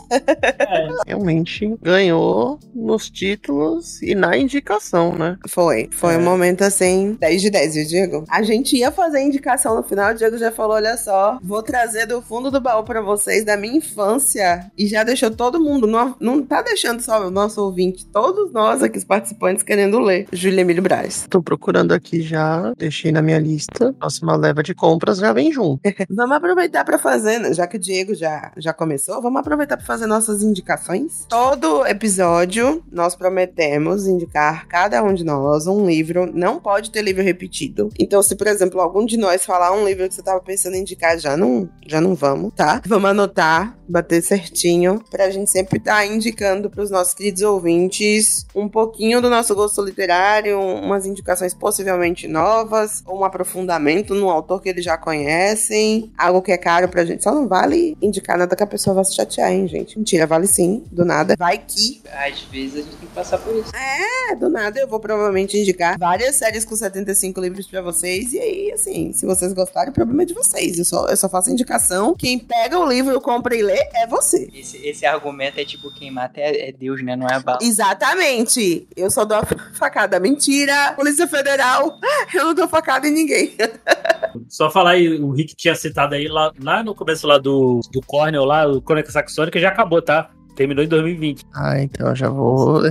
Realmente 1.06 1.74
ganhou 1.82 2.58
nos 2.74 3.11
títulos 3.11 4.00
e 4.02 4.14
na 4.14 4.36
indicação, 4.36 5.14
né? 5.16 5.36
Foi. 5.48 5.88
Foi 5.92 6.14
É. 6.14 6.18
um 6.18 6.22
momento 6.22 6.62
assim, 6.62 7.16
10 7.20 7.42
de 7.42 7.50
10, 7.50 7.74
viu, 7.74 7.86
Diego? 7.86 8.24
A 8.30 8.42
gente 8.42 8.76
ia 8.76 8.90
fazer 8.90 9.18
a 9.18 9.22
indicação 9.22 9.74
no 9.76 9.82
final, 9.82 10.12
o 10.12 10.14
Diego 10.14 10.38
já 10.38 10.50
falou: 10.52 10.74
olha 10.76 10.96
só, 10.96 11.38
vou 11.42 11.62
trazer 11.62 12.06
do 12.06 12.22
fundo 12.22 12.50
do 12.50 12.61
baú 12.61 12.84
pra 12.84 13.00
vocês 13.00 13.44
da 13.44 13.56
minha 13.56 13.76
infância. 13.76 14.70
E 14.76 14.86
já 14.86 15.02
deixou 15.02 15.30
todo 15.30 15.61
mundo, 15.61 15.86
não, 15.86 16.16
não 16.20 16.42
tá 16.42 16.62
deixando 16.62 16.99
só 17.01 17.26
o 17.26 17.30
nosso 17.30 17.62
ouvinte, 17.62 18.07
todos 18.07 18.53
nós 18.53 18.82
aqui, 18.82 18.98
os 18.98 19.05
participantes, 19.05 19.62
querendo 19.62 19.98
ler. 19.98 20.26
Júlia 20.32 20.62
Emílio 20.62 20.82
Braz. 20.82 21.26
Tô 21.28 21.42
procurando 21.42 21.92
aqui 21.92 22.22
já, 22.22 22.72
deixei 22.76 23.12
na 23.12 23.22
minha 23.22 23.38
lista. 23.38 23.92
Próxima 23.98 24.36
leva 24.36 24.62
de 24.62 24.74
compras 24.74 25.18
já 25.18 25.32
vem 25.32 25.53
junto. 25.53 25.80
Vamos 26.11 26.36
aproveitar 26.36 26.84
pra 26.84 26.98
fazer, 26.98 27.38
né? 27.38 27.51
já 27.55 27.66
que 27.66 27.76
o 27.76 27.80
Diego 27.80 28.14
já, 28.14 28.53
já 28.57 28.72
começou, 28.72 29.20
vamos 29.20 29.40
aproveitar 29.40 29.76
pra 29.76 29.86
fazer 29.86 30.07
nossas 30.07 30.42
indicações. 30.42 31.26
Todo 31.28 31.86
episódio 31.86 32.82
nós 32.90 33.14
prometemos 33.14 34.07
indicar 34.07 34.66
cada 34.66 35.03
um 35.03 35.14
de 35.14 35.24
nós 35.24 35.66
um 35.66 35.86
livro. 35.86 36.30
Não 36.32 36.59
pode 36.59 36.90
ter 36.90 37.03
livro 37.03 37.22
repetido. 37.22 37.88
Então, 37.98 38.22
se 38.22 38.36
por 38.36 38.46
exemplo 38.46 38.80
algum 38.80 39.05
de 39.05 39.16
nós 39.16 39.44
falar 39.44 39.72
um 39.72 39.84
livro 39.84 40.09
que 40.09 40.14
você 40.14 40.22
tava 40.22 40.40
pensando 40.40 40.74
em 40.74 40.80
indicar, 40.80 41.18
já 41.18 41.36
não, 41.36 41.68
já 41.86 42.01
não 42.01 42.14
vamos, 42.14 42.53
tá? 42.55 42.80
Vamos 42.86 43.11
anotar, 43.11 43.76
bater 43.88 44.22
certinho, 44.22 45.03
pra 45.11 45.30
gente 45.30 45.51
sempre 45.51 45.78
estar 45.78 46.07
indicando 46.07 46.70
pros 46.70 46.89
nossos 46.91 47.14
queridos 47.14 47.43
ouvintes 47.43 48.47
um 48.55 48.68
pouquinho 48.68 49.20
do 49.20 49.30
nosso 49.30 49.55
gosto 49.55 49.82
literário, 49.82 50.61
umas 50.61 51.07
indicações 51.07 51.55
possivelmente 51.55 52.26
novas, 52.28 53.03
ou 53.07 53.20
um 53.20 53.24
aprofundamento 53.24 54.14
num 54.14 54.28
autor 54.30 54.61
que 54.61 54.68
eles 54.68 54.84
já 54.84 54.97
conhecem, 54.97 56.11
algo 56.16 56.43
que 56.43 56.53
é 56.53 56.59
caro 56.59 56.88
pra 56.88 57.05
gente. 57.05 57.22
Só 57.22 57.32
não 57.32 57.47
vale 57.49 57.97
indicar 58.01 58.38
nada 58.38 58.55
que 58.57 58.62
a 58.62 58.66
pessoa 58.66 58.95
vá 58.95 59.05
se 59.05 59.14
chatear, 59.14 59.53
hein, 59.53 59.66
gente? 59.68 59.99
Mentira, 59.99 60.26
vale 60.26 60.47
sim, 60.47 60.84
do 60.91 61.05
nada. 61.05 61.34
Vai 61.38 61.59
que 61.59 62.01
Às 62.12 62.41
vezes 62.45 62.74
a 62.74 62.78
gente 62.82 62.97
tem 62.97 63.09
que 63.09 63.14
passar 63.14 63.38
por 63.38 63.55
isso. 63.57 63.70
é, 63.74 64.34
do 64.36 64.49
nada 64.49 64.78
eu 64.80 64.88
vou 64.88 65.01
provavelmente 65.01 65.57
indicar 65.59 65.99
várias 65.99 66.36
séries 66.36 66.64
com 66.64 66.74
75 66.76 67.41
livros 67.41 67.66
pra 67.66 67.80
vocês. 67.82 68.32
E 68.32 68.38
aí, 68.38 68.72
assim, 68.72 69.12
se 69.12 69.26
vocês 69.26 69.53
gostarem, 69.53 69.91
o 69.91 69.95
problema 69.95 70.22
é 70.22 70.26
de 70.26 70.34
vocês. 70.34 70.78
Eu 70.78 70.84
só, 70.84 71.07
eu 71.07 71.16
só 71.16 71.28
faço 71.28 71.51
indicação. 71.51 72.14
Quem 72.14 72.38
pega 72.38 72.78
o 72.78 72.86
livro, 72.88 73.20
compra 73.20 73.55
e 73.55 73.62
lê 73.62 73.78
é 73.95 74.07
você. 74.07 74.49
Esse, 74.55 74.76
esse 74.86 75.07
argumento 75.07 75.59
é 75.61 75.64
tipo, 75.64 75.93
quem 75.93 76.11
mata 76.11 76.41
é, 76.41 76.68
é 76.68 76.72
Deus, 76.81 77.03
né? 77.05 77.14
Não 77.14 77.26
é 77.26 77.35
a 77.35 77.41
bala. 77.41 77.59
Exatamente. 77.61 78.89
Eu 78.97 79.11
só 79.11 79.26
dou 79.26 79.37
a 79.37 79.43
facada. 79.74 80.18
Mentira! 80.18 80.95
Polícia 80.97 81.28
Federal, 81.28 81.99
eu 82.33 82.47
não 82.47 82.55
dou 82.55 82.66
facada 82.66 83.07
em 83.07 83.12
ninguém. 83.12 83.53
Só 84.49 84.70
falar 84.70 84.93
aí, 84.93 85.20
o 85.20 85.31
Rick 85.33 85.55
tinha 85.57 85.74
citado 85.74 86.14
aí 86.14 86.28
lá, 86.28 86.53
lá 86.62 86.83
no 86.83 86.95
começo 86.95 87.26
lá 87.26 87.37
do, 87.37 87.81
do 87.93 88.01
Cornell, 88.01 88.45
lá, 88.45 88.66
o 88.66 88.81
Crônica 88.81 89.11
Saxônica, 89.11 89.59
já 89.59 89.68
acabou, 89.68 90.01
tá? 90.01 90.31
Terminou 90.61 90.84
em 90.84 90.88
2020. 90.88 91.46
Ah, 91.54 91.80
então 91.80 92.08
eu 92.08 92.14
já 92.14 92.28
vou. 92.28 92.82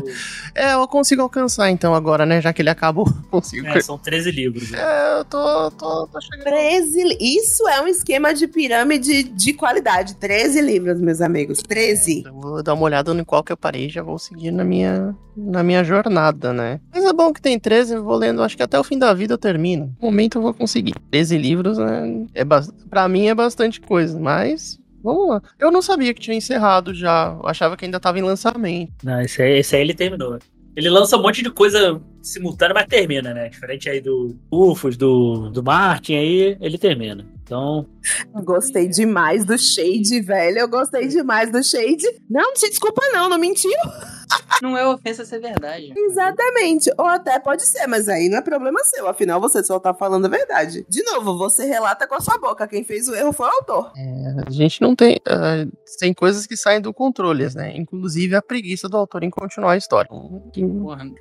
É, 0.55 0.73
eu 0.73 0.87
consigo 0.87 1.21
alcançar 1.21 1.69
então 1.69 1.93
agora, 1.93 2.25
né? 2.25 2.41
Já 2.41 2.51
que 2.51 2.63
ele 2.63 2.69
acabou, 2.71 3.05
consigo. 3.29 3.67
É, 3.67 3.79
são 3.79 3.95
13 3.95 4.31
livros. 4.31 4.71
né? 4.71 4.79
É, 4.81 5.19
eu 5.19 5.25
tô, 5.25 5.69
tô, 5.69 6.07
tô 6.07 6.19
chegando. 6.19 6.45
13. 6.45 7.03
li- 7.03 7.17
Isso 7.19 7.67
é 7.69 7.79
um 7.79 7.87
esquema 7.87 8.33
de 8.33 8.47
pirâmide 8.47 9.21
de 9.21 9.53
qualidade. 9.53 10.15
13 10.15 10.61
livros, 10.61 10.99
meus 10.99 11.21
amigos. 11.21 11.59
13. 11.61 12.23
Eu 12.25 12.33
vou 12.33 12.63
dar 12.63 12.73
uma 12.73 12.81
olhada 12.81 13.13
no 13.13 13.23
qual 13.23 13.43
que 13.43 13.51
eu 13.51 13.57
parei 13.57 13.85
e 13.85 13.89
já 13.89 14.01
vou 14.01 14.17
seguir 14.17 14.49
na 14.49 14.63
minha, 14.63 15.15
na 15.37 15.61
minha 15.61 15.83
jornada, 15.83 16.51
né? 16.51 16.79
Mas 16.91 17.05
é 17.05 17.13
bom 17.13 17.31
que 17.31 17.39
tem 17.39 17.59
13, 17.59 17.93
eu 17.93 18.03
vou 18.03 18.15
lendo, 18.15 18.41
acho 18.41 18.57
que 18.57 18.63
até 18.63 18.79
o 18.79 18.83
fim 18.83 18.97
da 18.97 19.13
vida 19.13 19.35
eu 19.35 19.37
termino. 19.37 19.95
No 20.01 20.07
momento 20.07 20.39
eu 20.39 20.41
vou 20.41 20.55
conseguir. 20.55 20.95
13 21.11 21.37
livros, 21.37 21.77
né? 21.77 22.25
É 22.33 22.43
ba... 22.43 22.63
Pra 22.89 23.07
mim 23.07 23.27
é 23.27 23.35
bastante 23.35 23.79
coisa, 23.79 24.19
mas. 24.19 24.79
Vamos 25.03 25.29
lá. 25.29 25.41
Eu 25.57 25.71
não 25.71 25.81
sabia 25.81 26.13
que 26.13 26.21
tinha 26.21 26.35
encerrado 26.37 26.93
já. 26.93 27.37
Eu 27.41 27.47
achava 27.47 27.75
que 27.77 27.85
ainda 27.85 27.99
tava 27.99 28.19
em 28.19 28.23
lançamento. 28.23 28.91
Não, 29.03 29.21
esse 29.21 29.41
aí, 29.41 29.59
esse 29.59 29.75
aí 29.75 29.81
ele 29.81 29.93
terminou. 29.93 30.39
Ele 30.75 30.89
lança 30.89 31.17
um 31.17 31.21
monte 31.21 31.41
de 31.43 31.49
coisa 31.49 31.99
simultânea, 32.21 32.73
mas 32.73 32.85
termina, 32.87 33.33
né? 33.33 33.49
Diferente 33.49 33.89
aí 33.89 33.99
do 33.99 34.37
Ufos, 34.51 34.95
do, 34.95 35.49
do 35.49 35.63
Martin, 35.63 36.13
aí 36.15 36.57
ele 36.61 36.77
termina. 36.77 37.25
Então, 37.43 37.85
Gostei 38.43 38.87
demais 38.87 39.43
do 39.43 39.57
Shade, 39.57 40.21
velho. 40.21 40.59
Eu 40.59 40.69
gostei 40.69 41.07
demais 41.07 41.51
do 41.51 41.63
Shade. 41.63 42.05
Não, 42.29 42.41
não 42.41 42.55
se 42.55 42.69
desculpa, 42.69 43.01
não. 43.11 43.27
Não 43.27 43.39
mentiu. 43.39 43.71
Não 44.61 44.77
é 44.77 44.85
ofensa 44.85 45.23
ser 45.23 45.39
verdade. 45.39 45.93
Exatamente. 45.95 46.91
Ou 46.97 47.05
até 47.05 47.39
pode 47.39 47.65
ser, 47.65 47.87
mas 47.87 48.09
aí 48.09 48.27
não 48.29 48.39
é 48.39 48.41
problema 48.41 48.83
seu. 48.83 49.07
Afinal, 49.07 49.39
você 49.39 49.63
só 49.63 49.79
tá 49.79 49.93
falando 49.93 50.25
a 50.25 50.29
verdade. 50.29 50.85
De 50.89 51.03
novo, 51.03 51.37
você 51.37 51.65
relata 51.65 52.07
com 52.07 52.15
a 52.15 52.19
sua 52.19 52.37
boca. 52.37 52.67
Quem 52.67 52.83
fez 52.83 53.07
o 53.07 53.15
erro 53.15 53.31
foi 53.31 53.47
o 53.47 53.51
autor. 53.51 53.91
A 54.45 54.51
gente 54.51 54.81
não 54.81 54.95
tem. 54.95 55.17
ah, 55.27 55.65
tem 55.99 56.13
coisas 56.13 56.45
que 56.45 56.57
saem 56.57 56.81
do 56.81 56.93
controle, 56.93 57.47
né? 57.55 57.75
Inclusive 57.75 58.35
a 58.35 58.41
preguiça 58.41 58.89
do 58.89 58.97
autor 58.97 59.23
em 59.23 59.29
continuar 59.29 59.73
a 59.73 59.77
história. 59.77 60.09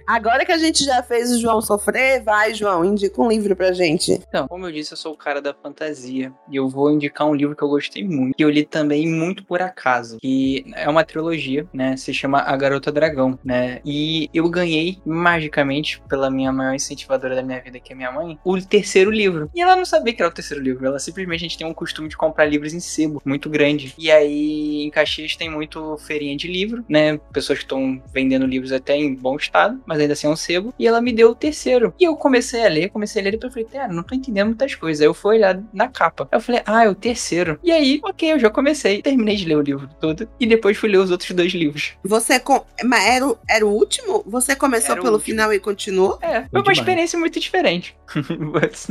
Agora 0.07 0.45
que 0.45 0.53
a 0.53 0.59
gente 0.59 0.85
já 0.85 1.03
fez 1.03 1.31
o 1.31 1.41
João 1.41 1.61
sofrer, 1.61 2.23
vai, 2.23 2.55
João, 2.55 2.85
indica 2.85 3.21
um 3.23 3.29
livro 3.29 3.55
pra 3.55 3.73
gente. 3.73 4.13
Então, 4.29 4.49
como 4.49 4.67
eu 4.67 4.73
disse, 4.73 4.93
eu 4.93 4.97
sou 4.97 5.13
o 5.13 5.17
cara 5.17 5.41
da 5.41 5.55
fantasia. 5.55 6.33
E 6.51 6.57
eu 6.57 6.69
vou 6.69 6.91
indicar 6.91 7.27
um 7.27 7.35
livro 7.35 7.55
que 7.55 7.63
eu 7.63 7.69
gostei 7.69 8.07
muito. 8.07 8.37
Que 8.37 8.45
eu 8.45 8.51
li 8.51 8.65
também 8.65 9.07
muito 9.09 9.45
por 9.45 9.63
acaso. 9.63 10.19
Que 10.21 10.65
é 10.75 10.89
uma 10.89 11.05
trilogia, 11.05 11.67
né? 11.73 11.97
Se 11.97 12.13
chama 12.13 12.41
A 12.41 12.57
Garota 12.57 12.91
Dragão, 12.99 13.39
né? 13.45 13.81
E 13.85 14.29
eu 14.35 14.49
ganhei, 14.49 14.99
magicamente, 15.07 16.03
pela 16.09 16.31
minha 16.31 16.53
maior 16.53 16.75
incentivadora 16.75 17.37
da 17.37 17.43
minha 17.43 17.61
vida, 17.61 17.79
que 17.79 17.93
é 17.93 17.97
minha 17.97 18.11
mãe, 18.11 18.39
o 18.45 18.61
terceiro 18.61 19.11
livro. 19.11 19.51
E 19.55 19.63
ela 19.63 19.77
não 19.77 19.85
sabia 19.85 20.13
que 20.13 20.21
era 20.21 20.31
o 20.31 20.35
terceiro 20.35 20.63
livro. 20.63 20.85
Ela 20.85 20.99
simplesmente 20.99 21.41
a 21.41 21.49
gente 21.49 21.59
tem 21.59 21.67
um 21.67 21.75
costume 21.75 22.09
de 22.09 22.17
comprar 22.17 22.45
livros 22.45 22.75
em 22.75 22.81
sebo, 22.81 23.23
muito 23.25 23.49
grande. 23.49 23.95
E 23.97 24.11
aí, 24.11 24.83
em 24.83 24.91
Caxias 24.91 25.37
tem 25.37 25.49
muito 25.49 25.97
feirinha 25.99 26.37
de 26.37 26.49
livro, 26.49 26.85
né? 26.89 27.19
Pessoas 27.33 27.59
que 27.59 27.65
estão 27.65 28.03
vendendo 28.13 28.47
livros 28.47 28.73
até 28.73 28.97
em 28.97 29.15
bom 29.15 29.37
estado, 29.37 29.81
mas 29.87 30.01
ainda 30.01 30.15
assim 30.15 30.27
é 30.27 30.31
um 30.31 30.37
sebo. 30.37 30.75
E 30.79 30.87
ela 30.87 31.01
me 31.01 31.13
deu 31.13 31.31
o 31.31 31.35
terceiro. 31.35 31.95
E 31.99 32.05
eu 32.05 32.17
comecei 32.17 32.65
a 32.65 32.69
ler, 32.69 32.91
comecei 32.91 33.23
a 33.23 33.25
ler, 33.25 33.35
e 33.35 33.39
eu 33.41 33.51
falei, 33.51 33.69
cara, 33.71 33.93
não 33.93 34.03
tô 34.03 34.15
entendendo 34.15 34.49
muitas 34.49 34.75
coisas. 34.75 35.01
Aí 35.01 35.07
eu 35.07 35.15
fui 35.15 35.37
olhar 35.37 35.63
na 35.73 35.89
capa. 35.89 36.29
Eu 36.33 36.41
falei, 36.41 36.63
ah, 36.67 36.85
é 36.85 36.89
o 36.89 36.95
terceiro. 36.95 37.59
E 37.63 37.71
aí, 37.71 38.01
ok, 38.03 38.33
eu 38.33 38.39
já 38.39 38.51
comecei. 38.51 39.03
Terminei 39.03 39.37
de 39.37 39.45
ler 39.45 39.57
o 39.57 39.63
livro 39.63 39.89
todo. 40.01 40.29
E 40.41 40.47
depois 40.47 40.77
fui 40.77 40.89
ler 40.89 40.99
os 40.99 41.11
outros 41.11 41.31
dois 41.31 41.53
livros. 41.53 41.93
Você. 42.05 42.39
Com... 42.41 42.65
Mas 42.89 43.05
era, 43.07 43.27
o- 43.27 43.39
era 43.49 43.67
o 43.67 43.71
último? 43.71 44.25
Você 44.27 44.57
começou 44.57 44.93
Era 44.93 45.03
pelo 45.03 45.15
último. 45.17 45.33
final 45.35 45.53
e 45.53 45.61
continuou? 45.61 46.19
É, 46.23 46.41
foi 46.43 46.49
uma 46.53 46.63
demais. 46.63 46.79
experiência 46.79 47.19
muito 47.19 47.39
diferente. 47.39 47.95
Mas- 48.39 48.89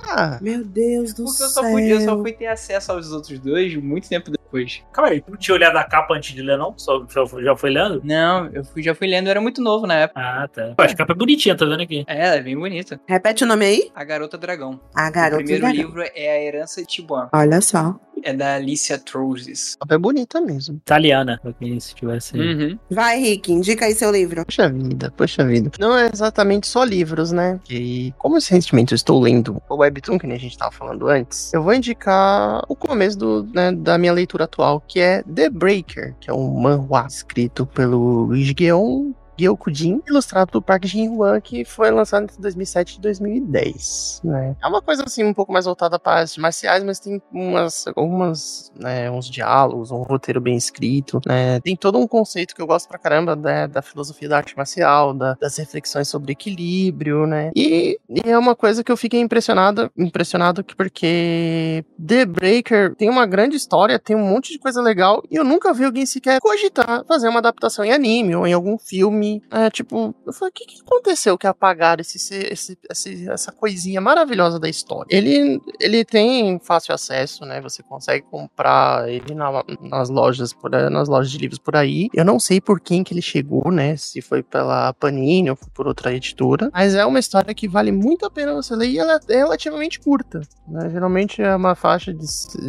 Ah, 0.00 0.38
Meu 0.42 0.64
Deus 0.64 1.14
do 1.14 1.24
Porque 1.24 1.42
eu 1.42 1.48
céu. 1.48 1.62
só, 1.62 1.70
fui, 1.70 1.92
eu 1.92 2.00
só 2.02 2.20
fui 2.20 2.32
ter 2.32 2.46
acesso 2.46 2.92
aos 2.92 3.10
outros 3.12 3.38
dois 3.38 3.74
muito 3.76 4.08
tempo 4.08 4.30
depois. 4.30 4.82
Calma 4.92 5.10
aí, 5.12 5.20
tu 5.22 5.30
não 5.30 5.38
tinha 5.38 5.54
olhado 5.54 5.76
a 5.76 5.84
capa 5.84 6.14
antes 6.14 6.34
de 6.34 6.42
ler, 6.42 6.58
não? 6.58 6.74
Só, 6.76 7.06
só- 7.08 7.40
já 7.40 7.56
foi 7.56 7.70
lendo? 7.70 8.02
Não, 8.04 8.46
eu 8.52 8.62
fui- 8.64 8.82
já 8.82 8.94
fui 8.94 9.06
lendo, 9.06 9.26
eu 9.28 9.30
era 9.30 9.40
muito 9.40 9.62
novo 9.62 9.86
na 9.86 9.94
época. 9.94 10.20
Ah, 10.20 10.46
tá. 10.48 10.74
Pô, 10.76 10.82
a 10.82 10.94
capa 10.94 11.12
é 11.12 11.16
bonitinha, 11.16 11.56
tá 11.56 11.64
vendo 11.64 11.82
aqui? 11.82 12.04
É, 12.06 12.26
ela 12.26 12.34
é 12.36 12.42
bem 12.42 12.58
bonita. 12.58 13.00
Repete 13.08 13.44
o 13.44 13.46
nome 13.46 13.64
aí? 13.64 13.90
A 13.94 14.04
Garota 14.04 14.36
Dragão. 14.36 14.78
A 14.94 15.10
Garota 15.10 15.36
o 15.36 15.44
primeiro 15.44 15.62
Dragão. 15.62 15.82
livro 15.86 16.02
é 16.14 16.28
A 16.36 16.42
Herança 16.42 16.82
de 16.82 16.86
Tibuan. 16.88 17.28
Olha 17.32 17.60
só. 17.62 17.98
É 18.24 18.32
da 18.32 18.54
Alicia 18.54 18.98
Trozes. 18.98 19.76
é 19.90 19.98
bonita 19.98 20.40
mesmo. 20.40 20.76
Italiana, 20.76 21.40
pra 21.42 21.52
quem 21.54 21.80
se 21.80 21.92
tivesse. 21.92 22.38
Uhum. 22.38 22.78
Vai, 22.88 23.18
Rick, 23.22 23.52
indica 23.52 23.86
aí 23.86 23.94
seu 23.94 24.10
livro. 24.10 24.44
Poxa 24.44 24.68
vida, 24.68 25.12
poxa 25.16 25.44
vida. 25.44 25.70
Não 25.78 25.96
é 25.96 26.10
exatamente 26.12 26.66
só 26.66 26.84
livros, 26.84 27.32
né? 27.32 27.60
Que, 27.64 28.12
como 28.18 28.34
recentemente 28.34 28.92
eu 28.92 28.96
estou 28.96 29.20
lendo 29.20 29.62
o 29.68 29.76
Webtoon, 29.76 30.18
que 30.18 30.26
nem 30.26 30.36
a 30.36 30.40
gente 30.40 30.58
tava 30.58 30.72
falando 30.72 31.08
antes, 31.08 31.52
eu 31.52 31.62
vou 31.62 31.72
indicar 31.72 32.62
o 32.68 32.74
começo 32.74 33.18
do, 33.18 33.44
né, 33.54 33.72
da 33.72 33.96
minha 33.96 34.12
leitura 34.12 34.44
atual, 34.44 34.82
que 34.86 35.00
é 35.00 35.22
The 35.22 35.48
Breaker, 35.48 36.14
que 36.20 36.30
é 36.30 36.32
um 36.32 36.60
manhwa 36.60 37.06
escrito 37.08 37.64
pelo 37.66 38.34
Gigeon 38.34 39.12
Gyokujin, 39.42 40.00
ilustrado 40.08 40.52
do 40.52 40.62
Park 40.62 40.84
Jin-hwan, 40.84 41.40
que 41.40 41.64
foi 41.64 41.90
lançado 41.90 42.24
entre 42.24 42.40
2007 42.40 42.96
e 42.96 43.00
2010, 43.00 44.20
né? 44.24 44.56
É 44.62 44.66
uma 44.66 44.80
coisa, 44.80 45.02
assim, 45.04 45.24
um 45.24 45.34
pouco 45.34 45.52
mais 45.52 45.64
voltada 45.64 45.98
para 45.98 46.20
artes 46.20 46.36
marciais, 46.36 46.82
mas 46.84 47.00
tem 47.00 47.20
umas, 47.32 47.84
algumas, 47.96 48.72
né, 48.78 49.10
uns 49.10 49.28
diálogos, 49.28 49.90
um 49.90 50.02
roteiro 50.02 50.40
bem 50.40 50.56
escrito, 50.56 51.20
né? 51.26 51.60
Tem 51.60 51.76
todo 51.76 51.98
um 51.98 52.06
conceito 52.06 52.54
que 52.54 52.62
eu 52.62 52.66
gosto 52.66 52.88
pra 52.88 52.98
caramba, 52.98 53.34
né, 53.36 53.66
da 53.66 53.82
filosofia 53.82 54.28
da 54.28 54.36
arte 54.38 54.56
marcial, 54.56 55.12
da- 55.12 55.34
das 55.40 55.56
reflexões 55.56 56.08
sobre 56.08 56.32
equilíbrio, 56.32 57.26
né? 57.26 57.50
E, 57.56 57.98
e 58.08 58.28
é 58.30 58.38
uma 58.38 58.54
coisa 58.54 58.84
que 58.84 58.92
eu 58.92 58.96
fiquei 58.96 59.20
impressionado, 59.20 59.90
impressionado 59.96 60.62
que 60.62 60.74
porque 60.76 61.84
The 62.04 62.24
Breaker 62.26 62.94
tem 62.96 63.08
uma 63.10 63.26
grande 63.26 63.56
história, 63.56 63.98
tem 63.98 64.14
um 64.16 64.26
monte 64.28 64.52
de 64.52 64.58
coisa 64.58 64.80
legal, 64.80 65.22
e 65.30 65.36
eu 65.36 65.44
nunca 65.44 65.72
vi 65.72 65.84
alguém 65.84 66.06
sequer 66.06 66.40
cogitar 66.40 67.04
fazer 67.06 67.28
uma 67.28 67.38
adaptação 67.38 67.84
em 67.84 67.92
anime 67.92 68.34
ou 68.36 68.46
em 68.46 68.52
algum 68.52 68.78
filme. 68.78 69.31
É, 69.50 69.70
tipo, 69.70 70.14
eu 70.26 70.32
falei, 70.32 70.50
o 70.50 70.52
que, 70.52 70.66
que 70.66 70.80
aconteceu 70.80 71.38
que 71.38 71.46
apagaram 71.46 72.00
esse, 72.00 72.16
esse, 72.34 72.78
esse- 72.90 73.28
essa 73.30 73.52
coisinha 73.52 74.00
maravilhosa 74.00 74.58
da 74.58 74.68
história? 74.68 75.06
Ele, 75.10 75.60
ele 75.80 76.04
tem 76.04 76.58
fácil 76.60 76.94
acesso, 76.94 77.44
né? 77.44 77.60
Você 77.60 77.82
consegue 77.82 78.26
comprar 78.30 79.08
ele 79.08 79.34
na- 79.34 79.64
nas 79.80 80.08
lojas 80.08 80.52
por 80.52 80.74
aí- 80.74 80.90
nas 80.90 81.08
lojas 81.08 81.30
de 81.30 81.38
livros 81.38 81.58
por 81.58 81.76
aí. 81.76 82.08
Eu 82.14 82.24
não 82.24 82.38
sei 82.40 82.60
por 82.60 82.80
quem 82.80 83.02
que 83.04 83.14
ele 83.14 83.22
chegou, 83.22 83.70
né? 83.70 83.96
Se 83.96 84.20
foi 84.20 84.42
pela 84.42 84.92
Panini 84.94 85.50
ou 85.50 85.56
por 85.74 85.86
outra 85.86 86.12
editora. 86.14 86.70
Mas 86.72 86.94
é 86.94 87.04
uma 87.06 87.18
história 87.18 87.54
que 87.54 87.68
vale 87.68 87.92
muito 87.92 88.26
a 88.26 88.30
pena 88.30 88.54
você 88.54 88.74
ler 88.74 88.88
e 88.88 88.98
ela 88.98 89.18
é 89.28 89.36
relativamente 89.38 90.00
curta. 90.00 90.40
né? 90.68 90.90
Geralmente 90.90 91.40
é 91.42 91.54
uma 91.54 91.74
faixa 91.74 92.12
de. 92.12 92.24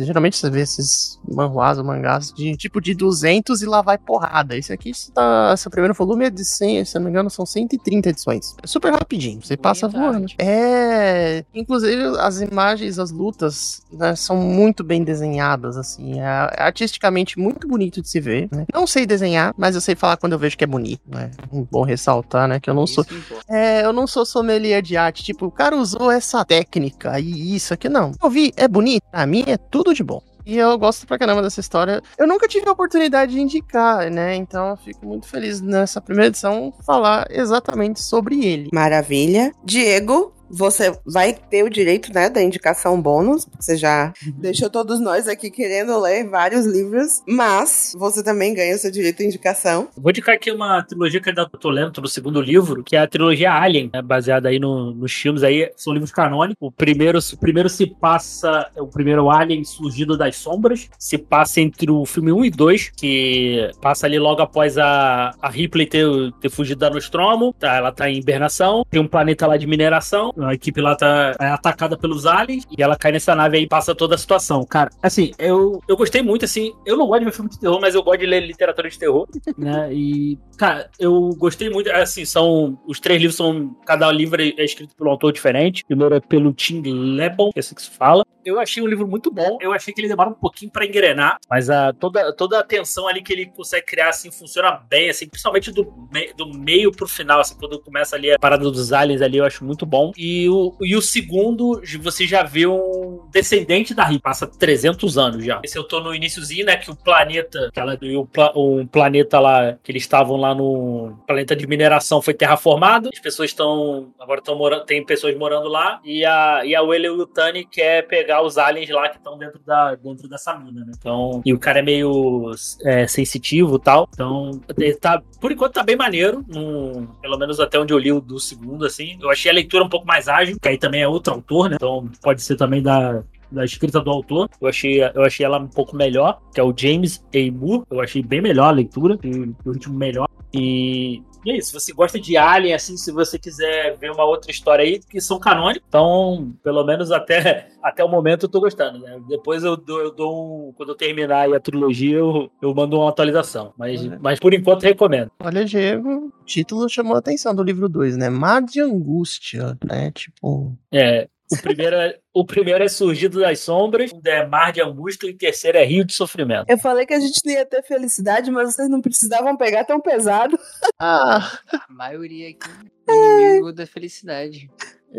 Geralmente 0.05 0.37
você 0.37 0.49
vê 0.49 0.61
esses 0.61 1.19
manhuás 1.27 1.77
ou 1.77 1.83
mangás 1.83 2.31
de 2.33 2.55
tipo 2.57 2.79
de 2.81 2.93
200 2.93 3.61
e 3.61 3.65
lá 3.65 3.81
vai 3.81 3.97
porrada. 3.97 4.55
Esse 4.57 4.71
aqui 4.73 4.89
está. 4.89 5.51
Esse 5.53 5.69
primeiro 5.69 5.93
volume 5.93 6.25
é 6.25 6.29
de 6.29 6.42
100, 6.43 6.85
se 6.85 6.95
não 6.95 7.03
me 7.05 7.09
engano, 7.09 7.29
são 7.29 7.45
130 7.45 8.09
edições. 8.09 8.55
É 8.61 8.67
super 8.67 8.91
rapidinho, 8.93 9.41
você 9.41 9.55
passa 9.57 9.87
Bonita 9.87 10.11
voando. 10.11 10.25
É. 10.39 11.43
Inclusive, 11.53 12.17
as 12.19 12.41
imagens, 12.41 12.99
as 12.99 13.11
lutas, 13.11 13.81
né, 13.91 14.15
são 14.15 14.35
muito 14.37 14.83
bem 14.83 15.03
desenhadas, 15.03 15.77
assim. 15.77 16.19
É 16.19 16.33
é 16.57 16.63
artisticamente 16.63 17.37
muito 17.39 17.67
bonito 17.67 18.01
de 18.01 18.09
se 18.09 18.19
ver. 18.19 18.47
né? 18.51 18.65
Não 18.73 18.87
sei 18.87 19.05
desenhar, 19.05 19.53
mas 19.57 19.75
eu 19.75 19.81
sei 19.81 19.95
falar 19.95 20.17
quando 20.17 20.33
eu 20.33 20.39
vejo 20.39 20.57
que 20.57 20.63
é 20.63 20.67
bonito. 20.67 21.01
Né? 21.07 21.31
Um 21.51 21.63
bom 21.63 21.83
ressaltar, 21.83 22.47
né? 22.47 22.59
Que 22.59 22.69
eu 22.69 22.73
não 22.73 22.87
sou. 22.87 23.03
Isso 23.03 23.15
importa. 23.15 23.45
É, 23.53 23.85
eu 23.85 23.93
não 23.93 24.07
sou 24.07 24.25
sommelier 24.25 24.81
de 24.81 24.97
arte. 24.97 25.23
Tipo, 25.23 25.45
o 25.45 25.51
cara 25.51 25.75
usou 25.75 26.11
essa 26.11 26.43
técnica 26.43 27.19
e 27.19 27.55
isso 27.55 27.73
aqui, 27.73 27.87
não. 27.89 28.13
Eu 28.21 28.29
vi, 28.29 28.51
é 28.55 28.67
bonito. 28.67 29.03
Pra 29.11 29.25
mim 29.25 29.43
é 29.47 29.57
tudo 29.57 29.93
de 29.93 30.03
bom. 30.03 30.21
E 30.45 30.57
eu 30.57 30.77
gosto 30.77 31.07
pra 31.07 31.17
caramba 31.17 31.41
dessa 31.41 31.59
história. 31.59 32.01
Eu 32.17 32.27
nunca 32.27 32.47
tive 32.47 32.67
a 32.67 32.71
oportunidade 32.71 33.33
de 33.33 33.41
indicar, 33.41 34.09
né? 34.09 34.35
Então 34.35 34.75
fico 34.77 35.05
muito 35.05 35.27
feliz 35.27 35.61
nessa 35.61 36.01
primeira 36.01 36.27
edição 36.27 36.73
falar 36.85 37.27
exatamente 37.29 38.01
sobre 38.01 38.45
ele. 38.45 38.69
Maravilha. 38.73 39.51
Diego, 39.63 40.33
você 40.55 40.95
vai 41.05 41.33
ter 41.33 41.63
o 41.63 41.69
direito, 41.69 42.13
né, 42.13 42.29
da 42.29 42.41
indicação 42.41 43.01
bônus. 43.01 43.47
Você 43.59 43.75
já 43.75 44.13
deixou 44.37 44.69
todos 44.69 44.99
nós 44.99 45.27
aqui 45.27 45.49
querendo 45.49 45.99
ler 45.99 46.27
vários 46.29 46.65
livros, 46.65 47.21
mas 47.27 47.93
você 47.97 48.23
também 48.23 48.53
ganha 48.53 48.75
o 48.75 48.77
seu 48.77 48.91
direito 48.91 49.17
de 49.17 49.25
indicação. 49.25 49.87
Vou 49.97 50.11
indicar 50.11 50.35
aqui 50.35 50.51
uma 50.51 50.83
trilogia 50.83 51.19
que 51.21 51.29
eu 51.29 51.45
tô 51.59 51.69
lendo, 51.69 51.91
tô 51.91 52.01
no 52.01 52.07
segundo 52.07 52.41
livro, 52.41 52.83
que 52.83 52.95
é 52.95 52.99
a 52.99 53.07
trilogia 53.07 53.51
Alien, 53.53 53.89
né, 53.93 54.01
baseada 54.01 54.49
aí 54.49 54.59
no- 54.59 54.93
nos 54.93 55.11
filmes 55.11 55.43
aí, 55.43 55.71
são 55.75 55.93
livros 55.93 56.11
canônicos. 56.11 56.57
O 56.59 56.71
primeiro, 56.71 57.19
o 57.19 57.37
primeiro 57.37 57.69
se 57.69 57.87
passa, 57.87 58.69
o 58.77 58.87
primeiro 58.87 59.29
Alien 59.29 59.63
surgido 59.63 60.17
das 60.17 60.35
sombras, 60.35 60.89
se 60.99 61.17
passa 61.17 61.61
entre 61.61 61.89
o 61.89 62.05
filme 62.05 62.31
1 62.31 62.45
e 62.45 62.49
2, 62.49 62.91
que 62.95 63.71
passa 63.81 64.05
ali 64.05 64.19
logo 64.19 64.41
após 64.41 64.77
a, 64.77 65.33
a 65.41 65.49
Ripley 65.49 65.85
ter, 65.87 66.05
ter 66.39 66.49
fugido 66.49 66.79
da 66.79 66.89
Nostromo, 66.89 67.53
tá, 67.59 67.75
ela 67.75 67.91
tá 67.91 68.09
em 68.09 68.17
hibernação, 68.17 68.85
tem 68.89 68.99
um 68.99 69.07
planeta 69.07 69.47
lá 69.47 69.57
de 69.57 69.65
mineração, 69.67 70.33
a 70.47 70.53
equipe 70.53 70.81
lá 70.81 70.95
tá 70.95 71.35
é 71.39 71.47
atacada 71.47 71.97
pelos 71.97 72.25
aliens, 72.25 72.65
e 72.75 72.81
ela 72.81 72.95
cai 72.95 73.11
nessa 73.11 73.35
nave 73.35 73.57
aí 73.57 73.63
e 73.63 73.67
passa 73.67 73.93
toda 73.95 74.15
a 74.15 74.17
situação. 74.17 74.65
Cara, 74.65 74.89
assim, 75.01 75.31
eu, 75.37 75.81
eu 75.87 75.95
gostei 75.97 76.21
muito, 76.21 76.45
assim, 76.45 76.73
eu 76.85 76.97
não 76.97 77.07
gosto 77.07 77.19
de 77.19 77.25
ver 77.25 77.31
filme 77.33 77.49
de 77.49 77.59
terror, 77.59 77.79
mas 77.79 77.95
eu 77.95 78.03
gosto 78.03 78.19
de 78.19 78.25
ler 78.25 78.41
literatura 78.45 78.89
de 78.89 78.97
terror, 78.99 79.27
né? 79.57 79.93
E, 79.93 80.37
cara, 80.57 80.89
eu 80.99 81.29
gostei 81.37 81.69
muito. 81.69 81.89
Assim, 81.91 82.25
são. 82.25 82.79
Os 82.87 82.99
três 82.99 83.19
livros 83.19 83.35
são. 83.37 83.75
Cada 83.85 84.11
livro 84.11 84.41
é 84.41 84.63
escrito 84.63 84.95
por 84.95 85.07
um 85.07 85.11
autor 85.11 85.31
diferente. 85.31 85.83
O 85.83 85.87
primeiro 85.87 86.15
é 86.15 86.19
pelo 86.19 86.53
Tim 86.53 86.81
Lebon, 86.81 87.51
que 87.51 87.59
é 87.59 87.61
assim 87.61 87.75
que 87.75 87.81
se 87.81 87.89
fala. 87.91 88.23
Eu 88.45 88.59
achei 88.59 88.83
um 88.83 88.87
livro 88.87 89.07
muito 89.07 89.31
bom. 89.31 89.57
Eu 89.61 89.71
achei 89.71 89.93
que 89.93 90.01
ele 90.01 90.09
demora 90.09 90.29
um 90.29 90.33
pouquinho 90.33 90.69
pra 90.69 90.85
engrenar, 90.85 91.37
mas 91.49 91.69
a, 91.69 91.93
toda, 91.93 92.33
toda 92.35 92.59
a 92.59 92.63
tensão 92.63 93.07
ali 93.07 93.21
que 93.21 93.31
ele 93.31 93.45
consegue 93.45 93.85
criar, 93.85 94.09
assim, 94.09 94.29
funciona 94.31 94.71
bem, 94.71 95.09
assim, 95.09 95.27
principalmente 95.27 95.71
do, 95.71 95.89
me- 96.11 96.33
do 96.33 96.53
meio 96.53 96.91
pro 96.91 97.07
final, 97.07 97.39
assim, 97.39 97.55
quando 97.57 97.79
começa 97.79 98.17
ali 98.17 98.31
a 98.33 98.37
parada 98.39 98.69
dos 98.69 98.91
aliens 98.91 99.21
ali, 99.21 99.37
eu 99.37 99.45
acho 99.45 99.63
muito 99.63 99.85
bom. 99.85 100.11
E 100.17 100.32
o, 100.49 100.75
e 100.81 100.95
o 100.95 101.01
segundo, 101.01 101.81
você 102.01 102.25
já 102.27 102.43
vê 102.43 102.67
um 102.67 103.27
descendente 103.31 103.93
da 103.93 104.03
Ripley, 104.03 104.21
passa 104.21 104.47
300 104.47 105.17
anos 105.17 105.45
já. 105.45 105.61
Esse 105.63 105.77
eu 105.77 105.83
tô 105.83 105.99
no 105.99 106.13
iníciozinho, 106.13 106.65
né, 106.65 106.77
que 106.77 106.89
o 106.89 106.95
planeta, 106.95 107.69
que 107.73 107.79
ela, 107.79 107.97
e 108.01 108.15
o, 108.15 108.27
um 108.55 108.85
planeta 108.85 109.39
lá, 109.39 109.77
que 109.83 109.91
eles 109.91 110.03
estavam 110.03 110.37
lá 110.37 110.53
no 110.53 111.17
planeta 111.27 111.55
de 111.55 111.67
mineração 111.67 112.21
foi 112.21 112.33
terraformado, 112.33 113.09
as 113.11 113.19
pessoas 113.19 113.49
estão, 113.49 114.13
agora 114.19 114.39
estão 114.39 114.55
morando, 114.57 114.85
tem 114.85 115.05
pessoas 115.05 115.35
morando 115.37 115.67
lá, 115.67 115.99
e 116.03 116.25
a, 116.25 116.65
e 116.65 116.75
a 116.75 116.81
Wele 116.81 117.07
Yutani 117.07 117.65
quer 117.65 118.07
pegar 118.07 118.41
os 118.41 118.57
aliens 118.57 118.89
lá 118.89 119.09
que 119.09 119.17
estão 119.17 119.37
dentro, 119.37 119.59
da, 119.65 119.95
dentro 119.95 120.27
dessa 120.27 120.57
mina, 120.57 120.85
né, 120.85 120.91
então, 120.97 121.41
e 121.45 121.53
o 121.53 121.59
cara 121.59 121.79
é 121.79 121.81
meio 121.81 122.51
é, 122.83 123.07
sensitivo 123.07 123.75
e 123.75 123.79
tal, 123.79 124.07
então, 124.13 124.51
tá, 124.99 125.21
por 125.43 125.51
enquanto 125.51 125.73
tá 125.73 125.83
bem 125.83 125.97
maneiro, 125.97 126.41
num- 126.47 127.05
pelo 127.21 127.37
menos 127.37 127.59
até 127.59 127.77
onde 127.77 127.91
eu 127.91 127.97
li 127.97 128.13
o 128.13 128.21
do 128.21 128.39
segundo, 128.39 128.85
assim, 128.85 129.17
eu 129.21 129.29
achei 129.29 129.51
a 129.51 129.53
leitura 129.53 129.83
um 129.83 129.89
pouco 129.89 130.07
mais 130.07 130.29
ágil, 130.29 130.55
que 130.57 130.69
aí 130.69 130.77
também 130.77 131.01
é 131.01 131.07
outro 131.07 131.33
autor, 131.33 131.69
né, 131.69 131.75
então 131.75 132.09
pode 132.21 132.41
ser 132.41 132.55
também 132.55 132.81
da, 132.81 133.21
da 133.51 133.65
escrita 133.65 133.99
do 133.99 134.09
autor. 134.09 134.49
Eu 134.61 134.69
achei, 134.69 135.03
eu 135.03 135.21
achei 135.21 135.45
ela 135.45 135.59
um 135.59 135.67
pouco 135.67 135.97
melhor, 135.97 136.39
que 136.53 136.61
é 136.61 136.63
o 136.63 136.73
James 136.75 137.21
A. 137.35 137.51
Moore. 137.51 137.83
Eu 137.91 137.99
achei 137.99 138.23
bem 138.23 138.41
melhor 138.41 138.67
a 138.69 138.71
leitura, 138.71 139.19
o 139.65 139.71
ritmo 139.71 139.93
melhor. 139.93 140.29
E 140.53 141.21
E 141.45 141.51
é 141.51 141.57
isso, 141.57 141.69
se 141.69 141.73
você 141.73 141.93
gosta 141.93 142.19
de 142.19 142.37
Alien, 142.37 142.73
assim, 142.73 142.95
se 142.97 143.11
você 143.11 143.37
quiser 143.37 143.97
ver 143.97 144.11
uma 144.11 144.23
outra 144.25 144.49
história 144.51 144.83
aí, 144.83 144.99
que 144.99 145.19
são 145.19 145.39
canônicos, 145.39 145.83
então, 145.87 146.53
pelo 146.63 146.83
menos 146.85 147.11
até, 147.11 147.69
até 147.83 148.03
o 148.03 148.07
momento 148.09 148.43
eu 148.45 148.49
tô 148.49 148.59
gostando, 148.61 148.99
né? 148.99 149.19
Depois 149.27 149.63
eu 149.63 149.75
dou, 149.75 149.99
eu 149.99 150.11
dou 150.11 150.69
um, 150.69 150.73
quando 150.73 150.89
eu 150.89 150.95
terminar 150.95 151.41
aí 151.41 151.53
a 151.53 151.59
trilogia, 151.59 152.17
eu, 152.17 152.49
eu 152.61 152.73
mando 152.73 152.97
uma 152.97 153.09
atualização. 153.09 153.73
Mas, 153.77 154.01
Uhum. 154.03 154.17
mas 154.21 154.39
por 154.39 154.53
enquanto 154.53 154.83
recomendo. 154.83 155.31
Olha, 155.39 155.65
Diego, 155.65 156.27
o 156.41 156.45
título 156.45 156.87
chamou 156.89 157.15
a 157.15 157.19
atenção 157.19 157.53
do 157.53 157.63
livro 157.63 157.87
2, 157.89 158.15
né? 158.17 158.29
Mar 158.29 158.61
de 158.61 158.81
Angústia, 158.81 159.77
né? 159.85 160.11
Tipo. 160.11 160.77
É, 160.91 161.27
o 161.53 161.61
primeiro 161.61 161.95
é, 161.95 162.17
o 162.33 162.45
primeiro 162.45 162.83
é 162.83 162.87
Surgido 162.87 163.39
das 163.39 163.59
Sombras, 163.59 164.05
o 164.05 164.09
segundo 164.09 164.27
é 164.27 164.47
Mar 164.47 164.71
de 164.71 164.81
Angústia 164.81 165.27
e 165.27 165.31
o 165.31 165.37
terceiro 165.37 165.77
é 165.77 165.83
Rio 165.85 166.03
de 166.05 166.13
Sofrimento. 166.13 166.65
Eu 166.67 166.77
falei 166.77 167.05
que 167.05 167.13
a 167.13 167.19
gente 167.19 167.39
não 167.45 167.53
ia 167.53 167.65
ter 167.65 167.83
felicidade, 167.83 168.49
mas 168.51 168.73
vocês 168.73 168.89
não 168.89 169.01
precisavam 169.01 169.55
pegar 169.55 169.83
tão 169.85 169.99
pesado. 169.99 170.57
Ah, 170.99 171.51
A 171.71 171.93
maioria 171.93 172.49
aqui 172.49 172.69
é 173.09 173.13
inimigo 173.13 173.71
da 173.73 173.85
felicidade. 173.85 174.69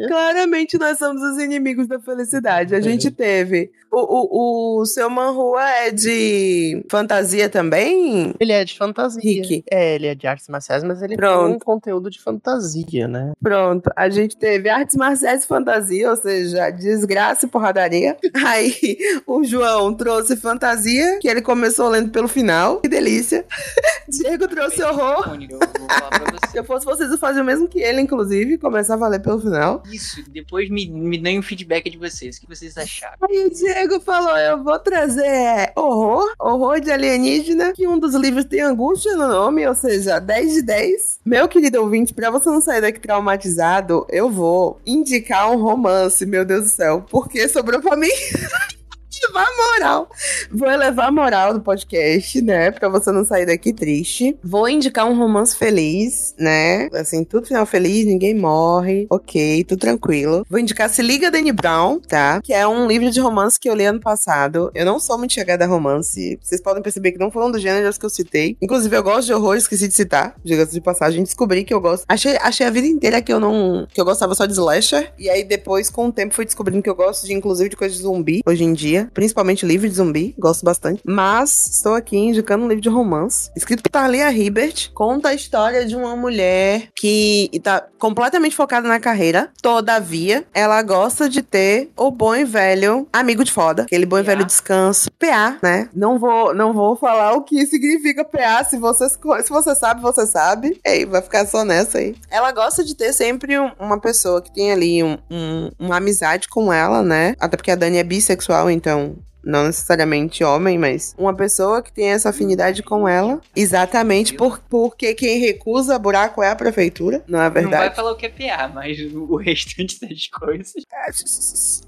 Claramente 0.08 0.78
nós 0.78 0.98
somos 0.98 1.22
os 1.22 1.38
inimigos 1.38 1.86
da 1.86 2.00
felicidade. 2.00 2.74
A 2.74 2.80
gente 2.80 3.10
teve. 3.10 3.70
O, 3.92 3.98
o, 3.98 4.80
o 4.80 4.86
seu 4.86 5.08
Manhua 5.08 5.68
é 5.70 5.90
de 5.92 6.84
fantasia 6.90 7.48
também? 7.48 8.34
ele 8.40 8.52
é 8.52 8.64
de 8.64 8.76
fantasia. 8.76 9.22
Rick. 9.22 9.62
É, 9.70 9.94
ele 9.94 10.08
é 10.08 10.14
de 10.16 10.26
artes 10.26 10.48
marciais, 10.48 10.82
mas 10.82 11.00
ele 11.00 11.16
Pronto. 11.16 11.46
tem 11.46 11.54
um 11.54 11.58
conteúdo 11.60 12.10
de 12.10 12.20
fantasia, 12.20 13.06
né? 13.06 13.32
Pronto, 13.40 13.88
a 13.94 14.08
gente 14.08 14.36
teve 14.36 14.68
artes 14.68 14.96
marciais 14.96 15.44
e 15.44 15.46
fantasia, 15.46 16.10
ou 16.10 16.16
seja, 16.16 16.70
desgraça 16.70 17.46
e 17.46 17.48
porradaria. 17.48 18.16
Aí 18.44 18.98
o 19.28 19.44
João 19.44 19.94
trouxe 19.94 20.36
fantasia, 20.36 21.20
que 21.20 21.28
ele 21.28 21.40
começou 21.40 21.88
lendo 21.88 22.10
pelo 22.10 22.26
final. 22.26 22.80
Que 22.80 22.88
delícia. 22.88 23.44
Diego 24.08 24.48
trouxe 24.48 24.82
horror. 24.82 25.38
Eu 25.48 25.58
Se 26.50 26.58
eu 26.58 26.64
fosse 26.64 26.84
vocês, 26.84 27.10
eu 27.10 27.18
fazia 27.18 27.42
o 27.42 27.44
mesmo 27.44 27.68
que 27.68 27.80
ele, 27.80 28.00
inclusive, 28.00 28.58
começava 28.58 29.06
a 29.06 29.08
ler 29.08 29.20
pelo 29.20 29.40
final. 29.40 29.82
Isso, 29.90 30.22
depois 30.30 30.68
me, 30.70 30.88
me 30.88 31.18
deem 31.18 31.38
um 31.38 31.42
feedback 31.42 31.90
de 31.90 31.98
vocês. 31.98 32.36
O 32.36 32.40
que 32.40 32.48
vocês 32.48 32.76
acharam? 32.76 33.16
Aí 33.22 33.44
o 33.46 33.50
Diego 33.50 34.00
falou: 34.00 34.36
Eu 34.36 34.62
vou 34.62 34.78
trazer 34.78 35.72
horror, 35.76 36.32
horror 36.38 36.80
de 36.80 36.90
alienígena, 36.90 37.72
que 37.72 37.86
um 37.86 37.98
dos 37.98 38.14
livros 38.14 38.44
tem 38.44 38.60
angústia 38.60 39.14
no 39.16 39.28
nome, 39.28 39.66
ou 39.66 39.74
seja, 39.74 40.18
10 40.18 40.52
de 40.54 40.62
10. 40.62 41.20
Meu 41.24 41.48
querido 41.48 41.80
ouvinte, 41.80 42.14
pra 42.14 42.30
você 42.30 42.48
não 42.48 42.60
sair 42.60 42.80
daqui 42.80 43.00
traumatizado, 43.00 44.06
eu 44.10 44.30
vou 44.30 44.80
indicar 44.86 45.50
um 45.50 45.62
romance, 45.62 46.24
meu 46.26 46.44
Deus 46.44 46.64
do 46.64 46.70
céu, 46.70 47.04
porque 47.10 47.48
sobrou 47.48 47.80
pra 47.80 47.96
mim. 47.96 48.08
Elevar 49.24 49.46
a 49.46 49.56
moral. 49.56 50.10
Vou 50.50 50.70
elevar 50.70 51.08
a 51.08 51.12
moral 51.12 51.54
do 51.54 51.60
podcast, 51.60 52.42
né? 52.42 52.70
Pra 52.70 52.88
você 52.88 53.10
não 53.10 53.24
sair 53.24 53.46
daqui 53.46 53.72
triste. 53.72 54.36
Vou 54.42 54.68
indicar 54.68 55.06
um 55.06 55.16
romance 55.16 55.56
feliz, 55.56 56.34
né? 56.38 56.88
Assim, 56.92 57.24
tudo 57.24 57.46
final 57.46 57.64
feliz, 57.64 58.04
ninguém 58.04 58.34
morre. 58.34 59.06
Ok, 59.08 59.64
tudo 59.64 59.78
tranquilo. 59.78 60.44
Vou 60.48 60.58
indicar 60.58 60.90
Se 60.90 61.00
Liga 61.00 61.30
Danny 61.30 61.52
Brown, 61.52 62.00
tá? 62.00 62.40
Que 62.42 62.52
é 62.52 62.66
um 62.66 62.86
livro 62.86 63.10
de 63.10 63.20
romance 63.20 63.58
que 63.58 63.68
eu 63.68 63.74
li 63.74 63.84
ano 63.84 64.00
passado. 64.00 64.70
Eu 64.74 64.84
não 64.84 65.00
sou 65.00 65.16
muito 65.16 65.32
chegada 65.32 65.64
a 65.64 65.68
romance. 65.68 66.38
Vocês 66.42 66.60
podem 66.60 66.82
perceber 66.82 67.12
que 67.12 67.18
não 67.18 67.30
foi 67.30 67.44
um 67.44 67.50
dos 67.50 67.62
gêneros 67.62 67.96
que 67.96 68.04
eu 68.04 68.10
citei. 68.10 68.56
Inclusive, 68.60 68.94
eu 68.94 69.02
gosto 69.02 69.26
de 69.26 69.32
horror, 69.32 69.56
esqueci 69.56 69.88
de 69.88 69.94
citar. 69.94 70.34
Diga-se 70.44 70.72
de 70.72 70.80
passagem, 70.80 71.22
descobri 71.22 71.64
que 71.64 71.72
eu 71.72 71.80
gosto. 71.80 72.04
Achei, 72.08 72.36
achei 72.36 72.66
a 72.66 72.70
vida 72.70 72.86
inteira 72.86 73.22
que 73.22 73.32
eu 73.32 73.40
não. 73.40 73.86
que 73.92 74.00
eu 74.00 74.04
gostava 74.04 74.34
só 74.34 74.44
de 74.44 74.52
slasher. 74.52 75.12
E 75.18 75.30
aí, 75.30 75.44
depois, 75.44 75.88
com 75.88 76.08
o 76.08 76.12
tempo, 76.12 76.34
fui 76.34 76.44
descobrindo 76.44 76.82
que 76.82 76.90
eu 76.90 76.94
gosto 76.94 77.26
de, 77.26 77.32
inclusive, 77.32 77.70
de 77.70 77.76
coisas 77.76 77.96
de 77.96 78.02
zumbi 78.02 78.42
hoje 78.46 78.64
em 78.64 78.72
dia. 78.72 79.10
Principalmente 79.14 79.64
livro 79.64 79.88
de 79.88 79.94
zumbi. 79.94 80.34
Gosto 80.38 80.64
bastante. 80.64 81.00
Mas 81.06 81.66
estou 81.76 81.94
aqui 81.94 82.16
indicando 82.16 82.64
um 82.64 82.68
livro 82.68 82.82
de 82.82 82.88
romance. 82.88 83.50
Escrito 83.56 83.82
por 83.82 83.88
Talia 83.90 84.30
Hibbert. 84.32 84.90
Conta 84.92 85.28
a 85.28 85.34
história 85.34 85.86
de 85.86 85.94
uma 85.96 86.16
mulher 86.16 86.88
que 86.96 87.48
tá 87.62 87.86
completamente 87.98 88.54
focada 88.56 88.88
na 88.88 89.00
carreira. 89.00 89.50
Todavia, 89.62 90.44
ela 90.52 90.80
gosta 90.82 91.28
de 91.28 91.42
ter 91.42 91.90
o 91.96 92.10
bom 92.10 92.34
e 92.34 92.44
velho 92.44 93.06
amigo 93.12 93.44
de 93.44 93.52
foda. 93.52 93.82
Aquele 93.82 94.06
bom 94.06 94.18
e 94.18 94.22
velho 94.22 94.44
descanso. 94.44 95.10
PA, 95.12 95.58
né? 95.62 95.88
Não 95.94 96.18
vou, 96.18 96.54
não 96.54 96.72
vou 96.72 96.96
falar 96.96 97.32
o 97.34 97.42
que 97.42 97.64
significa 97.66 98.24
PA. 98.24 98.64
Se 98.64 98.76
você, 98.78 99.08
se 99.08 99.50
você 99.50 99.74
sabe, 99.74 100.00
você 100.02 100.26
sabe. 100.26 100.80
Ei, 100.84 101.04
vai 101.06 101.22
ficar 101.22 101.46
só 101.46 101.64
nessa 101.64 101.98
aí. 101.98 102.14
Ela 102.30 102.50
gosta 102.52 102.84
de 102.84 102.94
ter 102.94 103.12
sempre 103.12 103.58
um- 103.58 103.70
uma 103.78 104.00
pessoa 104.00 104.42
que 104.42 104.52
tem 104.52 104.72
ali 104.72 105.02
um- 105.02 105.18
um- 105.30 105.70
uma 105.78 105.96
amizade 105.96 106.48
com 106.48 106.72
ela, 106.72 107.02
né? 107.02 107.34
Até 107.38 107.56
porque 107.56 107.70
a 107.70 107.76
Dani 107.76 107.98
é 107.98 108.04
bissexual, 108.04 108.70
então 108.70 109.03
não 109.08 109.33
necessariamente 109.44 110.42
homem, 110.44 110.78
mas 110.78 111.14
uma 111.18 111.34
pessoa 111.34 111.82
que 111.82 111.92
tem 111.92 112.08
essa 112.10 112.30
afinidade 112.30 112.82
com 112.82 113.06
ela. 113.08 113.40
Exatamente 113.54 114.34
por, 114.34 114.60
porque 114.68 115.14
quem 115.14 115.38
recusa 115.38 115.98
buraco 115.98 116.42
é 116.42 116.50
a 116.50 116.56
prefeitura, 116.56 117.22
não 117.26 117.40
é 117.40 117.44
Não 117.44 117.52
vai 117.52 117.62
verdade? 117.62 117.96
falar 117.96 118.12
o 118.12 118.16
que 118.16 118.26
é 118.26 118.28
PA, 118.28 118.68
mas 118.74 118.98
o 119.12 119.36
restante 119.36 120.00
das 120.00 120.26
coisas. 120.28 120.72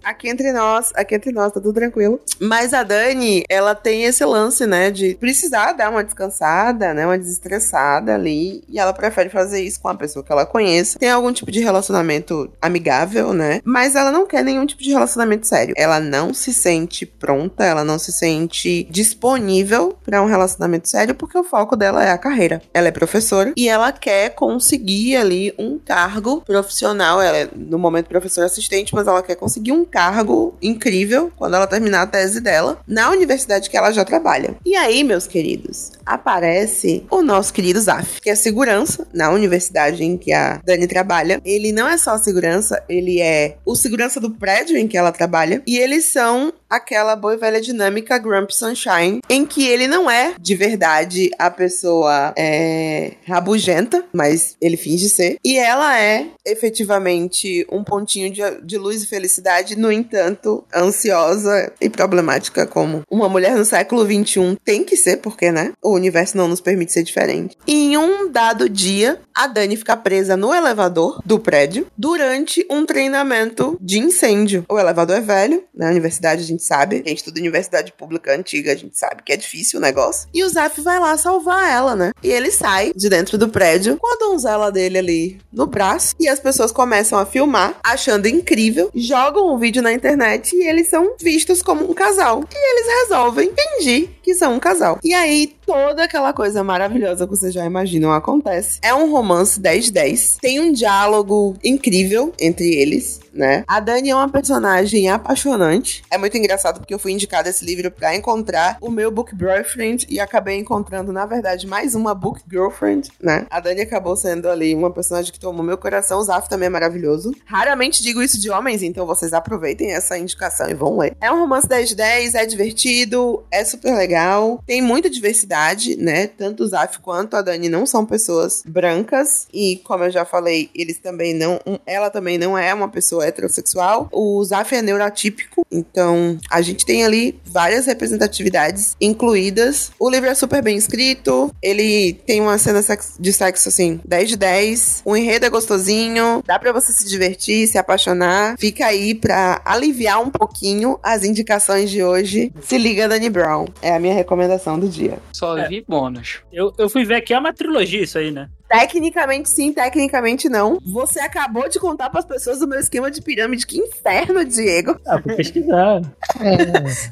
Aqui 0.02 0.28
entre 0.28 0.52
nós, 0.52 0.92
aqui 0.94 1.14
entre 1.14 1.32
nós, 1.32 1.52
tá 1.52 1.60
tudo 1.60 1.74
tranquilo. 1.74 2.20
Mas 2.40 2.72
a 2.72 2.82
Dani, 2.82 3.42
ela 3.48 3.74
tem 3.74 4.04
esse 4.04 4.24
lance, 4.24 4.66
né, 4.66 4.90
de 4.90 5.14
precisar 5.14 5.72
dar 5.72 5.90
uma 5.90 6.04
descansada, 6.04 6.92
né, 6.94 7.06
uma 7.06 7.18
desestressada 7.18 8.14
ali, 8.14 8.62
e 8.68 8.78
ela 8.78 8.92
prefere 8.92 9.28
fazer 9.28 9.62
isso 9.62 9.80
com 9.80 9.88
a 9.88 9.94
pessoa 9.94 10.24
que 10.24 10.32
ela 10.32 10.46
conhece. 10.46 10.98
Tem 10.98 11.10
algum 11.10 11.32
tipo 11.32 11.50
de 11.50 11.60
relacionamento 11.60 12.50
amigável, 12.60 13.32
né? 13.32 13.60
Mas 13.64 13.94
ela 13.94 14.10
não 14.10 14.26
quer 14.26 14.44
nenhum 14.44 14.66
tipo 14.66 14.82
de 14.82 14.90
relacionamento 14.90 15.46
sério. 15.46 15.74
Ela 15.76 16.00
não 16.00 16.32
se 16.34 16.52
sente 16.52 17.06
pronta, 17.06 17.45
ela 17.58 17.84
não 17.84 17.98
se 17.98 18.12
sente 18.12 18.86
disponível 18.90 19.96
pra 20.04 20.22
um 20.22 20.26
relacionamento 20.26 20.88
sério 20.88 21.14
porque 21.14 21.38
o 21.38 21.44
foco 21.44 21.76
dela 21.76 22.04
é 22.04 22.10
a 22.10 22.18
carreira. 22.18 22.62
Ela 22.72 22.88
é 22.88 22.92
professora 22.92 23.52
e 23.56 23.68
ela 23.68 23.92
quer 23.92 24.30
conseguir 24.30 25.16
ali 25.16 25.54
um 25.58 25.78
cargo 25.78 26.42
profissional. 26.42 27.20
Ela 27.20 27.38
é 27.38 27.48
no 27.54 27.78
momento 27.78 28.06
professora 28.06 28.46
assistente, 28.46 28.94
mas 28.94 29.06
ela 29.06 29.22
quer 29.22 29.36
conseguir 29.36 29.72
um 29.72 29.84
cargo 29.84 30.54
incrível 30.62 31.32
quando 31.36 31.54
ela 31.54 31.66
terminar 31.66 32.02
a 32.02 32.06
tese 32.06 32.40
dela 32.40 32.78
na 32.86 33.10
universidade 33.10 33.68
que 33.70 33.76
ela 33.76 33.92
já 33.92 34.04
trabalha. 34.04 34.56
E 34.64 34.74
aí, 34.74 35.02
meus 35.04 35.26
queridos, 35.26 35.92
aparece 36.04 37.04
o 37.10 37.22
nosso 37.22 37.52
querido 37.52 37.80
Zaf, 37.80 38.20
que 38.20 38.30
é 38.30 38.34
segurança 38.34 39.06
na 39.12 39.30
universidade 39.30 40.04
em 40.04 40.16
que 40.16 40.32
a 40.32 40.60
Dani 40.64 40.86
trabalha. 40.86 41.40
Ele 41.44 41.72
não 41.72 41.88
é 41.88 41.96
só 41.96 42.16
segurança, 42.18 42.82
ele 42.88 43.20
é 43.20 43.56
o 43.64 43.74
segurança 43.74 44.20
do 44.20 44.30
prédio 44.30 44.76
em 44.76 44.86
que 44.86 44.96
ela 44.96 45.12
trabalha. 45.12 45.62
E 45.66 45.78
eles 45.78 46.06
são 46.06 46.52
aquela 46.68 47.16
boa 47.16 47.34
e 47.34 47.38
velha 47.38 47.60
dinâmica 47.60 48.18
Grump 48.18 48.50
Sunshine, 48.50 49.20
em 49.28 49.44
que 49.44 49.66
ele 49.66 49.86
não 49.86 50.10
é 50.10 50.34
de 50.40 50.54
verdade 50.54 51.30
a 51.38 51.50
pessoa 51.50 52.32
é, 52.36 53.12
rabugenta, 53.26 54.04
mas 54.12 54.56
ele 54.60 54.76
finge 54.76 55.08
ser. 55.08 55.38
E 55.44 55.56
ela 55.58 55.98
é 55.98 56.26
efetivamente 56.44 57.66
um 57.70 57.82
pontinho 57.82 58.32
de, 58.32 58.42
de 58.62 58.78
luz 58.78 59.02
e 59.02 59.06
felicidade, 59.06 59.76
no 59.76 59.90
entanto, 59.90 60.64
ansiosa 60.74 61.72
e 61.80 61.88
problemática, 61.88 62.66
como 62.66 63.02
uma 63.10 63.28
mulher 63.28 63.56
no 63.56 63.64
século 63.64 64.04
XXI 64.04 64.56
tem 64.64 64.84
que 64.84 64.96
ser, 64.96 65.18
porque, 65.18 65.50
né? 65.50 65.72
O 65.82 65.94
universo 65.94 66.36
não 66.36 66.48
nos 66.48 66.60
permite 66.60 66.92
ser 66.92 67.02
diferente. 67.02 67.56
E 67.66 67.72
em 67.72 67.96
um 67.96 68.30
dado 68.30 68.68
dia, 68.68 69.20
a 69.34 69.46
Dani 69.46 69.76
fica 69.76 69.96
presa 69.96 70.36
no 70.36 70.54
elevador 70.54 71.20
do 71.24 71.38
prédio 71.38 71.86
durante 71.96 72.66
um 72.70 72.84
treinamento 72.84 73.76
de 73.80 73.98
incêndio. 73.98 74.64
O 74.68 74.78
elevador 74.78 75.16
é 75.16 75.20
velho, 75.20 75.62
na 75.74 75.90
universidade 75.90 76.42
a 76.42 76.46
gente 76.56 76.64
sabe, 76.64 77.02
a 77.04 77.08
gente 77.08 77.18
estuda 77.18 77.38
universidade 77.38 77.92
pública 77.92 78.34
antiga, 78.34 78.72
a 78.72 78.76
gente 78.76 78.98
sabe 78.98 79.22
que 79.22 79.32
é 79.32 79.36
difícil 79.36 79.78
o 79.78 79.82
negócio. 79.82 80.28
E 80.32 80.42
o 80.42 80.48
Zaf 80.48 80.80
vai 80.80 80.98
lá 80.98 81.16
salvar 81.16 81.70
ela, 81.70 81.94
né? 81.94 82.12
E 82.22 82.28
ele 82.28 82.50
sai 82.50 82.92
de 82.94 83.08
dentro 83.08 83.36
do 83.36 83.48
prédio 83.48 83.98
com 83.98 84.12
a 84.12 84.18
donzela 84.18 84.72
dele 84.72 84.98
ali 84.98 85.38
no 85.52 85.66
braço 85.66 86.14
e 86.18 86.28
as 86.28 86.40
pessoas 86.40 86.72
começam 86.72 87.18
a 87.18 87.26
filmar, 87.26 87.78
achando 87.84 88.26
incrível, 88.26 88.90
jogam 88.94 89.54
o 89.54 89.58
vídeo 89.58 89.82
na 89.82 89.92
internet 89.92 90.56
e 90.56 90.66
eles 90.66 90.88
são 90.88 91.14
vistos 91.20 91.62
como 91.62 91.88
um 91.88 91.94
casal. 91.94 92.42
E 92.52 92.70
eles 92.70 93.02
resolvem 93.02 93.52
fingir 93.54 94.08
que 94.22 94.34
são 94.34 94.54
um 94.54 94.60
casal. 94.60 94.98
E 95.04 95.12
aí 95.12 95.54
toda 95.66 96.04
aquela 96.04 96.32
coisa 96.32 96.64
maravilhosa 96.64 97.26
que 97.26 97.36
vocês 97.36 97.52
já 97.52 97.64
imaginam 97.64 98.12
acontece. 98.12 98.78
É 98.82 98.94
um 98.94 99.10
romance 99.10 99.60
10 99.60 99.86
de 99.86 99.92
10. 99.92 100.38
Tem 100.40 100.60
um 100.60 100.72
diálogo 100.72 101.56
incrível 101.62 102.32
entre 102.38 102.74
eles, 102.74 103.20
né? 103.36 103.64
A 103.66 103.80
Dani 103.80 104.10
é 104.10 104.14
uma 104.14 104.28
personagem 104.28 105.08
apaixonante. 105.08 106.02
É 106.10 106.18
muito 106.18 106.36
engraçado 106.36 106.78
porque 106.78 106.94
eu 106.94 106.98
fui 106.98 107.12
indicada 107.12 107.48
esse 107.48 107.64
livro 107.64 107.90
pra 107.90 108.14
encontrar 108.14 108.78
o 108.80 108.90
meu 108.90 109.10
book 109.10 109.34
boyfriend 109.34 110.06
e 110.08 110.18
acabei 110.18 110.58
encontrando, 110.58 111.12
na 111.12 111.26
verdade, 111.26 111.66
mais 111.66 111.94
uma 111.94 112.14
book 112.14 112.40
girlfriend, 112.50 113.10
né? 113.20 113.46
A 113.50 113.60
Dani 113.60 113.82
acabou 113.82 114.16
sendo 114.16 114.48
ali 114.48 114.74
uma 114.74 114.90
personagem 114.90 115.32
que 115.32 115.40
tomou 115.40 115.64
meu 115.64 115.78
coração. 115.78 116.18
O 116.18 116.24
Zaf 116.24 116.48
também 116.48 116.66
é 116.66 116.70
maravilhoso. 116.70 117.34
Raramente 117.44 118.02
digo 118.02 118.22
isso 118.22 118.40
de 118.40 118.50
homens, 118.50 118.82
então 118.82 119.06
vocês 119.06 119.32
aproveitem 119.32 119.92
essa 119.92 120.18
indicação 120.18 120.68
e 120.68 120.74
vão 120.74 120.98
ler. 120.98 121.16
É 121.20 121.30
um 121.30 121.40
romance 121.40 121.68
10 121.68 121.88
de 121.90 121.94
10, 121.94 122.34
é 122.34 122.46
divertido, 122.46 123.44
é 123.50 123.64
super 123.64 123.94
legal, 123.94 124.62
tem 124.66 124.80
muita 124.80 125.10
diversidade, 125.10 125.96
né? 125.96 126.26
Tanto 126.26 126.62
o 126.62 126.66
Zaf 126.66 126.98
quanto 127.00 127.36
a 127.36 127.42
Dani 127.42 127.68
não 127.68 127.86
são 127.86 128.06
pessoas 128.06 128.62
brancas 128.66 129.46
e, 129.52 129.80
como 129.84 130.04
eu 130.04 130.10
já 130.10 130.24
falei, 130.24 130.70
eles 130.74 130.98
também 130.98 131.34
não. 131.34 131.60
ela 131.86 132.10
também 132.10 132.38
não 132.38 132.56
é 132.56 132.72
uma 132.72 132.88
pessoa 132.88 133.25
heterossexual. 133.26 134.08
O 134.12 134.42
Zaf 134.44 134.74
é 134.74 134.82
neurotípico, 134.82 135.66
então 135.70 136.38
a 136.50 136.60
gente 136.62 136.84
tem 136.86 137.04
ali 137.04 137.38
várias 137.44 137.86
representatividades 137.86 138.96
incluídas. 139.00 139.90
O 139.98 140.08
livro 140.10 140.28
é 140.28 140.34
super 140.34 140.62
bem 140.62 140.76
escrito, 140.76 141.52
ele 141.62 142.14
tem 142.26 142.40
uma 142.40 142.58
cena 142.58 142.80
de 143.18 143.32
sexo 143.32 143.68
assim, 143.68 144.00
10 144.04 144.28
de 144.30 144.36
10. 144.36 145.02
O 145.04 145.16
enredo 145.16 145.46
é 145.46 145.50
gostosinho, 145.50 146.42
dá 146.46 146.58
para 146.58 146.72
você 146.72 146.92
se 146.92 147.06
divertir, 147.08 147.66
se 147.68 147.78
apaixonar. 147.78 148.56
Fica 148.58 148.86
aí 148.86 149.14
pra 149.14 149.60
aliviar 149.64 150.20
um 150.22 150.30
pouquinho 150.30 150.98
as 151.02 151.24
indicações 151.24 151.90
de 151.90 152.02
hoje. 152.02 152.52
Se 152.62 152.78
liga, 152.78 153.08
Dani 153.08 153.30
Brown. 153.30 153.66
É 153.82 153.94
a 153.94 153.98
minha 153.98 154.14
recomendação 154.14 154.78
do 154.78 154.88
dia. 154.88 155.18
Só 155.32 155.56
É. 155.56 155.68
vi 155.68 155.84
bônus. 155.86 156.40
Eu, 156.52 156.72
eu 156.78 156.88
fui 156.88 157.04
ver 157.04 157.16
aqui, 157.16 157.32
é 157.34 157.38
uma 157.38 157.52
trilogia 157.52 158.02
isso 158.02 158.18
aí, 158.18 158.30
né? 158.30 158.48
Tecnicamente 158.68 159.48
sim, 159.48 159.72
tecnicamente 159.72 160.48
não. 160.48 160.78
Você 160.84 161.20
acabou 161.20 161.68
de 161.68 161.78
contar 161.78 162.10
pras 162.10 162.24
pessoas 162.24 162.58
do 162.58 162.66
meu 162.66 162.78
esquema 162.80 163.10
de 163.10 163.22
pirâmide. 163.22 163.66
Que 163.66 163.78
inferno, 163.78 164.44
Diego. 164.44 164.98
Ah, 165.06 165.20
fui 165.22 165.36
pesquisar. 165.36 166.02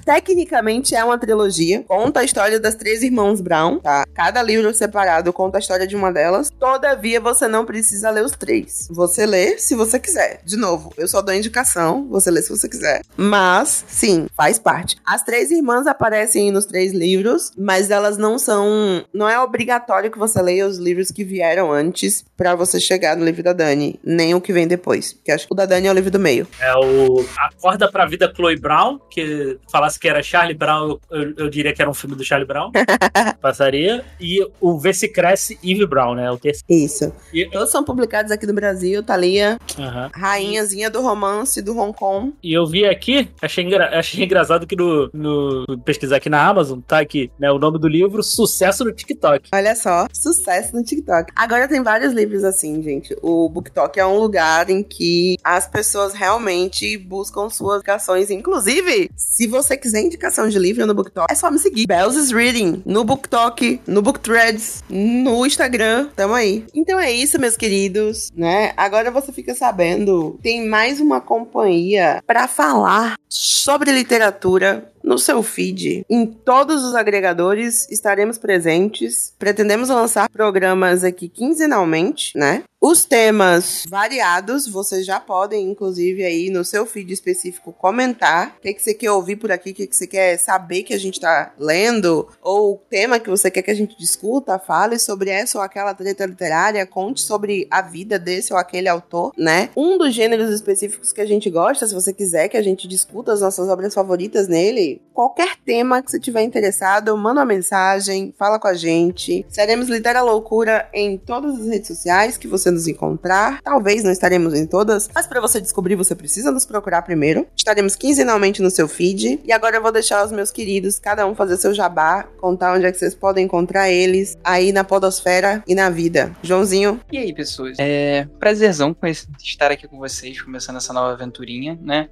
Tecnicamente 0.05 0.95
é 0.95 1.05
uma 1.05 1.19
trilogia. 1.19 1.85
Conta 1.87 2.21
a 2.21 2.25
história 2.25 2.59
das 2.59 2.75
três 2.75 3.03
irmãos 3.03 3.41
Brown, 3.41 3.79
tá? 3.79 4.05
Cada 4.15 4.43
livro 4.43 4.73
separado 4.75 5.33
conta 5.33 5.59
a 5.59 5.61
história 5.61 5.87
de 5.87 5.95
uma 5.95 6.13
delas. 6.13 6.51
Todavia, 6.51 7.21
você 7.21 7.47
não 7.47 7.65
precisa 7.65 8.11
ler 8.11 8.25
os 8.25 8.33
três. 8.33 8.89
Você 8.91 9.25
lê 9.25 9.59
se 9.59 9.75
você 9.75 9.99
quiser. 9.99 10.41
De 10.45 10.57
novo, 10.57 10.93
eu 10.97 11.07
só 11.07 11.23
dou 11.23 11.35
indicação. 11.35 12.09
Você 12.09 12.31
lê 12.31 12.43
se 12.43 12.51
você 12.51 12.69
quiser. 12.69 13.03
Mas, 13.17 13.85
sim, 13.87 14.27
faz 14.37 14.59
parte. 14.59 14.97
As 15.07 15.23
três 15.23 15.51
irmãs 15.51 15.87
aparecem 15.87 16.51
nos 16.51 16.67
três 16.67 16.93
livros, 16.93 17.53
mas 17.57 17.91
elas 17.91 18.17
não 18.17 18.39
são. 18.39 19.05
Não 19.13 19.29
é 19.29 19.39
obrigatório 19.39 20.11
que 20.11 20.19
você 20.19 20.43
leia 20.43 20.67
os 20.67 20.79
livros 20.79 21.11
que 21.11 21.25
vieram 21.25 21.44
antes 21.53 22.25
pra 22.37 22.55
você 22.55 22.81
chegar 22.81 23.17
no 23.17 23.25
livro 23.25 23.43
da 23.43 23.53
Dani, 23.53 23.99
nem 24.05 24.35
o 24.35 24.41
que 24.41 24.53
vem 24.53 24.67
depois. 24.67 25.13
Porque 25.13 25.31
acho 25.33 25.47
que 25.47 25.53
o 25.53 25.57
da 25.57 25.67
Dani 25.67 25.87
é 25.87 25.91
o 25.91 25.95
livro 25.95 26.11
do 26.11 26.19
meio. 26.19 26.47
É 26.61 26.75
o 26.77 27.25
Acorda 27.37 27.91
pra 27.91 28.07
Vida 28.07 28.33
Chloe 28.35 28.57
Brown, 28.59 28.99
que 29.11 29.59
falasse 29.71 29.99
que 29.99 30.09
era 30.09 30.23
Charlie 30.23 30.57
Brown, 30.57 30.99
eu, 31.11 31.35
eu- 31.37 31.51
diria 31.51 31.73
que 31.73 31.81
era 31.81 31.91
um 31.91 31.95
filme 31.95 32.17
do 32.17 32.25
Charlie 32.25 32.47
Brown. 32.47 32.71
Passaria. 33.41 34.05
E 34.21 34.41
o 34.61 34.79
Vê 34.79 34.93
Se 34.93 35.09
Cresce 35.09 35.59
Eve 35.63 35.87
Brown, 35.87 36.15
né? 36.15 36.31
O 36.31 36.37
terceiro. 36.39 36.65
Isso. 36.69 37.13
E, 37.33 37.47
Todos 37.51 37.71
são 37.71 37.85
publicados 37.85 38.31
aqui 38.33 38.47
no 38.47 38.55
Brasil. 38.55 39.03
Thalia, 39.03 39.59
Aham. 39.79 40.11
rainhazinha 40.15 40.91
do 40.91 41.01
romance 41.01 41.61
do 41.63 41.77
Hong 41.79 41.93
Kong. 41.97 42.33
E 42.43 42.53
eu 42.53 42.67
vi 42.67 42.85
aqui, 42.87 43.29
achei, 43.41 43.65
engra- 43.65 43.99
achei 43.99 44.25
engraçado 44.25 44.67
que 44.67 44.77
no, 44.77 45.11
no 45.13 45.79
pesquisar 45.85 46.17
aqui 46.17 46.29
na 46.29 46.45
Amazon, 46.47 46.81
tá 46.81 46.99
aqui, 47.01 47.31
né? 47.39 47.51
O 47.51 47.59
nome 47.59 47.79
do 47.79 47.89
livro, 47.89 48.23
Sucesso 48.23 48.85
no 48.85 48.93
TikTok. 48.93 49.51
Olha 49.53 49.75
só, 49.75 50.07
sucesso 50.13 50.75
no 50.75 50.83
TikTok. 50.83 51.33
Agora 51.35 51.69
tem 51.69 51.83
vários 51.83 52.13
livros 52.13 52.45
assim, 52.45 52.83
gente. 52.83 53.17
O 53.23 53.49
BookTok 53.49 53.99
é 53.99 54.07
um 54.07 54.19
lugar 54.19 54.71
em 54.71 54.83
que 54.83 55.37
as 55.43 55.67
pessoas 55.67 56.15
realmente 56.15 56.97
buscam 56.97 57.49
suas 57.51 57.77
indicações. 57.77 58.31
Inclusive, 58.31 59.11
se 59.17 59.47
você 59.47 59.77
quiser 59.77 60.03
indicação 60.03 60.49
de 60.49 60.59
livro 60.59 60.87
no 60.87 60.95
BookTok, 60.95 61.27
é 61.31 61.35
só 61.35 61.51
me 61.51 61.59
seguir. 61.59 61.87
Bells 61.87 62.19
is 62.19 62.31
Reading, 62.31 62.83
no 62.87 63.05
BookTok, 63.05 63.81
no 63.87 64.01
BookThreads, 64.01 64.83
no 64.89 65.45
Instagram, 65.47 66.09
tamo 66.15 66.35
aí. 66.35 66.65
Então 66.75 66.99
é 66.99 67.11
isso, 67.13 67.41
meus 67.41 67.57
queridos, 67.57 68.31
né? 68.35 68.73
Agora 68.77 69.11
você 69.11 69.33
fica 69.33 69.55
sabendo, 69.55 70.39
tem 70.43 70.67
mais 70.67 71.01
uma 71.01 71.21
companhia 71.21 72.23
pra 72.27 72.47
falar 72.47 73.17
sobre 73.29 73.91
literatura 73.91 74.94
no 75.05 75.19
seu 75.19 75.43
feed. 75.43 76.05
Em 76.09 76.25
todos 76.25 76.83
os 76.83 76.95
agregadores 76.95 77.87
estaremos 77.91 78.39
presentes. 78.39 79.35
Pretendemos 79.39 79.91
lançar 79.91 80.31
programas 80.31 81.05
aqui 81.05 81.29
quinzenalmente, 81.29 82.37
né? 82.37 82.65
Os 82.87 83.07
temas 83.07 83.85
variados, 83.89 84.69
vocês 84.69 85.07
já 85.07 85.19
podem, 85.19 85.71
inclusive, 85.71 86.23
aí 86.23 86.51
no 86.51 86.63
seu 86.63 86.85
feed 86.85 87.15
específico, 87.15 87.73
comentar 87.73 88.57
o 88.59 88.61
que, 88.61 88.75
que 88.75 88.83
você 88.83 88.93
quer 88.93 89.11
ouvir 89.11 89.37
por 89.37 89.51
aqui, 89.51 89.71
o 89.71 89.75
que, 89.75 89.87
que 89.87 89.97
você 89.97 90.07
quer 90.07 90.37
saber 90.37 90.83
que 90.83 90.93
a 90.93 90.99
gente 90.99 91.19
tá 91.19 91.55
lendo, 91.59 92.29
ou 92.43 92.75
o 92.75 92.81
tema 92.91 93.19
que 93.19 93.31
você 93.31 93.51
quer 93.51 93.63
que 93.63 93.71
a 93.71 93.75
gente 93.75 93.97
discuta, 93.97 94.59
fale 94.59 94.99
sobre 94.99 95.31
essa 95.31 95.57
ou 95.57 95.65
aquela 95.65 95.95
treta 95.95 96.27
literária, 96.27 96.85
conte 96.85 97.23
sobre 97.23 97.67
a 97.71 97.81
vida 97.81 98.19
desse 98.19 98.53
ou 98.53 98.59
aquele 98.59 98.87
autor, 98.87 99.33
né? 99.35 99.71
Um 99.75 99.97
dos 99.97 100.15
gêneros 100.15 100.51
específicos 100.51 101.11
que 101.11 101.23
a 101.23 101.27
gente 101.27 101.49
gosta, 101.49 101.87
se 101.87 101.95
você 101.95 102.13
quiser 102.13 102.51
que 102.51 102.57
a 102.59 102.63
gente 102.63 102.87
discuta 102.87 103.33
as 103.33 103.41
nossas 103.41 103.67
obras 103.71 103.95
favoritas 103.95 104.47
nele, 104.47 105.01
qualquer 105.15 105.57
tema 105.65 106.03
que 106.03 106.11
você 106.11 106.21
tiver 106.21 106.43
interessado, 106.43 107.17
manda 107.17 107.41
uma 107.41 107.47
mensagem, 107.47 108.35
fala 108.39 108.59
com 108.59 108.69
a 108.69 108.75
gente. 108.75 109.47
Seremos 109.49 109.89
Litera 109.89 110.21
Loucura 110.21 110.87
em 110.93 111.17
todas 111.17 111.59
as 111.59 111.67
redes 111.67 111.89
sociais 111.89 112.37
que 112.37 112.47
você 112.47 112.74
nos 112.75 112.87
encontrar. 112.87 113.61
Talvez 113.63 114.05
não 114.05 114.13
estaremos 114.13 114.55
em 114.55 114.67
todas, 114.67 115.09
mas 115.15 115.27
para 115.27 115.41
você 115.41 115.61
descobrir, 115.61 115.95
você 115.95 116.15
precisa 116.15 116.51
nos 116.51 116.67
procurar 116.67 117.03
primeiro. 117.03 117.47
Estaremos 117.57 117.97
quinzenalmente 117.97 118.61
no 118.61 118.71
seu 118.71 118.87
feed. 118.87 119.41
E 119.45 119.53
agora 119.53 119.77
eu 119.77 119.83
vou 119.83 119.93
deixar 119.93 120.25
os 120.25 120.33
meus 120.33 120.51
queridos, 120.51 120.99
cada 120.99 121.27
um 121.27 121.35
fazer 121.35 121.57
seu 121.57 121.73
jabá, 121.73 122.25
contar 122.41 122.75
onde 122.75 122.87
é 122.87 122.93
que 122.93 122.99
vocês 122.99 123.15
podem 123.15 123.47
encontrar 123.47 123.91
eles 123.91 124.37
aí 124.45 124.73
na 124.73 124.85
Podosfera 124.85 125.63
e 125.67 125.75
na 125.75 125.89
vida. 125.89 126.35
Joãozinho, 126.43 127.01
E 127.11 127.19
aí, 127.19 127.33
pessoas? 127.33 127.77
É 127.79 128.27
prazerzão 128.39 128.95
estar 129.43 129.71
aqui 129.71 129.87
com 129.87 129.99
vocês, 129.99 130.41
começando 130.41 130.77
essa 130.77 130.93
nova 130.93 131.13
aventurinha, 131.13 131.79
né? 131.81 132.09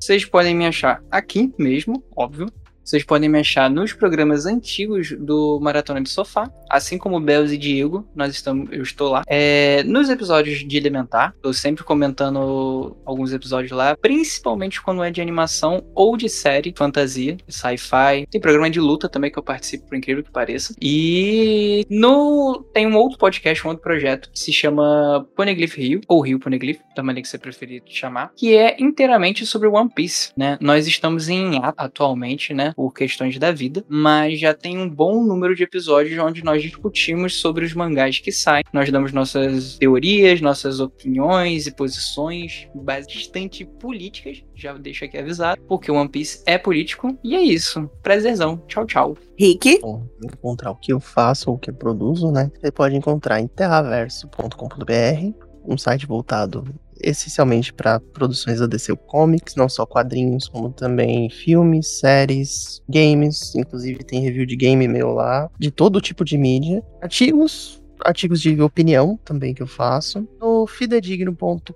Vocês 0.00 0.24
podem 0.24 0.54
me 0.54 0.66
achar 0.66 1.02
aqui 1.10 1.52
mesmo, 1.58 2.04
óbvio. 2.14 2.46
Vocês 2.86 3.02
podem 3.02 3.28
me 3.28 3.40
achar 3.40 3.68
nos 3.68 3.92
programas 3.92 4.46
antigos 4.46 5.10
do 5.18 5.58
Maratona 5.60 6.00
de 6.00 6.08
Sofá, 6.08 6.48
assim 6.70 6.96
como 6.96 7.18
Belos 7.18 7.50
e 7.50 7.58
Diego, 7.58 8.08
nós 8.14 8.32
estamos, 8.32 8.70
eu 8.70 8.80
estou 8.80 9.10
lá. 9.10 9.24
É, 9.26 9.82
nos 9.82 10.08
episódios 10.08 10.60
de 10.60 10.76
Elementar, 10.76 11.32
estou 11.34 11.52
sempre 11.52 11.82
comentando 11.82 12.96
alguns 13.04 13.32
episódios 13.32 13.72
lá, 13.72 13.96
principalmente 13.96 14.80
quando 14.80 15.02
é 15.02 15.10
de 15.10 15.20
animação 15.20 15.84
ou 15.96 16.16
de 16.16 16.28
série, 16.28 16.72
fantasia, 16.78 17.36
sci-fi. 17.48 18.24
Tem 18.30 18.40
programa 18.40 18.70
de 18.70 18.78
luta 18.78 19.08
também 19.08 19.32
que 19.32 19.38
eu 19.38 19.42
participo, 19.42 19.88
por 19.88 19.96
incrível 19.96 20.22
que 20.22 20.30
pareça. 20.30 20.72
E 20.80 21.84
no 21.90 22.64
tem 22.72 22.86
um 22.86 22.96
outro 22.96 23.18
podcast, 23.18 23.66
um 23.66 23.70
outro 23.70 23.82
projeto 23.82 24.30
que 24.30 24.38
se 24.38 24.52
chama 24.52 25.26
Poneglyph 25.34 25.74
Rio, 25.74 26.02
ou 26.06 26.20
Rio 26.20 26.38
Poneglyph, 26.38 26.78
da 26.94 27.02
maneira 27.02 27.22
que 27.22 27.28
você 27.28 27.36
preferir 27.36 27.82
chamar, 27.86 28.30
que 28.36 28.56
é 28.56 28.76
inteiramente 28.78 29.44
sobre 29.44 29.66
One 29.66 29.90
Piece, 29.92 30.30
né? 30.36 30.56
Nós 30.60 30.86
estamos 30.86 31.28
em 31.28 31.60
atualmente, 31.76 32.54
né, 32.54 32.74
por 32.76 32.92
questões 32.92 33.38
da 33.38 33.50
vida, 33.50 33.82
mas 33.88 34.38
já 34.38 34.52
tem 34.52 34.76
um 34.76 34.88
bom 34.88 35.24
número 35.24 35.56
de 35.56 35.62
episódios 35.62 36.22
onde 36.22 36.44
nós 36.44 36.62
discutimos 36.62 37.40
sobre 37.40 37.64
os 37.64 37.72
mangás 37.72 38.18
que 38.18 38.30
saem. 38.30 38.62
Nós 38.70 38.92
damos 38.92 39.12
nossas 39.12 39.78
teorias, 39.78 40.42
nossas 40.42 40.78
opiniões 40.78 41.66
e 41.66 41.74
posições 41.74 42.68
bastante 42.74 43.64
políticas, 43.64 44.44
já 44.54 44.74
deixo 44.74 45.06
aqui 45.06 45.16
avisado, 45.16 45.60
porque 45.62 45.90
One 45.90 46.08
Piece 46.08 46.42
é 46.46 46.58
político. 46.58 47.18
E 47.24 47.34
é 47.34 47.40
isso. 47.40 47.90
Prazerzão. 48.02 48.62
Tchau, 48.68 48.86
tchau. 48.86 49.16
Rick, 49.38 49.80
Bom, 49.80 50.06
encontrar 50.22 50.70
o 50.70 50.76
que 50.76 50.92
eu 50.92 51.00
faço 51.00 51.50
ou 51.50 51.56
o 51.56 51.58
que 51.58 51.70
eu 51.70 51.74
produzo, 51.74 52.30
né? 52.30 52.50
Você 52.60 52.70
pode 52.70 52.94
encontrar 52.94 53.40
em 53.40 53.46
terraverso.com.br, 53.46 55.46
um 55.64 55.78
site 55.78 56.06
voltado 56.06 56.64
essencialmente 57.02 57.72
para 57.72 58.00
produções 58.00 58.60
da 58.60 58.66
DC 58.66 58.94
Comics, 59.06 59.54
não 59.56 59.68
só 59.68 59.86
quadrinhos, 59.86 60.48
como 60.48 60.70
também 60.70 61.30
filmes, 61.30 61.98
séries, 61.98 62.82
games, 62.88 63.54
inclusive 63.54 64.04
tem 64.04 64.20
review 64.20 64.46
de 64.46 64.56
game 64.56 64.86
meu 64.88 65.12
lá, 65.12 65.50
de 65.58 65.70
todo 65.70 66.00
tipo 66.00 66.24
de 66.24 66.36
mídia, 66.36 66.82
artigos, 67.00 67.82
artigos 68.04 68.40
de 68.40 68.60
opinião 68.60 69.18
também 69.24 69.54
que 69.54 69.62
eu 69.62 69.66
faço, 69.66 70.26
no 70.40 70.66
fidedigno.com.br, 70.66 71.70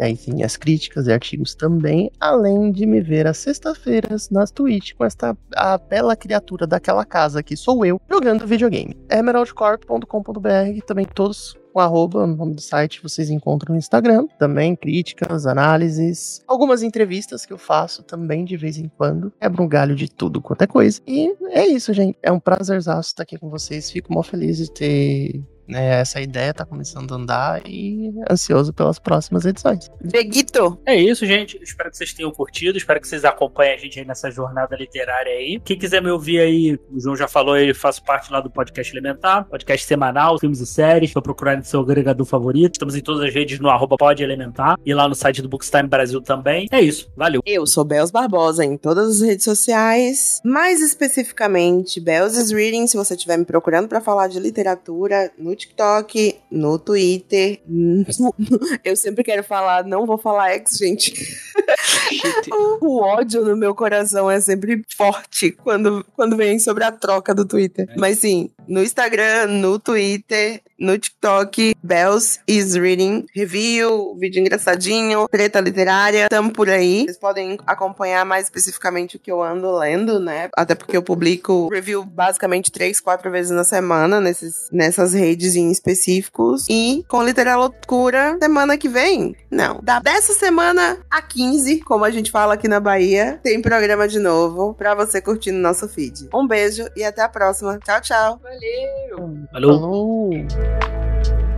aí 0.00 0.16
tem 0.16 0.44
as 0.44 0.56
críticas 0.56 1.06
e 1.06 1.12
artigos 1.12 1.54
também, 1.54 2.10
além 2.20 2.70
de 2.72 2.86
me 2.86 3.00
ver 3.00 3.26
às 3.26 3.38
sextas-feiras 3.38 4.30
nas 4.30 4.50
Twitch 4.50 4.92
com 4.94 5.04
esta 5.04 5.36
a 5.54 5.78
bela 5.78 6.16
criatura 6.16 6.66
daquela 6.66 7.04
casa 7.04 7.42
que 7.42 7.56
sou 7.56 7.84
eu, 7.84 8.00
jogando 8.08 8.46
videogame. 8.46 8.96
emeraldcorp.com.br, 9.10 10.84
também 10.86 11.06
todos 11.06 11.59
com 11.72 11.80
arroba, 11.80 12.26
no 12.26 12.36
nome 12.36 12.54
do 12.54 12.60
site, 12.60 13.02
vocês 13.02 13.30
encontram 13.30 13.74
no 13.74 13.78
Instagram. 13.78 14.26
Também 14.38 14.76
críticas, 14.76 15.46
análises, 15.46 16.42
algumas 16.46 16.82
entrevistas 16.82 17.46
que 17.46 17.52
eu 17.52 17.58
faço 17.58 18.02
também 18.02 18.44
de 18.44 18.56
vez 18.56 18.76
em 18.78 18.88
quando. 18.88 19.32
Quebra 19.40 19.62
um 19.62 19.68
galho 19.68 19.94
de 19.94 20.10
tudo 20.10 20.40
quanto 20.40 20.62
é 20.62 20.66
coisa. 20.66 21.00
E 21.06 21.34
é 21.50 21.66
isso, 21.66 21.92
gente. 21.92 22.18
É 22.22 22.30
um 22.30 22.40
prazerzaço 22.40 23.08
estar 23.08 23.22
aqui 23.22 23.38
com 23.38 23.48
vocês. 23.48 23.90
Fico 23.90 24.12
mó 24.12 24.22
feliz 24.22 24.58
de 24.58 24.70
ter 24.70 25.42
né, 25.70 26.00
essa 26.00 26.20
ideia, 26.20 26.52
tá 26.52 26.64
começando 26.64 27.12
a 27.12 27.16
andar 27.16 27.62
e 27.66 28.12
ansioso 28.30 28.72
pelas 28.72 28.98
próximas 28.98 29.44
edições. 29.44 29.90
Veguito, 30.00 30.78
É 30.84 30.94
isso, 30.94 31.24
gente. 31.24 31.58
Espero 31.62 31.90
que 31.90 31.96
vocês 31.96 32.12
tenham 32.12 32.30
curtido. 32.30 32.76
Espero 32.76 33.00
que 33.00 33.08
vocês 33.08 33.24
acompanhem 33.24 33.74
a 33.74 33.78
gente 33.78 33.98
aí 33.98 34.04
nessa 34.04 34.30
jornada 34.30 34.76
literária 34.76 35.32
aí. 35.32 35.60
Quem 35.64 35.78
quiser 35.78 36.02
me 36.02 36.10
ouvir 36.10 36.40
aí, 36.40 36.78
o 36.90 37.00
João 37.00 37.16
já 37.16 37.28
falou, 37.28 37.56
eu 37.56 37.74
faço 37.74 38.02
parte 38.04 38.32
lá 38.32 38.40
do 38.40 38.50
podcast 38.50 38.92
Elementar, 38.92 39.44
podcast 39.44 39.86
semanal, 39.86 40.38
filmes 40.38 40.60
e 40.60 40.66
séries. 40.66 41.12
Vou 41.12 41.22
procurar 41.22 41.56
no 41.56 41.64
seu 41.64 41.80
agregador 41.80 42.26
favorito. 42.26 42.74
Estamos 42.74 42.94
em 42.96 43.00
todas 43.00 43.22
as 43.22 43.32
redes 43.32 43.60
no 43.60 43.68
arroba 43.68 43.96
pod 43.96 44.22
elementar 44.22 44.76
e 44.84 44.92
lá 44.92 45.08
no 45.08 45.14
site 45.14 45.42
do 45.42 45.48
Bookstime 45.48 45.88
Brasil 45.88 46.20
também. 46.20 46.66
É 46.70 46.80
isso. 46.80 47.10
Valeu. 47.16 47.42
Eu 47.46 47.66
sou 47.66 47.84
Bels 47.84 48.10
Barbosa 48.10 48.64
em 48.64 48.76
todas 48.76 49.16
as 49.16 49.20
redes 49.20 49.44
sociais, 49.44 50.40
mais 50.44 50.80
especificamente 50.80 52.00
Bels 52.00 52.36
is 52.36 52.50
Reading, 52.50 52.86
se 52.86 52.96
você 52.96 53.14
estiver 53.14 53.36
me 53.36 53.44
procurando 53.44 53.88
para 53.88 54.00
falar 54.00 54.28
de 54.28 54.40
literatura 54.40 55.30
no 55.38 55.52
TikTok, 55.60 56.40
no 56.50 56.78
Twitter. 56.78 57.60
Eu 58.84 58.96
sempre 58.96 59.22
quero 59.22 59.44
falar, 59.44 59.84
não 59.84 60.06
vou 60.06 60.18
falar 60.18 60.50
X, 60.52 60.78
gente. 60.78 61.14
O 62.80 63.00
ódio 63.00 63.44
no 63.44 63.56
meu 63.56 63.74
coração 63.74 64.30
é 64.30 64.40
sempre 64.40 64.82
forte 64.96 65.52
quando, 65.52 66.04
quando 66.16 66.36
vem 66.36 66.58
sobre 66.58 66.82
a 66.82 66.90
troca 66.90 67.34
do 67.34 67.44
Twitter. 67.44 67.88
Mas 67.96 68.18
sim, 68.18 68.50
no 68.66 68.82
Instagram, 68.82 69.46
no 69.46 69.78
Twitter, 69.78 70.60
no 70.78 70.98
TikTok, 70.98 71.74
Bells 71.82 72.40
is 72.48 72.74
Reading, 72.74 73.26
review, 73.34 74.16
vídeo 74.18 74.40
engraçadinho, 74.40 75.28
treta 75.28 75.60
literária, 75.60 76.28
tamo 76.28 76.52
por 76.52 76.68
aí. 76.68 77.04
Vocês 77.04 77.18
podem 77.18 77.58
acompanhar 77.66 78.24
mais 78.24 78.44
especificamente 78.44 79.16
o 79.16 79.18
que 79.18 79.30
eu 79.30 79.42
ando 79.42 79.70
lendo, 79.76 80.18
né? 80.18 80.48
Até 80.56 80.74
porque 80.74 80.96
eu 80.96 81.02
publico 81.02 81.68
review 81.68 82.04
basicamente 82.04 82.72
três, 82.72 83.00
quatro 83.00 83.30
vezes 83.30 83.52
na 83.52 83.64
semana 83.64 84.20
nesses, 84.20 84.68
nessas 84.72 85.12
redes 85.12 85.39
em 85.56 85.70
específicos. 85.70 86.66
E 86.68 87.04
com 87.08 87.22
Literal 87.22 87.60
Loucura, 87.60 88.36
semana 88.40 88.76
que 88.76 88.88
vem, 88.88 89.34
não, 89.50 89.80
da 89.82 89.98
dessa 90.00 90.32
semana 90.32 90.98
a 91.10 91.22
15, 91.22 91.80
como 91.80 92.04
a 92.04 92.10
gente 92.10 92.30
fala 92.30 92.54
aqui 92.54 92.68
na 92.68 92.80
Bahia, 92.80 93.38
tem 93.42 93.60
programa 93.60 94.08
de 94.08 94.18
novo 94.18 94.74
pra 94.74 94.94
você 94.94 95.20
curtir 95.20 95.52
no 95.52 95.60
nosso 95.60 95.88
feed. 95.88 96.28
Um 96.34 96.46
beijo 96.46 96.88
e 96.96 97.04
até 97.04 97.22
a 97.22 97.28
próxima. 97.28 97.78
Tchau, 97.78 98.00
tchau. 98.00 98.40
Valeu! 98.42 99.46
Falou. 99.52 99.80
Falou. 99.80 101.49